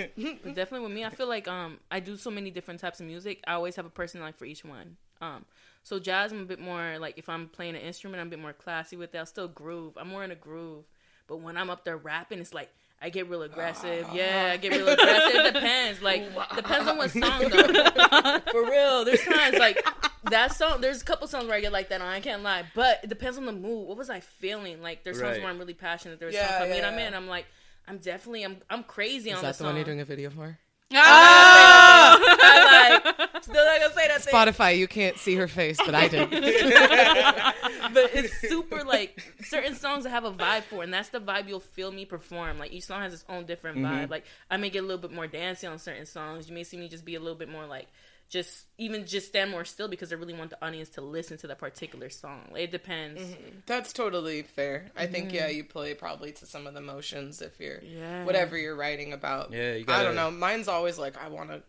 definitely 0.54 0.80
with 0.80 0.92
me, 0.92 1.04
I 1.04 1.10
feel 1.10 1.28
like 1.28 1.46
um 1.48 1.78
I 1.90 2.00
do 2.00 2.16
so 2.16 2.30
many 2.30 2.50
different 2.50 2.80
types 2.80 3.00
of 3.00 3.06
music. 3.06 3.42
I 3.46 3.54
always 3.54 3.76
have 3.76 3.86
a 3.86 3.90
person 3.90 4.20
like 4.20 4.36
for 4.36 4.44
each 4.44 4.64
one. 4.64 4.96
Um, 5.20 5.44
so 5.82 5.98
jazz, 5.98 6.32
I'm 6.32 6.40
a 6.42 6.44
bit 6.44 6.58
more 6.60 6.98
like 6.98 7.18
if 7.18 7.28
I'm 7.28 7.48
playing 7.48 7.76
an 7.76 7.82
instrument, 7.82 8.20
I'm 8.20 8.26
a 8.28 8.30
bit 8.30 8.38
more 8.40 8.52
classy 8.52 8.96
with 8.96 9.14
it. 9.14 9.18
I'll 9.18 9.26
still 9.26 9.48
groove. 9.48 9.94
I'm 9.96 10.08
more 10.08 10.24
in 10.24 10.30
a 10.30 10.36
groove. 10.36 10.84
But 11.28 11.38
when 11.38 11.56
I'm 11.56 11.70
up 11.70 11.84
there 11.84 11.96
rapping, 11.96 12.40
it's 12.40 12.52
like 12.52 12.70
I 13.00 13.08
get 13.08 13.28
real 13.28 13.42
aggressive. 13.42 14.06
Yeah, 14.12 14.50
I 14.52 14.56
get 14.56 14.72
real 14.72 14.88
aggressive. 14.88 15.40
It 15.46 15.54
depends. 15.54 16.02
Like 16.02 16.22
depends 16.56 16.88
on 16.88 16.98
what 16.98 17.10
song 17.10 17.48
though. 17.48 18.40
For 18.52 18.62
real, 18.70 19.04
there's 19.04 19.22
times 19.24 19.58
like 19.58 19.84
that 20.30 20.54
song. 20.54 20.80
There's 20.80 21.02
a 21.02 21.04
couple 21.04 21.26
songs 21.26 21.46
where 21.46 21.56
I 21.56 21.60
get 21.60 21.72
like 21.72 21.88
that. 21.88 22.00
On. 22.00 22.06
I 22.06 22.20
can't 22.20 22.42
lie, 22.42 22.64
but 22.74 23.00
it 23.02 23.08
depends 23.08 23.38
on 23.38 23.46
the 23.46 23.52
mood. 23.52 23.88
What 23.88 23.96
was 23.96 24.08
I 24.10 24.20
feeling? 24.20 24.82
Like 24.82 25.04
there's 25.04 25.18
songs 25.18 25.38
where 25.38 25.48
I'm 25.48 25.58
really 25.58 25.74
passionate. 25.74 26.20
There's 26.20 26.34
Yeah, 26.34 26.58
songs 26.58 26.68
I 26.68 26.72
mean 26.72 26.82
yeah, 26.82 26.88
I'm 26.90 26.98
in. 26.98 27.14
I'm 27.14 27.28
like 27.28 27.46
I'm 27.86 27.98
definitely 27.98 28.44
I'm 28.44 28.58
I'm 28.70 28.82
crazy 28.84 29.30
is 29.30 29.36
on 29.36 29.42
that 29.42 29.56
the 29.56 29.64
the 29.64 29.68
one 29.68 29.76
you're 29.76 29.84
doing 29.84 30.00
a 30.00 30.04
video 30.04 30.30
for? 30.30 30.58
Ah! 30.94 32.18
I 32.20 33.00
like 33.22 33.42
still 33.42 33.64
not 33.64 33.80
gonna 33.80 33.94
say 33.94 34.08
that 34.08 34.22
thing. 34.22 34.34
Spotify, 34.34 34.76
you 34.76 34.86
can't 34.86 35.16
see 35.18 35.34
her 35.36 35.48
face, 35.48 35.78
but 35.84 35.94
I 35.94 36.08
did. 36.08 36.30
but 37.94 38.10
it's 38.14 38.36
super 38.40 38.84
like 38.84 39.22
certain 39.42 39.74
songs 39.74 40.06
I 40.06 40.10
have 40.10 40.24
a 40.24 40.32
vibe 40.32 40.62
for, 40.62 40.82
and 40.82 40.92
that's 40.92 41.08
the 41.08 41.20
vibe 41.20 41.48
you'll 41.48 41.60
feel 41.60 41.92
me 41.92 42.04
perform. 42.04 42.58
Like 42.58 42.72
each 42.72 42.84
song 42.84 43.02
has 43.02 43.12
its 43.12 43.24
own 43.28 43.46
different 43.46 43.78
vibe. 43.78 44.10
Like 44.10 44.24
I 44.50 44.56
may 44.56 44.70
get 44.70 44.80
a 44.80 44.86
little 44.86 45.00
bit 45.00 45.12
more 45.12 45.26
dancey 45.26 45.66
on 45.66 45.78
certain 45.78 46.06
songs. 46.06 46.48
You 46.48 46.54
may 46.54 46.64
see 46.64 46.76
me 46.76 46.88
just 46.88 47.04
be 47.04 47.14
a 47.14 47.20
little 47.20 47.38
bit 47.38 47.48
more 47.48 47.66
like 47.66 47.88
just 48.32 48.64
even 48.78 49.04
just 49.06 49.28
stand 49.28 49.50
more 49.50 49.62
still 49.66 49.88
because 49.88 50.10
I 50.10 50.16
really 50.16 50.32
want 50.32 50.48
the 50.48 50.64
audience 50.64 50.88
to 50.90 51.02
listen 51.02 51.36
to 51.38 51.46
that 51.48 51.58
particular 51.58 52.08
song. 52.08 52.48
It 52.56 52.70
depends. 52.70 53.20
Mm-hmm. 53.20 53.58
That's 53.66 53.92
totally 53.92 54.40
fair. 54.42 54.86
I 54.96 55.06
think 55.06 55.26
mm-hmm. 55.26 55.34
yeah, 55.36 55.48
you 55.48 55.64
play 55.64 55.92
probably 55.92 56.32
to 56.32 56.46
some 56.46 56.66
of 56.66 56.72
the 56.72 56.80
emotions 56.80 57.42
if 57.42 57.60
you're 57.60 57.82
Yeah. 57.82 58.24
whatever 58.24 58.56
you're 58.56 58.74
writing 58.74 59.12
about. 59.12 59.52
Yeah, 59.52 59.74
you 59.74 59.82
I 59.82 59.84
gotta- 59.84 60.04
don't 60.04 60.16
know. 60.16 60.30
Mine's 60.30 60.66
always 60.66 60.98
like 60.98 61.22
I 61.22 61.28
want 61.28 61.50
to. 61.50 61.62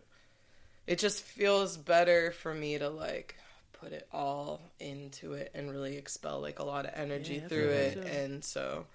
It 0.88 0.99
just 0.99 1.22
feels 1.22 1.76
better 1.76 2.32
for 2.32 2.53
me 2.53 2.78
to 2.78 2.88
like 2.89 3.36
put 3.74 3.91
it 3.91 4.07
all 4.14 4.61
into 4.80 5.34
it 5.34 5.51
and 5.53 5.70
really 5.70 5.97
expel 5.97 6.39
like 6.39 6.59
a 6.59 6.64
lot 6.64 6.86
of 6.86 6.91
energy 6.95 7.36
Yeah, 7.41 7.47
through 7.49 7.70
it, 7.72 7.93
sure. 7.95 8.03
and 8.03 8.41
so 8.41 8.86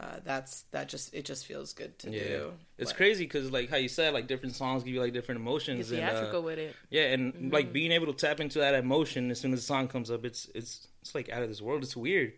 uh, 0.00 0.16
that's 0.24 0.62
that 0.70 0.88
just 0.88 1.12
it 1.14 1.24
just 1.24 1.46
feels 1.46 1.72
good 1.72 1.98
to 2.00 2.10
Yeah, 2.10 2.22
do. 2.22 2.52
it's 2.78 2.90
Like, 2.90 2.96
crazy 2.96 3.24
because 3.24 3.50
like 3.50 3.68
how 3.70 3.76
you 3.76 3.88
said, 3.88 4.14
like 4.14 4.26
different 4.26 4.54
songs 4.54 4.82
give 4.84 4.94
you 4.94 5.00
like 5.00 5.12
different 5.12 5.40
Get 5.40 5.42
emotions, 5.42 5.90
and 5.90 6.00
uh, 6.08 6.40
with 6.40 6.58
it. 6.58 6.76
yeah, 6.90 7.12
and 7.12 7.52
like 7.52 7.72
being 7.72 7.90
able 7.92 8.06
to 8.06 8.12
tap 8.12 8.40
into 8.40 8.58
that 8.60 8.74
emotion 8.74 9.30
as 9.30 9.40
soon 9.40 9.52
as 9.52 9.60
the 9.60 9.66
song 9.66 9.88
comes 9.88 10.10
up, 10.10 10.24
it's 10.24 10.48
it's 10.54 10.88
it's 11.02 11.14
like 11.14 11.28
out 11.30 11.42
of 11.42 11.48
this 11.48 11.60
world. 11.60 11.82
It's 11.82 11.96
weird. 11.96 12.32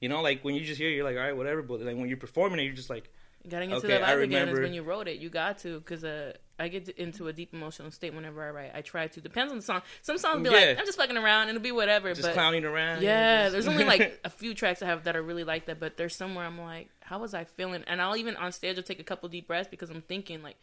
You 0.00 0.08
know, 0.08 0.22
like 0.22 0.44
when 0.44 0.54
you 0.54 0.64
just 0.64 0.78
hear, 0.78 0.90
it, 0.90 0.94
you're 0.94 1.04
like, 1.04 1.16
all 1.16 1.22
right, 1.22 1.36
whatever. 1.36 1.62
But 1.62 1.80
like 1.80 1.96
when 1.96 2.08
you're 2.08 2.16
performing 2.16 2.58
it, 2.58 2.64
you're 2.64 2.74
just 2.74 2.90
like, 2.90 3.10
Getting 3.48 3.70
into 3.70 3.86
Okay, 3.86 3.98
the 3.98 4.04
I 4.04 4.14
vibe 4.16 4.22
again 4.24 4.48
is 4.48 4.58
when 4.60 4.74
you 4.74 4.82
wrote 4.82 5.06
it. 5.06 5.18
You 5.18 5.28
got 5.28 5.58
to 5.58 5.78
because 5.78 6.02
uh, 6.04 6.32
I 6.58 6.68
get 6.68 6.88
into 6.90 7.26
a 7.26 7.32
deep 7.32 7.52
emotional 7.52 7.90
state 7.90 8.14
whenever 8.14 8.42
I 8.46 8.50
write. 8.50 8.70
I 8.74 8.80
try 8.82 9.08
to. 9.08 9.20
Depends 9.20 9.50
on 9.50 9.58
the 9.58 9.64
song. 9.64 9.82
Some 10.02 10.18
songs 10.18 10.42
be 10.42 10.50
like, 10.50 10.78
I'm 10.78 10.86
just 10.86 10.96
fucking 10.98 11.16
around 11.16 11.42
and 11.48 11.50
it'll 11.50 11.62
be 11.62 11.72
whatever. 11.72 12.10
just 12.10 12.22
but 12.22 12.34
clowning 12.34 12.64
around. 12.64 13.02
yeah, 13.02 13.44
just- 13.44 13.52
there's 13.52 13.66
only 13.68 13.84
like 13.84 14.20
a 14.24 14.30
few 14.30 14.54
tracks 14.54 14.80
I 14.80 14.86
have 14.86 15.04
that 15.04 15.16
are 15.16 15.22
really 15.22 15.42
like 15.44 15.66
that. 15.66 15.80
But 15.80 15.96
there's 15.96 16.14
somewhere 16.14 16.44
I'm 16.46 16.60
like, 16.60 16.90
how 17.00 17.18
was 17.18 17.34
I 17.34 17.44
feeling? 17.44 17.82
And 17.88 18.00
I'll 18.00 18.16
even 18.16 18.36
on 18.36 18.52
stage 18.52 18.76
I'll 18.76 18.84
take 18.84 19.00
a 19.00 19.04
couple 19.04 19.28
deep 19.28 19.48
breaths 19.48 19.68
because 19.68 19.90
I'm 19.90 20.00
thinking 20.02 20.42
like, 20.42 20.56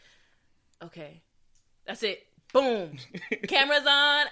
okay, 0.81 1.21
that's 1.85 2.03
it. 2.03 2.25
Boom, 2.53 2.97
cameras 3.47 3.85
on. 3.87 4.25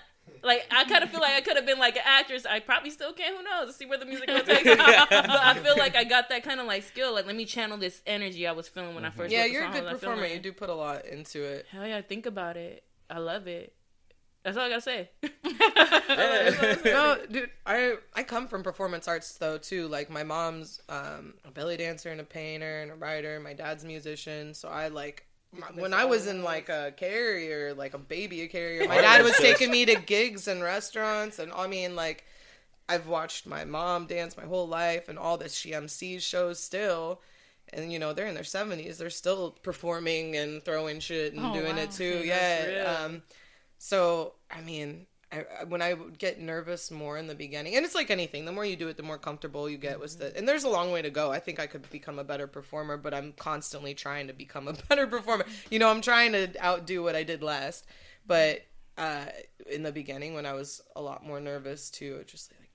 Like 0.43 0.65
I 0.71 0.84
kind 0.86 1.03
of 1.03 1.09
feel 1.09 1.19
like 1.21 1.34
I 1.34 1.41
could 1.41 1.55
have 1.57 1.65
been 1.65 1.80
like 1.80 1.95
an 1.95 2.03
actress. 2.05 2.45
I 2.45 2.59
probably 2.59 2.89
still 2.89 3.13
can. 3.13 3.36
Who 3.36 3.43
knows? 3.43 3.75
See 3.75 3.86
where 3.86 3.97
the 3.97 4.05
music 4.05 4.27
will 4.27 4.41
take 4.41 4.65
me. 4.65 4.75
but 4.75 5.11
I 5.11 5.53
feel 5.61 5.77
like 5.77 5.95
I 5.95 6.03
got 6.03 6.30
that 6.30 6.43
kind 6.43 6.59
of 6.59 6.67
like 6.67 6.84
skill. 6.84 7.13
Like 7.13 7.25
let 7.25 7.36
me 7.36 7.45
channel 7.45 7.77
this 7.77 8.01
energy 8.07 8.47
I 8.47 8.51
was 8.53 8.67
feeling 8.67 8.95
when 8.95 9.05
I 9.05 9.09
first. 9.09 9.32
Yeah, 9.32 9.41
wrote 9.41 9.51
you're 9.51 9.61
a 9.63 9.65
song. 9.65 9.73
good 9.73 9.84
How 9.86 9.91
was 9.93 9.97
I 9.97 9.99
feeling? 9.99 10.15
performer. 10.17 10.34
You 10.36 10.39
do 10.41 10.53
put 10.53 10.69
a 10.69 10.75
lot 10.75 11.05
into 11.05 11.43
it. 11.43 11.65
Hell 11.71 11.86
yeah, 11.88 12.01
think 12.01 12.25
about 12.25 12.57
it. 12.57 12.84
I 13.09 13.19
love 13.19 13.47
it. 13.47 13.73
That's 14.43 14.55
all 14.55 14.63
I 14.63 14.69
gotta 14.69 14.82
say. 14.82 15.09
no, 16.86 17.17
dude, 17.30 17.49
I 17.65 17.95
I 18.13 18.23
come 18.23 18.47
from 18.47 18.63
performance 18.63 19.07
arts 19.07 19.34
though 19.38 19.57
too. 19.57 19.88
Like 19.88 20.09
my 20.09 20.23
mom's 20.23 20.82
um, 20.89 21.34
a 21.45 21.51
belly 21.51 21.77
dancer 21.77 22.09
and 22.09 22.21
a 22.21 22.23
painter 22.23 22.82
and 22.82 22.91
a 22.91 22.95
writer. 22.95 23.39
My 23.39 23.53
dad's 23.53 23.84
a 23.84 23.88
musician, 23.88 24.53
so 24.53 24.69
I 24.69 24.88
like. 24.88 25.25
My- 25.52 25.68
When 25.82 25.93
I 25.93 26.06
was 26.06 26.28
in 26.28 26.43
like 26.43 26.70
a 26.70 26.93
carrier, 26.95 27.74
like 27.74 27.93
a 27.93 27.97
baby 27.97 28.47
carrier, 28.47 28.88
my 28.88 29.02
dad 29.02 29.24
was 29.24 29.36
taking 29.38 29.72
me 29.72 29.86
to 29.86 29.95
gigs 29.95 30.47
and 30.47 30.62
restaurants, 30.62 31.39
and 31.39 31.52
I 31.52 31.68
mean, 31.68 31.95
like, 31.95 32.26
I've 32.88 33.08
watched 33.08 33.45
my 33.45 33.66
mom 33.66 34.06
dance 34.08 34.36
my 34.38 34.45
whole 34.45 34.68
life, 34.68 35.10
and 35.10 35.18
all 35.20 35.38
this. 35.38 35.54
She 35.56 35.72
MCs 35.72 36.22
shows 36.22 36.60
still, 36.60 37.22
and 37.74 37.91
you 37.91 38.00
know 38.00 38.14
they're 38.14 38.28
in 38.28 38.36
their 38.36 38.43
seventies, 38.43 38.97
they're 38.97 39.10
still 39.10 39.52
performing 39.64 40.36
and 40.36 40.64
throwing 40.64 41.00
shit 41.00 41.34
and 41.34 41.45
Oh, 41.45 41.54
doing 41.54 41.76
wow. 41.76 41.84
it 41.84 41.91
too. 41.91 42.22
Yeah, 42.26 42.97
um, 43.06 43.22
so 43.78 44.34
I 44.52 44.62
mean, 44.62 45.06
I, 45.32 45.45
when 45.67 45.82
I 45.82 45.93
would 45.93 46.17
get 46.17 46.39
nervous 46.39 46.89
more 46.89 47.17
in 47.17 47.27
the 47.27 47.36
beginning, 47.36 47.75
and 47.75 47.86
it's 47.86 47.95
like 47.95 48.09
anything, 48.09 48.45
the 48.45 48.51
more 48.51 48.65
you 48.65 48.75
do 48.75 48.88
it, 48.88 48.97
the 48.97 49.03
more 49.03 49.17
comfortable 49.17 49.69
you 49.69 49.77
get 49.77 49.99
with 49.99 50.19
it. 50.21 50.36
And 50.36 50.47
there's 50.47 50.63
a 50.63 50.69
long 50.69 50.91
way 50.91 51.01
to 51.01 51.11
go. 51.11 51.32
I 51.32 51.39
think 51.39 51.59
I 51.59 51.67
could 51.67 51.88
become 51.91 52.17
a 52.17 52.23
better 52.23 52.47
performer, 52.47 52.97
but 52.97 53.13
I'm 53.13 53.34
constantly 53.34 53.93
trying 53.93 54.27
to 54.27 54.34
become 54.34 54.67
a 54.67 54.73
better 54.89 55.05
performer. 55.05 55.45
You 55.69 55.80
know, 55.80 55.89
I'm 55.89 56.01
trying 56.01 56.32
to 56.32 56.49
outdo 56.63 57.03
what 57.03 57.15
I 57.15 57.23
did 57.23 57.43
last. 57.43 57.86
But 58.25 58.65
uh, 58.97 59.25
in 59.69 59.84
the 59.84 59.91
beginning, 59.91 60.34
when 60.34 60.45
I 60.45 60.53
was 60.53 60.82
a 60.95 61.01
lot 61.01 61.25
more 61.25 61.39
nervous 61.39 61.89
too, 61.89 62.23
just 62.27 62.51
like 62.59 62.68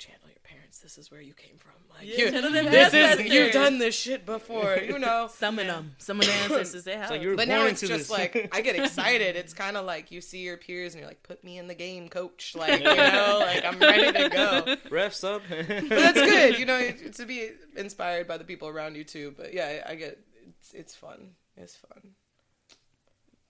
channel 0.80 0.90
your 0.90 0.94
parents. 0.94 0.96
This 0.96 0.98
is 0.98 1.10
where 1.10 1.20
you 1.20 1.34
came 1.34 1.56
from. 1.56 1.72
Like, 1.90 2.06
Yeah, 2.06 2.24
you, 2.24 2.70
this 2.70 2.94
is 2.94 3.32
you've 3.32 3.52
done 3.52 3.78
this 3.78 3.94
shit 3.94 4.26
before. 4.26 4.76
You 4.76 4.98
know. 4.98 5.28
Some 5.32 5.58
of 5.58 5.66
them, 5.66 5.94
some 5.98 6.20
of 6.20 6.26
the 6.26 6.32
ancestors, 6.44 6.84
they 6.84 6.92
have. 6.92 7.02
It's 7.02 7.10
like 7.10 7.22
you 7.22 7.30
were 7.30 7.36
But 7.36 7.48
now 7.48 7.64
it's 7.66 7.80
just 7.80 7.92
this. 7.92 8.10
like 8.10 8.48
I 8.52 8.60
get 8.60 8.76
excited. 8.76 9.36
It's 9.36 9.52
kind 9.54 9.76
of 9.76 9.84
like 9.84 10.10
you 10.10 10.20
see 10.20 10.40
your 10.40 10.56
peers 10.56 10.94
and 10.94 11.00
you're 11.00 11.08
like, 11.08 11.22
"Put 11.22 11.42
me 11.44 11.58
in 11.58 11.66
the 11.68 11.74
game, 11.74 12.08
coach!" 12.08 12.54
Like 12.56 12.80
you 12.80 12.84
know, 12.84 13.38
like 13.40 13.64
I'm 13.64 13.78
ready 13.78 14.12
to 14.12 14.28
go. 14.28 14.76
refs 14.90 15.24
up. 15.24 15.42
But 15.48 15.88
that's 15.88 16.20
good, 16.20 16.58
you 16.58 16.66
know, 16.66 16.90
to 16.90 17.26
be 17.26 17.50
inspired 17.76 18.26
by 18.26 18.38
the 18.38 18.44
people 18.44 18.68
around 18.68 18.96
you 18.96 19.04
too. 19.04 19.34
But 19.36 19.52
yeah, 19.54 19.82
I, 19.86 19.92
I 19.92 19.94
get 19.96 20.18
it's 20.48 20.72
it's 20.72 20.94
fun. 20.94 21.30
It's 21.56 21.76
fun. 21.76 22.10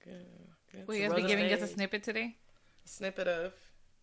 Good. 0.04 0.26
Good. 0.72 0.86
Will 0.88 0.94
you 0.96 1.02
guys 1.02 1.10
Brother 1.10 1.22
be 1.22 1.28
giving 1.28 1.52
us 1.52 1.62
a 1.62 1.66
snippet 1.66 2.02
today? 2.02 2.36
A 2.84 2.88
Snippet 2.88 3.28
of. 3.28 3.52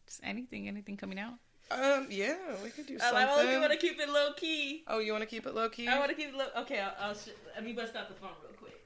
Just 0.08 0.22
anything, 0.24 0.68
anything 0.68 0.98
coming 0.98 1.20
out? 1.20 1.34
Um. 1.72 2.08
Yeah, 2.10 2.36
we 2.64 2.70
could 2.70 2.86
do 2.88 2.96
I 2.96 3.00
something. 3.00 3.14
like, 3.16 3.30
oh, 3.32 3.52
you 3.52 3.60
want 3.60 3.72
to 3.72 3.78
keep 3.78 4.00
it 4.00 4.10
low 4.10 4.34
key. 4.34 4.84
oh, 4.88 5.00
you 5.00 5.12
want 5.12 5.24
to 5.24 5.28
keep 5.30 5.46
it 5.46 5.54
low 5.56 5.70
key? 5.70 5.88
I 5.88 5.98
want 6.00 6.10
to 6.10 6.16
keep 6.16 6.30
it 6.30 6.36
low. 6.36 6.48
Okay, 6.58 6.80
I'll, 6.80 6.96
I'll 7.00 7.14
sh- 7.16 7.30
let 7.56 7.64
me 7.64 7.74
bust 7.74 7.96
out 7.96 8.08
the 8.10 8.16
phone 8.16 8.32
real 8.44 8.54
quick. 8.60 8.80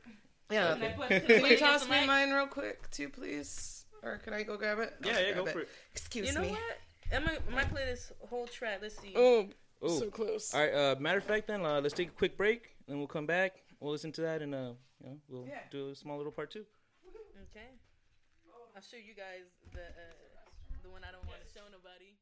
Yeah. 0.52 0.74
Can 0.76 0.84
I 0.84 0.90
put- 0.90 1.10
Can 1.28 1.42
put 1.42 1.52
you 1.52 1.58
toss 1.58 1.86
me 1.90 1.98
mic? 2.00 2.08
mine 2.08 2.32
real 2.32 2.48
quick 2.48 2.90
too, 2.92 3.10
please? 3.10 3.86
Or 4.04 4.18
can 4.20 4.34
I 4.34 4.44
go 4.44 4.58
grab 4.58 4.80
it? 4.80 4.94
yeah, 5.04 5.14
I'll 5.14 5.20
yeah, 5.20 5.32
grab 5.34 5.46
go 5.46 5.52
for 5.52 5.60
it. 5.62 5.70
Excuse 5.94 6.24
me. 6.24 6.30
You 6.30 6.36
know 6.36 6.42
me. 6.42 6.52
what? 6.52 7.16
I 7.16 7.20
might, 7.20 7.40
I 7.50 7.56
might 7.56 7.70
play 7.70 7.86
this 7.86 8.12
whole 8.30 8.46
track. 8.48 8.80
Let's 8.82 8.98
see. 9.00 9.14
Oh, 9.16 9.48
Ooh. 9.84 9.90
so 10.00 10.10
close. 10.10 10.54
All 10.54 10.62
right. 10.62 10.74
Uh, 10.74 10.96
matter 11.00 11.18
of 11.18 11.24
fact, 11.24 11.48
then 11.48 11.66
uh, 11.66 11.80
let's 11.82 11.94
take 11.96 12.10
a 12.10 12.12
quick 12.12 12.38
break, 12.38 12.76
then 12.88 12.98
we'll 12.98 13.08
come 13.08 13.26
back. 13.26 13.54
We'll 13.80 13.92
listen 13.92 14.12
to 14.14 14.22
that, 14.22 14.42
and 14.42 14.54
uh, 14.54 14.74
you 15.04 15.10
know, 15.10 15.18
we'll 15.28 15.46
Yeah. 15.48 15.60
do 15.72 15.90
a 15.90 15.96
small 15.96 16.18
little 16.18 16.32
part 16.32 16.52
two. 16.52 16.66
Okay. 17.52 17.70
I'll 18.76 18.82
show 18.82 18.98
you 18.98 19.14
guys 19.16 19.46
the 19.72 19.82
uh, 19.82 20.14
the 20.84 20.90
one 20.90 21.02
I 21.08 21.12
don't 21.12 21.26
want 21.28 21.40
to 21.46 21.50
show 21.54 21.62
nobody. 21.72 22.14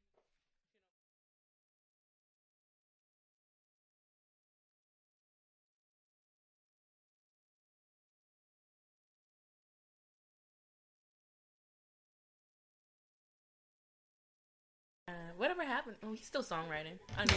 Uh, 15.13 15.31
whatever 15.37 15.63
happened? 15.63 15.97
Oh, 16.03 16.13
he's 16.13 16.25
still 16.25 16.41
songwriting. 16.43 16.97
I 17.17 17.25
know 17.25 17.33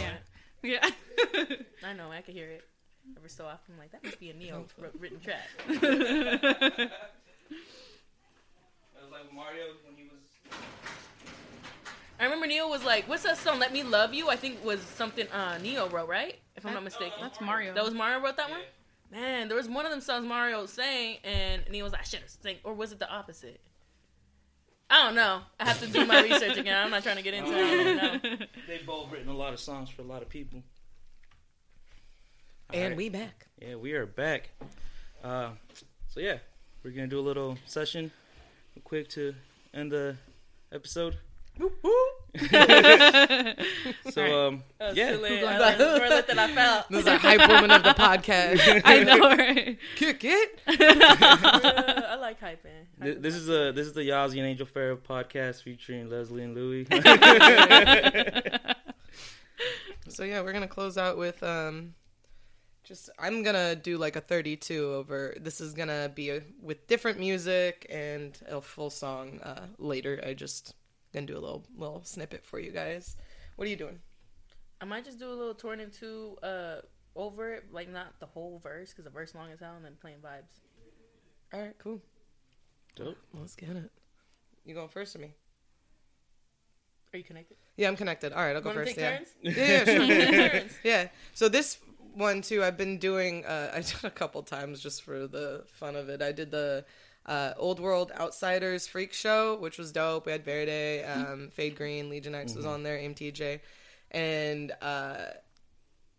Yeah. 0.63 0.89
Yeah. 1.33 1.55
I 1.85 1.93
know. 1.93 2.11
I 2.11 2.21
can 2.21 2.33
hear 2.33 2.49
it 2.49 2.63
every 3.15 3.29
so 3.29 3.45
often. 3.45 3.75
I'm 3.75 3.79
like 3.79 3.91
that 3.91 4.03
must 4.03 4.19
be 4.19 4.31
a 4.31 4.33
Ne-Yo 4.33 4.65
wr- 4.79 4.87
written 4.99 5.19
track. 5.19 5.47
It 8.99 9.03
was 9.03 9.11
like 9.11 9.33
Mario 9.33 9.65
when 9.85 9.95
he 9.95 10.03
was. 10.03 10.59
I 12.19 12.23
remember 12.23 12.47
Ne-Yo 12.47 12.67
was 12.67 12.83
like, 12.83 13.07
"What's 13.07 13.23
that 13.23 13.37
song? 13.37 13.59
Let 13.59 13.71
Me 13.71 13.83
Love 13.83 14.13
You." 14.13 14.27
I 14.29 14.35
think 14.35 14.65
was 14.65 14.81
something 14.81 15.27
uh, 15.29 15.59
Ne-Yo 15.61 15.87
wrote, 15.89 16.09
right? 16.09 16.39
If 16.55 16.65
I'm 16.65 16.73
not 16.73 16.83
mistaken. 16.83 17.13
That's 17.21 17.39
Mario. 17.39 17.73
That 17.75 17.83
was 17.83 17.93
Mario 17.93 18.19
wrote 18.19 18.37
that 18.37 18.49
one. 18.49 18.59
Man, 19.11 19.47
there 19.47 19.55
was 19.55 19.69
one 19.69 19.85
of 19.85 19.91
them 19.91 20.01
songs 20.01 20.25
Mario 20.25 20.65
sang, 20.65 21.17
and 21.23 21.63
Ne-Yo 21.69 21.83
was 21.83 21.93
like, 21.93 22.01
"I 22.01 22.05
should 22.05 22.19
have 22.21 22.29
sang," 22.29 22.55
or 22.63 22.73
was 22.73 22.91
it 22.91 22.99
the 22.99 23.09
opposite? 23.09 23.61
I 24.89 25.03
don't 25.05 25.15
know. 25.15 25.41
I 25.59 25.65
have 25.65 25.79
to 25.81 25.87
do 25.87 26.05
my 26.05 26.21
research 26.23 26.57
again. 26.57 26.77
I'm 26.81 26.89
not 26.91 27.03
trying 27.03 27.17
to 27.17 27.21
get 27.21 27.33
into 27.33 27.51
it. 27.51 27.99
I 27.99 28.17
don't. 28.17 28.49
They've 28.67 28.85
both 28.85 29.11
written 29.11 29.27
a 29.29 29.35
lot 29.35 29.53
of 29.53 29.59
songs 29.59 29.89
for 29.89 30.01
a 30.01 30.05
lot 30.05 30.21
of 30.21 30.29
people. 30.29 30.63
and 32.73 32.81
Alright. 32.83 32.97
we 32.97 33.09
back. 33.09 33.47
Yeah, 33.61 33.75
we 33.75 33.93
are 33.93 34.05
back. 34.05 34.49
Uh, 35.23 35.49
so 36.07 36.19
yeah, 36.21 36.37
we're 36.83 36.91
gonna 36.91 37.07
do 37.07 37.19
a 37.19 37.21
little 37.21 37.57
session, 37.65 38.11
real 38.75 38.83
quick 38.83 39.09
to 39.09 39.35
end 39.73 39.91
the 39.91 40.15
episode. 40.71 41.17
so 41.59 41.65
um, 44.47 44.63
That 44.77 44.95
yeah, 44.95 45.09
silly. 45.09 45.43
I 45.43 45.57
like 45.57 45.77
the 45.79 46.23
that 46.27 46.37
I 46.37 46.53
felt. 46.53 46.87
This 46.89 46.99
is 47.01 47.07
a 47.07 47.17
hype 47.17 47.49
woman 47.49 47.71
of 47.71 47.81
the 47.83 47.89
podcast. 47.95 48.81
I 48.85 49.03
know, 49.03 49.17
right? 49.19 49.77
Kick 49.95 50.21
it. 50.23 50.59
Yeah, 52.27 52.47
I 52.47 52.49
like 52.49 52.63
hyping. 52.63 53.03
Th- 53.03 53.17
this 53.19 53.35
is 53.35 53.49
a 53.49 53.71
this 53.71 53.87
is 53.87 53.93
the 53.93 54.01
Yazi 54.01 54.37
and 54.37 54.47
Angel 54.47 54.67
Farrah 54.67 54.97
podcast 54.97 55.63
featuring 55.63 56.09
Leslie 56.09 56.43
and 56.43 56.55
Luii. 56.55 56.87
So 60.09 60.23
yeah, 60.23 60.41
we're 60.41 60.53
gonna 60.53 60.67
close 60.67 60.97
out 60.97 61.17
with 61.17 61.43
um, 61.43 61.93
just 62.83 63.09
I'm 63.19 63.43
gonna 63.43 63.75
do 63.75 63.97
like 63.97 64.15
a 64.15 64.21
32 64.21 64.93
over. 64.93 65.35
This 65.39 65.61
is 65.61 65.73
gonna 65.73 66.09
be 66.13 66.29
a, 66.29 66.41
with 66.61 66.87
different 66.87 67.19
music 67.19 67.85
and 67.89 68.37
a 68.47 68.61
full 68.61 68.89
song 68.89 69.39
uh, 69.43 69.67
later. 69.77 70.19
I 70.25 70.33
just 70.33 70.73
gonna 71.13 71.25
do 71.25 71.33
a 71.33 71.39
little 71.39 71.65
little 71.75 72.01
snippet 72.03 72.45
for 72.45 72.59
you 72.59 72.71
guys. 72.71 73.17
What 73.57 73.67
are 73.67 73.69
you 73.69 73.75
doing? 73.75 73.99
I 74.79 74.85
might 74.85 75.05
just 75.05 75.19
do 75.19 75.29
a 75.29 75.35
little 75.35 75.55
torn 75.55 75.79
into 75.79 76.37
uh 76.41 76.77
over 77.15 77.53
it, 77.53 77.65
like 77.71 77.89
not 77.89 78.19
the 78.19 78.27
whole 78.27 78.59
verse 78.63 78.91
because 78.91 79.03
the 79.03 79.11
verse 79.11 79.35
long 79.35 79.51
as 79.51 79.59
hell, 79.59 79.75
and 79.75 79.85
then 79.85 79.97
playing 79.99 80.17
vibes. 80.17 80.61
All 81.53 81.61
right, 81.61 81.75
cool. 81.79 82.01
Dope. 82.97 83.17
Let's 83.33 83.55
get 83.55 83.69
it. 83.69 83.91
You 84.65 84.73
going 84.73 84.89
first 84.89 85.15
or 85.15 85.19
me? 85.19 85.33
Are 87.13 87.17
you 87.17 87.23
connected? 87.23 87.57
Yeah, 87.77 87.87
I'm 87.87 87.95
connected. 87.95 88.33
All 88.33 88.39
right, 88.43 88.55
I'll 88.55 88.61
go 88.61 88.69
Want 88.73 88.79
to 88.87 88.93
first. 88.93 88.95
take 88.97 89.03
Yeah. 89.43 89.85
turns? 89.85 89.95
yeah, 89.95 90.31
yeah, 90.45 90.49
sure. 90.59 90.61
Yeah. 90.83 91.07
So 91.33 91.47
this 91.47 91.77
one 92.13 92.41
too, 92.41 92.63
I've 92.63 92.77
been 92.77 92.97
doing. 92.97 93.45
Uh, 93.45 93.71
I 93.75 93.77
did 93.81 94.03
a 94.03 94.09
couple 94.11 94.41
times 94.43 94.81
just 94.81 95.03
for 95.03 95.27
the 95.27 95.63
fun 95.67 95.95
of 95.95 96.09
it. 96.09 96.21
I 96.21 96.31
did 96.31 96.51
the 96.51 96.85
uh, 97.25 97.53
Old 97.57 97.79
World 97.79 98.11
Outsiders 98.19 98.87
Freak 98.87 99.13
Show, 99.13 99.57
which 99.57 99.77
was 99.77 99.91
dope. 99.91 100.25
We 100.25 100.31
had 100.31 100.43
Verde, 100.43 101.03
um, 101.03 101.49
Fade 101.53 101.75
Green, 101.75 102.09
Legion 102.09 102.35
X 102.35 102.55
was 102.55 102.65
on 102.65 102.83
there, 102.83 102.97
MTJ, 102.97 103.59
and 104.11 104.71
uh, 104.81 105.17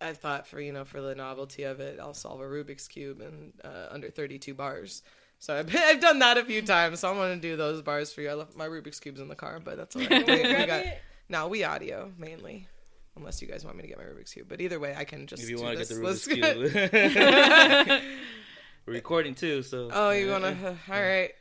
I 0.01 0.12
thought 0.12 0.47
for 0.47 0.61
you 0.61 0.72
know 0.72 0.85
for 0.85 1.01
the 1.03 1.14
novelty 1.14 1.64
of 1.64 1.81
it, 1.81 1.99
I'll 2.01 2.14
solve 2.14 2.41
a 2.41 2.45
Rubik's 2.45 2.89
cube 2.89 3.20
in 3.20 3.53
uh, 3.62 3.89
under 3.91 4.09
32 4.11 4.55
bars. 4.55 5.03
So 5.39 5.57
I've, 5.57 5.74
I've 5.76 6.01
done 6.01 6.18
that 6.20 6.36
a 6.36 6.45
few 6.45 6.62
times. 6.62 7.01
So 7.01 7.11
I'm 7.11 7.16
gonna 7.16 7.36
do 7.36 7.57
those 7.57 7.82
bars 7.82 8.12
for 8.12 8.22
you. 8.22 8.30
I 8.30 8.34
left 8.34 8.57
my 8.57 8.66
Rubik's 8.66 9.01
cubes 9.01 9.20
in 9.20 9.28
the 9.28 9.34
car, 9.34 9.61
but 9.62 9.76
that's 9.76 9.97
all 9.97 10.03
right. 10.03 10.26
We, 10.26 10.43
we 10.43 10.66
got 10.66 10.84
no, 11.28 11.49
we 11.49 11.64
audio 11.64 12.12
mainly. 12.18 12.68
Unless 13.16 13.43
you 13.43 13.49
guys 13.49 13.64
want 13.64 13.76
me 13.76 13.82
to 13.82 13.89
get 13.89 13.99
my 13.99 14.05
Rubik's 14.05 14.32
Cube. 14.32 14.47
But 14.49 14.61
either 14.61 14.78
way, 14.78 14.95
I 14.97 15.03
can 15.03 15.26
just 15.26 15.43
If 15.43 15.51
you 15.51 15.61
want 15.61 15.76
to 15.76 15.78
get 15.78 15.89
the. 15.89 15.97
Rubik's 15.97 16.28
cube, 16.28 18.03
we're 18.86 18.93
recording 18.93 19.34
too. 19.34 19.64
So 19.64 19.91
oh, 19.93 20.11
you 20.11 20.30
want 20.30 20.45
to? 20.45 20.76
All 20.89 21.03
right. 21.03 21.32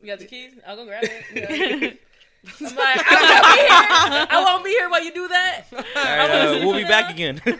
You 0.00 0.06
got 0.06 0.20
the 0.20 0.26
keys? 0.26 0.52
I'll 0.64 0.76
go 0.76 0.86
grab 0.86 1.02
it. 1.02 2.00
I'm 2.46 2.76
like, 2.76 3.02
I 3.06 3.10
won't 3.24 3.44
be 3.54 3.60
here. 3.60 4.28
I 4.30 4.44
won't 4.44 4.64
be 4.64 4.70
here 4.70 4.88
while 4.88 5.04
you 5.04 5.12
do 5.12 5.28
that. 5.28 5.64
All 5.72 5.78
right, 5.82 6.30
uh, 6.30 6.66
we'll 6.66 6.76
be 6.76 6.84
back 6.84 7.10
again. 7.10 7.40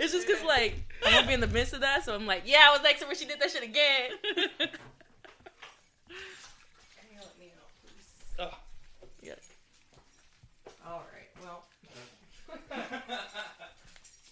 It's 0.00 0.12
just 0.12 0.26
because 0.26 0.42
like 0.44 0.76
I'm 1.04 1.12
gonna 1.12 1.26
be 1.26 1.34
in 1.34 1.40
the 1.40 1.46
midst 1.46 1.72
of 1.74 1.80
that, 1.80 2.04
so 2.04 2.14
I'm 2.14 2.26
like, 2.26 2.42
yeah, 2.46 2.68
I 2.68 2.72
was 2.72 2.82
next 2.82 3.00
to 3.00 3.06
her. 3.06 3.14
She 3.14 3.26
did 3.26 3.40
that 3.40 3.50
shit 3.50 3.62
again. 3.62 4.10
Oh. 8.42 8.56
yeah. 9.22 9.34
All 10.86 11.02
right. 11.12 11.28
Well, 11.42 11.64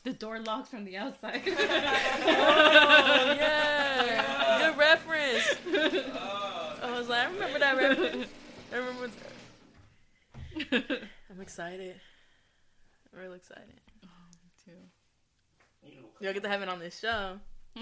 the 0.04 0.12
door 0.14 0.40
locks 0.40 0.70
from 0.70 0.86
the 0.86 0.96
outside. 0.96 1.42
Oh 1.46 1.50
yeah, 3.36 4.68
good 4.70 4.78
reference. 4.78 5.44
I 6.82 6.98
was 6.98 7.08
like, 7.10 7.28
I 7.28 7.30
remember 7.32 7.58
that 7.58 7.76
reference. 7.76 8.30
I 8.72 8.76
remember. 8.76 9.10
I'm 11.30 11.40
excited. 11.40 12.00
I'm 13.12 13.20
real 13.20 13.32
excited. 13.32 13.80
Me 14.02 14.50
too. 14.64 15.92
Y'all 16.20 16.32
get 16.32 16.42
to 16.42 16.48
have 16.48 16.62
it 16.62 16.68
on 16.68 16.78
this 16.78 16.98
show. 16.98 17.38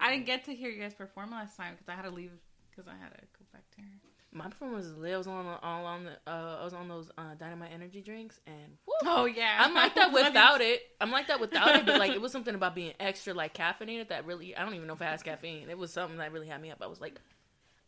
I 0.00 0.10
didn't 0.10 0.26
get 0.26 0.44
to 0.46 0.54
hear 0.54 0.70
you 0.70 0.80
guys 0.80 0.94
perform 0.94 1.30
last 1.30 1.56
time 1.56 1.74
because 1.74 1.88
I 1.88 1.94
had 1.94 2.02
to 2.02 2.10
leave 2.10 2.32
because 2.70 2.88
I 2.88 2.92
had 3.02 3.12
to 3.12 3.20
go 3.38 3.44
back 3.52 3.62
to 3.76 3.82
her. 3.82 3.88
My 4.34 4.48
performance 4.48 4.86
was 4.86 4.96
lit. 4.96 5.12
I 5.12 5.18
was 5.18 5.26
on 5.26 5.46
all 5.62 5.84
on 5.84 6.04
the. 6.04 6.12
Uh, 6.26 6.58
I 6.60 6.64
was 6.64 6.72
on 6.72 6.88
those 6.88 7.10
uh, 7.18 7.34
dynamite 7.38 7.70
energy 7.72 8.00
drinks, 8.00 8.40
and 8.46 8.78
woo, 8.86 8.94
Oh 9.02 9.24
yeah, 9.26 9.58
I'm 9.60 9.74
like 9.74 9.94
that 9.94 10.10
without 10.12 10.62
it. 10.62 10.80
I'm 11.00 11.10
like 11.10 11.28
that 11.28 11.38
without 11.38 11.76
it, 11.76 11.84
but 11.84 11.98
like 11.98 12.12
it 12.12 12.20
was 12.20 12.32
something 12.32 12.54
about 12.54 12.74
being 12.74 12.94
extra 12.98 13.34
like 13.34 13.54
caffeinated 13.54 14.08
that 14.08 14.24
really 14.26 14.56
I 14.56 14.64
don't 14.64 14.74
even 14.74 14.86
know 14.86 14.94
if 14.94 15.02
it 15.02 15.04
has 15.04 15.22
caffeine. 15.22 15.68
It 15.68 15.76
was 15.76 15.92
something 15.92 16.16
that 16.18 16.32
really 16.32 16.48
had 16.48 16.62
me 16.62 16.70
up. 16.70 16.78
I 16.80 16.86
was 16.86 17.00
like 17.00 17.20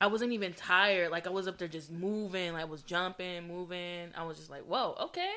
I 0.01 0.09
wasn't 0.09 0.33
even 0.33 0.53
tired. 0.53 1.11
Like 1.11 1.27
I 1.27 1.31
was 1.31 1.49
up 1.49 1.59
there 1.59 1.69
just 1.69 1.91
moving, 1.91 2.53
like 2.53 2.63
I 2.63 2.67
was 2.67 2.83
jumping, 2.83 3.47
moving. 3.47 4.11
I 4.17 4.25
was 4.25 4.37
just 4.37 4.51
like, 4.51 4.63
whoa, 4.63 4.97
okay. 5.01 5.33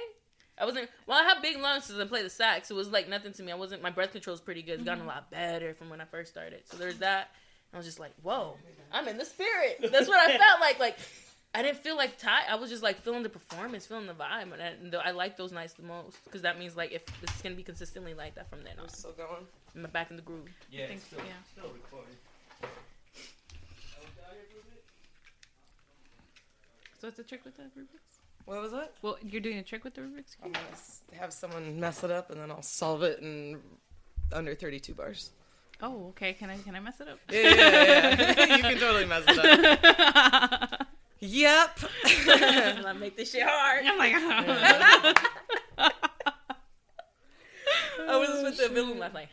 I 0.60 0.66
wasn't 0.66 0.89
well, 1.05 1.24
I 1.24 1.28
have 1.30 1.41
big 1.41 1.58
lungs 1.60 1.89
and 1.89 2.10
play 2.10 2.24
the 2.24 2.30
sax. 2.30 2.72
It 2.72 2.74
was 2.74 2.89
like 2.89 3.08
nothing 3.08 3.32
to 3.34 3.43
me. 3.43 3.51
I 3.51 3.55
wasn't 3.55 3.84
my 3.84 3.91
breath 3.91 4.12
control 4.12 4.34
is 4.34 4.41
pretty 4.41 4.64
good. 4.64 4.76
It's 4.76 4.84
gotten 4.84 4.99
a 4.99 5.01
mm-hmm. 5.01 5.10
lot 5.10 5.30
better 5.30 5.74
from 5.76 5.89
when 5.89 6.01
I 6.01 6.05
first 6.05 6.32
started. 6.32 6.62
So 6.66 6.78
there's 6.78 6.97
that. 6.97 7.32
I 7.74 7.78
was 7.78 7.86
just 7.86 7.99
like, 7.99 8.14
whoa, 8.24 8.55
I'm 8.91 9.08
in 9.08 9.18
the 9.18 9.26
spirit. 9.26 9.80
That's 9.91 10.08
what 10.08 10.18
I 10.18 10.38
felt 10.38 10.60
like. 10.60 10.80
Like 10.80 10.97
I 11.53 11.62
didn't 11.62 11.78
feel 11.78 11.95
like 11.95 12.18
tired. 12.18 12.45
I 12.49 12.55
was 12.55 12.70
just 12.70 12.82
like 12.82 13.01
feeling 13.01 13.24
the 13.24 13.30
performance, 13.30 13.86
feeling 13.86 14.08
the 14.08 14.14
vibe, 14.14 14.51
and 14.53 14.95
I, 14.95 15.10
I 15.10 15.12
like 15.12 15.38
those 15.38 15.51
nights 15.51 15.74
the 15.74 15.84
most 15.84 16.24
because 16.24 16.41
that 16.41 16.58
means 16.58 16.76
like 16.76 16.91
if 16.91 17.05
this 17.22 17.36
is 17.36 17.41
gonna 17.41 17.55
be 17.55 17.64
consistently 17.64 18.14
like 18.14 18.36
that 18.36 18.49
from 18.49 18.64
then 18.64 18.74
on, 18.78 18.86
we're 18.86 18.89
still 18.89 19.12
going. 19.12 19.45
I'm 19.76 19.84
back 19.91 20.10
in 20.10 20.16
the 20.16 20.24
groove. 20.24 20.49
yeah, 20.72 20.88
think 20.88 21.01
so, 21.10 21.18
yeah. 21.18 21.34
still 21.51 21.72
recording. 21.72 22.16
So 26.99 27.07
it's 27.07 27.19
a 27.19 27.23
trick 27.23 27.45
with 27.45 27.55
the 27.57 27.63
Rubik's. 27.63 28.19
What 28.45 28.61
was 28.61 28.73
it? 28.73 28.93
Well, 29.01 29.17
you're 29.23 29.41
doing 29.41 29.57
a 29.57 29.63
trick 29.63 29.83
with 29.83 29.93
the 29.93 30.01
Rubik's. 30.01 30.35
I'm 30.43 30.51
Cube? 30.51 30.55
gonna 30.55 30.67
s- 30.73 31.01
have 31.19 31.31
someone 31.33 31.79
mess 31.79 32.03
it 32.03 32.11
up, 32.11 32.31
and 32.31 32.39
then 32.39 32.49
I'll 32.49 32.61
solve 32.61 33.03
it 33.03 33.19
in 33.19 33.59
under 34.31 34.55
32 34.55 34.93
bars. 34.93 35.31
Oh, 35.81 36.07
okay. 36.09 36.33
Can 36.33 36.49
I 36.49 36.57
can 36.57 36.75
I 36.75 36.79
mess 36.79 36.99
it 36.99 37.07
up? 37.07 37.19
Yeah, 37.29 37.41
yeah, 37.41 38.33
yeah. 38.47 38.55
you 38.57 38.63
can 38.63 38.77
totally 38.79 39.05
mess 39.05 39.23
it 39.27 39.37
up. 39.39 40.87
Yep. 41.19 41.79
Let 42.27 42.93
me 42.95 42.99
make 43.01 43.17
this 43.17 43.31
shit 43.31 43.41
hard. 43.43 43.83
I'm 43.83 43.97
like, 43.97 44.13
I 48.07 48.17
was 48.17 48.27
just 48.29 48.43
with 48.43 48.57
the 48.57 48.69
villain 48.73 48.99
laugh 48.99 49.15
like. 49.15 49.29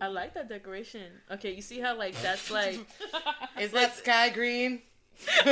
I 0.00 0.08
like 0.08 0.34
that 0.34 0.48
decoration. 0.48 1.12
Okay, 1.30 1.52
you 1.52 1.62
see 1.62 1.80
how 1.80 1.96
like 1.96 2.20
that's 2.20 2.50
like 2.50 2.80
Is 3.60 3.70
that 3.72 3.96
sky 3.96 4.28
green? 4.30 4.82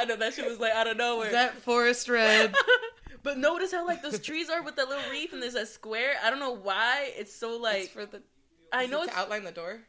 I 0.00 0.04
know 0.06 0.16
that 0.16 0.34
shit 0.34 0.46
was 0.46 0.58
like 0.58 0.72
out 0.72 0.88
of 0.88 0.96
nowhere. 0.96 1.28
Is 1.28 1.32
that 1.32 1.54
forest 1.54 2.08
red? 2.08 2.54
but 3.22 3.38
notice 3.38 3.72
how 3.72 3.86
like 3.86 4.02
those 4.02 4.18
trees 4.18 4.50
are 4.50 4.62
with 4.62 4.76
that 4.76 4.88
little 4.88 5.10
reef 5.10 5.32
and 5.32 5.42
there's 5.42 5.54
a 5.54 5.66
square. 5.66 6.14
I 6.24 6.30
don't 6.30 6.40
know 6.40 6.56
why 6.56 7.12
it's 7.16 7.34
so 7.34 7.54
It's 7.54 7.62
like 7.62 7.88
for 7.90 8.06
the. 8.06 8.22
I 8.72 8.86
know 8.86 9.02
it 9.02 9.08
it's 9.08 9.16
outline 9.16 9.44
the 9.44 9.52
door. 9.52 9.80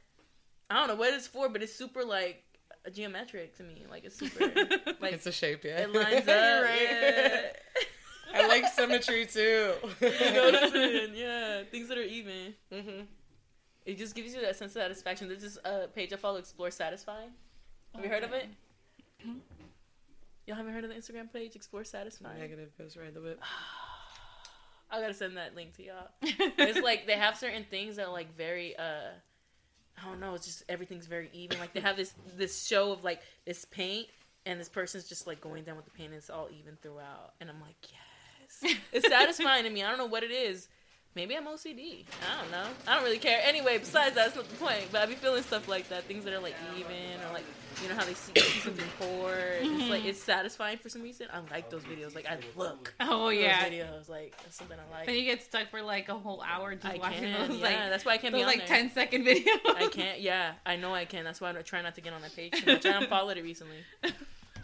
I 0.69 0.75
don't 0.75 0.87
know 0.87 0.95
what 0.95 1.13
it's 1.13 1.27
for, 1.27 1.49
but 1.49 1.61
it's 1.61 1.73
super 1.73 2.03
like 2.03 2.43
geometric 2.93 3.57
to 3.57 3.63
me. 3.63 3.85
Like 3.89 4.05
it's 4.05 4.17
super 4.17 4.45
like 4.99 5.13
it's 5.13 5.25
a 5.25 5.31
shape, 5.31 5.63
yeah. 5.63 5.81
it 5.81 5.93
lines 5.93 6.27
up. 6.27 6.63
Right. 6.63 6.81
Yeah. 6.81 7.51
I 8.33 8.47
like 8.47 8.67
symmetry 8.67 9.25
too. 9.25 9.73
You 10.01 10.09
noticing, 10.33 11.15
yeah, 11.15 11.63
things 11.69 11.87
that 11.89 11.97
are 11.97 12.03
even. 12.03 12.53
hmm 12.71 13.01
It 13.85 13.97
just 13.97 14.15
gives 14.15 14.33
you 14.33 14.41
that 14.41 14.55
sense 14.55 14.75
of 14.75 14.81
satisfaction. 14.81 15.27
There's 15.27 15.41
this 15.41 15.57
uh, 15.65 15.87
page 15.93 16.13
I 16.13 16.15
follow, 16.17 16.37
Explore 16.37 16.71
Satisfying. 16.71 17.29
Have 17.95 18.03
you 18.03 18.09
heard 18.09 18.23
of 18.23 18.33
it? 18.33 18.47
Y'all 20.47 20.55
haven't 20.55 20.73
heard 20.73 20.83
of 20.83 20.89
the 20.89 20.95
Instagram 20.95 21.31
page, 21.31 21.55
Explore 21.55 21.83
Satisfying? 21.83 22.39
Negative 22.39 22.69
goes 22.77 22.97
right 22.97 23.13
the 23.13 23.21
whip. 23.21 23.39
I 24.91 24.99
gotta 24.99 25.13
send 25.13 25.37
that 25.37 25.55
link 25.55 25.75
to 25.77 25.83
y'all. 25.83 26.07
It's 26.21 26.81
like 26.81 27.07
they 27.07 27.13
have 27.13 27.37
certain 27.37 27.63
things 27.69 27.95
that 27.95 28.07
are 28.07 28.11
like 28.11 28.35
very 28.35 28.75
uh 28.75 29.11
I 30.01 30.05
don't 30.05 30.19
know, 30.19 30.33
it's 30.33 30.45
just 30.45 30.63
everything's 30.67 31.05
very 31.05 31.29
even. 31.33 31.59
Like 31.59 31.73
they 31.73 31.79
have 31.79 31.95
this 31.95 32.13
this 32.35 32.65
show 32.65 32.91
of 32.91 33.03
like 33.03 33.21
this 33.45 33.65
paint 33.65 34.07
and 34.45 34.59
this 34.59 34.69
person's 34.69 35.07
just 35.07 35.27
like 35.27 35.39
going 35.39 35.63
down 35.63 35.75
with 35.75 35.85
the 35.85 35.91
paint 35.91 36.09
and 36.09 36.17
it's 36.17 36.29
all 36.29 36.49
even 36.51 36.77
throughout. 36.81 37.33
And 37.39 37.49
I'm 37.49 37.61
like, 37.61 37.75
yes. 37.83 38.01
It's 38.91 39.07
satisfying 39.07 39.63
to 39.63 39.69
me. 39.69 39.83
I 39.83 39.89
don't 39.89 39.97
know 39.97 40.05
what 40.05 40.23
it 40.23 40.31
is. 40.31 40.67
Maybe 41.13 41.35
I'm 41.35 41.45
OCD. 41.45 42.05
I 42.21 42.41
don't 42.41 42.51
know. 42.51 42.63
I 42.87 42.95
don't 42.95 43.03
really 43.03 43.17
care. 43.17 43.41
Anyway, 43.43 43.77
besides 43.77 44.15
that's 44.15 44.33
not 44.33 44.47
the 44.47 44.55
point. 44.55 44.87
But 44.93 45.01
I 45.01 45.05
be 45.07 45.15
feeling 45.15 45.43
stuff 45.43 45.67
like 45.67 45.89
that. 45.89 46.05
Things 46.05 46.23
that 46.23 46.33
are 46.33 46.39
like 46.39 46.55
even 46.77 46.95
or 47.29 47.33
like 47.33 47.43
you 47.83 47.89
know 47.89 47.95
how 47.95 48.05
they 48.05 48.13
see, 48.13 48.31
see 48.39 48.59
something 48.61 48.85
pour. 48.99 49.35
It's 49.35 49.89
like 49.89 50.05
it's 50.05 50.19
mm-hmm. 50.19 50.25
satisfying 50.25 50.77
for 50.77 50.87
some 50.87 51.01
reason. 51.01 51.27
I 51.33 51.39
like 51.53 51.69
those 51.69 51.83
videos. 51.83 52.15
Like 52.15 52.27
I 52.27 52.37
look. 52.55 52.93
oh 53.01 53.27
yeah. 53.27 53.61
Those 53.61 53.73
videos. 53.73 54.09
Like 54.09 54.37
that's 54.41 54.55
something 54.55 54.77
I 54.79 54.99
like. 54.99 55.05
Then 55.05 55.15
you 55.15 55.25
get 55.25 55.43
stuck 55.43 55.69
for 55.69 55.81
like 55.81 56.07
a 56.07 56.13
whole 56.13 56.41
hour 56.47 56.75
just 56.75 56.85
I 56.85 56.97
watching 56.97 57.23
can, 57.23 57.49
those 57.49 57.57
yeah. 57.57 57.65
like 57.65 57.77
that's 57.89 58.05
why 58.05 58.13
I 58.13 58.17
can't 58.17 58.31
those 58.31 58.39
be 58.39 58.43
on 58.43 58.49
like 58.49 58.67
there. 58.67 58.77
10 58.77 58.91
second 58.91 59.25
videos. 59.25 59.75
I 59.75 59.89
can't. 59.91 60.21
Yeah, 60.21 60.53
I 60.65 60.77
know 60.77 60.93
I 60.95 61.03
can. 61.03 61.25
That's 61.25 61.41
why 61.41 61.49
I 61.49 61.61
try 61.61 61.81
not 61.81 61.95
to 61.95 62.01
get 62.01 62.13
on 62.13 62.21
that 62.21 62.33
page. 62.33 62.53
I 62.65 62.89
unfollowed 62.89 63.35
it 63.37 63.43
recently. 63.43 63.83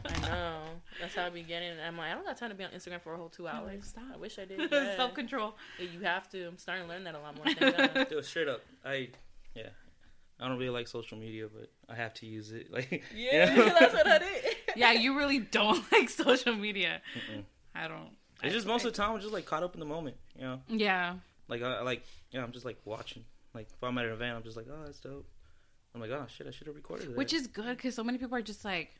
I 0.06 0.20
know. 0.28 0.60
That's 1.02 1.16
how 1.16 1.26
I 1.26 1.30
be 1.30 1.44
getting. 1.44 1.70
And 1.72 1.82
I'm 1.82 1.98
like, 1.98 2.12
I 2.12 2.16
don't 2.16 2.26
got 2.26 2.38
time 2.38 2.50
to 2.50 2.56
be 2.56 2.64
on 2.64 2.72
Instagram 2.72 3.02
for 3.02 3.14
a 3.14 3.18
whole 3.18 3.30
two 3.30 3.48
hours. 3.48 3.68
like, 3.68 3.84
stop. 3.84 4.04
I 4.14 4.18
wish 4.18 4.40
I 4.40 4.46
did. 4.46 4.60
Yeah. 4.72 4.96
Self 4.96 5.14
control. 5.14 5.56
Yeah, 5.80 5.88
You 5.94 6.00
have 6.02 6.30
to. 6.30 6.48
I'm 6.48 6.58
starting 6.58 6.86
to 6.86 6.90
learn 6.90 7.04
that 7.06 7.16
a 7.16 7.20
lot 7.20 7.36
more. 7.36 7.54
Thank 7.54 8.10
Dude, 8.10 8.26
straight 8.26 8.48
up, 8.48 8.62
I 8.86 9.10
yeah, 9.56 9.70
I 10.40 10.48
don't 10.48 10.58
really 10.58 10.70
like 10.70 10.88
social 10.88 11.18
media, 11.18 11.48
but 11.54 11.72
I 11.90 11.96
have 11.96 12.14
to 12.16 12.26
use 12.26 12.52
it. 12.52 12.68
Like, 12.72 13.04
Yeah, 13.16 13.52
you 13.52 13.58
know? 13.58 13.76
that's 13.80 13.94
what 13.94 14.08
I 14.08 14.20
did. 14.20 14.56
Yeah, 14.76 14.92
you 14.92 15.18
really 15.18 15.40
don't 15.40 15.84
like 15.92 16.10
social 16.10 16.56
media. 16.56 17.02
Mm-mm. 17.16 17.44
I 17.76 17.88
don't. 17.88 18.10
It's 18.44 18.54
just 18.54 18.68
most 18.68 18.86
of 18.86 18.94
the 18.94 18.98
time 18.98 19.14
I'm 19.14 19.20
just 19.22 19.34
like 19.34 19.46
caught 19.46 19.64
up 19.64 19.74
in 19.74 19.80
the 19.80 19.86
moment, 19.86 20.16
you 20.36 20.44
know. 20.44 20.62
Yeah. 20.68 21.16
Like 21.48 21.64
I 21.64 21.78
I 21.78 21.82
like 21.82 22.04
yeah, 22.32 22.44
I'm 22.44 22.52
just 22.52 22.66
like 22.66 22.78
watching. 22.86 23.24
Like 23.54 23.68
if 23.74 23.84
I'm 23.84 23.98
at 23.98 24.06
an 24.06 24.12
event, 24.12 24.36
I'm 24.36 24.44
just 24.44 24.58
like, 24.58 24.68
oh, 24.72 24.86
that's 24.86 25.00
dope. 25.00 25.26
I'm 25.96 26.02
like, 26.02 26.12
oh 26.12 26.26
shit, 26.28 26.46
I 26.46 26.52
should 26.52 26.68
have 26.68 26.76
recorded 26.76 27.10
that. 27.10 27.18
Which 27.18 27.34
is 27.34 27.48
good 27.48 27.76
because 27.78 27.96
so 27.96 28.04
many 28.04 28.20
people 28.20 28.36
are 28.38 28.42
just 28.42 28.64
like 28.64 28.96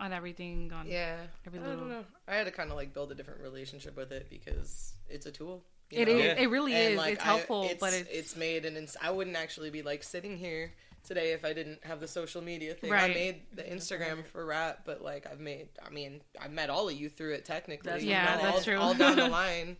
on 0.00 0.12
everything 0.12 0.72
on 0.72 0.86
Yeah. 0.86 1.16
Every 1.46 1.60
I 1.60 1.62
don't 1.62 1.88
know. 1.88 2.04
I 2.28 2.34
had 2.34 2.44
to 2.46 2.50
kind 2.52 2.70
of 2.70 2.76
like 2.76 2.92
build 2.94 3.12
a 3.12 3.14
different 3.14 3.40
relationship 3.40 3.96
with 3.96 4.12
it 4.12 4.28
because 4.30 4.94
it's 5.08 5.26
a 5.26 5.30
tool. 5.32 5.62
you 5.90 6.00
It 6.00 6.08
know? 6.08 6.14
is. 6.14 6.24
Yeah. 6.24 6.34
It 6.42 6.50
really 6.50 6.74
And, 6.74 6.92
is. 6.94 6.98
like, 6.98 7.12
it's 7.14 7.22
I- 7.22 7.26
helpful, 7.26 7.64
it's, 7.70 7.80
but 7.80 7.92
it's, 7.92 8.08
it's 8.10 8.36
made 8.36 8.64
and 8.64 8.76
it's, 8.76 8.96
I 9.00 9.10
wouldn't 9.10 9.36
actually 9.36 9.70
be 9.70 9.82
like 9.82 10.02
sitting 10.02 10.36
here 10.36 10.72
today 11.06 11.32
if 11.32 11.44
I 11.44 11.52
didn't 11.52 11.84
have 11.84 12.00
the 12.00 12.08
social 12.08 12.42
media 12.42 12.74
thing. 12.74 12.90
I 12.92 13.08
made 13.08 13.42
the 13.52 13.62
Instagram 13.62 14.24
for 14.26 14.44
rap, 14.46 14.80
but 14.86 15.02
like 15.02 15.26
I've 15.30 15.38
made. 15.40 15.68
I 15.86 15.90
mean, 15.90 16.22
I 16.40 16.48
met 16.48 16.70
all 16.70 16.88
of 16.88 16.94
you 16.94 17.08
through 17.10 17.34
it 17.34 17.44
technically. 17.44 17.84
That's- 17.90 18.04
Yeah, 18.04 18.36
know, 18.36 18.42
that's 18.42 18.56
all, 18.56 18.62
true. 18.62 18.78
All 18.78 18.94
down 18.94 19.16
the 19.16 19.28
line. 19.42 19.76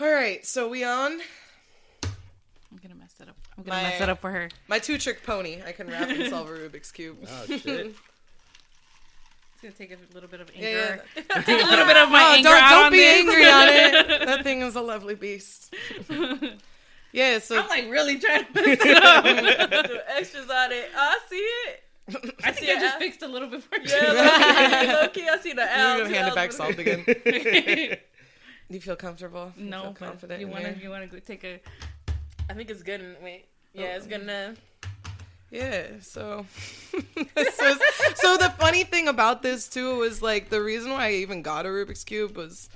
All 0.00 0.10
right, 0.10 0.46
so 0.46 0.68
we 0.68 0.84
on 0.84 1.20
I'm 2.04 2.78
gonna 2.80 2.94
mess 2.94 3.14
it 3.20 3.28
up. 3.28 3.36
I'm 3.58 3.64
gonna 3.64 3.82
My- 3.82 3.88
mess 3.90 4.00
it 4.00 4.08
up 4.08 4.20
for 4.20 4.30
her. 4.30 4.48
my 4.68 4.78
two 4.78 4.96
trick 4.96 5.24
pony. 5.24 5.60
I 5.66 5.72
can 5.72 5.88
rap 5.88 6.08
and 6.08 6.30
solve 6.30 6.48
a 6.48 6.52
Rubik's 6.68 6.92
cube. 6.92 7.18
Oh 7.28 7.56
shit. 7.58 7.94
It's 9.62 9.78
gonna 9.78 9.88
take 9.88 9.98
a 9.98 10.14
little 10.14 10.28
bit 10.28 10.40
of 10.40 10.50
anger. 10.54 11.04
yeah. 11.16 11.22
Take 11.42 11.62
a 11.62 11.66
little 11.66 11.84
bit 11.84 11.96
of 11.98 12.10
my 12.10 12.22
Oh, 12.22 12.34
anger 12.36 12.48
don't 12.48 12.62
out 12.62 12.70
don't 12.70 12.84
on 12.86 12.92
be 12.92 12.98
this. 12.98 13.18
angry 13.20 13.44
on 13.44 13.68
it. 13.68 14.26
That 14.26 14.42
thing 14.42 14.62
is 14.62 14.74
a 14.74 14.80
lovely 14.80 15.14
beast. 15.14 15.74
Yeah, 17.12 17.40
so 17.40 17.58
I'm 17.58 17.68
like 17.68 17.90
really 17.90 18.20
trying 18.20 18.44
to 18.44 18.52
mess 18.54 18.78
it 18.80 19.02
up. 19.02 19.24
The 19.24 20.00
extras 20.16 20.48
on 20.48 20.70
it. 20.70 20.90
Oh, 20.94 20.96
I 20.96 21.18
see 21.28 21.36
it. 21.36 21.82
I 22.44 22.52
think 22.52 22.66
see 22.66 22.70
I 22.70 22.78
just 22.78 22.96
it. 22.96 22.98
fixed 23.00 23.22
a 23.22 23.26
little 23.26 23.48
bit 23.48 23.64
for 23.64 23.78
you. 23.80 23.88
Yeah, 23.88 24.98
low 25.02 25.08
key, 25.08 25.28
I 25.28 25.36
see 25.40 25.52
the 25.52 25.62
You're 25.62 25.70
L. 25.70 25.98
gonna 25.98 26.14
hand 26.14 26.28
it 26.28 26.34
back 26.36 26.52
solved 26.52 26.78
again. 26.78 27.04
You 28.68 28.78
feel 28.80 28.94
comfortable? 28.94 29.52
You 29.56 29.64
no, 29.64 29.82
feel 29.82 29.90
but 29.90 29.98
confident. 29.98 30.40
you 30.40 30.46
wanna 30.46 30.76
you 30.80 30.88
wanna 30.88 31.08
take 31.20 31.42
a 31.42 31.60
I 32.48 32.54
think 32.54 32.70
it's 32.70 32.84
good. 32.84 33.00
And 33.00 33.16
wait, 33.24 33.46
yeah, 33.74 33.96
it's 33.96 34.06
oh, 34.06 34.08
good 34.08 34.20
mm. 34.20 34.46
enough. 34.46 34.56
Yeah, 35.50 35.86
so 36.00 36.46
this 37.34 37.58
was, 37.60 37.78
so 38.16 38.36
the 38.36 38.50
funny 38.58 38.84
thing 38.84 39.08
about 39.08 39.42
this 39.42 39.68
too 39.68 39.96
was 39.96 40.22
like 40.22 40.48
the 40.48 40.62
reason 40.62 40.92
why 40.92 41.08
I 41.08 41.12
even 41.14 41.42
got 41.42 41.66
a 41.66 41.68
Rubik's 41.68 42.04
cube 42.04 42.36
was 42.36 42.68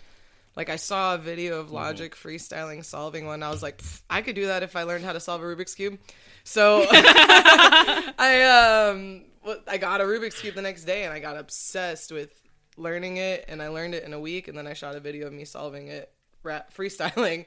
Like 0.56 0.70
I 0.70 0.76
saw 0.76 1.14
a 1.14 1.18
video 1.18 1.60
of 1.60 1.70
Logic 1.70 2.14
freestyling 2.14 2.84
solving 2.84 3.26
one. 3.26 3.42
I 3.42 3.50
was 3.50 3.62
like, 3.62 3.82
I 4.08 4.22
could 4.22 4.36
do 4.36 4.46
that 4.46 4.62
if 4.62 4.76
I 4.76 4.84
learned 4.84 5.04
how 5.04 5.12
to 5.12 5.20
solve 5.20 5.42
a 5.42 5.44
Rubik's 5.44 5.74
cube. 5.74 5.98
So 6.44 6.86
I 6.90 8.88
um 8.90 9.24
I 9.68 9.78
got 9.78 10.00
a 10.00 10.04
Rubik's 10.04 10.40
cube 10.40 10.54
the 10.54 10.62
next 10.62 10.84
day 10.84 11.04
and 11.04 11.12
I 11.12 11.18
got 11.20 11.36
obsessed 11.36 12.12
with 12.12 12.30
learning 12.76 13.18
it 13.18 13.44
and 13.48 13.62
I 13.62 13.68
learned 13.68 13.94
it 13.94 14.04
in 14.04 14.12
a 14.12 14.20
week 14.20 14.48
and 14.48 14.56
then 14.56 14.66
I 14.66 14.72
shot 14.72 14.96
a 14.96 15.00
video 15.00 15.26
of 15.26 15.32
me 15.32 15.44
solving 15.44 15.88
it 15.88 16.10
rap 16.42 16.72
freestyling. 16.74 17.46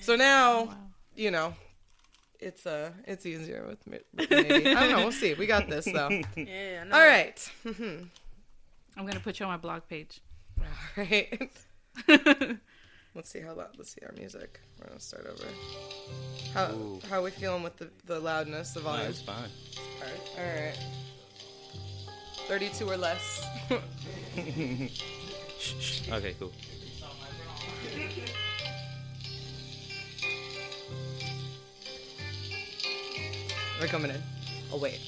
So 0.00 0.16
now, 0.16 0.74
you 1.16 1.30
know, 1.30 1.54
it's 2.40 2.66
uh 2.66 2.90
it's 3.04 3.26
easier 3.26 3.64
with 3.68 3.86
me. 3.86 3.98
Maybe. 4.14 4.70
I 4.70 4.80
don't 4.80 4.90
know. 4.92 4.98
We'll 4.98 5.12
see. 5.12 5.34
We 5.34 5.46
got 5.46 5.68
this 5.68 5.84
though. 5.84 6.08
Yeah. 6.36 6.82
I 6.82 6.88
know. 6.88 6.96
All 6.96 7.06
right. 7.06 7.52
I'm 7.66 9.06
gonna 9.06 9.20
put 9.20 9.38
you 9.40 9.46
on 9.46 9.52
my 9.52 9.56
blog 9.58 9.82
page. 9.88 10.20
All 10.60 10.64
right. 11.04 11.50
Let's 13.14 13.30
see 13.30 13.40
how 13.40 13.54
loud. 13.54 13.70
Let's 13.76 13.92
see 13.94 14.00
our 14.06 14.12
music. 14.16 14.60
We're 14.78 14.88
gonna 14.88 15.00
start 15.00 15.26
over. 15.26 15.44
How 16.54 16.70
Ooh. 16.72 17.00
how 17.08 17.18
are 17.18 17.22
we 17.22 17.30
feeling 17.30 17.62
with 17.62 17.76
the 17.76 17.90
the 18.06 18.20
loudness, 18.20 18.72
the 18.72 18.80
No, 18.80 18.86
volume? 18.86 19.08
it's 19.08 19.22
fine. 19.22 19.50
All 20.38 20.44
right. 20.44 20.78
Thirty-two 22.46 22.88
or 22.88 22.96
less. 22.96 23.44
Shh, 25.58 25.74
shh. 25.80 26.10
Okay, 26.12 26.34
cool. 26.38 26.52
They're 33.78 33.86
coming 33.86 34.10
in. 34.10 34.20
Oh 34.72 34.78
wait. 34.78 34.98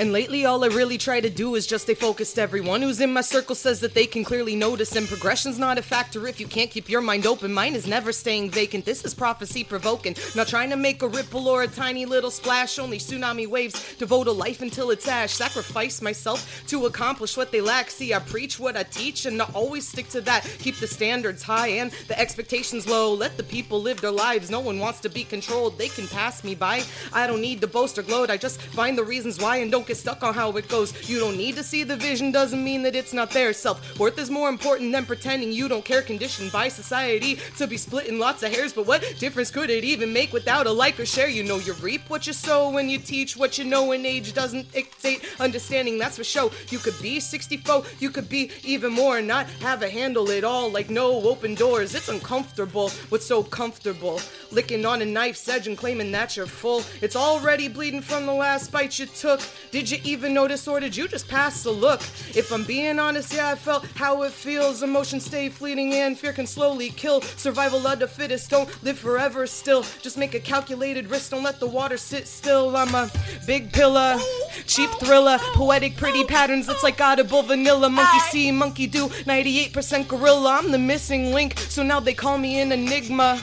And 0.00 0.12
lately, 0.12 0.46
all 0.46 0.64
I 0.64 0.68
really 0.68 0.96
try 0.96 1.20
to 1.20 1.28
do 1.28 1.56
is 1.56 1.66
just 1.66 1.84
stay 1.84 1.92
focused. 1.92 2.38
Everyone 2.38 2.80
who's 2.80 3.02
in 3.02 3.12
my 3.12 3.20
circle 3.20 3.54
says 3.54 3.80
that 3.80 3.92
they 3.92 4.06
can 4.06 4.24
clearly 4.24 4.56
notice, 4.56 4.96
and 4.96 5.06
progression's 5.06 5.58
not 5.58 5.76
a 5.76 5.82
factor 5.82 6.26
if 6.26 6.40
you 6.40 6.46
can't 6.46 6.70
keep 6.70 6.88
your 6.88 7.02
mind 7.02 7.26
open. 7.26 7.52
Mine 7.52 7.74
is 7.74 7.86
never 7.86 8.10
staying 8.10 8.50
vacant. 8.50 8.86
This 8.86 9.04
is 9.04 9.12
prophecy 9.12 9.62
provoking. 9.62 10.16
Not 10.34 10.48
trying 10.48 10.70
to 10.70 10.76
make 10.78 11.02
a 11.02 11.06
ripple 11.06 11.48
or 11.48 11.64
a 11.64 11.68
tiny 11.68 12.06
little 12.06 12.30
splash, 12.30 12.78
only 12.78 12.96
tsunami 12.96 13.46
waves. 13.46 13.94
Devote 13.96 14.26
a 14.26 14.32
life 14.32 14.62
until 14.62 14.90
it's 14.90 15.06
ash. 15.06 15.34
Sacrifice 15.34 16.00
myself 16.00 16.62
to 16.68 16.86
accomplish 16.86 17.36
what 17.36 17.52
they 17.52 17.60
lack. 17.60 17.90
See, 17.90 18.14
I 18.14 18.20
preach 18.20 18.58
what 18.58 18.78
I 18.78 18.84
teach, 18.84 19.26
and 19.26 19.42
I 19.42 19.50
always 19.52 19.86
stick 19.86 20.08
to 20.10 20.22
that. 20.22 20.44
Keep 20.60 20.76
the 20.76 20.86
standards 20.86 21.42
high 21.42 21.68
and 21.68 21.90
the 22.08 22.18
expectations 22.18 22.88
low. 22.88 23.12
Let 23.12 23.36
the 23.36 23.42
people 23.42 23.82
live 23.82 24.00
their 24.00 24.10
lives. 24.10 24.48
No 24.48 24.60
one 24.60 24.78
wants 24.78 25.00
to 25.00 25.10
be 25.10 25.24
controlled. 25.24 25.76
They 25.76 25.88
can 25.88 26.08
pass 26.08 26.42
me 26.42 26.54
by. 26.54 26.84
I 27.12 27.26
don't 27.26 27.42
need 27.42 27.60
to 27.60 27.66
boast 27.66 27.98
or 27.98 28.02
gloat. 28.02 28.30
I 28.30 28.38
just 28.38 28.62
find 28.62 28.96
the 28.96 29.04
reasons 29.04 29.38
why 29.38 29.58
and 29.58 29.70
don't 29.70 29.89
get 29.90 29.96
stuck 29.96 30.22
on 30.22 30.32
how 30.32 30.52
it 30.52 30.68
goes. 30.68 30.90
You 31.08 31.18
don't 31.18 31.36
need 31.36 31.56
to 31.56 31.64
see 31.64 31.82
the 31.82 31.96
vision, 31.96 32.30
doesn't 32.30 32.62
mean 32.62 32.82
that 32.82 32.94
it's 32.94 33.12
not 33.12 33.30
there. 33.30 33.52
Self 33.52 33.98
worth 33.98 34.18
is 34.18 34.30
more 34.30 34.48
important 34.48 34.92
than 34.92 35.04
pretending 35.04 35.50
you 35.50 35.66
don't 35.68 35.84
care. 35.84 36.00
Conditioned 36.00 36.52
by 36.52 36.68
society 36.68 37.38
to 37.58 37.66
be 37.66 37.76
splitting 37.76 38.20
lots 38.20 38.44
of 38.44 38.52
hairs. 38.52 38.72
But 38.72 38.86
what 38.86 39.02
difference 39.18 39.50
could 39.50 39.68
it 39.68 39.82
even 39.82 40.12
make 40.12 40.32
without 40.32 40.68
a 40.68 40.70
like 40.70 41.00
or 41.00 41.06
share? 41.06 41.28
You 41.28 41.42
know, 41.42 41.56
you 41.56 41.72
reap 41.74 42.08
what 42.08 42.24
you 42.28 42.32
sow 42.32 42.70
when 42.70 42.88
you 42.88 42.98
teach 42.98 43.36
what 43.36 43.58
you 43.58 43.64
know, 43.64 43.90
and 43.90 44.06
age 44.06 44.32
doesn't 44.32 44.70
dictate 44.70 45.24
understanding. 45.40 45.98
That's 45.98 46.16
for 46.18 46.24
sure. 46.24 46.52
You 46.68 46.78
could 46.78 46.98
be 47.02 47.18
64, 47.18 47.82
you 47.98 48.10
could 48.10 48.28
be 48.28 48.52
even 48.62 48.92
more, 48.92 49.18
and 49.18 49.26
not 49.26 49.46
have 49.60 49.82
a 49.82 49.90
handle 49.90 50.30
at 50.30 50.44
all. 50.44 50.70
Like 50.70 50.88
no 50.88 51.20
open 51.22 51.56
doors. 51.56 51.96
It's 51.96 52.08
uncomfortable. 52.08 52.90
What's 53.08 53.26
so 53.26 53.42
comfortable? 53.42 54.20
Licking 54.52 54.86
on 54.86 55.02
a 55.02 55.04
knife's 55.04 55.48
edge 55.48 55.66
and 55.66 55.76
claiming 55.76 56.12
that 56.12 56.36
you're 56.36 56.46
full. 56.46 56.84
It's 57.00 57.16
already 57.16 57.66
bleeding 57.66 58.02
from 58.02 58.26
the 58.26 58.32
last 58.32 58.70
bite 58.70 58.96
you 59.00 59.06
took. 59.06 59.40
Did 59.70 59.88
you 59.88 59.98
even 60.02 60.34
notice, 60.34 60.66
or 60.66 60.80
did 60.80 60.96
you 60.96 61.06
just 61.06 61.28
pass 61.28 61.62
the 61.62 61.70
look? 61.70 62.00
If 62.34 62.50
I'm 62.52 62.64
being 62.64 62.98
honest, 62.98 63.32
yeah, 63.32 63.50
I 63.50 63.54
felt 63.54 63.86
how 63.94 64.22
it 64.24 64.32
feels. 64.32 64.82
Emotions 64.82 65.24
stay 65.24 65.48
fleeting 65.48 65.94
and 65.94 66.18
fear 66.18 66.32
can 66.32 66.48
slowly 66.48 66.90
kill. 66.90 67.20
Survival 67.20 67.86
of 67.86 68.00
the 68.00 68.08
fittest, 68.08 68.50
don't 68.50 68.68
live 68.82 68.98
forever 68.98 69.46
still. 69.46 69.84
Just 70.02 70.18
make 70.18 70.34
a 70.34 70.40
calculated 70.40 71.08
risk, 71.08 71.30
don't 71.30 71.44
let 71.44 71.60
the 71.60 71.68
water 71.68 71.96
sit 71.96 72.26
still. 72.26 72.76
I'm 72.76 72.92
a 72.96 73.08
big 73.46 73.72
pillar, 73.72 74.18
cheap 74.66 74.90
thriller, 74.98 75.38
poetic, 75.54 75.96
pretty 75.96 76.24
patterns. 76.24 76.68
It's 76.68 76.82
like 76.82 77.00
audible 77.00 77.42
vanilla. 77.42 77.88
Monkey 77.88 78.18
see, 78.30 78.50
monkey 78.50 78.88
do, 78.88 79.06
98% 79.08 80.08
gorilla. 80.08 80.58
I'm 80.58 80.72
the 80.72 80.78
missing 80.78 81.32
link, 81.32 81.56
so 81.58 81.84
now 81.84 82.00
they 82.00 82.14
call 82.14 82.38
me 82.38 82.60
an 82.60 82.72
enigma. 82.72 83.40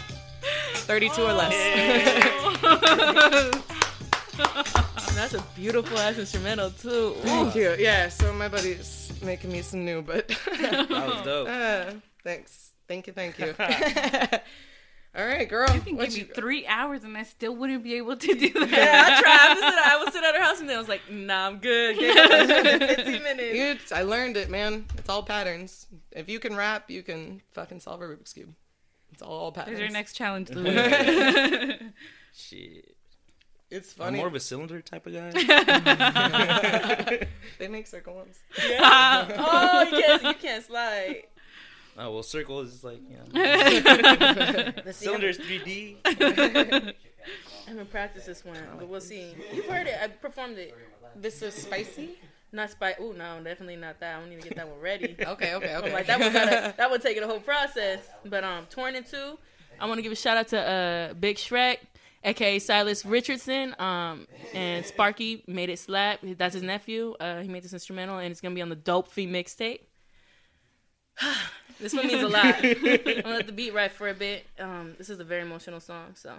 32 0.73 1.21
or 1.21 1.33
less. 1.33 1.53
That's 5.17 5.33
a 5.33 5.43
beautiful 5.55 5.97
ass 5.97 6.19
instrumental 6.19 6.69
too. 6.69 6.89
Ooh. 6.89 7.13
Thank 7.21 7.55
you. 7.55 7.75
Yeah, 7.79 8.07
so 8.09 8.31
my 8.33 8.47
buddy's 8.47 9.11
making 9.23 9.51
me 9.51 9.63
some 9.63 9.83
new, 9.83 10.03
but 10.03 10.27
That 10.61 10.89
was 10.89 11.25
dope. 11.25 11.47
uh, 11.49 11.93
thanks. 12.23 12.71
Thank 12.87 13.07
you, 13.07 13.13
thank 13.13 13.39
you. 13.39 13.55
All 15.17 15.25
right, 15.25 15.49
girl. 15.49 15.73
You 15.73 15.81
can 15.81 15.97
what 15.97 16.11
give 16.11 16.27
me 16.27 16.33
three 16.35 16.67
hours 16.67 17.03
and 17.03 17.17
I 17.17 17.23
still 17.23 17.55
wouldn't 17.55 17.83
be 17.83 17.95
able 17.95 18.15
to 18.15 18.27
do 18.27 18.53
that. 18.53 18.69
Yeah, 18.69 19.03
I 19.07 19.21
tried. 19.21 19.39
I 19.39 19.53
was, 19.55 19.63
at, 19.63 19.79
I 19.79 19.97
was 19.97 20.13
sitting 20.13 20.29
at 20.29 20.35
her 20.35 20.43
house 20.43 20.59
and 20.59 20.69
then 20.69 20.75
I 20.75 20.79
was 20.79 20.87
like, 20.87 21.01
Nah, 21.09 21.47
I'm 21.47 21.57
good. 21.57 21.97
Give 21.97 22.15
15 22.15 23.23
minutes. 23.23 23.89
You, 23.91 23.97
I 23.97 24.03
learned 24.03 24.37
it, 24.37 24.51
man. 24.51 24.85
It's 24.99 25.09
all 25.09 25.23
patterns. 25.23 25.87
If 26.11 26.29
you 26.29 26.39
can 26.39 26.55
rap, 26.55 26.91
you 26.91 27.01
can 27.01 27.41
fucking 27.53 27.79
solve 27.79 28.03
a 28.03 28.05
Rubik's 28.05 28.33
cube. 28.33 28.53
It's 29.11 29.23
all 29.23 29.51
patterns. 29.51 29.79
There's 29.79 29.89
your 29.89 29.97
next 29.97 30.13
challenge, 30.13 30.49
Luii. 30.49 31.91
Shit. 32.35 32.96
It's 33.69 33.93
I'm 33.93 34.05
funny. 34.05 34.17
more 34.19 34.27
of 34.27 34.35
a 34.35 34.39
cylinder 34.39 34.81
type 34.81 35.05
of 35.07 35.13
guy. 35.13 35.31
they 37.59 37.67
make 37.67 37.87
circle 37.87 38.15
ones. 38.15 38.39
Oh, 38.59 39.83
you 39.91 40.01
can't, 40.01 40.23
you 40.23 40.33
can't 40.35 40.63
slide. 40.65 41.23
oh 41.97 42.11
well, 42.11 42.23
circle 42.23 42.61
is 42.61 42.83
like 42.83 42.99
you 43.09 43.17
know, 43.17 43.25
Let's 44.85 44.97
see. 44.97 45.07
3D. 45.07 45.97
I 46.05 47.69
haven't 47.69 47.91
practiced 47.91 48.27
this 48.27 48.45
one, 48.45 48.57
but 48.79 48.87
we'll 48.87 49.01
see. 49.01 49.33
You've 49.53 49.65
heard 49.65 49.87
it. 49.87 49.95
I 50.01 50.07
performed 50.07 50.57
it. 50.57 50.73
This 51.15 51.41
is 51.41 51.53
spicy. 51.53 52.17
Not 52.53 52.69
spy. 52.71 52.95
Oh 52.99 53.11
no, 53.11 53.41
definitely 53.43 53.75
not 53.75 53.99
that. 53.99 54.15
I 54.15 54.19
don't 54.21 54.29
need 54.29 54.41
to 54.41 54.47
get 54.47 54.55
that 54.55 54.69
one 54.69 54.79
ready. 54.79 55.17
Okay, 55.19 55.53
okay, 55.55 55.75
okay. 55.75 55.91
Like 55.93 56.07
that 56.07 56.19
would 56.19 56.31
gotta, 56.31 56.73
that 56.77 56.89
would 56.89 57.01
take 57.01 57.17
it 57.17 57.23
a 57.23 57.27
whole 57.27 57.41
process. 57.41 57.99
But 58.23 58.45
um, 58.45 58.65
torn 58.69 58.95
in 58.95 59.03
two. 59.03 59.37
I 59.79 59.85
want 59.85 59.97
to 59.97 60.01
give 60.01 60.13
a 60.13 60.15
shout 60.15 60.37
out 60.37 60.47
to 60.49 60.59
uh 60.59 61.13
Big 61.13 61.35
Shrek, 61.35 61.79
aka 62.27 62.59
Silas 62.59 63.05
Richardson. 63.05 63.75
Um, 63.79 64.27
and 64.53 64.85
Sparky 64.85 65.43
made 65.47 65.69
it 65.69 65.79
slap. 65.79 66.19
That's 66.21 66.53
his 66.53 66.63
nephew. 66.63 67.15
Uh, 67.19 67.41
he 67.41 67.47
made 67.47 67.63
this 67.63 67.73
instrumental, 67.73 68.17
and 68.19 68.31
it's 68.31 68.41
gonna 68.41 68.55
be 68.55 68.61
on 68.61 68.69
the 68.69 68.75
Dope 68.75 69.07
Fiend 69.07 69.33
mixtape. 69.33 69.79
this 71.79 71.93
one 71.93 72.07
means 72.07 72.21
a 72.21 72.27
lot. 72.27 72.55
I'm 72.63 72.73
gonna 72.73 73.21
let 73.25 73.47
the 73.47 73.53
beat 73.53 73.73
ride 73.73 73.91
for 73.91 74.09
a 74.09 74.13
bit. 74.13 74.45
Um, 74.59 74.95
this 74.97 75.09
is 75.09 75.19
a 75.19 75.23
very 75.23 75.41
emotional 75.41 75.79
song, 75.79 76.11
so 76.13 76.33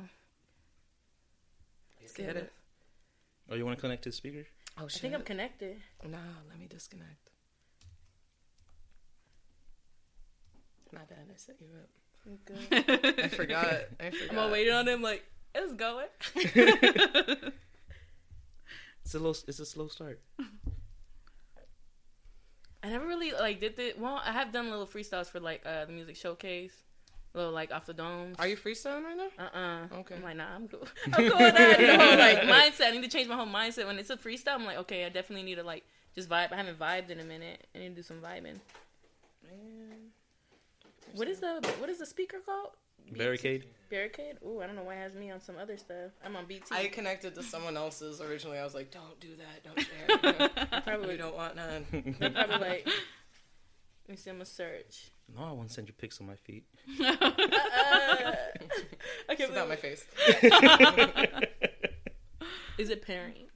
let's 2.01 2.13
Get 2.13 2.37
it. 2.37 2.53
Oh, 3.51 3.55
you 3.55 3.65
want 3.65 3.79
to 3.79 3.81
connect 3.81 4.03
to 4.03 4.11
the 4.11 4.15
speaker? 4.15 4.47
Oh 4.81 4.85
I 4.85 4.89
think 4.89 5.15
I'm 5.15 5.23
connected. 5.23 5.77
Nah, 6.05 6.19
let 6.49 6.61
me 6.61 6.67
disconnect. 6.69 7.31
My 10.93 11.01
bad. 11.01 11.27
I 11.31 11.37
set 11.37 11.57
you 11.61 11.67
up. 11.75 11.89
I'm 12.27 12.39
good. 12.45 13.19
I 13.25 13.29
forgot. 13.29 13.67
I 13.99 14.11
forgot. 14.11 14.31
I'm 14.31 14.39
all 14.39 14.51
waiting 14.51 14.73
on 14.73 14.87
him 14.87 15.03
like 15.03 15.25
it's 15.55 15.75
going. 15.75 16.07
It's 19.09 19.15
a 19.15 19.19
low. 19.19 19.31
It's 19.31 19.59
a 19.59 19.65
slow 19.65 19.89
start. 19.89 20.21
I 22.83 22.91
never 22.91 23.07
really 23.07 23.33
like 23.33 23.59
did 23.59 23.75
the 23.75 23.95
well. 23.99 24.21
I 24.23 24.33
have 24.33 24.53
done 24.53 24.69
little 24.69 24.87
freestyles 24.87 25.31
for 25.31 25.41
like 25.41 25.63
uh 25.65 25.87
the 25.87 25.93
music 25.93 26.15
showcase, 26.15 26.75
little 27.33 27.51
like 27.51 27.73
off 27.73 27.87
the 27.87 27.95
dome. 27.95 28.35
Are 28.39 28.47
you 28.47 28.59
freestyling 28.59 29.05
right 29.05 29.17
now? 29.17 29.29
Uh 29.39 29.59
uh 29.59 30.01
Okay. 30.01 30.15
I'm 30.15 30.23
like 30.23 30.37
nah, 30.37 30.55
I'm 30.55 30.69
cool. 30.69 30.87
I'm 31.07 31.31
cool 31.31 31.39
with 31.39 31.55
that. 31.57 31.99
Whole 31.99 32.19
like 32.19 32.41
mindset. 32.41 32.89
I 32.89 32.91
need 32.91 33.03
to 33.03 33.09
change 33.09 33.29
my 33.29 33.37
whole 33.37 33.47
mindset. 33.47 33.87
When 33.87 33.99
it's 33.99 34.11
a 34.11 34.17
freestyle, 34.19 34.57
I'm 34.57 34.67
like 34.67 34.77
okay, 34.77 35.07
I 35.07 35.09
definitely 35.09 35.45
need 35.45 35.55
to 35.55 35.63
like 35.63 35.85
just 36.15 36.29
vibe. 36.29 36.53
I 36.53 36.57
haven't 36.57 36.79
vibed 36.79 37.09
in 37.09 37.19
a 37.19 37.25
minute. 37.25 37.67
I 37.75 37.79
need 37.79 37.89
to 37.89 37.95
do 37.95 38.03
some 38.03 38.19
vibing. 38.19 38.61
Man. 39.43 40.13
What 41.15 41.29
is 41.29 41.41
the 41.41 41.67
what 41.79 41.89
is 41.89 41.99
the 41.99 42.05
speaker 42.05 42.41
called? 42.45 42.73
Barricade. 43.17 43.65
Barricade. 43.91 44.37
Ooh, 44.47 44.61
I 44.61 44.67
don't 44.67 44.77
know 44.77 44.83
why 44.83 44.95
it 44.95 44.99
has 44.99 45.15
me 45.15 45.31
on 45.31 45.41
some 45.41 45.57
other 45.61 45.77
stuff. 45.77 46.13
I'm 46.25 46.37
on 46.37 46.47
BT. 46.47 46.67
I 46.71 46.89
connected 46.89 47.35
to 47.35 47.43
someone 47.43 47.77
else's 47.77 48.21
originally. 48.21 48.59
I 48.59 48.65
was 48.65 48.75
like, 48.75 48.91
"Don't 48.91 49.19
do 49.21 49.29
that. 49.37 49.65
Don't 49.65 49.81
share. 49.81 50.49
probably 50.83 51.09
we 51.09 51.17
don't 51.17 51.35
want 51.35 51.57
none." 51.57 51.87
They're 52.19 52.31
probably 52.31 52.59
like. 52.59 52.87
Let 52.87 54.09
me 54.09 54.17
see. 54.17 54.31
I'm 54.31 54.37
gonna 54.37 54.45
search. 54.47 55.11
No, 55.35 55.45
I 55.45 55.53
won't 55.53 55.71
send 55.71 55.89
you 55.89 55.95
pics 55.95 56.21
on 56.21 56.27
my 56.27 56.37
feet. 56.37 56.65
Uh, 57.01 57.15
I 57.15 58.47
It's 59.31 59.37
can't 59.37 59.69
my 59.69 59.77
face. 59.77 60.05
Is 62.79 62.91
it 62.91 63.03
pairing? 63.03 63.49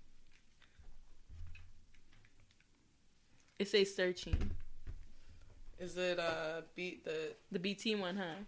It 3.59 3.69
says 3.69 3.95
searching. 3.95 4.51
Is 5.79 5.97
it 5.97 6.19
uh 6.19 6.63
beat 6.75 7.05
the? 7.05 7.35
The 7.51 7.59
BT 7.59 7.95
one, 7.95 8.17
huh? 8.17 8.43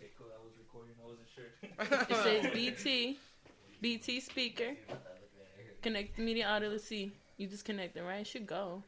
Okay, 0.00 0.12
cool. 0.16 0.28
I 0.32 0.40
was 0.42 0.56
recording. 0.58 0.94
I 0.99 0.99
wasn't 1.10 1.28
sure. 1.34 2.06
It 2.10 2.42
says 2.42 2.52
BT, 2.52 3.18
BT 3.80 4.20
speaker. 4.20 4.76
Connect 5.82 6.16
the 6.16 6.22
media 6.22 6.46
audio. 6.46 6.68
Let's 6.68 6.84
see. 6.84 7.12
You 7.36 7.46
disconnected, 7.46 8.02
right? 8.02 8.20
It 8.20 8.26
should 8.26 8.46
go. 8.46 8.82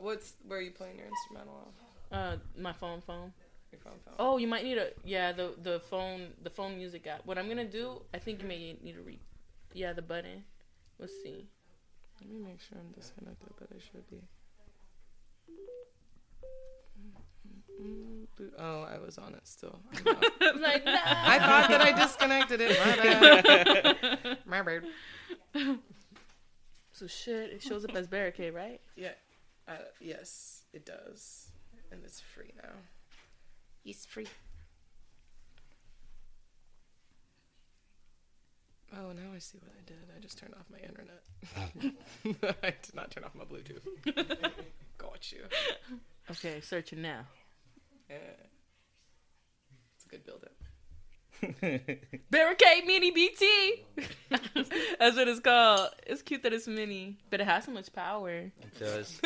what's 0.00 0.34
where 0.46 0.58
are 0.58 0.62
you 0.62 0.70
playing 0.70 0.96
your 0.96 1.06
instrumental 1.06 1.54
off? 1.54 2.18
Uh, 2.18 2.36
my 2.56 2.72
phone, 2.72 3.00
phone. 3.00 3.32
Your 3.72 3.80
phone, 3.80 3.94
phone. 4.04 4.14
Oh, 4.18 4.38
you 4.38 4.46
might 4.46 4.64
need 4.64 4.78
a 4.78 4.90
yeah 5.04 5.32
the 5.32 5.54
the 5.62 5.80
phone 5.90 6.28
the 6.42 6.50
phone 6.50 6.76
music 6.76 7.06
app. 7.06 7.26
What 7.26 7.38
I'm 7.38 7.48
gonna 7.48 7.64
do, 7.64 8.02
I 8.14 8.18
think 8.18 8.42
you 8.42 8.48
may 8.48 8.76
need 8.82 8.94
to 8.94 9.02
read. 9.02 9.20
Yeah, 9.74 9.92
the 9.92 10.02
button. 10.02 10.44
Let's 10.98 11.12
see. 11.22 11.46
Let 12.20 12.30
me 12.30 12.40
make 12.40 12.60
sure 12.60 12.78
I'm 12.78 12.92
disconnected, 12.92 13.50
but 13.58 13.68
I 13.74 13.78
should 13.78 14.08
be. 14.10 14.22
Oh, 18.58 18.82
I 18.82 18.98
was 18.98 19.18
on 19.18 19.34
it 19.34 19.46
still. 19.46 19.78
I'm 20.06 20.60
like, 20.60 20.84
nah. 20.84 20.98
I 21.04 21.38
thought 21.38 21.68
that 21.70 21.80
I 21.80 21.92
disconnected 21.92 22.60
it. 22.60 22.78
My 22.78 22.96
bad. 22.96 24.38
My 24.46 24.62
bad. 24.62 25.78
So 26.92 27.06
shit, 27.06 27.50
it 27.52 27.62
shows 27.62 27.84
up 27.84 27.94
as 27.94 28.08
barricade, 28.08 28.54
right? 28.54 28.80
Yeah. 28.96 29.12
Uh, 29.68 29.76
yes, 30.00 30.62
it 30.72 30.84
does, 30.84 31.48
and 31.92 32.00
it's 32.04 32.20
free 32.20 32.52
now. 32.62 32.70
It's 33.84 34.04
free. 34.06 34.26
Oh, 38.94 39.12
now 39.12 39.34
I 39.34 39.38
see 39.38 39.58
what 39.58 39.70
I 39.76 39.82
did. 39.86 39.98
I 40.16 40.20
just 40.20 40.38
turned 40.38 40.54
off 40.54 40.64
my 40.72 40.78
internet. 40.78 41.22
I 42.64 42.70
did 42.82 42.94
not 42.94 43.10
turn 43.10 43.24
off 43.24 43.34
my 43.34 43.44
Bluetooth. 43.44 43.84
Got 44.96 45.30
you. 45.30 45.44
Okay, 46.30 46.60
searching 46.60 47.02
now. 47.02 47.26
Yeah. 48.08 48.16
It's 49.96 50.04
a 50.04 50.08
good 50.08 50.24
build 50.24 50.44
up. 50.44 50.52
Barricade 52.30 52.84
Mini 52.86 53.10
BT. 53.10 53.84
That's 54.98 55.16
what 55.16 55.28
it's 55.28 55.40
called. 55.40 55.90
It's 56.06 56.22
cute 56.22 56.42
that 56.42 56.52
it's 56.52 56.66
mini, 56.66 57.16
but 57.30 57.40
it 57.40 57.44
has 57.44 57.64
so 57.64 57.70
much 57.70 57.92
power. 57.92 58.30
It 58.30 58.52
does. 58.78 59.20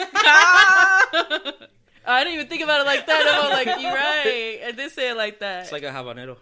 I 2.05 2.25
didn't 2.25 2.35
even 2.35 2.49
think 2.49 2.63
about 2.63 2.81
it 2.81 2.87
like 2.87 3.07
that. 3.07 3.41
I'm 3.45 3.51
like, 3.53 3.81
you're 3.81 3.93
right. 3.95 4.61
I 4.67 4.73
did 4.73 4.91
say 4.91 5.11
it 5.11 5.17
like 5.17 5.39
that. 5.39 5.63
It's 5.63 5.73
like 5.73 5.85
a 5.85 5.91
habanero. 5.91 6.37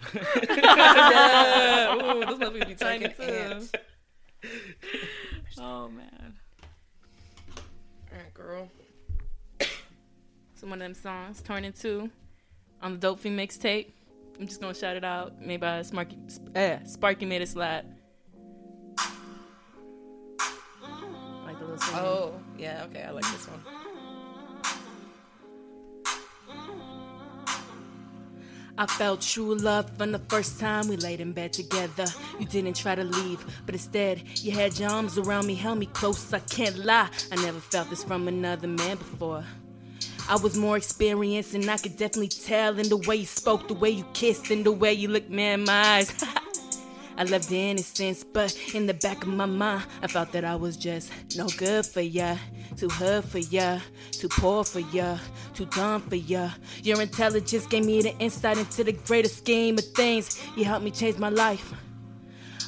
yeah. 0.56 1.94
Ooh, 1.94 2.24
those 2.24 2.38
motherfuckers 2.38 2.66
be 2.68 2.74
tiny 2.74 3.04
an 3.04 3.14
too. 3.14 3.22
ant. 3.22 3.76
Oh 5.58 5.88
man. 5.88 6.34
Alright, 8.12 8.34
girl. 8.34 8.68
It's 10.52 10.62
one 10.62 10.72
of 10.74 10.78
them 10.80 10.94
songs, 10.94 11.40
Torn 11.40 11.64
in 11.64 11.72
Two, 11.72 12.10
on 12.82 12.93
the 12.93 12.98
Dope 12.98 13.20
Fiend 13.20 13.39
mixtape. 13.39 13.86
I'm 14.39 14.47
just 14.47 14.61
gonna 14.61 14.74
shout 14.74 14.97
it 14.97 15.05
out. 15.05 15.40
Made 15.40 15.61
by 15.61 15.82
Sparky, 15.82 16.16
eh, 16.55 16.78
Sparky 16.86 17.27
made 17.27 17.43
it 17.43 17.48
slap. 17.48 17.85
Like 21.44 21.59
the 21.59 21.66
little. 21.66 21.94
Oh, 21.94 22.40
yeah, 22.59 22.85
okay, 22.86 23.02
I 23.02 23.11
like 23.11 23.24
this 23.24 23.47
one. 23.47 23.61
I 28.78 28.86
felt 28.86 29.20
true 29.20 29.57
love 29.57 29.94
from 29.98 30.11
the 30.11 30.19
first 30.19 30.59
time 30.59 30.89
we 30.89 30.97
laid 30.97 31.20
in 31.20 31.32
bed 31.32 31.52
together. 31.52 32.07
You 32.39 32.47
didn't 32.47 32.77
try 32.77 32.94
to 32.94 33.05
leave, 33.05 33.44
but 33.66 33.74
instead 33.74 34.23
you 34.39 34.52
had 34.52 34.78
your 34.78 34.89
arms 34.89 35.19
around 35.19 35.47
me, 35.47 35.55
held 35.55 35.78
me 35.78 35.85
close. 35.85 36.32
I 36.32 36.39
can't 36.39 36.78
lie, 36.78 37.11
I 37.31 37.36
never 37.36 37.61
felt 37.61 37.90
this 37.90 38.02
from 38.02 38.27
another 38.27 38.69
man 38.69 38.97
before. 38.97 39.44
I 40.28 40.36
was 40.36 40.56
more 40.56 40.76
experienced, 40.76 41.55
and 41.55 41.68
I 41.70 41.76
could 41.76 41.97
definitely 41.97 42.28
tell 42.28 42.78
in 42.78 42.88
the 42.88 42.97
way 42.97 43.16
you 43.16 43.26
spoke, 43.26 43.68
the 43.68 43.74
way 43.74 43.90
you 43.90 44.05
kissed, 44.12 44.51
and 44.51 44.64
the 44.64 44.72
way 44.72 44.92
you 44.92 45.09
looked 45.09 45.30
me 45.30 45.52
in 45.52 45.64
my 45.64 45.72
eyes. 45.72 46.24
I 47.20 47.24
loved 47.24 47.51
the 47.51 47.70
innocence, 47.70 48.24
but 48.24 48.56
in 48.74 48.86
the 48.86 48.94
back 48.94 49.22
of 49.22 49.28
my 49.28 49.44
mind, 49.44 49.84
I 50.02 50.06
felt 50.06 50.32
that 50.32 50.42
I 50.42 50.56
was 50.56 50.76
just 50.76 51.12
no 51.36 51.48
good 51.59 51.84
for 51.84 52.01
ya. 52.01 52.36
Too 52.76 52.88
hood 52.88 53.24
for 53.24 53.38
ya, 53.38 53.80
too 54.10 54.28
poor 54.28 54.64
for 54.64 54.80
ya, 54.80 55.18
too 55.52 55.66
dumb 55.66 56.01
for 56.01 56.16
ya. 56.16 56.51
Your 56.82 57.02
intelligence 57.02 57.66
gave 57.66 57.84
me 57.84 58.01
the 58.01 58.16
insight 58.18 58.56
into 58.56 58.84
the 58.84 58.92
greater 58.92 59.28
scheme 59.28 59.76
of 59.76 59.84
things. 59.94 60.42
You 60.56 60.64
helped 60.64 60.84
me 60.84 60.90
change 60.90 61.18
my 61.18 61.28
life. 61.28 61.74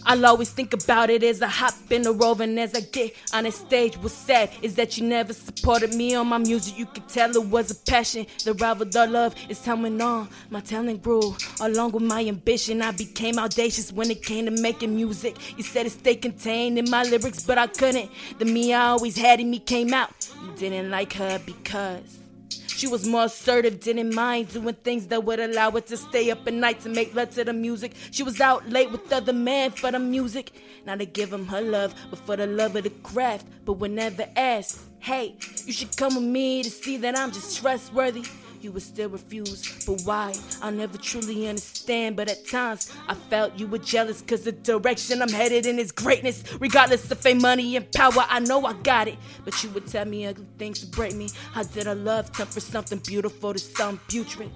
I'll 0.04 0.26
always 0.26 0.50
think 0.50 0.72
about 0.72 1.10
it 1.10 1.22
as 1.22 1.42
I 1.42 1.48
hop 1.48 1.74
in 1.90 2.02
the 2.02 2.12
rover 2.12 2.42
and 2.42 2.58
as 2.58 2.74
I 2.74 2.80
get 2.80 3.14
on 3.32 3.44
the 3.44 3.52
stage. 3.52 3.96
What's 3.96 4.14
sad 4.14 4.50
is 4.60 4.74
that 4.74 4.98
you 4.98 5.06
never 5.06 5.32
supported 5.32 5.94
me 5.94 6.14
on 6.14 6.26
my 6.26 6.38
music. 6.38 6.78
You 6.78 6.86
could 6.86 7.08
tell 7.08 7.30
it 7.30 7.44
was 7.44 7.70
a 7.70 7.74
passion. 7.74 8.26
The 8.44 8.54
rivaled 8.54 8.92
the 8.92 9.06
love 9.06 9.34
is 9.48 9.64
went 9.66 10.02
on. 10.02 10.28
My 10.50 10.60
talent 10.60 11.02
grew 11.02 11.36
along 11.60 11.92
with 11.92 12.02
my 12.02 12.24
ambition. 12.24 12.82
I 12.82 12.90
became 12.90 13.38
audacious 13.38 13.92
when 13.92 14.10
it 14.10 14.24
came 14.24 14.46
to 14.46 14.50
making 14.50 14.94
music. 14.94 15.36
You 15.56 15.62
said 15.62 15.86
it 15.86 15.92
stay 15.92 16.16
contained 16.16 16.78
in 16.78 16.90
my 16.90 17.04
lyrics, 17.04 17.44
but 17.44 17.58
I 17.58 17.68
couldn't. 17.68 18.10
The 18.38 18.44
me 18.44 18.74
I 18.74 18.88
always 18.88 19.16
had 19.16 19.40
in 19.40 19.50
me 19.50 19.60
came 19.60 19.94
out. 19.94 20.28
You 20.42 20.52
didn't 20.56 20.90
like 20.90 21.12
her 21.14 21.40
because. 21.46 22.21
She 22.66 22.86
was 22.86 23.06
more 23.06 23.24
assertive, 23.24 23.80
didn't 23.80 24.14
mind 24.14 24.48
doing 24.48 24.74
things 24.74 25.06
that 25.08 25.24
would 25.24 25.40
allow 25.40 25.70
her 25.70 25.80
to 25.80 25.96
stay 25.96 26.30
up 26.30 26.46
at 26.46 26.54
night 26.54 26.80
to 26.80 26.88
make 26.88 27.14
love 27.14 27.30
to 27.34 27.44
the 27.44 27.52
music. 27.52 27.92
She 28.10 28.22
was 28.22 28.40
out 28.40 28.68
late 28.68 28.90
with 28.90 29.12
other 29.12 29.32
men 29.32 29.70
for 29.70 29.90
the 29.90 29.98
music. 29.98 30.52
Not 30.84 30.98
to 30.98 31.06
give 31.06 31.32
him 31.32 31.46
her 31.46 31.60
love, 31.60 31.94
but 32.10 32.18
for 32.20 32.36
the 32.36 32.46
love 32.46 32.74
of 32.76 32.84
the 32.84 32.90
craft. 32.90 33.46
But 33.64 33.74
would 33.74 33.92
never 33.92 34.26
ask, 34.36 34.80
hey, 34.98 35.36
you 35.64 35.72
should 35.72 35.96
come 35.96 36.14
with 36.14 36.24
me 36.24 36.62
to 36.62 36.70
see 36.70 36.96
that 36.98 37.16
I'm 37.16 37.30
just 37.30 37.58
trustworthy. 37.58 38.24
You 38.62 38.70
would 38.70 38.82
still 38.82 39.08
refuse, 39.08 39.84
but 39.84 40.02
why? 40.04 40.32
I'll 40.62 40.70
never 40.70 40.96
truly 40.96 41.48
understand. 41.48 42.14
But 42.14 42.28
at 42.30 42.46
times, 42.46 42.92
I 43.08 43.14
felt 43.14 43.58
you 43.58 43.66
were 43.66 43.78
jealous, 43.78 44.22
cause 44.22 44.42
the 44.42 44.52
direction 44.52 45.20
I'm 45.20 45.28
headed 45.30 45.66
in 45.66 45.80
is 45.80 45.90
greatness. 45.90 46.44
Regardless 46.60 47.10
of 47.10 47.18
fame, 47.18 47.38
money, 47.42 47.74
and 47.74 47.90
power, 47.90 48.24
I 48.28 48.38
know 48.38 48.64
I 48.64 48.74
got 48.74 49.08
it. 49.08 49.18
But 49.44 49.60
you 49.64 49.70
would 49.70 49.88
tell 49.88 50.04
me 50.04 50.26
ugly 50.26 50.46
things 50.58 50.78
to 50.80 50.86
break 50.86 51.16
me. 51.16 51.28
How 51.52 51.64
did 51.64 51.88
our 51.88 51.96
love 51.96 52.32
turn 52.32 52.46
for 52.46 52.60
something 52.60 52.98
beautiful 53.00 53.52
to 53.52 53.58
some 53.58 53.98
putrid? 54.08 54.52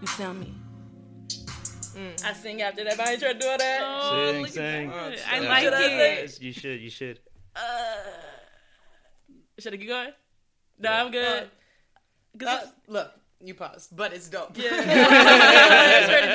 You 0.00 0.06
tell 0.06 0.32
me. 0.32 0.54
I 2.24 2.32
sing 2.32 2.62
after 2.62 2.84
that, 2.84 2.96
but 2.96 3.06
I 3.06 3.12
ain't 3.12 3.20
trying 3.20 3.34
to 3.34 3.38
do 3.38 3.48
all 3.48 3.58
that. 3.58 3.80
Oh, 3.84 4.32
Sing, 4.32 4.42
look 4.42 4.50
sing. 4.50 4.88
that. 4.88 5.18
I 5.30 5.40
yeah. 5.40 5.48
like 5.50 5.62
Should 5.64 5.72
it. 5.74 6.30
say- 6.30 6.44
You 6.46 6.52
should. 6.54 6.80
You 6.80 6.90
should. 6.90 7.20
Uh, 7.54 7.60
should 9.58 9.74
I 9.74 9.76
keep 9.76 9.88
going? 9.88 10.10
No, 10.78 10.90
I'm 10.90 11.10
good. 11.12 11.50
'Cause 12.38 12.48
Uh, 12.48 12.66
look, 12.88 13.12
you 13.42 13.54
paused, 13.54 13.94
but 13.96 14.12
it's 14.12 14.28
dope. 14.28 14.56
Yeah. 14.56 14.68
it's 16.02 16.08
pretty 16.08 16.26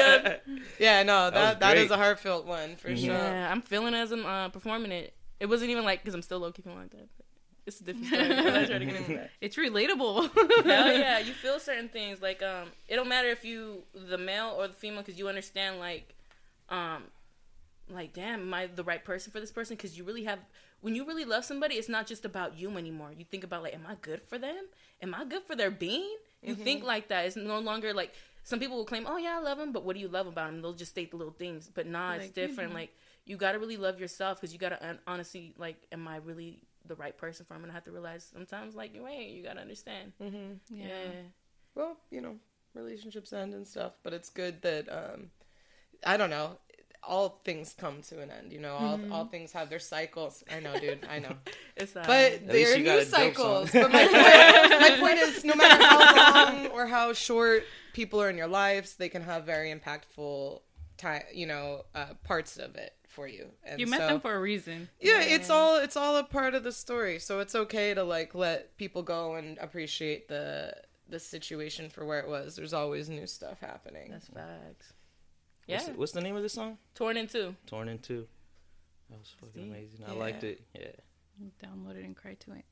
good. 0.59 0.61
Yeah, 0.79 1.03
no, 1.03 1.29
That 1.31 1.33
that 1.33 1.59
that 1.61 1.77
is 1.77 1.91
a 1.91 1.97
heartfelt 1.97 2.45
one 2.45 2.75
for 2.75 2.89
Mhm. 2.89 2.97
sure. 3.05 3.13
Yeah, 3.13 3.51
I'm 3.51 3.61
feeling 3.61 3.93
it 3.93 3.97
as 3.97 4.11
I'm 4.11 4.25
uh, 4.25 4.49
performing 4.49 4.91
it. 4.91 5.13
It 5.39 5.45
wasn't 5.47 5.71
even 5.71 5.85
like 5.85 6.01
because 6.01 6.13
I'm 6.15 6.21
still 6.21 6.39
low 6.39 6.51
key 6.51 6.61
feeling 6.63 6.79
like 6.79 6.91
that. 6.91 7.07
But 7.17 7.25
it's 7.65 7.79
a 7.81 7.83
different 7.83 8.07
story. 8.07 8.21
I'm 8.31 8.65
trying 8.67 8.79
to 8.79 8.85
get 8.85 8.95
into 8.95 9.13
that. 9.15 9.29
It's 9.41 9.55
relatable. 9.55 10.29
Hell 10.65 10.91
yeah, 10.97 11.19
you 11.19 11.33
feel 11.33 11.59
certain 11.59 11.89
things 11.89 12.21
like 12.21 12.41
um, 12.43 12.69
it 12.87 12.95
don't 12.95 13.07
matter 13.09 13.29
if 13.29 13.43
you 13.45 13.83
the 13.93 14.17
male 14.17 14.55
or 14.57 14.67
the 14.67 14.73
female 14.73 15.01
because 15.01 15.17
you 15.19 15.27
understand 15.29 15.79
like, 15.79 16.13
um, 16.69 17.03
like 17.89 18.13
damn, 18.13 18.41
am 18.41 18.53
I 18.53 18.67
the 18.67 18.83
right 18.83 19.03
person 19.03 19.31
for 19.31 19.39
this 19.39 19.51
person? 19.51 19.75
Because 19.75 19.97
you 19.97 20.03
really 20.03 20.23
have 20.25 20.39
when 20.81 20.93
you 20.95 21.05
really 21.05 21.25
love 21.25 21.43
somebody, 21.45 21.75
it's 21.75 21.89
not 21.89 22.05
just 22.07 22.23
about 22.25 22.57
you 22.57 22.75
anymore. 22.77 23.11
You 23.17 23.25
think 23.25 23.43
about 23.43 23.63
like, 23.63 23.73
am 23.73 23.85
I 23.87 23.95
good 24.01 24.21
for 24.27 24.37
them? 24.37 24.65
Am 25.01 25.13
I 25.15 25.25
good 25.25 25.43
for 25.43 25.55
their 25.55 25.71
being? 25.71 26.15
You 26.41 26.55
think 26.55 26.83
like 26.83 27.07
that. 27.09 27.25
It's 27.25 27.35
no 27.35 27.59
longer 27.59 27.93
like 27.93 28.13
some 28.43 28.59
people 28.59 28.77
will 28.77 28.85
claim, 28.85 29.05
oh 29.07 29.17
yeah, 29.17 29.37
I 29.37 29.41
love 29.41 29.59
him, 29.59 29.71
but 29.73 29.83
what 29.83 29.95
do 29.95 29.99
you 29.99 30.07
love 30.07 30.27
about 30.27 30.49
him? 30.49 30.61
They'll 30.61 30.73
just 30.73 30.91
state 30.91 31.11
the 31.11 31.17
little 31.17 31.33
things, 31.33 31.69
but 31.73 31.85
nah, 31.85 32.13
it's 32.13 32.25
Like, 32.27 32.37
you 32.37 32.47
different. 32.47 32.69
know. 32.71 32.75
Like 32.79 32.95
you 33.25 33.35
got 33.35 33.51
to 33.53 33.59
really 33.59 33.75
love 33.77 33.99
yourself 33.99 34.39
because 34.39 34.53
you 34.53 34.59
got 34.59 34.69
to 34.69 34.99
honestly 35.05 35.53
like, 35.57 35.85
am 35.91 36.07
I 36.07 36.17
really 36.17 36.63
the 36.85 36.95
right 36.95 37.17
person 37.17 37.45
for 37.45 37.55
him? 37.55 37.63
And 37.63 37.71
I 37.71 37.75
have 37.75 37.83
to 37.85 37.91
realize 37.91 38.29
sometimes 38.31 38.73
like 38.75 38.95
you 38.95 39.05
ain't. 39.07 39.31
You 39.31 39.43
got 39.43 39.55
to 39.55 39.61
understand. 39.61 40.13
Mm-hmm. 40.21 40.75
Yeah. 40.77 40.85
yeah. 40.87 41.09
Well, 41.75 41.97
you 42.09 42.21
know, 42.21 42.35
relationships 42.73 43.33
end 43.33 43.53
and 43.53 43.67
stuff, 43.67 43.93
but 44.03 44.13
it's 44.13 44.29
good 44.29 44.61
that 44.61 44.87
um, 44.89 45.31
I 46.05 46.15
don't 46.15 46.29
know. 46.29 46.57
All 47.07 47.39
things 47.45 47.73
come 47.77 48.01
to 48.09 48.21
an 48.21 48.29
end, 48.29 48.51
you 48.51 48.59
know. 48.59 48.75
All 48.75 48.99
all 49.13 49.25
things 49.25 49.51
have 49.53 49.69
their 49.69 49.79
cycles. 49.79 50.43
I 50.53 50.59
know, 50.59 50.77
dude. 50.79 51.05
I 51.09 51.19
know. 51.19 51.35
It's 51.77 51.95
uh, 51.95 52.03
But 52.05 52.31
least 52.41 52.47
there 52.47 52.75
are 52.75 52.79
new 52.79 53.03
cycles. 53.05 53.71
But 53.71 53.91
my 53.91 54.05
point, 54.13 54.81
my 54.81 54.97
point 54.99 55.19
is, 55.19 55.43
no 55.45 55.55
matter 55.55 55.81
how 55.83 55.99
long 56.47 56.67
or 56.67 56.85
how 56.87 57.13
short 57.13 57.63
people 57.93 58.21
are 58.21 58.29
in 58.29 58.37
your 58.37 58.47
lives, 58.47 58.95
they 58.95 59.09
can 59.09 59.21
have 59.21 59.45
very 59.45 59.73
impactful 59.73 60.61
time. 60.97 61.23
You 61.33 61.45
know, 61.47 61.85
uh, 61.95 62.13
parts 62.23 62.57
of 62.57 62.75
it 62.75 62.93
for 63.07 63.27
you. 63.27 63.47
And 63.63 63.79
You 63.79 63.87
met 63.87 63.99
so- 64.01 64.07
them 64.07 64.19
for 64.21 64.33
a 64.35 64.39
reason. 64.39 64.89
yeah, 64.99 65.21
it's 65.21 65.49
all 65.49 65.77
it's 65.77 65.95
all 65.95 66.17
a 66.17 66.23
part 66.23 66.55
of 66.55 66.63
the 66.63 66.71
story. 66.71 67.19
So 67.19 67.39
it's 67.39 67.55
okay 67.55 67.93
to 67.93 68.03
like 68.03 68.35
let 68.35 68.75
people 68.77 69.01
go 69.03 69.35
and 69.35 69.57
appreciate 69.59 70.27
the 70.27 70.73
the 71.09 71.19
situation 71.19 71.89
for 71.89 72.05
where 72.05 72.19
it 72.19 72.27
was. 72.27 72.55
There's 72.57 72.73
always 72.73 73.07
new 73.07 73.27
stuff 73.27 73.59
happening. 73.61 74.11
that's 74.11 74.27
facts. 74.27 74.93
Yeah, 75.67 75.75
What's, 75.77 75.87
the, 75.87 75.93
what's 75.93 76.11
the 76.13 76.21
name 76.21 76.35
of 76.35 76.41
this 76.43 76.53
song? 76.53 76.77
torn 76.95 77.17
in 77.17 77.27
two. 77.27 77.55
Torn 77.65 77.89
in 77.89 77.99
Two. 77.99 78.25
That 79.09 79.19
was 79.19 79.33
fucking 79.39 79.53
See? 79.63 79.69
amazing. 79.69 79.99
I 80.07 80.13
Yeah. 80.13 80.19
liked 80.19 80.43
it. 80.43 80.61
Yeah. 80.73 80.87
Download 81.63 81.95
it 81.97 82.05
and 82.05 82.15
cry 82.15 82.33
to 82.35 82.51
it. 82.53 82.65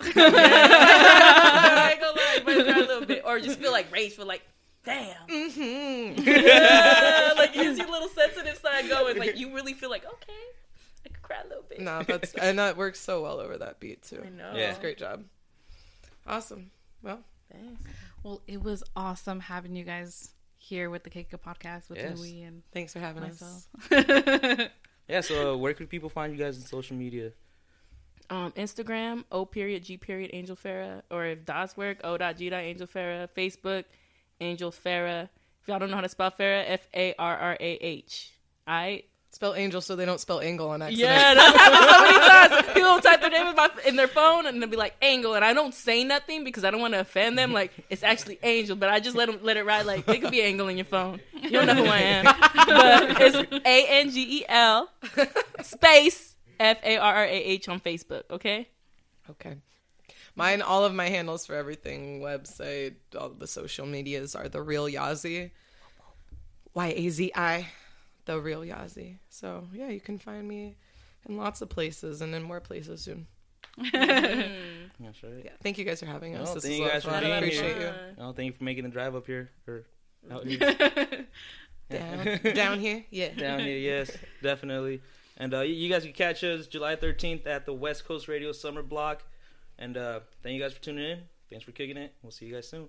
I 0.00 1.90
ain't 1.92 2.00
gonna 2.00 2.16
lie, 2.16 2.34
you 2.36 2.64
cry 2.64 2.72
a 2.74 2.86
little 2.86 3.04
bit, 3.06 3.22
or 3.24 3.40
just 3.40 3.58
feel 3.58 3.72
like 3.72 3.90
rage 3.92 4.12
for 4.14 4.24
like, 4.24 4.42
damn. 4.84 5.14
Mm-hmm. 5.28 6.22
Yeah, 6.28 7.32
like 7.36 7.54
you 7.56 7.62
your 7.72 7.88
little 7.90 8.08
sensitive 8.08 8.56
side 8.58 8.88
going, 8.88 9.18
like 9.18 9.36
you 9.36 9.52
really 9.54 9.74
feel 9.74 9.90
like 9.90 10.04
okay, 10.04 10.32
I 11.04 11.08
could 11.08 11.22
cry 11.22 11.38
a 11.44 11.48
little 11.48 11.64
bit. 11.68 11.80
no, 11.80 12.02
that's 12.04 12.32
and 12.34 12.58
that 12.58 12.76
works 12.76 13.00
so 13.00 13.22
well 13.22 13.40
over 13.40 13.58
that 13.58 13.80
beat 13.80 14.02
too. 14.02 14.22
I 14.24 14.28
know. 14.30 14.52
Yeah. 14.54 14.68
It's 14.70 14.78
a 14.78 14.80
great 14.80 14.98
job. 14.98 15.24
Awesome. 16.26 16.70
Well, 17.02 17.20
Thanks. 17.52 17.82
Well, 18.22 18.42
it 18.46 18.62
was 18.62 18.82
awesome 18.94 19.40
having 19.40 19.74
you 19.74 19.84
guys 19.84 20.30
here 20.68 20.90
with 20.90 21.02
the 21.04 21.10
Cake 21.10 21.30
podcast 21.30 21.88
with 21.88 21.98
Yes. 21.98 22.20
Luii 22.20 22.46
and 22.46 22.62
thanks 22.72 22.92
for 22.92 23.00
having 23.00 23.22
us. 23.24 23.68
myself. 23.90 24.70
Yeah. 25.08 25.22
So 25.22 25.54
uh, 25.54 25.56
where 25.56 25.72
could 25.72 25.88
people 25.88 26.10
find 26.10 26.36
you 26.36 26.38
guys 26.44 26.56
on 26.58 26.64
social 26.64 26.94
media? 26.94 27.32
Um, 28.28 28.52
Instagram, 28.52 29.24
O 29.32 29.46
period 29.46 29.82
G 29.84 29.96
period 29.96 30.30
Angel 30.34 30.54
Farrah, 30.54 31.00
or 31.10 31.24
if 31.24 31.46
dots 31.46 31.78
work, 31.78 32.00
O 32.04 32.18
dot 32.18 32.36
G 32.36 32.50
dot 32.50 32.60
Angel 32.62 32.86
Farrah. 32.86 33.26
Facebook, 33.34 33.84
Angel 34.42 34.70
Farrah. 34.70 35.30
If 35.62 35.68
y'all 35.68 35.78
don't 35.78 35.88
know 35.90 35.96
how 35.96 36.02
to 36.02 36.10
spell 36.10 36.30
Farrah, 36.30 36.64
F 36.66 36.86
A 36.94 37.14
R 37.18 37.36
R 37.38 37.56
A 37.58 37.72
H. 37.80 38.32
Alright. 38.68 39.06
Spell 39.38 39.54
angel 39.54 39.80
so 39.80 39.94
they 39.94 40.04
don't 40.04 40.18
spell 40.18 40.40
angle 40.40 40.68
on 40.70 40.82
accident. 40.82 41.08
Yeah, 41.08 41.34
that's 41.34 41.56
happened 41.56 41.90
so 41.92 42.02
many 42.02 42.18
times. 42.58 42.74
People 42.74 42.94
will 42.94 43.00
type 43.00 43.20
their 43.20 43.30
name 43.30 43.46
in, 43.46 43.54
my, 43.54 43.70
in 43.86 43.94
their 43.94 44.08
phone 44.08 44.46
and 44.46 44.60
they'll 44.60 44.68
be 44.68 44.76
like 44.76 44.96
Angel, 45.00 45.34
and 45.34 45.44
I 45.44 45.52
don't 45.52 45.72
say 45.72 46.02
nothing 46.02 46.42
because 46.42 46.64
I 46.64 46.72
don't 46.72 46.80
want 46.80 46.94
to 46.94 46.98
offend 46.98 47.38
them. 47.38 47.52
Like 47.52 47.72
it's 47.88 48.02
actually 48.02 48.40
Angel, 48.42 48.74
but 48.74 48.88
I 48.88 48.98
just 48.98 49.16
let 49.16 49.28
them 49.28 49.38
let 49.44 49.56
it 49.56 49.64
ride. 49.64 49.86
Like 49.86 50.08
it 50.08 50.20
could 50.20 50.32
be 50.32 50.40
Angel 50.40 50.66
in 50.66 50.76
your 50.76 50.86
phone. 50.86 51.20
You 51.40 51.50
don't 51.50 51.68
know 51.68 51.76
who 51.76 51.84
I 51.84 51.98
am, 51.98 52.24
but 52.24 53.20
it's 53.20 53.64
A 53.64 53.86
N 54.00 54.10
G 54.10 54.40
E 54.40 54.44
L 54.48 54.90
space 55.62 56.34
F 56.58 56.78
A 56.82 56.96
R 56.96 57.14
R 57.14 57.24
A 57.24 57.28
H 57.32 57.68
on 57.68 57.78
Facebook. 57.78 58.24
Okay. 58.32 58.66
Okay. 59.30 59.54
Mine, 60.34 60.62
all 60.62 60.84
of 60.84 60.92
my 60.92 61.08
handles 61.08 61.46
for 61.46 61.54
everything, 61.54 62.22
website, 62.22 62.94
all 63.16 63.28
the 63.28 63.46
social 63.46 63.86
medias 63.86 64.34
are 64.34 64.48
the 64.48 64.60
real 64.60 64.86
Yazi. 64.86 65.52
Y 66.74 66.92
A 66.96 67.08
Z 67.10 67.32
I, 67.36 67.68
the 68.28 68.40
real 68.40 68.60
Yazi. 68.60 69.16
So 69.28 69.66
yeah, 69.72 69.88
you 69.88 70.00
can 70.00 70.18
find 70.18 70.46
me 70.46 70.76
in 71.28 71.36
lots 71.36 71.60
of 71.62 71.68
places 71.68 72.20
and 72.22 72.34
in 72.34 72.42
more 72.42 72.60
places 72.60 73.00
soon. 73.02 73.26
That's 73.92 75.22
right. 75.22 75.42
Yeah, 75.44 75.50
thank 75.62 75.78
you 75.78 75.84
guys 75.84 76.00
for 76.00 76.06
having 76.06 76.36
us. 76.36 76.48
No, 76.48 76.54
this 76.54 76.62
thank 76.64 76.74
is 76.74 76.80
you 76.80 76.86
guys 76.88 77.04
of 77.04 77.12
for 77.14 77.20
being 77.20 77.32
I 77.32 77.36
here. 77.36 77.36
appreciate 77.38 77.76
you. 77.80 77.90
No, 78.18 78.32
thank 78.32 78.46
you 78.52 78.52
for 78.58 78.64
making 78.64 78.84
the 78.84 78.90
drive 78.90 79.14
up 79.16 79.26
here 79.26 79.50
or 79.66 79.84
out 80.30 80.46
here. 80.46 80.58
Down, 81.90 82.40
down 82.54 82.80
here, 82.86 83.04
yeah. 83.10 83.32
down 83.34 83.60
here. 83.60 83.78
Yes, 83.78 84.10
definitely. 84.42 85.00
And 85.38 85.54
uh, 85.54 85.60
you- 85.60 85.74
you 85.74 85.88
guys 85.88 86.02
can 86.04 86.12
catch 86.12 86.42
us 86.44 86.66
July 86.66 86.96
13th 86.96 87.46
at 87.46 87.64
the 87.66 87.72
West 87.72 88.04
Coast 88.04 88.28
Radio 88.28 88.52
Summer 88.52 88.82
Block. 88.82 89.22
And 89.78 89.96
uh, 89.96 90.20
thank 90.42 90.54
you 90.56 90.60
guys 90.60 90.72
for 90.74 90.82
tuning 90.82 91.08
in. 91.10 91.20
Thanks 91.48 91.64
for 91.64 91.72
kicking 91.72 91.96
it. 91.96 92.14
We'll 92.22 92.32
see 92.32 92.46
you 92.46 92.54
guys 92.54 92.68
soon. 92.68 92.88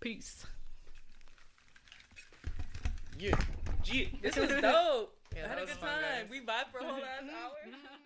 Peace. 0.00 0.44
Yeah. 3.18 3.36
This 3.84 4.36
was 4.36 4.48
dope. 4.60 5.14
Yeah, 5.34 5.46
I 5.46 5.48
had 5.48 5.58
a 5.62 5.64
good 5.64 5.80
time. 5.80 6.02
guys. 6.02 6.26
We 6.30 6.40
vibed 6.40 6.70
for 6.70 6.78
a 6.80 6.84
whole 6.84 7.00
last 7.00 7.22
hour. 7.22 7.52